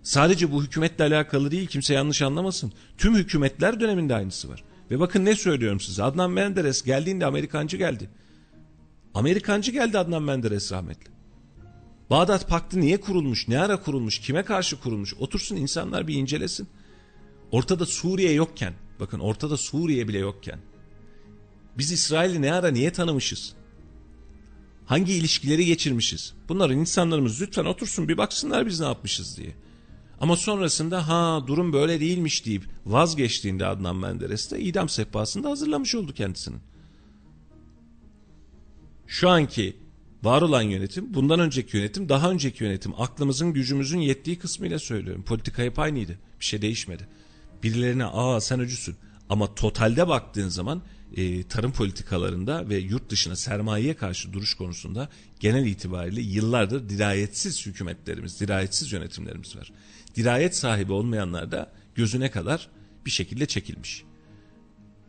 Sadece 0.02 0.52
bu 0.52 0.62
hükümetle 0.62 1.04
alakalı 1.04 1.50
değil 1.50 1.66
kimse 1.66 1.94
yanlış 1.94 2.22
anlamasın. 2.22 2.72
Tüm 2.98 3.14
hükümetler 3.14 3.80
döneminde 3.80 4.14
aynısı 4.14 4.48
var. 4.48 4.64
Ve 4.90 5.00
bakın 5.00 5.24
ne 5.24 5.34
söylüyorum 5.34 5.80
size. 5.80 6.02
Adnan 6.02 6.30
Menderes 6.30 6.82
geldiğinde 6.82 7.26
Amerikancı 7.26 7.76
geldi. 7.76 8.10
Amerikancı 9.14 9.72
geldi 9.72 9.98
Adnan 9.98 10.22
Menderes 10.22 10.72
rahmetli. 10.72 11.12
Bağdat 12.10 12.48
Paktı 12.48 12.80
niye 12.80 13.00
kurulmuş, 13.00 13.48
ne 13.48 13.60
ara 13.60 13.80
kurulmuş, 13.80 14.18
kime 14.18 14.42
karşı 14.42 14.80
kurulmuş 14.80 15.14
otursun 15.14 15.56
insanlar 15.56 16.08
bir 16.08 16.14
incelesin. 16.14 16.68
Ortada 17.50 17.86
Suriye 17.86 18.32
yokken, 18.32 18.74
bakın 19.00 19.18
ortada 19.18 19.56
Suriye 19.56 20.08
bile 20.08 20.18
yokken. 20.18 20.58
Biz 21.78 21.92
İsrail'i 21.92 22.42
ne 22.42 22.52
ara 22.52 22.68
niye 22.68 22.92
tanımışız? 22.92 23.54
Hangi 24.86 25.12
ilişkileri 25.12 25.66
geçirmişiz? 25.66 26.34
Bunların 26.48 26.78
insanlarımız 26.78 27.42
lütfen 27.42 27.64
otursun 27.64 28.08
bir 28.08 28.18
baksınlar 28.18 28.66
biz 28.66 28.80
ne 28.80 28.86
yapmışız 28.86 29.36
diye. 29.36 29.54
Ama 30.22 30.36
sonrasında 30.36 31.08
ha 31.08 31.46
durum 31.46 31.72
böyle 31.72 32.00
değilmiş 32.00 32.46
deyip 32.46 32.64
vazgeçtiğinde 32.86 33.66
Adnan 33.66 33.96
Menderes 33.96 34.50
de 34.50 34.60
idam 34.60 34.88
sehpasında 34.88 35.50
hazırlamış 35.50 35.94
oldu 35.94 36.14
kendisini. 36.14 36.56
Şu 39.06 39.28
anki 39.28 39.76
var 40.22 40.42
olan 40.42 40.62
yönetim, 40.62 41.14
bundan 41.14 41.40
önceki 41.40 41.76
yönetim, 41.76 42.08
daha 42.08 42.30
önceki 42.30 42.64
yönetim 42.64 43.00
aklımızın 43.00 43.52
gücümüzün 43.52 43.98
yettiği 43.98 44.38
kısmıyla 44.38 44.78
söylüyorum. 44.78 45.22
Politika 45.22 45.62
hep 45.62 45.78
aynıydı. 45.78 46.18
Bir 46.40 46.44
şey 46.44 46.62
değişmedi. 46.62 47.08
Birilerine 47.62 48.04
aa 48.04 48.40
sen 48.40 48.60
öcüsün. 48.60 48.96
Ama 49.28 49.54
totalde 49.54 50.08
baktığın 50.08 50.48
zaman 50.48 50.82
e, 51.16 51.42
tarım 51.42 51.72
politikalarında 51.72 52.68
ve 52.68 52.76
yurt 52.76 53.10
dışına 53.10 53.36
sermayeye 53.36 53.94
karşı 53.94 54.32
duruş 54.32 54.54
konusunda 54.54 55.08
genel 55.40 55.66
itibariyle 55.66 56.20
yıllardır 56.20 56.88
dirayetsiz 56.88 57.66
hükümetlerimiz, 57.66 58.40
dirayetsiz 58.40 58.92
yönetimlerimiz 58.92 59.56
var. 59.56 59.72
Dirayet 60.14 60.56
sahibi 60.56 60.92
olmayanlar 60.92 61.52
da 61.52 61.72
gözüne 61.94 62.30
kadar 62.30 62.68
bir 63.06 63.10
şekilde 63.10 63.46
çekilmiş 63.46 64.04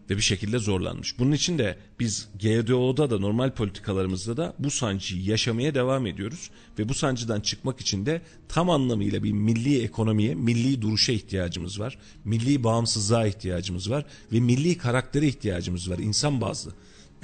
ve 0.09 0.17
bir 0.17 0.21
şekilde 0.21 0.59
zorlanmış. 0.59 1.19
Bunun 1.19 1.31
için 1.31 1.57
de 1.57 1.77
biz 1.99 2.29
GDO'da 2.39 3.09
da 3.09 3.19
normal 3.19 3.51
politikalarımızda 3.51 4.37
da 4.37 4.53
bu 4.59 4.71
sancıyı 4.71 5.23
yaşamaya 5.23 5.75
devam 5.75 6.07
ediyoruz 6.07 6.49
ve 6.79 6.89
bu 6.89 6.93
sancıdan 6.93 7.41
çıkmak 7.41 7.81
için 7.81 8.05
de 8.05 8.21
tam 8.49 8.69
anlamıyla 8.69 9.23
bir 9.23 9.31
milli 9.31 9.83
ekonomiye, 9.83 10.35
milli 10.35 10.81
duruşa 10.81 11.13
ihtiyacımız 11.13 11.79
var. 11.79 11.97
Milli 12.25 12.63
bağımsızlığa 12.63 13.27
ihtiyacımız 13.27 13.89
var 13.89 14.05
ve 14.31 14.39
milli 14.39 14.77
karaktere 14.77 15.27
ihtiyacımız 15.27 15.89
var 15.89 15.97
insan 15.97 16.41
bazlı. 16.41 16.71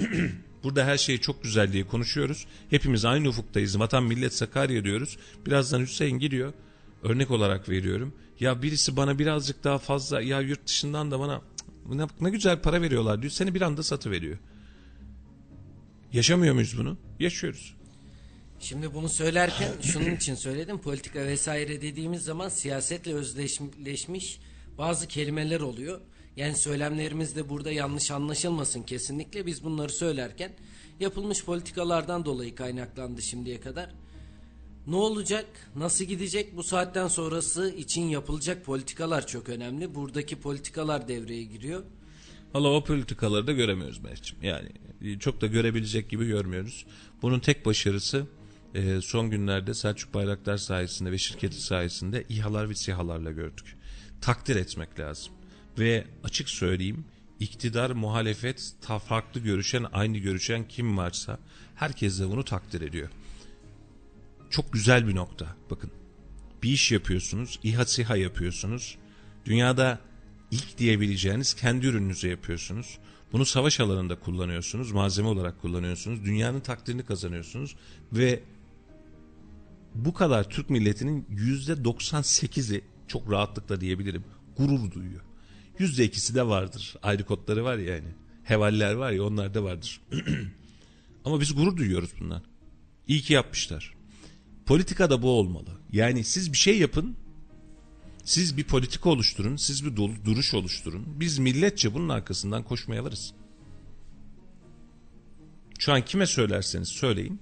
Burada 0.64 0.84
her 0.84 0.98
şeyi 0.98 1.20
çok 1.20 1.42
güzel 1.42 1.72
diye 1.72 1.86
konuşuyoruz. 1.86 2.46
Hepimiz 2.70 3.04
aynı 3.04 3.28
ufuktayız. 3.28 3.78
Vatan 3.78 4.04
millet 4.04 4.34
Sakarya 4.34 4.84
diyoruz. 4.84 5.16
Birazdan 5.46 5.80
Hüseyin 5.80 6.18
gidiyor. 6.18 6.52
Örnek 7.02 7.30
olarak 7.30 7.68
veriyorum. 7.68 8.14
Ya 8.40 8.62
birisi 8.62 8.96
bana 8.96 9.18
birazcık 9.18 9.64
daha 9.64 9.78
fazla 9.78 10.20
ya 10.20 10.40
yurt 10.40 10.66
dışından 10.66 11.10
da 11.10 11.20
bana 11.20 11.42
ne, 11.88 12.06
ne 12.20 12.30
güzel 12.30 12.62
para 12.62 12.82
veriyorlar 12.82 13.22
diyor. 13.22 13.30
Seni 13.30 13.54
bir 13.54 13.62
anda 13.62 13.82
satı 13.82 14.10
veriyor. 14.10 14.38
Yaşamıyor 16.12 16.54
muyuz 16.54 16.78
bunu? 16.78 16.96
Yaşıyoruz. 17.18 17.74
Şimdi 18.60 18.94
bunu 18.94 19.08
söylerken 19.08 19.72
şunun 19.82 20.14
için 20.16 20.34
söyledim. 20.34 20.78
Politika 20.78 21.18
vesaire 21.18 21.82
dediğimiz 21.82 22.22
zaman 22.22 22.48
siyasetle 22.48 23.14
özdeşleşmiş 23.14 24.40
bazı 24.78 25.08
kelimeler 25.08 25.60
oluyor. 25.60 26.00
Yani 26.36 26.56
söylemlerimiz 26.56 27.36
de 27.36 27.48
burada 27.48 27.70
yanlış 27.72 28.10
anlaşılmasın 28.10 28.82
kesinlikle. 28.82 29.46
Biz 29.46 29.64
bunları 29.64 29.92
söylerken 29.92 30.52
yapılmış 31.00 31.44
politikalardan 31.44 32.24
dolayı 32.24 32.54
kaynaklandı 32.54 33.22
şimdiye 33.22 33.60
kadar. 33.60 33.90
Ne 34.90 34.96
olacak? 34.96 35.46
Nasıl 35.76 36.04
gidecek? 36.04 36.56
Bu 36.56 36.62
saatten 36.62 37.08
sonrası 37.08 37.70
için 37.70 38.02
yapılacak 38.02 38.64
politikalar 38.64 39.26
çok 39.26 39.48
önemli. 39.48 39.94
Buradaki 39.94 40.36
politikalar 40.36 41.08
devreye 41.08 41.42
giriyor. 41.42 41.82
Valla 42.54 42.68
o 42.68 42.84
politikaları 42.84 43.46
da 43.46 43.52
göremiyoruz 43.52 43.98
Mehmetciğim. 43.98 44.44
Yani 44.44 44.68
çok 45.18 45.40
da 45.40 45.46
görebilecek 45.46 46.10
gibi 46.10 46.26
görmüyoruz. 46.26 46.86
Bunun 47.22 47.40
tek 47.40 47.66
başarısı 47.66 48.26
e, 48.74 49.00
son 49.00 49.30
günlerde 49.30 49.74
Selçuk 49.74 50.14
Bayraktar 50.14 50.56
sayesinde 50.56 51.12
ve 51.12 51.18
şirketi 51.18 51.60
sayesinde 51.60 52.24
İHA'lar 52.28 52.70
ve 52.70 52.74
SİHA'larla 52.74 53.30
gördük. 53.30 53.76
Takdir 54.20 54.56
etmek 54.56 55.00
lazım. 55.00 55.32
Ve 55.78 56.04
açık 56.24 56.48
söyleyeyim 56.48 57.04
iktidar, 57.40 57.90
muhalefet, 57.90 58.74
farklı 59.08 59.40
görüşen, 59.40 59.86
aynı 59.92 60.18
görüşen 60.18 60.68
kim 60.68 60.96
varsa 60.98 61.38
herkes 61.74 62.20
de 62.20 62.28
bunu 62.28 62.44
takdir 62.44 62.80
ediyor 62.80 63.08
çok 64.50 64.72
güzel 64.72 65.08
bir 65.08 65.14
nokta. 65.14 65.56
Bakın 65.70 65.90
bir 66.62 66.70
iş 66.70 66.92
yapıyorsunuz, 66.92 67.60
İHA 67.62 67.86
SİHA 67.86 68.16
yapıyorsunuz. 68.16 68.98
Dünyada 69.44 69.98
ilk 70.50 70.78
diyebileceğiniz 70.78 71.54
kendi 71.54 71.86
ürününüzü 71.86 72.28
yapıyorsunuz. 72.28 72.98
Bunu 73.32 73.44
savaş 73.44 73.80
alanında 73.80 74.20
kullanıyorsunuz, 74.20 74.92
malzeme 74.92 75.28
olarak 75.28 75.60
kullanıyorsunuz. 75.60 76.24
Dünyanın 76.24 76.60
takdirini 76.60 77.02
kazanıyorsunuz 77.02 77.76
ve 78.12 78.42
bu 79.94 80.14
kadar 80.14 80.50
Türk 80.50 80.70
milletinin 80.70 81.26
yüzde 81.30 81.72
98'i 81.72 82.84
çok 83.08 83.30
rahatlıkla 83.30 83.80
diyebilirim 83.80 84.24
gurur 84.56 84.90
duyuyor. 84.90 85.20
Yüzde 85.78 86.04
ikisi 86.04 86.34
de 86.34 86.46
vardır. 86.46 86.96
Ayrı 87.02 87.24
kodları 87.24 87.64
var 87.64 87.78
ya 87.78 87.94
yani. 87.94 88.08
Hevaller 88.44 88.94
var 88.94 89.12
ya 89.12 89.24
onlar 89.24 89.54
da 89.54 89.64
vardır. 89.64 90.00
Ama 91.24 91.40
biz 91.40 91.54
gurur 91.54 91.76
duyuyoruz 91.76 92.10
bundan. 92.20 92.42
İyi 93.08 93.20
ki 93.20 93.32
yapmışlar. 93.32 93.99
Politika 94.70 95.10
da 95.10 95.22
bu 95.22 95.30
olmalı. 95.30 95.70
Yani 95.92 96.24
siz 96.24 96.52
bir 96.52 96.58
şey 96.58 96.78
yapın, 96.78 97.16
siz 98.24 98.56
bir 98.56 98.64
politika 98.64 99.10
oluşturun, 99.10 99.56
siz 99.56 99.84
bir 99.84 99.96
duruş 100.24 100.54
oluşturun. 100.54 101.04
Biz 101.20 101.38
milletçe 101.38 101.94
bunun 101.94 102.08
arkasından 102.08 102.62
koşmaya 102.62 103.04
varız. 103.04 103.34
Şu 105.78 105.92
an 105.92 106.04
kime 106.04 106.26
söylerseniz 106.26 106.88
söyleyin. 106.88 107.40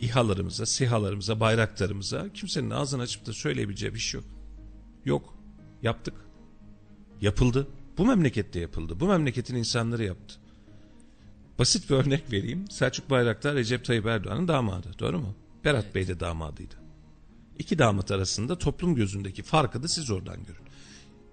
İHA'larımıza, 0.00 0.66
SİHA'larımıza, 0.66 1.40
bayraklarımıza 1.40 2.32
kimsenin 2.32 2.70
ağzını 2.70 3.02
açıp 3.02 3.26
da 3.26 3.32
söyleyebileceği 3.32 3.94
bir 3.94 3.98
şey 3.98 4.20
yok. 4.20 4.28
Yok. 5.04 5.34
Yaptık. 5.82 6.14
Yapıldı. 7.20 7.68
Bu 7.98 8.06
memlekette 8.06 8.60
yapıldı. 8.60 9.00
Bu 9.00 9.08
memleketin 9.08 9.56
insanları 9.56 10.04
yaptı. 10.04 10.34
Basit 11.58 11.90
bir 11.90 11.94
örnek 11.94 12.32
vereyim. 12.32 12.70
Selçuk 12.70 13.10
Bayraktar 13.10 13.54
Recep 13.54 13.84
Tayyip 13.84 14.06
Erdoğan'ın 14.06 14.48
damadı. 14.48 14.98
Doğru 14.98 15.18
mu? 15.18 15.34
Berat 15.64 15.84
evet. 15.84 15.94
Bey 15.94 16.08
de 16.08 16.20
damadıydı. 16.20 16.74
İki 17.58 17.78
damat 17.78 18.10
arasında 18.10 18.58
toplum 18.58 18.94
gözündeki 18.94 19.42
farkı 19.42 19.82
da 19.82 19.88
siz 19.88 20.10
oradan 20.10 20.44
görün. 20.44 20.70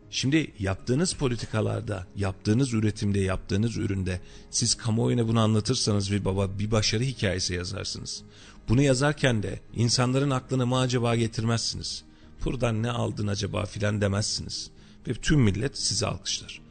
Şimdi 0.10 0.54
yaptığınız 0.60 1.14
politikalarda, 1.14 2.08
yaptığınız 2.16 2.74
üretimde, 2.74 3.20
yaptığınız 3.20 3.78
üründe 3.78 4.22
siz 4.50 4.76
kamuoyuna 4.76 5.28
bunu 5.28 5.40
anlatırsanız 5.40 6.12
bir 6.12 6.26
baba 6.26 6.60
bir 6.60 6.72
başarı 6.72 7.04
hikayesi 7.04 7.54
yazarsınız. 7.54 8.24
Bunu 8.70 8.82
yazarken 8.82 9.44
de 9.44 9.60
insanların 9.76 10.30
aklına 10.30 10.66
mı 10.66 10.80
acaba 10.80 11.16
getirmezsiniz. 11.16 12.04
Buradan 12.46 12.84
ne 12.84 12.92
aldın 12.92 13.28
acaba 13.28 13.66
filan 13.66 14.02
demezsiniz. 14.02 14.70
Ve 15.08 15.14
tüm 15.14 15.42
millet 15.42 15.78
sizi 15.78 16.06
alkışlar. 16.06 16.62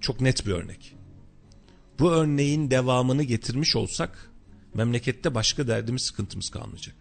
Çok 0.00 0.20
net 0.20 0.46
bir 0.46 0.52
örnek. 0.52 0.94
Bu 1.98 2.10
örneğin 2.10 2.70
devamını 2.70 3.22
getirmiş 3.22 3.76
olsak 3.76 4.30
Memlekette 4.76 5.34
başka 5.34 5.68
derdimiz 5.68 6.02
sıkıntımız 6.02 6.50
kalmayacak. 6.50 6.94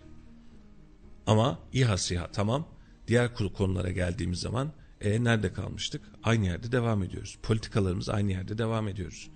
Ama 1.28 1.60
İHA 1.74 1.98
SİHA 1.98 2.32
tamam. 2.32 2.68
Diğer 3.08 3.34
konulara 3.34 3.92
geldiğimiz 3.92 4.40
zaman 4.40 4.72
e, 5.02 5.24
nerede 5.24 5.54
kalmıştık? 5.54 6.02
Aynı 6.24 6.46
yerde 6.46 6.72
devam 6.72 7.04
ediyoruz. 7.04 7.38
Politikalarımız 7.44 8.10
aynı 8.10 8.32
yerde 8.32 8.58
devam 8.58 8.88
ediyoruz. 8.88 9.30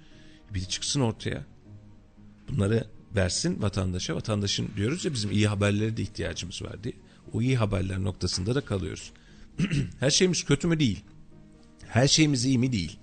Biri 0.54 0.68
çıksın 0.68 1.02
ortaya. 1.02 1.46
Bunları 2.50 2.88
versin 3.16 3.62
vatandaşa. 3.62 4.16
Vatandaşın 4.16 4.70
diyoruz 4.76 5.06
ya 5.06 5.14
bizim 5.14 5.32
iyi 5.32 5.48
haberlere 5.48 5.98
de 5.98 6.02
ihtiyacımız 6.02 6.62
var 6.62 6.84
diye. 6.84 6.94
O 7.34 7.42
iyi 7.42 7.58
haberler 7.58 8.04
noktasında 8.04 8.56
da 8.56 8.62
kalıyoruz. 8.62 9.12
Her 10.00 10.10
şeyimiz 10.10 10.44
kötü 10.46 10.68
mü 10.68 10.80
değil. 10.80 11.04
Her 11.88 12.08
şeyimiz 12.08 12.46
iyi 12.46 12.58
mi 12.58 12.72
değil. 12.72 13.00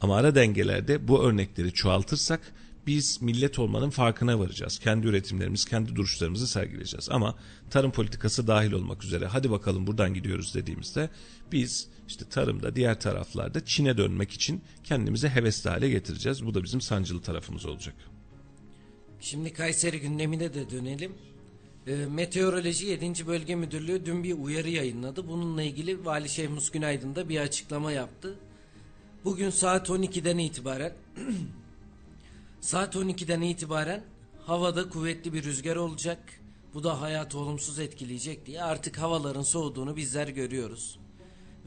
Ama 0.00 0.16
ara 0.16 0.34
dengelerde 0.34 1.08
bu 1.08 1.24
örnekleri 1.24 1.72
çoğaltırsak 1.72 2.52
biz 2.86 3.22
millet 3.22 3.58
olmanın 3.58 3.90
farkına 3.90 4.38
varacağız. 4.38 4.78
Kendi 4.78 5.06
üretimlerimiz, 5.06 5.64
kendi 5.64 5.96
duruşlarımızı 5.96 6.46
sergileyeceğiz. 6.46 7.08
Ama 7.10 7.34
tarım 7.70 7.92
politikası 7.92 8.46
dahil 8.46 8.72
olmak 8.72 9.04
üzere 9.04 9.26
hadi 9.26 9.50
bakalım 9.50 9.86
buradan 9.86 10.14
gidiyoruz 10.14 10.54
dediğimizde 10.54 11.10
biz 11.52 11.88
işte 12.08 12.24
tarımda 12.28 12.76
diğer 12.76 13.00
taraflarda 13.00 13.64
Çin'e 13.64 13.96
dönmek 13.96 14.32
için 14.32 14.62
kendimizi 14.84 15.28
hevesli 15.28 15.70
hale 15.70 15.88
getireceğiz. 15.88 16.46
Bu 16.46 16.54
da 16.54 16.62
bizim 16.62 16.80
sancılı 16.80 17.22
tarafımız 17.22 17.66
olacak. 17.66 17.94
Şimdi 19.20 19.52
Kayseri 19.52 20.00
gündemine 20.00 20.54
de 20.54 20.70
dönelim. 20.70 21.12
E, 21.86 21.94
Meteoroloji 21.94 22.86
7. 22.86 23.26
Bölge 23.26 23.54
Müdürlüğü 23.54 24.06
dün 24.06 24.24
bir 24.24 24.32
uyarı 24.32 24.70
yayınladı. 24.70 25.28
Bununla 25.28 25.62
ilgili 25.62 26.04
Vali 26.04 26.28
Şehmus 26.28 26.70
Günaydın 26.70 27.14
da 27.14 27.28
bir 27.28 27.40
açıklama 27.40 27.92
yaptı. 27.92 28.34
Bugün 29.24 29.50
saat 29.50 29.88
12'den 29.88 30.38
itibaren 30.38 30.92
saat 32.60 32.94
12'den 32.96 33.40
itibaren 33.40 34.04
havada 34.46 34.88
kuvvetli 34.88 35.32
bir 35.32 35.44
rüzgar 35.44 35.76
olacak. 35.76 36.18
Bu 36.74 36.84
da 36.84 37.00
hayatı 37.00 37.38
olumsuz 37.38 37.78
etkileyecek 37.78 38.46
diye 38.46 38.62
artık 38.62 38.98
havaların 38.98 39.42
soğuduğunu 39.42 39.96
bizler 39.96 40.28
görüyoruz. 40.28 40.98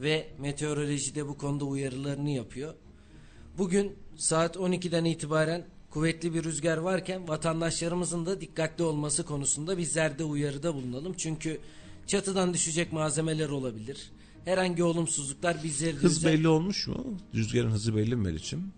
Ve 0.00 0.28
meteoroloji 0.38 1.14
de 1.14 1.28
bu 1.28 1.38
konuda 1.38 1.64
uyarılarını 1.64 2.30
yapıyor. 2.30 2.74
Bugün 3.58 3.96
saat 4.16 4.56
12'den 4.56 5.04
itibaren 5.04 5.66
kuvvetli 5.90 6.34
bir 6.34 6.44
rüzgar 6.44 6.76
varken 6.78 7.28
vatandaşlarımızın 7.28 8.26
da 8.26 8.40
dikkatli 8.40 8.84
olması 8.84 9.24
konusunda 9.24 9.78
bizler 9.78 10.18
de 10.18 10.24
uyarıda 10.24 10.74
bulunalım. 10.74 11.14
Çünkü 11.16 11.60
çatıdan 12.06 12.54
düşecek 12.54 12.92
malzemeler 12.92 13.48
olabilir. 13.48 14.10
Herhangi 14.44 14.84
olumsuzluklar 14.84 15.62
bizleri 15.64 15.96
Hız 15.96 16.16
üzer. 16.16 16.32
belli 16.32 16.48
olmuş 16.48 16.86
mu? 16.88 17.04
Rüzgarın 17.34 17.70
hızı 17.70 17.96
belli 17.96 18.16
mi 18.16 18.22
Meriç'im? 18.22 18.72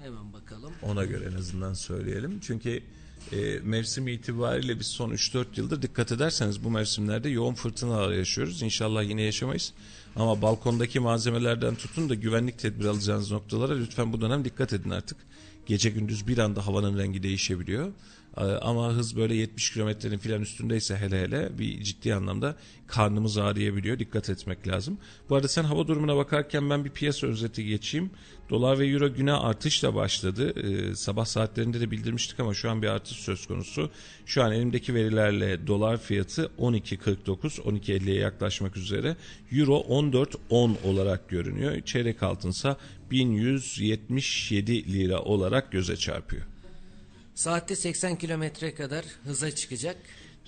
Hemen 0.00 0.32
bakalım. 0.56 0.72
Ona 0.82 1.04
göre 1.04 1.24
en 1.32 1.38
azından 1.38 1.74
söyleyelim. 1.74 2.40
Çünkü 2.40 2.82
e, 3.32 3.58
mevsim 3.62 4.08
itibariyle 4.08 4.80
biz 4.80 4.86
son 4.86 5.10
3-4 5.10 5.46
yıldır 5.56 5.82
dikkat 5.82 6.12
ederseniz 6.12 6.64
bu 6.64 6.70
mevsimlerde 6.70 7.28
yoğun 7.28 7.54
fırtınalar 7.54 8.12
yaşıyoruz. 8.12 8.62
İnşallah 8.62 9.02
yine 9.08 9.22
yaşamayız. 9.22 9.72
Ama 10.16 10.42
balkondaki 10.42 11.00
malzemelerden 11.00 11.74
tutun 11.74 12.08
da 12.08 12.14
güvenlik 12.14 12.58
tedbiri 12.58 12.88
alacağınız 12.88 13.30
noktalara 13.30 13.74
lütfen 13.74 14.12
bu 14.12 14.20
dönem 14.20 14.44
dikkat 14.44 14.72
edin 14.72 14.90
artık. 14.90 15.16
Gece 15.66 15.90
gündüz 15.90 16.28
bir 16.28 16.38
anda 16.38 16.66
havanın 16.66 16.98
rengi 16.98 17.22
değişebiliyor. 17.22 17.92
Ee, 18.36 18.40
Ama 18.40 18.92
hız 18.92 19.16
böyle 19.16 19.34
70 19.34 19.70
kilometrenin 19.70 20.18
filan 20.18 20.42
üstündeyse 20.42 20.96
hele 20.96 21.20
hele 21.20 21.58
bir 21.58 21.82
ciddi 21.82 22.14
anlamda 22.14 22.56
karnımız 22.86 23.38
ağrıyabiliyor. 23.38 23.98
Dikkat 23.98 24.30
etmek 24.30 24.68
lazım. 24.68 24.98
Bu 25.28 25.36
arada 25.36 25.48
sen 25.48 25.64
hava 25.64 25.86
durumuna 25.86 26.16
bakarken 26.16 26.70
ben 26.70 26.84
bir 26.84 26.90
piyasa 26.90 27.26
özeti 27.26 27.64
geçeyim. 27.66 28.10
Dolar 28.50 28.78
ve 28.78 28.86
euro 28.86 29.14
güne 29.14 29.32
artışla 29.32 29.94
başladı. 29.94 30.52
Ee, 30.60 30.94
sabah 30.94 31.24
saatlerinde 31.24 31.80
de 31.80 31.90
bildirmiştik 31.90 32.40
ama 32.40 32.54
şu 32.54 32.70
an 32.70 32.82
bir 32.82 32.88
artış 32.88 33.16
söz 33.16 33.46
konusu. 33.46 33.90
Şu 34.26 34.42
an 34.42 34.52
elimdeki 34.52 34.94
verilerle 34.94 35.66
dolar 35.66 35.96
fiyatı 35.96 36.50
12.49, 36.58 37.60
12.50'ye 37.60 38.16
yaklaşmak 38.16 38.76
üzere. 38.76 39.16
Euro 39.52 39.76
14.10 39.76 40.74
olarak 40.84 41.28
görünüyor. 41.28 41.80
Çeyrek 41.80 42.22
altınsa 42.22 42.76
1177 43.10 44.92
lira 44.92 45.20
olarak 45.20 45.72
göze 45.72 45.96
çarpıyor. 45.96 46.51
Saatte 47.34 47.76
80 47.76 48.16
kilometre 48.18 48.74
kadar 48.74 49.04
hıza 49.24 49.50
çıkacak. 49.54 49.96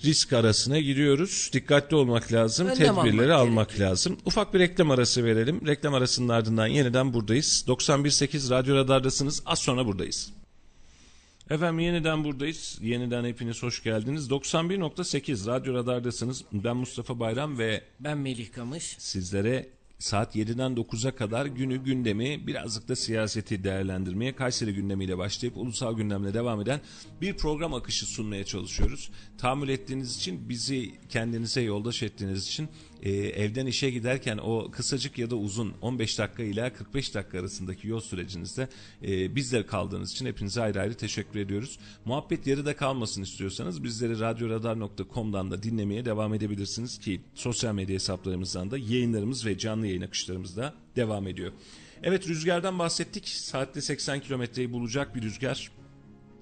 risk 0.05 0.33
arasına 0.33 0.79
giriyoruz. 0.79 1.49
Dikkatli 1.53 1.95
olmak 1.95 2.33
lazım. 2.33 2.67
Önlem 2.67 2.77
tedbirleri 2.77 3.33
almak 3.33 3.49
almak 3.49 3.67
gerekiyor. 3.67 3.89
lazım. 3.89 4.17
Ufak 4.25 4.53
bir 4.53 4.59
reklam 4.59 4.91
arası 4.91 5.23
verelim. 5.23 5.67
Reklam 5.67 5.93
arasının 5.93 6.29
ardından 6.29 6.67
yeniden 6.67 7.13
buradayız. 7.13 7.65
91.8 7.67 8.49
Radyo 8.49 8.75
Radar'dasınız. 8.75 9.43
Az 9.45 9.59
sonra 9.59 9.85
buradayız. 9.85 10.31
Efendim 11.49 11.79
yeniden 11.79 12.23
buradayız. 12.23 12.77
Yeniden 12.81 13.25
hepiniz 13.25 13.63
hoş 13.63 13.83
geldiniz. 13.83 14.29
91.8 14.29 15.47
Radyo 15.47 15.73
Radar'dasınız. 15.73 16.43
Ben 16.53 16.77
Mustafa 16.77 17.19
Bayram 17.19 17.57
ve 17.57 17.83
Ben 17.99 18.17
Melih 18.17 18.51
Kamış. 18.51 18.95
sizlere 18.99 19.69
saat 19.99 20.35
7'den 20.35 20.71
9'a 20.71 21.15
kadar 21.15 21.45
günü 21.45 21.83
gündemi 21.83 22.47
birazcık 22.47 22.87
da 22.87 22.95
siyaseti 22.95 23.63
değerlendirmeye 23.63 24.35
Kayseri 24.35 24.73
gündemiyle 24.73 25.17
başlayıp 25.17 25.57
ulusal 25.57 25.95
gündemle 25.97 26.33
devam 26.33 26.61
eden 26.61 26.81
bir 27.21 27.37
program 27.37 27.73
akışı 27.73 28.05
sunmaya 28.05 28.45
çalışıyoruz. 28.45 29.11
Tahammül 29.37 29.69
ettiğiniz 29.69 30.17
için 30.17 30.49
bizi 30.49 30.91
kendinize 31.09 31.61
yoldaş 31.61 32.03
ettiğiniz 32.03 32.47
için 32.47 32.69
e, 33.05 33.11
evden 33.11 33.65
işe 33.65 33.89
giderken 33.89 34.37
o 34.37 34.71
kısacık 34.71 35.17
ya 35.17 35.29
da 35.29 35.35
uzun 35.35 35.73
15 35.81 36.19
dakika 36.19 36.43
ile 36.43 36.73
45 36.73 37.15
dakika 37.15 37.39
arasındaki 37.39 37.87
yol 37.87 37.99
sürecinizde 37.99 38.67
e, 39.03 39.35
bizler 39.35 39.67
kaldığınız 39.67 40.11
için 40.11 40.25
hepinize 40.25 40.61
ayrı 40.61 40.81
ayrı 40.81 40.93
teşekkür 40.93 41.39
ediyoruz. 41.39 41.79
Muhabbet 42.05 42.47
yarıda 42.47 42.75
kalmasın 42.75 43.23
istiyorsanız 43.23 43.83
bizleri 43.83 44.19
radyoradar.com'dan 44.19 45.51
da 45.51 45.63
dinlemeye 45.63 46.05
devam 46.05 46.33
edebilirsiniz 46.33 46.99
ki 46.99 47.21
sosyal 47.33 47.73
medya 47.73 47.95
hesaplarımızdan 47.95 48.71
da 48.71 48.77
yayınlarımız 48.77 49.45
ve 49.45 49.57
canlı 49.57 49.87
yayın 49.87 50.01
akışlarımız 50.01 50.57
da 50.57 50.73
devam 50.95 51.27
ediyor. 51.27 51.51
Evet 52.03 52.27
rüzgardan 52.27 52.79
bahsettik. 52.79 53.27
Saatte 53.27 53.81
80 53.81 54.19
kilometreyi 54.19 54.71
bulacak 54.71 55.15
bir 55.15 55.21
rüzgar. 55.21 55.71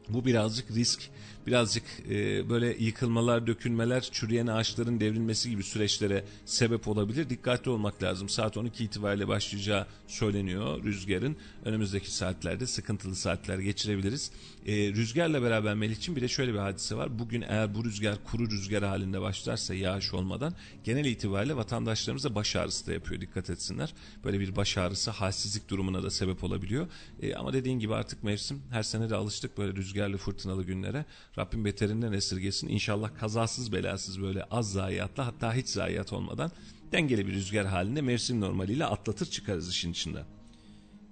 Bu 0.10 0.26
birazcık 0.26 0.72
risk, 0.72 1.10
birazcık 1.47 1.83
e, 2.09 2.49
böyle 2.49 2.67
yıkılmalar, 2.79 3.47
dökülmeler, 3.47 4.01
çürüyen 4.01 4.47
ağaçların 4.47 4.99
devrilmesi 4.99 5.49
gibi 5.49 5.63
süreçlere 5.63 6.25
sebep 6.45 6.87
olabilir. 6.87 7.29
Dikkatli 7.29 7.71
olmak 7.71 8.03
lazım. 8.03 8.29
Saat 8.29 8.57
12 8.57 8.83
itibariyle 8.83 9.27
başlayacağı 9.27 9.87
söyleniyor 10.07 10.83
rüzgarın. 10.83 11.37
Önümüzdeki 11.65 12.11
saatlerde 12.11 12.67
sıkıntılı 12.67 13.15
saatler 13.15 13.59
geçirebiliriz. 13.59 14.31
E, 14.65 14.94
rüzgarla 14.94 15.41
beraber 15.41 15.76
Melih'ciğim 15.76 16.15
bir 16.15 16.22
de 16.22 16.27
şöyle 16.27 16.53
bir 16.53 16.57
hadise 16.57 16.95
var. 16.95 17.19
Bugün 17.19 17.41
eğer 17.41 17.76
bu 17.76 17.85
rüzgar 17.85 18.23
kuru 18.23 18.52
rüzgar 18.52 18.84
halinde 18.84 19.22
başlarsa 19.22 19.73
yağış 19.73 20.14
olmadan 20.14 20.53
genel 20.84 21.06
itibariyle 21.06 21.56
vatandaşlarımıza 21.56 22.35
baş 22.35 22.56
ağrısı 22.56 22.88
da 22.88 22.94
yapıyor. 22.94 23.22
Dikkat 23.22 23.49
etsinler. 23.49 23.94
Böyle 24.23 24.40
bir 24.40 24.56
baş 24.56 24.77
ağrısı 24.77 25.11
halsizlik 25.11 25.69
durumuna 25.69 26.03
da 26.03 26.11
sebep 26.11 26.44
olabiliyor. 26.44 26.88
E, 27.22 27.35
ama 27.35 27.53
dediğin 27.53 27.80
gibi 27.80 27.95
artık 27.95 28.23
mevsim 28.23 28.61
her 28.72 28.84
sene 28.84 29.10
de 29.10 29.15
alıştık 29.15 29.57
böyle 29.57 29.76
rüzgarlı 29.76 30.18
fırtınalı 30.18 30.64
günlere. 30.64 31.06
Rabbim 31.38 31.65
beterinden 31.65 32.11
esirgesin. 32.11 32.68
İnşallah 32.68 33.19
kazasız 33.19 33.72
belasız 33.72 34.22
böyle 34.22 34.44
az 34.44 34.72
zayiatla 34.72 35.26
hatta 35.26 35.53
hiç 35.53 35.68
zayiat 35.68 36.14
olmadan 36.14 36.52
dengeli 36.91 37.27
bir 37.27 37.34
rüzgar 37.34 37.65
halinde 37.65 38.02
mevsim 38.02 38.41
normaliyle 38.41 38.85
atlatır 38.85 39.26
çıkarız 39.26 39.69
işin 39.69 39.91
içinden. 39.91 40.26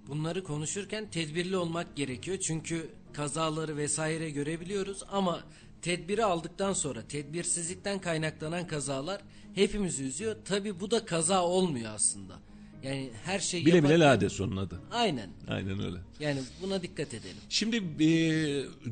Bunları 0.08 0.44
konuşurken 0.44 1.10
tedbirli 1.10 1.58
olmak 1.58 1.96
gerekiyor. 1.96 2.38
Çünkü 2.42 2.90
kazaları 3.14 3.78
vesaire 3.78 4.30
görebiliyoruz 4.30 5.04
ama 5.12 5.40
tedbiri 5.82 6.26
aldıktan 6.26 6.74
sonra 6.74 7.02
tedbirsizlikten 7.08 8.00
kaynaklanan 8.02 8.68
kazalar 8.68 9.22
hepimizi 9.54 10.04
üzüyor. 10.04 10.36
Tabi 10.46 10.80
bu 10.80 10.92
da 10.92 11.06
kaza 11.06 11.44
olmuyor 11.46 11.92
aslında. 11.96 12.40
Yani 12.84 13.10
her 13.26 13.40
şey 13.40 13.66
Bile 13.66 13.84
bile 13.84 13.94
yaparken- 13.94 14.00
lades 14.00 14.42
onun 14.42 14.58
adı. 14.58 14.80
Aynen. 14.92 15.30
Aynen 15.48 15.80
öyle. 15.86 15.98
Yani 16.20 16.40
buna 16.62 16.82
dikkat 16.82 17.14
edelim. 17.14 17.38
Şimdi 17.50 17.76
e, 18.06 18.10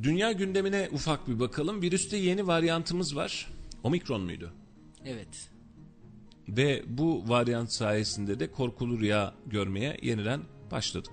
dünya 0.04 0.32
gündemine 0.32 0.90
ufak 0.92 1.28
bir 1.28 1.40
bakalım. 1.40 1.82
Virüste 1.82 2.18
yeni 2.18 2.48
varyantımız 2.48 3.16
var. 3.16 3.48
Omikron 3.84 4.22
muydu? 4.22 4.54
Evet. 5.06 5.50
Ve 6.50 6.84
bu 6.88 7.30
varyant 7.30 7.72
sayesinde 7.72 8.40
de 8.40 8.52
korkulu 8.52 9.00
rüya 9.00 9.34
görmeye 9.46 9.98
yeniden 10.02 10.42
başladık. 10.72 11.12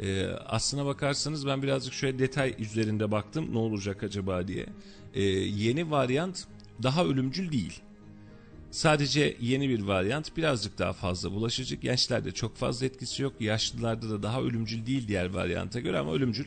Ee, 0.00 0.26
aslına 0.46 0.86
bakarsanız 0.86 1.46
ben 1.46 1.62
birazcık 1.62 1.94
şöyle 1.94 2.18
detay 2.18 2.54
üzerinde 2.58 3.10
baktım 3.10 3.54
ne 3.54 3.58
olacak 3.58 4.02
acaba 4.02 4.48
diye. 4.48 4.66
Ee, 5.14 5.22
yeni 5.22 5.90
varyant 5.90 6.44
daha 6.82 7.04
ölümcül 7.04 7.52
değil. 7.52 7.80
Sadece 8.70 9.36
yeni 9.40 9.68
bir 9.68 9.80
varyant 9.80 10.36
birazcık 10.36 10.78
daha 10.78 10.92
fazla 10.92 11.32
bulaşıcı. 11.32 11.76
Gençlerde 11.76 12.32
çok 12.32 12.56
fazla 12.56 12.86
etkisi 12.86 13.22
yok. 13.22 13.32
Yaşlılarda 13.40 14.10
da 14.10 14.22
daha 14.22 14.42
ölümcül 14.42 14.86
değil 14.86 15.08
diğer 15.08 15.34
varyanta 15.34 15.80
göre 15.80 15.98
ama 15.98 16.12
ölümcül. 16.12 16.46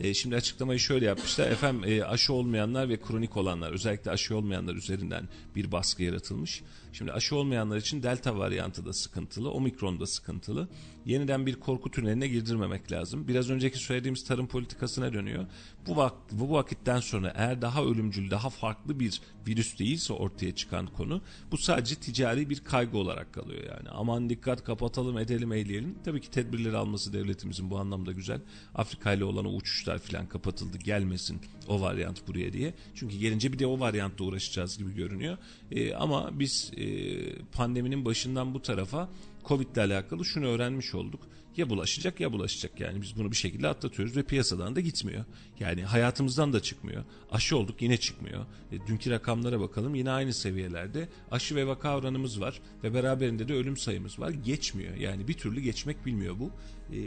E, 0.00 0.14
şimdi 0.14 0.36
açıklamayı 0.36 0.78
şöyle 0.78 1.06
yapmışlar. 1.06 1.50
Efendim 1.50 1.92
e, 1.92 2.04
aşı 2.04 2.32
olmayanlar 2.32 2.88
ve 2.88 3.00
kronik 3.00 3.36
olanlar 3.36 3.72
özellikle 3.72 4.10
aşı 4.10 4.36
olmayanlar 4.36 4.74
üzerinden 4.74 5.28
bir 5.56 5.72
baskı 5.72 6.02
yaratılmış. 6.02 6.62
Şimdi 6.92 7.12
aşı 7.12 7.36
olmayanlar 7.36 7.76
için 7.76 8.02
delta 8.02 8.38
varyantı 8.38 8.86
da 8.86 8.92
sıkıntılı, 8.92 9.50
omikron 9.50 10.00
da 10.00 10.06
sıkıntılı. 10.06 10.68
Yeniden 11.06 11.46
bir 11.46 11.54
korku 11.54 11.90
tüneline 11.90 12.28
girdirmemek 12.28 12.92
lazım. 12.92 13.28
Biraz 13.28 13.50
önceki 13.50 13.78
söylediğimiz 13.78 14.24
tarım 14.24 14.46
politikasına 14.46 15.12
dönüyor. 15.12 15.46
Bu, 15.86 15.96
vak 15.96 16.14
bu 16.32 16.52
vakitten 16.52 17.00
sonra 17.00 17.32
eğer 17.36 17.62
daha 17.62 17.84
ölümcül, 17.84 18.30
daha 18.30 18.50
farklı 18.50 19.00
bir 19.00 19.20
virüs 19.46 19.78
değilse 19.78 20.12
ortaya 20.12 20.54
çıkan 20.54 20.86
konu 20.86 21.22
bu 21.50 21.58
sadece 21.58 21.94
ticari 21.94 22.50
bir 22.50 22.60
kaygı 22.60 22.98
olarak 22.98 23.32
kalıyor 23.32 23.62
yani. 23.62 23.88
Aman 23.90 24.30
dikkat 24.30 24.64
kapatalım 24.64 25.18
edelim 25.18 25.52
eyleyelim. 25.52 25.98
Tabii 26.04 26.20
ki 26.20 26.30
tedbirleri 26.30 26.76
alması 26.76 27.12
devletimizin 27.12 27.70
bu 27.70 27.78
anlamda 27.78 28.12
güzel. 28.12 28.40
Afrika 28.74 29.12
ile 29.12 29.24
olan 29.24 29.54
uçuşlar 29.54 29.98
falan 29.98 30.26
kapatıldı 30.26 30.78
gelmesin 30.78 31.40
o 31.68 31.80
varyant 31.80 32.28
buraya 32.28 32.52
diye. 32.52 32.74
Çünkü 32.94 33.16
gelince 33.16 33.52
bir 33.52 33.58
de 33.58 33.66
o 33.66 33.80
varyantla 33.80 34.24
uğraşacağız 34.24 34.78
gibi 34.78 34.94
görünüyor. 34.94 35.38
Ee, 35.70 35.94
ama 35.94 36.30
biz 36.38 36.72
e, 36.76 36.86
pandeminin 37.42 38.04
başından 38.04 38.54
bu 38.54 38.62
tarafa 38.62 39.08
Covid 39.44 39.76
ile 39.76 39.82
alakalı 39.82 40.24
şunu 40.24 40.46
öğrenmiş 40.46 40.94
olduk. 40.94 41.20
Ya 41.60 41.70
bulaşacak 41.70 42.20
ya 42.20 42.32
bulaşacak 42.32 42.80
yani 42.80 43.02
biz 43.02 43.16
bunu 43.16 43.30
bir 43.30 43.36
şekilde 43.36 43.68
atlatıyoruz 43.68 44.16
ve 44.16 44.22
piyasadan 44.22 44.76
da 44.76 44.80
gitmiyor. 44.80 45.24
Yani 45.60 45.84
hayatımızdan 45.84 46.52
da 46.52 46.60
çıkmıyor. 46.60 47.04
Aşı 47.30 47.56
olduk 47.56 47.82
yine 47.82 47.96
çıkmıyor. 47.96 48.46
E, 48.72 48.86
dünkü 48.86 49.10
rakamlara 49.10 49.60
bakalım 49.60 49.94
yine 49.94 50.10
aynı 50.10 50.34
seviyelerde. 50.34 51.08
Aşı 51.30 51.56
ve 51.56 51.66
vaka 51.66 51.96
oranımız 51.96 52.40
var 52.40 52.60
ve 52.84 52.94
beraberinde 52.94 53.48
de 53.48 53.54
ölüm 53.54 53.76
sayımız 53.76 54.18
var. 54.18 54.30
Geçmiyor 54.30 54.94
yani 54.94 55.28
bir 55.28 55.34
türlü 55.34 55.60
geçmek 55.60 56.06
bilmiyor 56.06 56.38
bu. 56.38 56.50
E, 56.96 57.00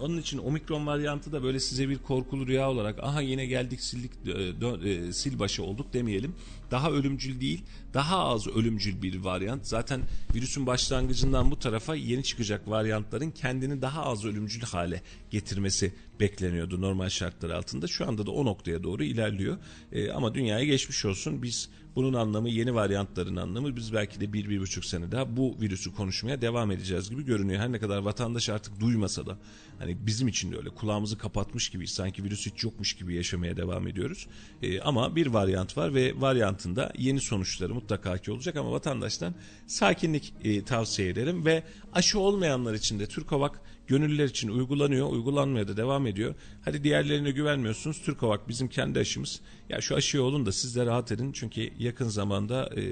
onun 0.00 0.18
için 0.18 0.38
omikron 0.38 0.86
varyantı 0.86 1.32
da 1.32 1.42
böyle 1.42 1.60
size 1.60 1.88
bir 1.88 1.98
korkulu 1.98 2.46
rüya 2.46 2.70
olarak 2.70 2.98
aha 3.02 3.20
yine 3.20 3.46
geldik 3.46 3.80
sildik 3.80 4.12
e, 4.26 4.90
e, 4.90 5.12
sil 5.18 5.34
başı 5.38 5.62
olduk 5.62 5.92
demeyelim. 5.92 6.34
Daha 6.70 6.90
ölümcül 6.90 7.40
değil 7.40 7.64
daha 7.94 8.18
az 8.18 8.46
ölümcül 8.46 9.02
bir 9.02 9.20
varyant. 9.20 9.66
Zaten 9.66 10.00
virüsün 10.34 10.66
başlangıcından 10.66 11.50
bu 11.50 11.58
tarafa 11.58 11.94
yeni 11.94 12.24
çıkacak 12.24 12.68
varyantların 12.68 13.30
kendini 13.30 13.82
daha 13.82 13.87
az 13.96 14.24
ölümcül 14.24 14.62
hale 14.62 15.02
getirmesi 15.30 15.94
bekleniyordu 16.20 16.80
normal 16.80 17.08
şartlar 17.08 17.50
altında. 17.50 17.86
Şu 17.86 18.08
anda 18.08 18.26
da 18.26 18.30
o 18.30 18.44
noktaya 18.44 18.82
doğru 18.82 19.04
ilerliyor. 19.04 19.58
E, 19.92 20.10
ama 20.10 20.34
dünyaya 20.34 20.64
geçmiş 20.64 21.04
olsun. 21.04 21.42
Biz 21.42 21.68
bunun 21.96 22.12
anlamı 22.12 22.48
yeni 22.48 22.74
varyantların 22.74 23.36
anlamı 23.36 23.76
biz 23.76 23.92
belki 23.92 24.20
de 24.20 24.32
bir, 24.32 24.50
bir 24.50 24.60
buçuk 24.60 24.84
sene 24.84 25.12
daha 25.12 25.36
bu 25.36 25.56
virüsü 25.60 25.94
konuşmaya 25.94 26.42
devam 26.42 26.70
edeceğiz 26.70 27.10
gibi 27.10 27.24
görünüyor. 27.24 27.60
Her 27.60 27.72
ne 27.72 27.78
kadar 27.78 27.98
vatandaş 27.98 28.48
artık 28.48 28.80
duymasa 28.80 29.26
da 29.26 29.38
hani 29.78 29.96
bizim 30.06 30.28
için 30.28 30.52
de 30.52 30.56
öyle 30.56 30.68
kulağımızı 30.68 31.18
kapatmış 31.18 31.68
gibi 31.68 31.88
sanki 31.88 32.24
virüs 32.24 32.46
hiç 32.46 32.64
yokmuş 32.64 32.96
gibi 32.96 33.14
yaşamaya 33.14 33.56
devam 33.56 33.88
ediyoruz. 33.88 34.26
E, 34.62 34.80
ama 34.80 35.16
bir 35.16 35.26
varyant 35.26 35.76
var 35.76 35.94
ve 35.94 36.20
varyantında 36.20 36.92
yeni 36.98 37.20
sonuçları 37.20 37.74
mutlaka 37.74 38.18
ki 38.18 38.32
olacak 38.32 38.56
ama 38.56 38.72
vatandaştan 38.72 39.34
sakinlik 39.66 40.34
e, 40.44 40.64
tavsiye 40.64 41.08
ederim 41.08 41.44
ve 41.44 41.62
aşı 41.92 42.18
olmayanlar 42.18 42.74
için 42.74 42.98
de 42.98 43.06
Türkovak 43.06 43.60
gönüllüler 43.88 44.24
için 44.24 44.48
uygulanıyor, 44.48 45.10
uygulanmaya 45.10 45.68
da 45.68 45.76
devam 45.76 46.06
ediyor. 46.06 46.34
Hadi 46.64 46.84
diğerlerine 46.84 47.30
güvenmiyorsunuz. 47.30 48.02
Türkovak 48.02 48.48
bizim 48.48 48.68
kendi 48.68 48.98
aşımız. 48.98 49.40
Ya 49.68 49.80
şu 49.80 49.96
aşıyı 49.96 50.22
olun 50.22 50.46
da 50.46 50.52
siz 50.52 50.76
de 50.76 50.86
rahat 50.86 51.12
edin. 51.12 51.32
Çünkü 51.32 51.70
yakın 51.78 52.08
zamanda 52.08 52.70
e, 52.76 52.82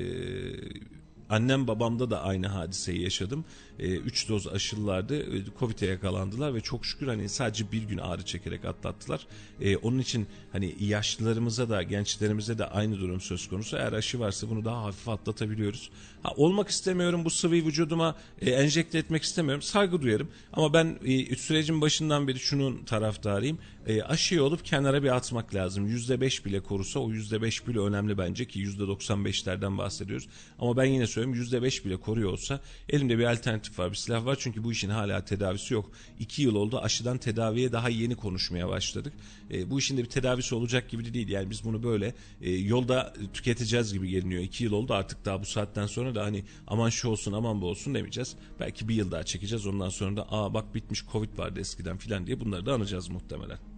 Annem 1.30 1.66
babamda 1.66 2.10
da 2.10 2.22
aynı 2.22 2.46
hadiseyi 2.46 3.02
yaşadım. 3.02 3.44
3 3.78 4.24
e, 4.24 4.28
doz 4.28 4.46
aşılılardı. 4.46 5.36
E, 5.36 5.44
Covid'e 5.58 5.86
yakalandılar 5.86 6.54
ve 6.54 6.60
çok 6.60 6.86
şükür 6.86 7.06
hani 7.06 7.28
sadece 7.28 7.72
bir 7.72 7.82
gün 7.82 7.98
ağrı 7.98 8.24
çekerek 8.24 8.64
atlattılar. 8.64 9.26
E, 9.60 9.76
onun 9.76 9.98
için 9.98 10.26
hani 10.52 10.74
yaşlılarımıza 10.80 11.68
da 11.68 11.82
gençlerimize 11.82 12.58
de 12.58 12.66
aynı 12.66 13.00
durum 13.00 13.20
söz 13.20 13.48
konusu. 13.48 13.76
Eğer 13.76 13.92
aşı 13.92 14.20
varsa 14.20 14.50
bunu 14.50 14.64
daha 14.64 14.82
hafif 14.82 15.08
atlatabiliyoruz. 15.08 15.90
Ha, 16.22 16.32
olmak 16.36 16.68
istemiyorum 16.68 17.24
bu 17.24 17.30
sıvıyı 17.30 17.66
vücuduma 17.66 18.16
e, 18.40 18.50
enjekte 18.50 18.98
etmek 18.98 19.22
istemiyorum. 19.22 19.62
Saygı 19.62 20.02
duyarım. 20.02 20.28
Ama 20.52 20.72
ben 20.72 20.98
e, 21.04 21.36
sürecin 21.36 21.80
başından 21.80 22.28
beri 22.28 22.38
şunun 22.38 22.84
taraftarıyım. 22.84 23.58
E, 23.86 24.02
aşıyı 24.02 24.42
olup 24.42 24.64
kenara 24.64 25.02
bir 25.02 25.16
atmak 25.16 25.54
lazım. 25.54 25.88
%5 25.88 26.44
bile 26.44 26.60
korusa 26.60 27.00
o 27.00 27.10
%5 27.10 27.66
bile 27.66 27.78
önemli 27.78 28.18
bence 28.18 28.44
ki 28.44 28.60
%95'lerden 28.60 29.78
bahsediyoruz. 29.78 30.28
Ama 30.58 30.76
ben 30.76 30.84
yine 30.84 31.06
söylüyorum 31.06 31.42
%5 31.42 31.84
bile 31.84 31.96
koruyor 31.96 32.32
olsa 32.32 32.60
elimde 32.88 33.18
bir 33.18 33.24
alternatif 33.24 33.78
var 33.78 33.90
bir 33.90 33.96
silah 33.96 34.24
var. 34.24 34.36
Çünkü 34.40 34.64
bu 34.64 34.72
işin 34.72 34.90
hala 34.90 35.24
tedavisi 35.24 35.74
yok. 35.74 35.90
2 36.18 36.42
yıl 36.42 36.54
oldu 36.54 36.78
aşıdan 36.78 37.18
tedaviye 37.18 37.72
daha 37.72 37.88
yeni 37.88 38.16
konuşmaya 38.16 38.68
başladık. 38.68 39.12
E, 39.50 39.70
bu 39.70 39.78
işin 39.78 39.96
de 39.96 40.02
bir 40.02 40.08
tedavisi 40.08 40.54
olacak 40.54 40.88
gibi 40.88 41.04
de 41.04 41.14
değil. 41.14 41.28
Yani 41.28 41.50
biz 41.50 41.64
bunu 41.64 41.82
böyle 41.82 42.14
e, 42.40 42.50
yolda 42.50 43.14
tüketeceğiz 43.32 43.92
gibi 43.92 44.08
geliniyor. 44.08 44.42
2 44.42 44.64
yıl 44.64 44.72
oldu 44.72 44.94
artık 44.94 45.24
daha 45.24 45.40
bu 45.40 45.46
saatten 45.46 45.86
sonra 45.86 46.14
da 46.14 46.24
hani 46.24 46.44
aman 46.66 46.88
şu 46.88 47.08
olsun 47.08 47.32
aman 47.32 47.60
bu 47.60 47.66
olsun 47.66 47.94
demeyeceğiz. 47.94 48.36
Belki 48.60 48.88
bir 48.88 48.94
yıl 48.94 49.10
daha 49.10 49.22
çekeceğiz. 49.22 49.66
Ondan 49.66 49.88
sonra 49.88 50.16
da 50.16 50.26
aa 50.32 50.54
bak 50.54 50.74
bitmiş 50.74 51.04
Covid 51.12 51.38
vardı 51.38 51.60
eskiden 51.60 51.96
filan 51.96 52.26
diye 52.26 52.40
bunları 52.40 52.66
da 52.66 52.74
anacağız 52.74 53.08
muhtemelen. 53.08 53.75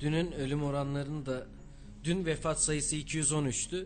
Dünün 0.00 0.32
ölüm 0.32 0.62
oranlarını 0.62 1.26
da 1.26 1.46
dün 2.04 2.26
vefat 2.26 2.62
sayısı 2.62 2.96
213'tü. 2.96 3.84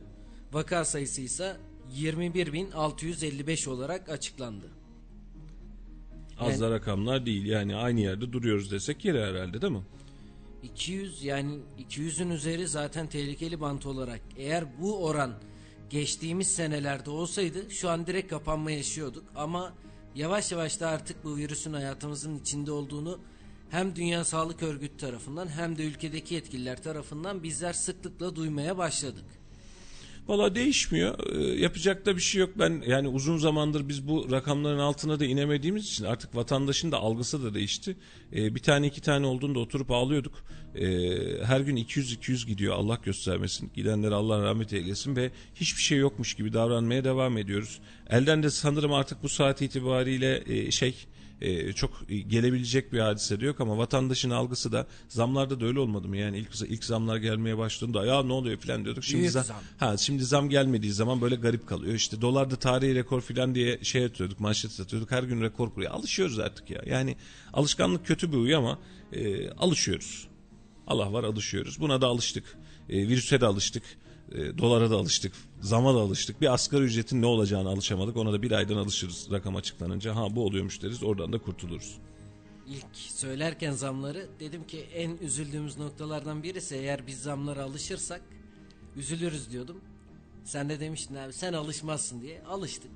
Vaka 0.52 0.84
sayısı 0.84 1.20
ise 1.20 1.56
21.655 1.96 3.68
olarak 3.68 4.08
açıklandı. 4.08 4.66
Az 6.38 6.60
da 6.60 6.70
rakamlar 6.70 7.26
değil 7.26 7.46
yani 7.46 7.76
aynı 7.76 8.00
yerde 8.00 8.32
duruyoruz 8.32 8.70
desek 8.70 9.04
yeri 9.04 9.20
herhalde 9.20 9.62
değil 9.62 9.72
mi? 9.72 9.82
200 10.62 11.24
yani 11.24 11.58
200'ün 11.90 12.30
üzeri 12.30 12.68
zaten 12.68 13.06
tehlikeli 13.06 13.60
bant 13.60 13.86
olarak 13.86 14.20
eğer 14.36 14.64
bu 14.80 15.04
oran 15.04 15.34
geçtiğimiz 15.90 16.54
senelerde 16.54 17.10
olsaydı 17.10 17.70
şu 17.70 17.90
an 17.90 18.06
direkt 18.06 18.30
kapanma 18.30 18.70
yaşıyorduk 18.70 19.24
ama 19.34 19.74
yavaş 20.14 20.52
yavaş 20.52 20.80
da 20.80 20.88
artık 20.88 21.24
bu 21.24 21.36
virüsün 21.36 21.72
hayatımızın 21.72 22.38
içinde 22.38 22.72
olduğunu 22.72 23.20
hem 23.72 23.96
Dünya 23.96 24.24
Sağlık 24.24 24.62
Örgütü 24.62 24.96
tarafından 24.96 25.48
hem 25.48 25.78
de 25.78 25.84
ülkedeki 25.84 26.34
yetkililer 26.34 26.82
tarafından 26.82 27.42
bizler 27.42 27.72
sıklıkla 27.72 28.36
duymaya 28.36 28.78
başladık. 28.78 29.24
Valla 30.28 30.54
değişmiyor. 30.54 31.36
E, 31.36 31.60
yapacak 31.60 32.06
da 32.06 32.16
bir 32.16 32.20
şey 32.20 32.40
yok. 32.40 32.50
Ben 32.58 32.82
yani 32.86 33.08
uzun 33.08 33.38
zamandır 33.38 33.88
biz 33.88 34.08
bu 34.08 34.30
rakamların 34.30 34.78
altına 34.78 35.20
da 35.20 35.24
inemediğimiz 35.24 35.84
için 35.84 36.04
artık 36.04 36.36
vatandaşın 36.36 36.92
da 36.92 36.98
algısı 36.98 37.44
da 37.44 37.54
değişti. 37.54 37.96
E, 38.32 38.54
bir 38.54 38.60
tane 38.60 38.86
iki 38.86 39.00
tane 39.00 39.26
olduğunda 39.26 39.58
oturup 39.58 39.90
ağlıyorduk. 39.90 40.44
E, 40.74 40.86
her 41.44 41.60
gün 41.60 41.76
200-200 41.76 42.46
gidiyor 42.46 42.74
Allah 42.74 42.98
göstermesin. 43.04 43.70
Gidenlere 43.74 44.14
Allah 44.14 44.42
rahmet 44.42 44.72
eylesin 44.72 45.16
ve 45.16 45.30
hiçbir 45.54 45.82
şey 45.82 45.98
yokmuş 45.98 46.34
gibi 46.34 46.52
davranmaya 46.52 47.04
devam 47.04 47.38
ediyoruz. 47.38 47.80
Elden 48.10 48.42
de 48.42 48.50
sanırım 48.50 48.92
artık 48.92 49.22
bu 49.22 49.28
saat 49.28 49.62
itibariyle 49.62 50.42
e, 50.46 50.70
şey 50.70 50.94
e, 51.42 51.72
çok 51.72 52.08
gelebilecek 52.08 52.92
bir 52.92 52.98
hadise 52.98 53.40
de 53.40 53.46
yok 53.46 53.60
ama 53.60 53.78
vatandaşın 53.78 54.30
algısı 54.30 54.72
da 54.72 54.86
zamlarda 55.08 55.60
da 55.60 55.66
öyle 55.66 55.80
olmadı 55.80 56.08
mı? 56.08 56.16
Yani 56.16 56.38
ilk 56.38 56.70
ilk 56.70 56.84
zamlar 56.84 57.16
gelmeye 57.16 57.58
başladığında 57.58 58.06
ya 58.06 58.22
ne 58.22 58.32
oluyor 58.32 58.58
falan 58.58 58.84
diyorduk. 58.84 59.04
Şimdi 59.04 59.30
zam, 59.30 59.44
zam. 59.44 59.56
Ha 59.78 59.96
şimdi 59.96 60.24
zam 60.24 60.48
gelmediği 60.48 60.92
zaman 60.92 61.20
böyle 61.20 61.34
garip 61.34 61.68
kalıyor. 61.68 61.94
İşte 61.94 62.20
dolarda 62.20 62.56
tarihi 62.56 62.94
rekor 62.94 63.20
falan 63.20 63.54
diye 63.54 63.78
şey 63.82 64.04
atıyorduk, 64.04 64.40
manşet 64.40 64.80
atıyorduk. 64.80 65.10
Her 65.10 65.22
gün 65.22 65.42
rekor 65.42 65.74
kuruyor. 65.74 65.92
Alışıyoruz 65.92 66.38
artık 66.38 66.70
ya. 66.70 66.82
Yani 66.86 67.16
alışkanlık 67.52 68.06
kötü 68.06 68.32
bir 68.32 68.36
uyu 68.36 68.58
ama 68.58 68.78
e, 69.12 69.50
alışıyoruz. 69.50 70.28
Allah 70.86 71.12
var 71.12 71.24
alışıyoruz. 71.24 71.80
Buna 71.80 72.00
da 72.00 72.06
alıştık. 72.06 72.44
E, 72.88 73.08
virüse 73.08 73.40
de 73.40 73.46
alıştık. 73.46 73.82
E, 74.34 74.58
dolara 74.58 74.90
da 74.90 74.96
alıştık. 74.96 75.32
Zama 75.60 75.94
da 75.94 75.98
alıştık. 75.98 76.40
Bir 76.40 76.52
asgari 76.52 76.82
ücretin 76.82 77.22
ne 77.22 77.26
olacağını 77.26 77.68
alışamadık. 77.68 78.16
Ona 78.16 78.32
da 78.32 78.42
bir 78.42 78.52
aydan 78.52 78.76
alışırız 78.76 79.28
rakam 79.30 79.56
açıklanınca. 79.56 80.16
Ha 80.16 80.36
bu 80.36 80.44
oluyormuş 80.44 80.82
deriz. 80.82 81.02
Oradan 81.02 81.32
da 81.32 81.38
kurtuluruz. 81.38 81.98
İlk 82.68 82.96
söylerken 82.96 83.72
zamları 83.72 84.28
dedim 84.40 84.66
ki 84.66 84.86
en 84.94 85.16
üzüldüğümüz 85.16 85.78
noktalardan 85.78 86.42
birisi 86.42 86.74
eğer 86.76 87.06
biz 87.06 87.22
zamlara 87.22 87.62
alışırsak 87.62 88.22
üzülürüz 88.96 89.50
diyordum. 89.50 89.80
Sen 90.44 90.68
de 90.68 90.80
demiştin 90.80 91.14
abi 91.14 91.32
sen 91.32 91.52
alışmazsın 91.52 92.22
diye 92.22 92.42
alıştık. 92.42 92.90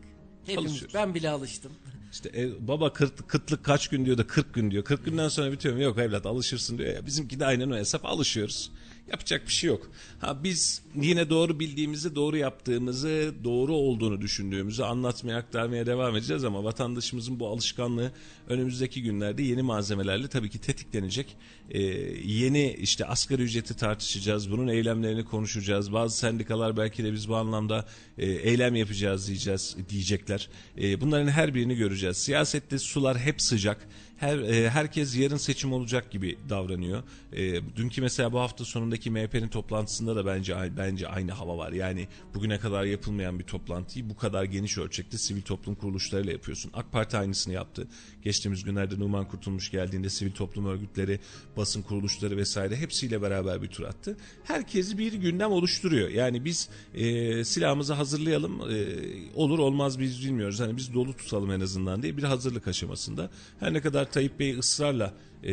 Hepimiz 0.47 0.95
ben 0.95 1.15
bile 1.15 1.31
alıştım. 1.31 1.73
İşte 2.13 2.31
e, 2.35 2.69
baba 2.69 2.93
kıt, 2.93 3.27
kıtlık 3.27 3.65
kaç 3.65 3.89
gün 3.89 4.05
diyor 4.05 4.19
da 4.19 4.27
40 4.27 4.55
gün 4.55 4.71
diyor. 4.71 4.85
40 4.85 5.05
günden 5.05 5.29
sonra 5.29 5.53
bitiyor 5.53 5.75
mu? 5.75 5.83
Yok 5.83 5.99
evlat 5.99 6.27
alışırsın 6.27 6.79
diyor. 6.79 6.95
Ya, 6.95 7.07
bizimki 7.07 7.41
de 7.41 7.47
aynen 7.47 7.71
o 7.71 7.77
hesap 7.77 8.05
alışıyoruz. 8.05 8.71
Yapacak 9.11 9.47
bir 9.47 9.53
şey 9.53 9.69
yok. 9.69 9.91
Ha 10.19 10.45
biz 10.45 10.83
yine 10.95 11.31
doğru 11.31 11.61
bildiğimizi, 11.61 12.15
doğru 12.15 12.37
yaptığımızı, 12.37 13.35
doğru 13.45 13.75
olduğunu 13.75 14.21
düşündüğümüzü 14.21 14.83
anlatmaya, 14.83 15.39
aktarmaya 15.39 15.87
devam 15.87 16.17
edeceğiz 16.17 16.45
ama 16.45 16.65
vatandaşımızın 16.65 17.41
bu 17.41 17.49
alışkanlığı 17.49 18.13
önümüzdeki 18.49 19.03
günlerde 19.03 19.43
yeni 19.43 19.63
malzemelerle 19.63 20.29
tabii 20.29 20.51
ki 20.51 20.61
tetiklenecek. 20.61 21.37
Ee, 21.71 21.83
yeni 22.25 22.73
işte 22.73 23.05
asgari 23.05 23.43
ücreti 23.43 23.77
tartışacağız, 23.77 24.51
bunun 24.51 24.69
eylemlerini 24.69 25.25
konuşacağız. 25.25 25.93
Bazı 25.93 26.19
sendikalar 26.19 26.77
belki 26.77 27.05
de 27.05 27.13
biz 27.13 27.29
bu 27.29 27.37
anlamda 27.37 27.87
e, 28.19 28.27
eylem 28.27 28.75
yapacağız 28.75 29.29
diyeceğiz 29.29 29.77
diyecekler. 29.89 30.49
E, 30.79 31.01
bunların 31.01 31.29
her 31.29 31.55
birini 31.55 31.77
göreceğiz. 31.77 32.17
Siyasette 32.17 32.79
sular 32.79 33.19
hep 33.19 33.43
sıcak 33.43 33.89
her 34.17 34.39
e, 34.39 34.71
herkes 34.71 35.17
yarın 35.17 35.37
seçim 35.37 35.73
olacak 35.73 36.11
gibi 36.11 36.39
davranıyor. 36.49 37.03
E, 37.33 37.77
dünkü 37.77 38.01
mesela 38.01 38.33
bu 38.33 38.41
hafta 38.41 38.65
sonundaki 38.65 39.11
MHP'nin 39.11 39.49
toplantısında 39.49 40.17
da 40.17 40.27
bence 40.27 40.57
bence 40.77 41.09
aynı 41.09 41.33
hava 41.33 41.59
var. 41.59 41.73
Yani 41.73 42.09
bugüne 42.35 42.59
kadar 42.59 42.85
yapılmayan 42.85 43.39
bir 43.39 43.45
toplantıyı 43.45 44.11
bu 44.11 44.17
kadar 44.17 44.45
geniş 44.45 44.79
ölçekte 44.79 45.19
sivil 45.19 45.43
toplum 45.43 45.75
kuruluşlarıyla 45.75 46.33
yapıyorsun. 46.33 46.71
AK 46.75 46.93
Parti 46.93 47.17
aynısını 47.17 47.55
yaptı. 47.55 47.89
Geçtiğimiz 48.23 48.65
günlerde 48.65 48.99
Numan 48.99 49.29
Kurtulmuş 49.29 49.71
geldiğinde 49.71 50.11
sivil 50.11 50.33
toplum 50.33 50.67
örgütleri, 50.67 51.21
basın 51.57 51.83
kuruluşları 51.83 52.37
vesaire 52.37 52.77
hepsiyle 52.77 53.23
beraber 53.23 53.63
bir 53.63 53.69
tur 53.69 53.85
attı. 53.85 54.17
Herkes 54.45 54.99
bir 54.99 55.13
gündem 55.13 55.53
oluşturuyor. 55.53 56.09
Yani 56.09 56.45
biz 56.45 56.69
e, 56.95 57.45
silahımızı 57.45 57.95
hazırlayalım. 57.95 58.61
E, 58.71 58.87
olur 59.35 59.59
olmaz 59.59 60.01
biz 60.01 60.25
bilmiyoruz. 60.25 60.61
Hani 60.61 60.77
biz 60.77 60.95
dolu 60.95 61.17
tutalım 61.17 61.51
en 61.51 61.61
azından 61.61 62.03
diye 62.03 62.17
bir 62.17 62.23
hazırlık 62.23 62.69
aşamasında. 62.69 63.31
Her 63.61 63.73
ne 63.73 63.81
kadar 63.81 64.06
Tayyip 64.07 64.39
Bey 64.41 64.59
ısrarla 64.59 65.15
e, 65.43 65.53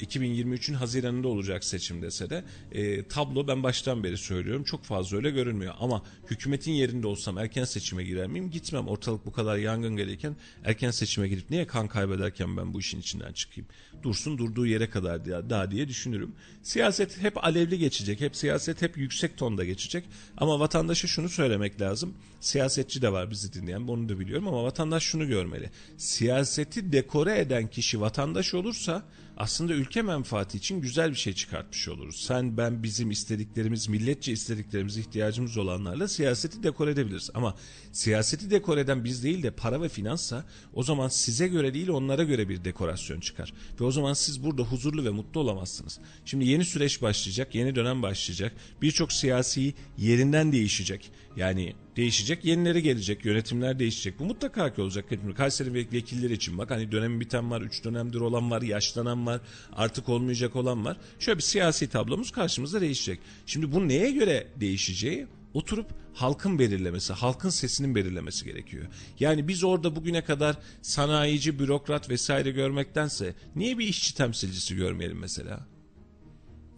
2023'ün 0.00 0.74
Haziran'ında 0.74 1.28
olacak 1.28 1.64
seçim 1.64 2.02
dese 2.02 2.30
de 2.30 2.44
e, 2.72 3.08
tablo 3.08 3.48
ben 3.48 3.62
baştan 3.62 4.04
beri 4.04 4.16
söylüyorum 4.16 4.64
çok 4.64 4.84
fazla 4.84 5.16
öyle 5.16 5.30
görünmüyor. 5.30 5.74
Ama 5.80 6.02
hükümetin 6.30 6.72
yerinde 6.72 7.06
olsam 7.06 7.38
erken 7.38 7.64
seçime 7.64 8.04
girer 8.04 8.26
miyim? 8.26 8.50
Gitmem. 8.50 8.88
Ortalık 8.88 9.26
bu 9.26 9.32
kadar 9.32 9.56
yangın 9.56 9.96
gelirken 9.96 10.36
erken 10.64 10.90
seçime 10.90 11.28
girip 11.28 11.50
niye 11.50 11.66
kan 11.66 11.88
kaybederken 11.88 12.56
ben 12.56 12.74
bu 12.74 12.80
işin 12.80 13.00
içinden 13.00 13.32
çıkayım? 13.32 13.68
Dursun 14.02 14.38
durduğu 14.38 14.66
yere 14.66 14.90
kadar 14.90 15.50
daha 15.50 15.70
diye 15.70 15.88
düşünürüm. 15.88 16.32
Siyaset 16.62 17.22
hep 17.22 17.44
alevli 17.44 17.78
geçecek. 17.78 18.20
Hep 18.20 18.36
siyaset 18.36 18.82
hep 18.82 18.96
yüksek 18.96 19.36
tonda 19.36 19.64
geçecek. 19.64 20.04
Ama 20.36 20.60
vatandaşa 20.60 21.08
şunu 21.08 21.28
söylemek 21.28 21.80
lazım. 21.80 22.14
Siyasetçi 22.40 23.02
de 23.02 23.12
var 23.12 23.30
bizi 23.30 23.52
dinleyen 23.52 23.80
onu 23.80 24.08
da 24.08 24.20
biliyorum 24.20 24.48
ama 24.48 24.64
vatandaş 24.64 25.02
şunu 25.02 25.28
görmeli. 25.28 25.70
Siyaseti 25.96 26.92
dekore 26.92 27.38
eden 27.38 27.66
kişi 27.66 28.00
vatandaş 28.00 28.54
olursa 28.80 29.02
aslında 29.36 29.72
ülke 29.72 30.02
menfaati 30.02 30.58
için 30.58 30.80
güzel 30.80 31.10
bir 31.10 31.16
şey 31.16 31.32
çıkartmış 31.32 31.88
oluruz. 31.88 32.24
Sen, 32.26 32.56
ben, 32.56 32.82
bizim 32.82 33.10
istediklerimiz, 33.10 33.88
milletçe 33.88 34.32
istediklerimiz, 34.32 34.96
ihtiyacımız 34.96 35.56
olanlarla 35.56 36.08
siyaseti 36.08 36.62
dekor 36.62 36.88
edebiliriz. 36.88 37.30
Ama 37.34 37.54
siyaseti 37.92 38.50
dekor 38.50 38.78
eden 38.78 39.04
biz 39.04 39.24
değil 39.24 39.42
de 39.42 39.50
para 39.50 39.82
ve 39.82 39.88
finanssa 39.88 40.44
o 40.74 40.82
zaman 40.82 41.08
size 41.08 41.48
göre 41.48 41.74
değil 41.74 41.88
onlara 41.88 42.24
göre 42.24 42.48
bir 42.48 42.64
dekorasyon 42.64 43.20
çıkar. 43.20 43.52
Ve 43.80 43.84
o 43.84 43.90
zaman 43.90 44.12
siz 44.12 44.44
burada 44.44 44.62
huzurlu 44.62 45.04
ve 45.04 45.10
mutlu 45.10 45.40
olamazsınız. 45.40 45.98
Şimdi 46.24 46.46
yeni 46.46 46.64
süreç 46.64 47.02
başlayacak, 47.02 47.54
yeni 47.54 47.74
dönem 47.74 48.02
başlayacak. 48.02 48.52
Birçok 48.82 49.12
siyasi 49.12 49.74
yerinden 49.98 50.52
değişecek. 50.52 51.10
Yani 51.36 51.74
değişecek, 51.96 52.44
yenileri 52.44 52.82
gelecek, 52.82 53.24
yönetimler 53.24 53.78
değişecek. 53.78 54.18
Bu 54.18 54.24
mutlaka 54.24 54.74
ki 54.74 54.82
olacak. 54.82 55.04
Kayseri 55.36 55.74
vekilleri 55.74 56.32
için 56.32 56.58
bak 56.58 56.70
hani 56.70 56.92
dönemi 56.92 57.20
biten 57.20 57.50
var, 57.50 57.60
üç 57.60 57.84
dönemdir 57.84 58.20
olan 58.20 58.50
var, 58.50 58.62
yaşlanan 58.62 59.26
var, 59.26 59.40
artık 59.72 60.08
olmayacak 60.08 60.56
olan 60.56 60.84
var. 60.84 60.96
Şöyle 61.18 61.38
bir 61.38 61.42
siyasi 61.42 61.88
tablomuz 61.88 62.30
karşımızda 62.30 62.80
değişecek. 62.80 63.20
Şimdi 63.46 63.72
bu 63.72 63.88
neye 63.88 64.10
göre 64.10 64.46
değişeceği 64.56 65.26
oturup 65.54 65.86
halkın 66.14 66.58
belirlemesi, 66.58 67.12
halkın 67.12 67.50
sesinin 67.50 67.94
belirlemesi 67.94 68.44
gerekiyor. 68.44 68.86
Yani 69.20 69.48
biz 69.48 69.64
orada 69.64 69.96
bugüne 69.96 70.24
kadar 70.24 70.58
sanayici, 70.82 71.58
bürokrat 71.58 72.10
vesaire 72.10 72.50
görmektense 72.50 73.34
niye 73.56 73.78
bir 73.78 73.86
işçi 73.86 74.14
temsilcisi 74.14 74.76
görmeyelim 74.76 75.18
mesela? 75.18 75.66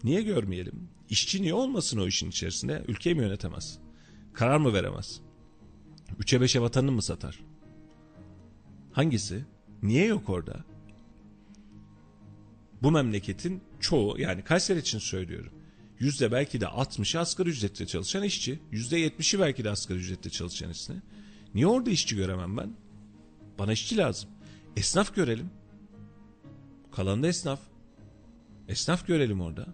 Niye 0.04 0.22
görmeyelim? 0.22 0.88
İşçi 1.10 1.42
niye 1.42 1.54
olmasın 1.54 1.98
o 1.98 2.06
işin 2.06 2.30
içerisinde? 2.30 2.82
Ülkeyi 2.88 3.14
mi 3.14 3.22
yönetemez? 3.22 3.81
Karar 4.34 4.56
mı 4.56 4.72
veremez? 4.72 5.20
Üçe 6.18 6.40
beşe 6.40 6.60
vatanını 6.60 6.92
mı 6.92 7.02
satar? 7.02 7.40
Hangisi? 8.92 9.44
Niye 9.82 10.06
yok 10.06 10.28
orada? 10.28 10.64
Bu 12.82 12.90
memleketin 12.90 13.62
çoğu 13.80 14.20
yani 14.20 14.44
Kayseri 14.44 14.78
için 14.78 14.98
söylüyorum. 14.98 15.52
Yüzde 15.98 16.32
belki 16.32 16.60
de 16.60 16.64
60'ı 16.64 17.20
asgari 17.20 17.48
ücretle 17.48 17.86
çalışan 17.86 18.22
işçi. 18.22 18.60
Yüzde 18.70 19.06
70'i 19.06 19.40
belki 19.40 19.64
de 19.64 19.70
asgari 19.70 19.98
ücretle 19.98 20.30
çalışan 20.30 20.70
işçi. 20.70 20.92
Niye 21.54 21.66
orada 21.66 21.90
işçi 21.90 22.16
göremem 22.16 22.56
ben? 22.56 22.76
Bana 23.59 23.72
işçi 23.72 23.96
lazım. 23.96 24.30
Esnaf 24.76 25.14
görelim. 25.14 25.50
Kalan 26.92 27.22
da 27.22 27.28
esnaf. 27.28 27.60
Esnaf 28.68 29.06
görelim 29.06 29.40
orada. 29.40 29.66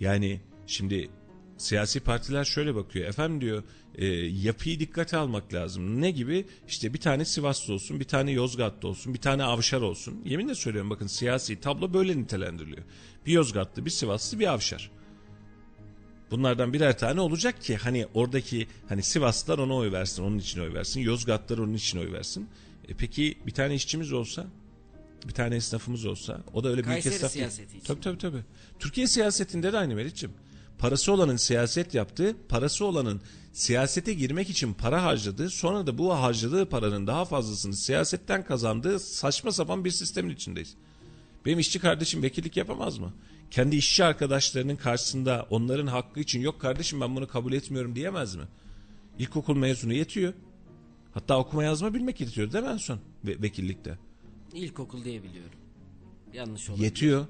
Yani 0.00 0.40
şimdi 0.66 1.10
siyasi 1.58 2.00
partiler 2.00 2.44
şöyle 2.44 2.74
bakıyor. 2.74 3.08
Efendim 3.08 3.40
diyor 3.40 3.62
e, 3.94 4.06
yapıyı 4.26 4.80
dikkate 4.80 5.16
almak 5.16 5.54
lazım. 5.54 6.02
Ne 6.02 6.10
gibi? 6.10 6.46
İşte 6.68 6.94
bir 6.94 7.00
tane 7.00 7.24
Sivaslı 7.24 7.74
olsun, 7.74 8.00
bir 8.00 8.04
tane 8.04 8.30
Yozgatlı 8.30 8.88
olsun, 8.88 9.14
bir 9.14 9.20
tane 9.20 9.44
Avşar 9.44 9.80
olsun. 9.80 10.22
Yeminle 10.24 10.54
söylüyorum 10.54 10.90
bakın 10.90 11.06
siyasi 11.06 11.60
tablo 11.60 11.94
böyle 11.94 12.18
nitelendiriliyor. 12.18 12.82
Bir 13.26 13.32
Yozgatlı, 13.32 13.84
bir 13.84 13.90
Sivaslı, 13.90 14.38
bir 14.38 14.52
Avşar. 14.52 14.90
Bunlardan 16.30 16.72
birer 16.72 16.98
tane 16.98 17.20
olacak 17.20 17.62
ki 17.62 17.76
hani 17.76 18.06
oradaki 18.14 18.66
hani 18.88 19.02
Sivaslılar 19.02 19.58
ona 19.58 19.74
oy 19.74 19.92
versin, 19.92 20.22
onun 20.22 20.38
için 20.38 20.60
oy 20.60 20.74
versin. 20.74 21.00
Yozgatlılar 21.00 21.58
onun 21.58 21.74
için 21.74 21.98
oy 21.98 22.12
versin. 22.12 22.48
E 22.88 22.94
peki 22.94 23.38
bir 23.46 23.52
tane 23.52 23.74
işçimiz 23.74 24.12
olsa, 24.12 24.46
bir 25.28 25.32
tane 25.32 25.56
esnafımız 25.56 26.06
olsa, 26.06 26.40
o 26.52 26.64
da 26.64 26.68
öyle 26.68 26.84
büyük 26.84 26.94
Kayseri 26.94 27.14
esnaf 27.14 27.32
siyaseti 27.32 27.76
için. 27.76 27.86
Tabii 27.86 28.00
tabii 28.00 28.18
tabii. 28.18 28.42
Türkiye 28.78 29.06
siyasetinde 29.06 29.72
de 29.72 29.78
aynı 29.78 29.94
Meriç'ciğim. 29.94 30.34
Parası 30.82 31.12
olanın 31.12 31.36
siyaset 31.36 31.94
yaptığı, 31.94 32.36
parası 32.48 32.84
olanın 32.84 33.20
siyasete 33.52 34.14
girmek 34.14 34.50
için 34.50 34.74
para 34.74 35.02
harcadığı, 35.04 35.50
sonra 35.50 35.86
da 35.86 35.98
bu 35.98 36.14
harcadığı 36.14 36.68
paranın 36.68 37.06
daha 37.06 37.24
fazlasını 37.24 37.76
siyasetten 37.76 38.44
kazandığı 38.44 38.98
saçma 38.98 39.52
sapan 39.52 39.84
bir 39.84 39.90
sistemin 39.90 40.34
içindeyiz. 40.34 40.74
Benim 41.46 41.58
işçi 41.58 41.78
kardeşim 41.78 42.22
vekillik 42.22 42.56
yapamaz 42.56 42.98
mı? 42.98 43.12
Kendi 43.50 43.76
işçi 43.76 44.04
arkadaşlarının 44.04 44.76
karşısında 44.76 45.46
onların 45.50 45.86
hakkı 45.86 46.20
için 46.20 46.40
yok 46.40 46.60
kardeşim 46.60 47.00
ben 47.00 47.16
bunu 47.16 47.28
kabul 47.28 47.52
etmiyorum 47.52 47.94
diyemez 47.94 48.34
mi? 48.34 48.44
İlkokul 49.18 49.56
mezunu 49.56 49.92
yetiyor. 49.92 50.32
Hatta 51.14 51.38
okuma 51.38 51.64
yazma 51.64 51.94
bilmek 51.94 52.20
yetiyor 52.20 52.52
değil 52.52 52.64
mi 52.64 52.70
en 52.70 52.76
son 52.76 52.98
ve 53.24 53.42
vekillikte? 53.42 53.98
İlkokul 54.54 55.04
diye 55.04 55.22
biliyorum. 55.22 55.58
Yanlış 56.32 56.70
olabilir. 56.70 56.84
Yetiyor. 56.84 57.26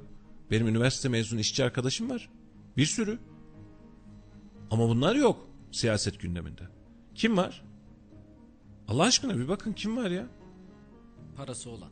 Benim 0.50 0.68
üniversite 0.68 1.08
mezunu 1.08 1.40
işçi 1.40 1.64
arkadaşım 1.64 2.10
var. 2.10 2.28
Bir 2.76 2.86
sürü. 2.86 3.18
Ama 4.72 4.88
bunlar 4.88 5.16
yok 5.16 5.48
siyaset 5.72 6.20
gündeminde. 6.20 6.62
Kim 7.14 7.36
var? 7.36 7.64
Allah 8.88 9.02
aşkına 9.02 9.38
bir 9.38 9.48
bakın 9.48 9.72
kim 9.72 9.96
var 9.96 10.10
ya? 10.10 10.26
Parası 11.36 11.70
olan. 11.70 11.90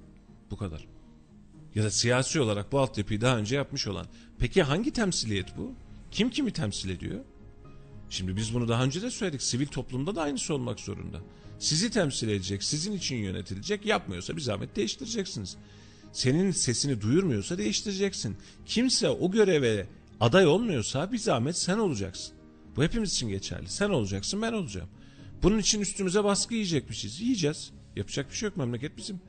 Bu 0.50 0.56
kadar. 0.56 0.86
Ya 1.74 1.84
da 1.84 1.90
siyasi 1.90 2.40
olarak 2.40 2.72
bu 2.72 2.78
altyapıyı 2.78 3.20
daha 3.20 3.38
önce 3.38 3.56
yapmış 3.56 3.86
olan. 3.86 4.06
Peki 4.38 4.62
hangi 4.62 4.90
temsiliyet 4.90 5.56
bu? 5.56 5.72
Kim 6.10 6.30
kimi 6.30 6.52
temsil 6.52 6.90
ediyor? 6.90 7.20
Şimdi 8.10 8.36
biz 8.36 8.54
bunu 8.54 8.68
daha 8.68 8.84
önce 8.84 9.02
de 9.02 9.10
söyledik. 9.10 9.42
Sivil 9.42 9.66
toplumda 9.66 10.14
da 10.16 10.22
aynısı 10.22 10.54
olmak 10.54 10.80
zorunda. 10.80 11.20
Sizi 11.58 11.90
temsil 11.90 12.28
edecek, 12.28 12.62
sizin 12.62 12.92
için 12.92 13.16
yönetilecek. 13.16 13.86
Yapmıyorsa 13.86 14.36
bir 14.36 14.42
zahmet 14.42 14.76
değiştireceksiniz. 14.76 15.56
Senin 16.12 16.50
sesini 16.50 17.00
duyurmuyorsa 17.00 17.58
değiştireceksin. 17.58 18.36
Kimse 18.66 19.08
o 19.08 19.30
göreve 19.30 19.86
aday 20.20 20.46
olmuyorsa 20.46 21.12
bir 21.12 21.18
zahmet 21.18 21.56
sen 21.56 21.78
olacaksın. 21.78 22.39
Bu 22.80 22.84
hepimiz 22.84 23.12
için 23.12 23.28
geçerli. 23.28 23.68
Sen 23.68 23.90
olacaksın, 23.90 24.42
ben 24.42 24.52
olacağım. 24.52 24.88
Bunun 25.42 25.58
için 25.58 25.80
üstümüze 25.80 26.24
baskı 26.24 26.54
yiyecekmişiz. 26.54 27.20
Yiyeceğiz. 27.20 27.70
Yapacak 27.96 28.30
bir 28.30 28.36
şey 28.36 28.48
yok. 28.48 28.56
Memleket 28.56 28.96
bizim. 28.96 29.20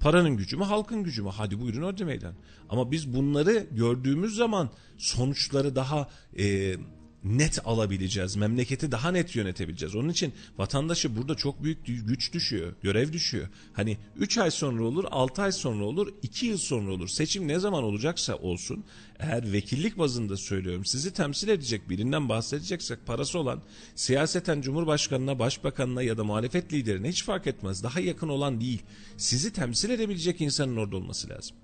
Paranın 0.00 0.36
gücü 0.36 0.56
mü, 0.56 0.64
halkın 0.64 1.04
gücü 1.04 1.22
mü? 1.22 1.30
Hadi 1.32 1.60
buyurun 1.60 1.82
orada 1.82 2.04
meydan. 2.04 2.34
Ama 2.68 2.90
biz 2.90 3.14
bunları 3.14 3.66
gördüğümüz 3.72 4.34
zaman 4.34 4.70
sonuçları 4.98 5.76
daha 5.76 6.08
e, 6.38 6.76
net 7.24 7.66
alabileceğiz. 7.66 8.36
Memleketi 8.36 8.92
daha 8.92 9.10
net 9.10 9.36
yönetebileceğiz. 9.36 9.94
Onun 9.94 10.08
için 10.08 10.32
vatandaşı 10.58 11.16
burada 11.16 11.34
çok 11.34 11.62
büyük 11.62 11.86
güç 11.86 12.32
düşüyor. 12.32 12.72
Görev 12.82 13.12
düşüyor. 13.12 13.48
Hani 13.72 13.98
3 14.16 14.38
ay 14.38 14.50
sonra 14.50 14.84
olur, 14.84 15.04
6 15.10 15.42
ay 15.42 15.52
sonra 15.52 15.84
olur, 15.84 16.14
2 16.22 16.46
yıl 16.46 16.58
sonra 16.58 16.92
olur. 16.92 17.08
Seçim 17.08 17.48
ne 17.48 17.58
zaman 17.58 17.84
olacaksa 17.84 18.36
olsun. 18.36 18.84
Eğer 19.18 19.52
vekillik 19.52 19.98
bazında 19.98 20.36
söylüyorum 20.36 20.84
sizi 20.84 21.12
temsil 21.12 21.48
edecek 21.48 21.90
birinden 21.90 22.28
bahsedeceksek 22.28 23.06
parası 23.06 23.38
olan 23.38 23.62
siyaseten 23.94 24.60
Cumhurbaşkanına, 24.60 25.38
Başbakanına 25.38 26.02
ya 26.02 26.18
da 26.18 26.24
muhalefet 26.24 26.72
liderine 26.72 27.08
hiç 27.08 27.24
fark 27.24 27.46
etmez. 27.46 27.82
Daha 27.82 28.00
yakın 28.00 28.28
olan 28.28 28.60
değil. 28.60 28.82
Sizi 29.16 29.52
temsil 29.52 29.90
edebilecek 29.90 30.40
insanın 30.40 30.76
orada 30.76 30.96
olması 30.96 31.28
lazım. 31.28 31.56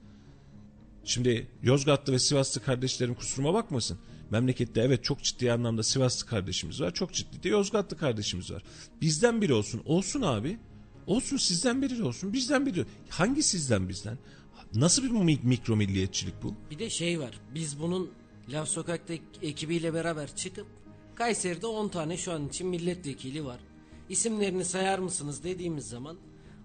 Şimdi 1.05 1.49
Yozgatlı 1.63 2.13
ve 2.13 2.19
Sivaslı 2.19 2.63
kardeşlerim 2.63 3.15
kusuruma 3.15 3.55
bakmasın. 3.55 3.99
Memlekette 4.31 4.81
evet 4.81 5.05
çok 5.05 5.23
ciddi 5.23 5.53
anlamda 5.53 5.83
Sivaslı 5.83 6.27
kardeşimiz 6.27 6.81
var. 6.81 6.95
Çok 6.95 7.13
ciddi 7.13 7.43
de 7.43 7.49
Yozgatlı 7.49 7.97
kardeşimiz 7.97 8.51
var. 8.51 8.63
Bizden 9.01 9.43
biri 9.43 9.53
olsun. 9.53 9.83
Olsun 9.85 10.23
abi. 10.23 10.59
Olsun 11.07 11.37
sizden 11.37 11.83
biri 11.83 12.03
olsun. 12.03 12.33
Bizden 12.33 12.67
biri. 12.67 12.85
Hangi 13.09 13.43
sizden 13.43 13.89
bizden? 13.89 14.19
Nasıl 14.75 15.03
bir 15.03 15.11
mi- 15.11 15.39
mikro 15.43 15.77
milliyetçilik 15.77 16.43
bu? 16.43 16.55
Bir 16.71 16.79
de 16.79 16.91
şey 16.91 17.21
var. 17.21 17.41
Biz 17.55 17.81
bunun 17.81 18.11
Lav 18.49 18.65
Sokak'ta 18.65 19.15
ekibiyle 19.43 19.95
beraber 19.95 20.37
çıkıp 20.37 20.67
Kayseri'de 21.15 21.67
10 21.67 21.89
tane 21.89 22.17
şu 22.17 22.33
an 22.33 22.49
için 22.49 22.67
milletvekili 22.67 23.45
var. 23.45 23.61
İsimlerini 24.09 24.65
sayar 24.65 24.99
mısınız 24.99 25.45
dediğimiz 25.45 25.89
zaman 25.89 26.17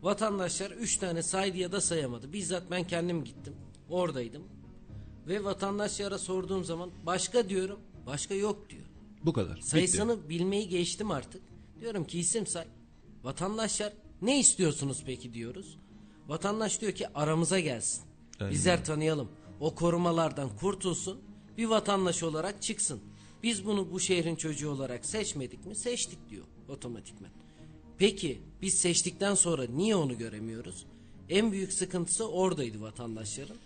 vatandaşlar 0.02 0.72
3 0.72 0.98
tane 0.98 1.24
saydı 1.24 1.58
ya 1.58 1.72
da 1.72 1.82
sayamadı. 1.82 2.34
Bizzat 2.34 2.72
ben 2.72 2.88
kendim 2.88 3.24
gittim. 3.24 3.54
Oradaydım. 3.90 4.44
Ve 5.28 5.44
vatandaşlara 5.44 6.18
sorduğum 6.18 6.64
zaman 6.66 6.92
başka 7.06 7.50
diyorum. 7.50 7.80
Başka 8.06 8.34
yok 8.34 8.70
diyor. 8.70 8.86
Bu 9.26 9.34
kadar. 9.34 9.56
Bitti. 9.58 9.68
Sayısını 9.68 10.30
bilmeyi 10.30 10.70
geçtim 10.70 11.12
artık. 11.12 11.42
Diyorum 11.80 12.06
ki 12.08 12.20
isim 12.20 12.48
say. 12.48 12.66
Vatandaşlar 13.24 13.94
ne 14.22 14.40
istiyorsunuz 14.40 15.04
peki 15.06 15.34
diyoruz. 15.34 15.78
Vatandaş 16.28 16.82
diyor 16.82 16.92
ki 16.92 17.08
aramıza 17.14 17.60
gelsin. 17.60 18.04
Aynen. 18.40 18.54
Bizler 18.54 18.86
tanıyalım. 18.86 19.28
O 19.60 19.76
korumalardan 19.76 20.50
kurtulsun. 20.60 21.22
Bir 21.58 21.66
vatandaş 21.66 22.24
olarak 22.24 22.62
çıksın. 22.62 23.00
Biz 23.44 23.66
bunu 23.66 23.92
bu 23.92 24.00
şehrin 24.00 24.36
çocuğu 24.36 24.70
olarak 24.70 25.06
seçmedik 25.06 25.66
mi? 25.66 25.76
Seçtik 25.76 26.30
diyor 26.30 26.44
otomatikmen. 26.70 27.32
Peki 27.98 28.42
biz 28.62 28.74
seçtikten 28.74 29.36
sonra 29.36 29.66
niye 29.66 29.96
onu 29.96 30.18
göremiyoruz? 30.18 30.86
En 31.30 31.52
büyük 31.52 31.74
sıkıntısı 31.74 32.30
oradaydı 32.30 32.82
vatandaşların. 32.82 33.58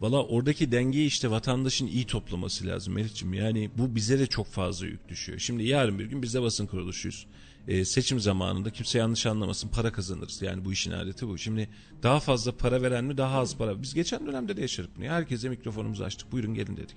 Valla 0.00 0.24
oradaki 0.26 0.72
dengeyi 0.72 1.06
işte 1.06 1.30
vatandaşın 1.30 1.86
iyi 1.86 2.06
toplaması 2.06 2.66
lazım 2.66 2.94
Melih'ciğim. 2.94 3.34
Yani 3.34 3.70
bu 3.78 3.94
bize 3.94 4.18
de 4.18 4.26
çok 4.26 4.46
fazla 4.46 4.86
yük 4.86 5.08
düşüyor. 5.08 5.38
Şimdi 5.38 5.64
yarın 5.64 5.98
bir 5.98 6.04
gün 6.04 6.22
biz 6.22 6.34
de 6.34 6.42
basın 6.42 6.66
kuruluşuyuz. 6.66 7.26
Ee, 7.68 7.84
seçim 7.84 8.20
zamanında 8.20 8.70
kimse 8.70 8.98
yanlış 8.98 9.26
anlamasın 9.26 9.68
para 9.68 9.92
kazanırız. 9.92 10.42
Yani 10.42 10.64
bu 10.64 10.72
işin 10.72 10.92
adeti 10.92 11.28
bu. 11.28 11.38
Şimdi 11.38 11.68
daha 12.02 12.20
fazla 12.20 12.56
para 12.56 12.82
veren 12.82 13.04
mi 13.04 13.16
daha 13.16 13.38
az 13.38 13.56
para. 13.56 13.82
Biz 13.82 13.94
geçen 13.94 14.26
dönemde 14.26 14.56
de 14.56 14.60
yaşadık 14.60 14.90
bunu. 14.96 15.04
Herkese 15.04 15.48
mikrofonumuzu 15.48 16.04
açtık. 16.04 16.32
Buyurun 16.32 16.54
gelin 16.54 16.76
dedik. 16.76 16.96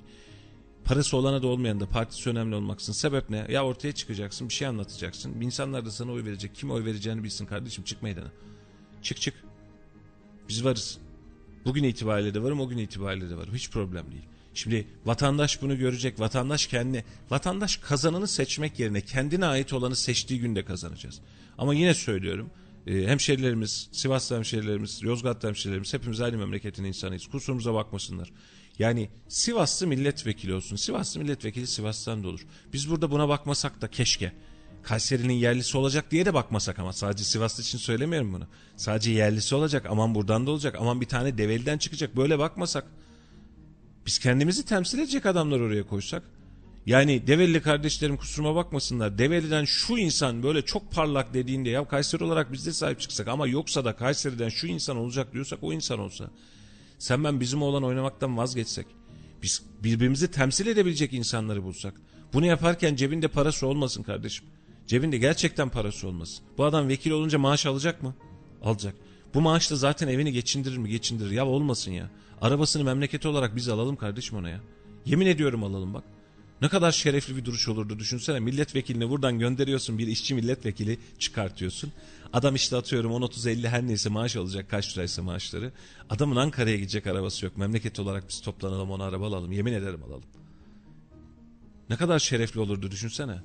Parası 0.86 1.18
olana 1.18 1.42
da 1.42 1.48
olmayan 1.48 1.80
da 1.80 1.86
partisi 1.86 2.30
önemli 2.30 2.56
olmaksın. 2.56 2.94
Sebep 2.94 3.30
ne? 3.30 3.46
Ya 3.50 3.66
ortaya 3.66 3.92
çıkacaksın 3.92 4.50
bir 4.50 4.54
şey 4.54 4.68
anlatacaksın. 4.68 5.42
İnsanlar 5.42 5.86
da 5.86 5.92
sana 5.92 6.12
oy 6.12 6.26
verecek. 6.26 6.56
Kim 6.56 6.72
oy 6.72 6.86
vereceğini 6.86 7.24
bilsin 7.24 7.46
kardeşim 7.46 7.84
çık 7.84 8.04
meydana. 8.04 8.32
Çık 9.02 9.22
çık. 9.22 9.34
Biz 10.50 10.66
varız. 10.66 10.98
Bugün 11.66 11.84
itibariyle 11.84 12.34
de 12.34 12.44
varım, 12.44 12.60
o 12.60 12.68
gün 12.70 12.78
itibariyle 12.78 13.30
de 13.30 13.38
varım. 13.38 13.54
Hiç 13.54 13.70
problem 13.70 14.12
değil. 14.12 14.26
Şimdi 14.56 14.88
vatandaş 15.06 15.62
bunu 15.62 15.78
görecek. 15.78 16.20
Vatandaş 16.20 16.68
kendi, 16.68 17.06
vatandaş 17.30 17.78
kazananı 17.78 18.28
seçmek 18.28 18.80
yerine 18.80 19.02
kendine 19.02 19.46
ait 19.46 19.74
olanı 19.74 19.96
seçtiği 19.96 20.40
günde 20.40 20.66
kazanacağız. 20.66 21.22
Ama 21.58 21.74
yine 21.74 21.94
söylüyorum. 21.94 22.50
e, 22.88 23.08
hemşerilerimiz, 23.08 23.90
Sivaslı 23.92 24.36
hemşerilerimiz, 24.36 25.04
Yozgatlı 25.04 25.48
hemşerilerimiz 25.48 25.94
hepimiz 25.94 26.22
aynı 26.22 26.38
memleketin 26.38 26.84
insanıyız. 26.84 27.28
Kusurumuza 27.28 27.74
bakmasınlar. 27.74 28.32
Yani 28.80 29.10
Sivaslı 29.28 29.88
milletvekili 29.88 30.54
olsun. 30.54 30.76
Sivaslı 30.76 31.20
milletvekili 31.20 31.68
Sivas'tan 31.68 32.24
da 32.24 32.28
olur. 32.28 32.46
Biz 32.74 32.90
burada 32.90 33.12
buna 33.12 33.30
bakmasak 33.30 33.82
da 33.82 33.88
keşke. 33.88 34.32
Kayseri'nin 34.84 35.34
yerlisi 35.34 35.78
olacak 35.78 36.12
diye 36.12 36.26
de 36.26 36.34
bakmasak 36.34 36.80
ama 36.80 36.94
sadece 36.94 37.24
Sivaslı 37.24 37.64
için 37.64 37.78
söylemiyorum 37.78 38.34
bunu. 38.34 38.48
Sadece 38.76 39.12
yerlisi 39.12 39.56
olacak 39.56 39.86
aman 39.90 40.16
buradan 40.16 40.48
da 40.48 40.52
olacak 40.52 40.76
aman 40.80 41.02
bir 41.02 41.06
tane 41.06 41.38
Develi'den 41.38 41.78
çıkacak 41.78 42.16
böyle 42.18 42.40
bakmasak. 42.40 42.86
Biz 44.06 44.20
kendimizi 44.20 44.66
temsil 44.66 45.00
edecek 45.00 45.26
adamlar 45.26 45.60
oraya 45.60 45.88
koysak. 45.88 46.24
Yani 46.86 47.28
Develi 47.28 47.62
kardeşlerim 47.62 48.18
kusuruma 48.18 48.56
bakmasınlar. 48.56 49.18
Develi'den 49.18 49.66
şu 49.66 49.98
insan 49.98 50.44
böyle 50.44 50.62
çok 50.62 50.92
parlak 50.92 51.34
dediğinde 51.34 51.70
ya 51.70 51.88
Kayseri 51.88 52.24
olarak 52.24 52.54
biz 52.54 52.66
de 52.66 52.74
sahip 52.74 53.00
çıksak 53.00 53.28
ama 53.28 53.48
yoksa 53.48 53.86
da 53.86 53.96
Kayseri'den 53.96 54.50
şu 54.50 54.68
insan 54.68 54.98
olacak 54.98 55.34
diyorsak 55.34 55.60
o 55.62 55.74
insan 55.74 56.00
olsa. 56.00 56.30
Sen 57.00 57.24
ben 57.24 57.40
bizim 57.40 57.62
olan 57.62 57.84
oynamaktan 57.84 58.38
vazgeçsek. 58.38 58.86
Biz 59.44 59.64
birbirimizi 59.84 60.32
temsil 60.32 60.68
edebilecek 60.68 61.14
insanları 61.14 61.64
bulsak. 61.64 61.94
Bunu 62.34 62.46
yaparken 62.46 62.96
cebinde 62.96 63.28
parası 63.28 63.68
olmasın 63.68 64.04
kardeşim. 64.04 64.46
Cebinde 64.88 65.18
gerçekten 65.18 65.70
parası 65.70 66.08
olmasın. 66.08 66.46
Bu 66.58 66.66
adam 66.66 66.88
vekil 66.88 67.12
olunca 67.12 67.40
maaş 67.40 67.66
alacak 67.66 68.04
mı? 68.04 68.16
Alacak. 68.64 68.96
Bu 69.34 69.42
maaşla 69.42 69.76
zaten 69.76 70.08
evini 70.08 70.32
geçindirir 70.32 70.78
mi? 70.78 70.90
Geçindirir. 70.90 71.32
Ya 71.32 71.46
olmasın 71.46 71.92
ya. 71.92 72.10
Arabasını 72.42 72.84
memleketi 72.84 73.28
olarak 73.28 73.56
biz 73.56 73.70
alalım 73.70 73.96
kardeşim 73.96 74.38
ona 74.38 74.50
ya. 74.50 74.62
Yemin 75.06 75.26
ediyorum 75.26 75.64
alalım 75.64 75.94
bak. 75.94 76.04
Ne 76.62 76.70
kadar 76.70 76.92
şerefli 76.92 77.38
bir 77.38 77.46
duruş 77.46 77.68
olurdu 77.68 78.00
düşünsene. 78.00 78.40
Milletvekilini 78.40 79.10
buradan 79.10 79.40
gönderiyorsun 79.40 79.98
bir 79.98 80.08
işçi 80.08 80.36
milletvekili 80.36 81.00
çıkartıyorsun. 81.20 81.92
Adam 82.34 82.56
işte 82.56 82.76
atıyorum 82.76 83.12
10-30-50 83.12 83.68
her 83.68 83.88
neyse 83.88 84.10
maaş 84.10 84.36
alacak 84.36 84.70
kaç 84.70 84.98
liraysa 84.98 85.24
maaşları. 85.24 85.72
Adamın 86.10 86.36
Ankara'ya 86.36 86.76
gidecek 86.76 87.08
arabası 87.08 87.46
yok. 87.46 87.58
Memleket 87.58 88.00
olarak 88.00 88.30
biz 88.30 88.42
toplanalım 88.42 88.92
ona 88.92 89.04
araba 89.04 89.28
alalım. 89.28 89.52
Yemin 89.52 89.74
ederim 89.74 90.04
alalım. 90.04 90.24
Ne 91.90 91.96
kadar 91.96 92.20
şerefli 92.20 92.60
olurdu 92.60 92.92
düşünsene. 92.92 93.42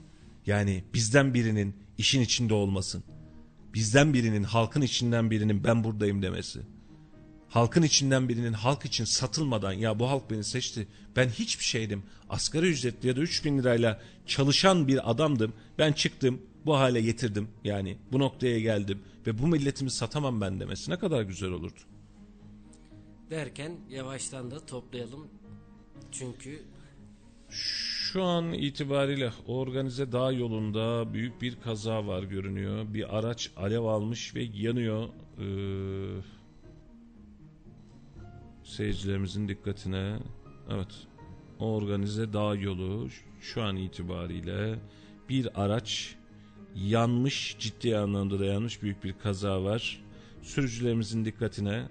Yani 0.47 0.85
bizden 0.95 1.35
birinin 1.35 1.77
işin 1.99 2.21
içinde 2.21 2.55
olmasın. 2.55 3.05
Bizden 3.75 4.15
birinin 4.15 4.43
halkın 4.43 4.83
içinden 4.83 5.31
birinin 5.31 5.65
ben 5.65 5.85
buradayım 5.85 6.23
demesi. 6.23 6.61
Halkın 7.51 7.83
içinden 7.83 8.29
birinin 8.29 8.53
halk 8.53 8.85
için 8.85 9.05
satılmadan 9.05 9.73
ya 9.73 9.99
bu 9.99 10.11
halk 10.11 10.31
beni 10.31 10.45
seçti. 10.45 10.89
Ben 11.17 11.29
hiçbir 11.29 11.65
şeydim. 11.65 12.03
Asgari 12.29 12.67
ücretli 12.67 13.09
ya 13.09 13.17
da 13.17 13.21
3000 13.21 13.59
lirayla 13.59 14.01
çalışan 14.27 14.89
bir 14.89 15.11
adamdım. 15.11 15.53
Ben 15.79 15.93
çıktım 15.93 16.43
bu 16.67 16.77
hale 16.77 17.01
getirdim. 17.01 17.49
Yani 17.65 17.97
bu 18.13 18.19
noktaya 18.19 18.61
geldim. 18.61 19.03
Ve 19.27 19.39
bu 19.39 19.47
milletimi 19.47 19.91
satamam 19.91 20.41
ben 20.41 20.61
demesi 20.61 20.91
ne 20.91 20.99
kadar 20.99 21.23
güzel 21.23 21.51
olurdu. 21.51 21.81
Derken 23.31 23.73
yavaştan 23.89 24.51
da 24.51 24.67
toplayalım. 24.67 25.29
Çünkü 26.13 26.63
Şu 27.51 28.23
an 28.25 28.53
itibariyle 28.53 29.33
organize 29.47 30.13
dağ 30.13 30.33
yolunda 30.33 31.13
büyük 31.13 31.43
bir 31.43 31.61
kaza 31.61 32.07
var 32.07 32.23
görünüyor. 32.23 32.95
Bir 32.95 33.19
araç 33.19 33.51
alev 33.57 33.83
almış 33.83 34.35
ve 34.35 34.43
yanıyor. 34.43 35.09
Ee, 35.39 36.40
seyircilerimizin 38.71 39.49
dikkatine. 39.49 40.19
Evet. 40.71 41.07
Organize 41.59 42.33
dağ 42.33 42.55
yolu 42.55 43.09
şu 43.41 43.63
an 43.63 43.77
itibariyle 43.77 44.79
bir 45.29 45.63
araç 45.65 46.17
yanmış 46.75 47.57
ciddi 47.59 47.97
anlamda 47.99 48.41
da 48.41 48.45
yanmış 48.45 48.83
büyük 48.83 49.05
bir 49.05 49.13
kaza 49.13 49.65
var. 49.65 50.05
Sürücülerimizin 50.43 51.25
dikkatine 51.25 51.89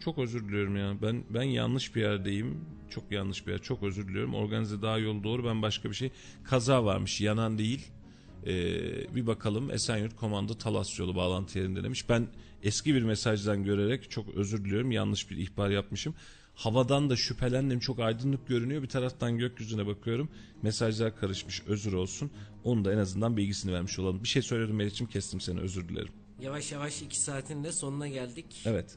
çok 0.00 0.18
özür 0.18 0.48
diliyorum 0.48 0.76
ya. 0.76 0.96
Ben 1.02 1.24
ben 1.30 1.42
yanlış 1.42 1.94
bir 1.94 2.00
yerdeyim. 2.00 2.64
Çok 2.90 3.12
yanlış 3.12 3.46
bir 3.46 3.52
yer. 3.52 3.62
Çok 3.62 3.82
özür 3.82 4.08
diliyorum. 4.08 4.34
Organize 4.34 4.82
daha 4.82 4.98
yol 4.98 5.22
doğru. 5.22 5.44
Ben 5.44 5.62
başka 5.62 5.90
bir 5.90 5.94
şey. 5.94 6.10
Kaza 6.44 6.84
varmış. 6.84 7.20
Yanan 7.20 7.58
değil. 7.58 7.86
Ee, 8.46 9.14
bir 9.14 9.26
bakalım. 9.26 9.70
Esenyurt 9.70 10.16
Komando 10.16 10.54
Talas 10.54 10.98
yolu 10.98 11.16
bağlantı 11.16 11.58
yerinde 11.58 11.84
demiş. 11.84 12.08
Ben 12.08 12.26
eski 12.64 12.94
bir 12.94 13.02
mesajdan 13.02 13.64
görerek 13.64 14.10
çok 14.10 14.34
özür 14.34 14.64
diliyorum. 14.64 14.92
Yanlış 14.92 15.30
bir 15.30 15.36
ihbar 15.36 15.70
yapmışım. 15.70 16.14
Havadan 16.54 17.10
da 17.10 17.16
şüphelendim. 17.16 17.80
Çok 17.80 18.00
aydınlık 18.00 18.48
görünüyor. 18.48 18.82
Bir 18.82 18.88
taraftan 18.88 19.38
gökyüzüne 19.38 19.86
bakıyorum. 19.86 20.28
Mesajlar 20.62 21.16
karışmış. 21.16 21.62
Özür 21.66 21.92
olsun. 21.92 22.30
Onu 22.64 22.84
da 22.84 22.92
en 22.92 22.98
azından 22.98 23.36
bilgisini 23.36 23.72
vermiş 23.72 23.98
olalım. 23.98 24.22
Bir 24.22 24.28
şey 24.28 24.42
söylüyordum 24.42 24.76
Melih'ciğim. 24.76 25.10
Kestim 25.10 25.40
seni. 25.40 25.60
Özür 25.60 25.88
dilerim. 25.88 26.12
yavaş 26.40 26.72
yavaş 26.72 27.02
iki 27.02 27.20
saatin 27.20 27.64
de 27.64 27.72
sonuna 27.72 28.08
geldik. 28.08 28.46
Evet. 28.64 28.96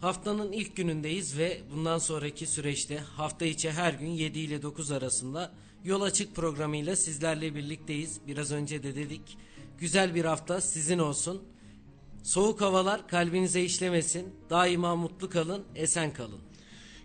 Haftanın 0.00 0.52
ilk 0.52 0.76
günündeyiz 0.76 1.38
ve 1.38 1.60
bundan 1.74 1.98
sonraki 1.98 2.46
süreçte 2.46 2.98
hafta 2.98 3.44
içi 3.44 3.70
her 3.70 3.94
gün 3.94 4.06
7 4.08 4.38
ile 4.38 4.62
9 4.62 4.90
arasında 4.90 5.52
Yol 5.84 6.02
Açık 6.02 6.36
programıyla 6.36 6.96
sizlerle 6.96 7.54
birlikteyiz. 7.54 8.20
Biraz 8.26 8.52
önce 8.52 8.82
de 8.82 8.94
dedik. 8.94 9.38
Güzel 9.78 10.14
bir 10.14 10.24
hafta 10.24 10.60
sizin 10.60 10.98
olsun. 10.98 11.42
Soğuk 12.22 12.60
havalar 12.60 13.08
kalbinize 13.08 13.62
işlemesin. 13.62 14.34
Daima 14.50 14.96
mutlu 14.96 15.30
kalın, 15.30 15.62
esen 15.74 16.12
kalın. 16.12 16.40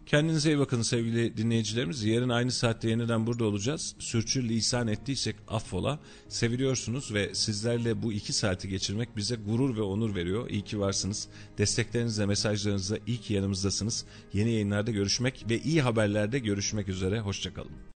Kendinize 0.06 0.50
iyi 0.50 0.60
bakın 0.60 0.82
sevgili 0.82 1.38
dinleyicilerimiz. 1.38 2.04
Yarın 2.04 2.30
aynı 2.30 2.52
saatte 2.52 2.90
yeniden 2.90 3.28
burada 3.28 3.46
olacağız. 3.46 3.96
Sürçü 4.00 4.50
lisan 4.50 4.88
ettiysek 4.88 5.36
affola. 5.48 6.00
Seviliyorsunuz 6.30 7.14
ve 7.14 7.36
sizlerle 7.36 8.04
bu 8.04 8.14
iki 8.14 8.34
saati 8.34 8.70
geçirmek 8.70 9.18
bize 9.18 9.36
gurur 9.36 9.78
ve 9.78 9.82
onur 9.82 10.16
veriyor. 10.16 10.50
İyi 10.50 10.62
ki 10.62 10.80
varsınız. 10.80 11.28
Desteklerinizle, 11.58 12.26
mesajlarınızla 12.26 12.98
iyi 13.08 13.18
ki 13.18 13.34
yanımızdasınız. 13.34 14.06
Yeni 14.34 14.52
yayınlarda 14.52 14.92
görüşmek 14.92 15.46
ve 15.50 15.62
iyi 15.62 15.82
haberlerde 15.82 16.40
görüşmek 16.40 16.90
üzere. 16.90 17.20
Hoşçakalın. 17.20 17.86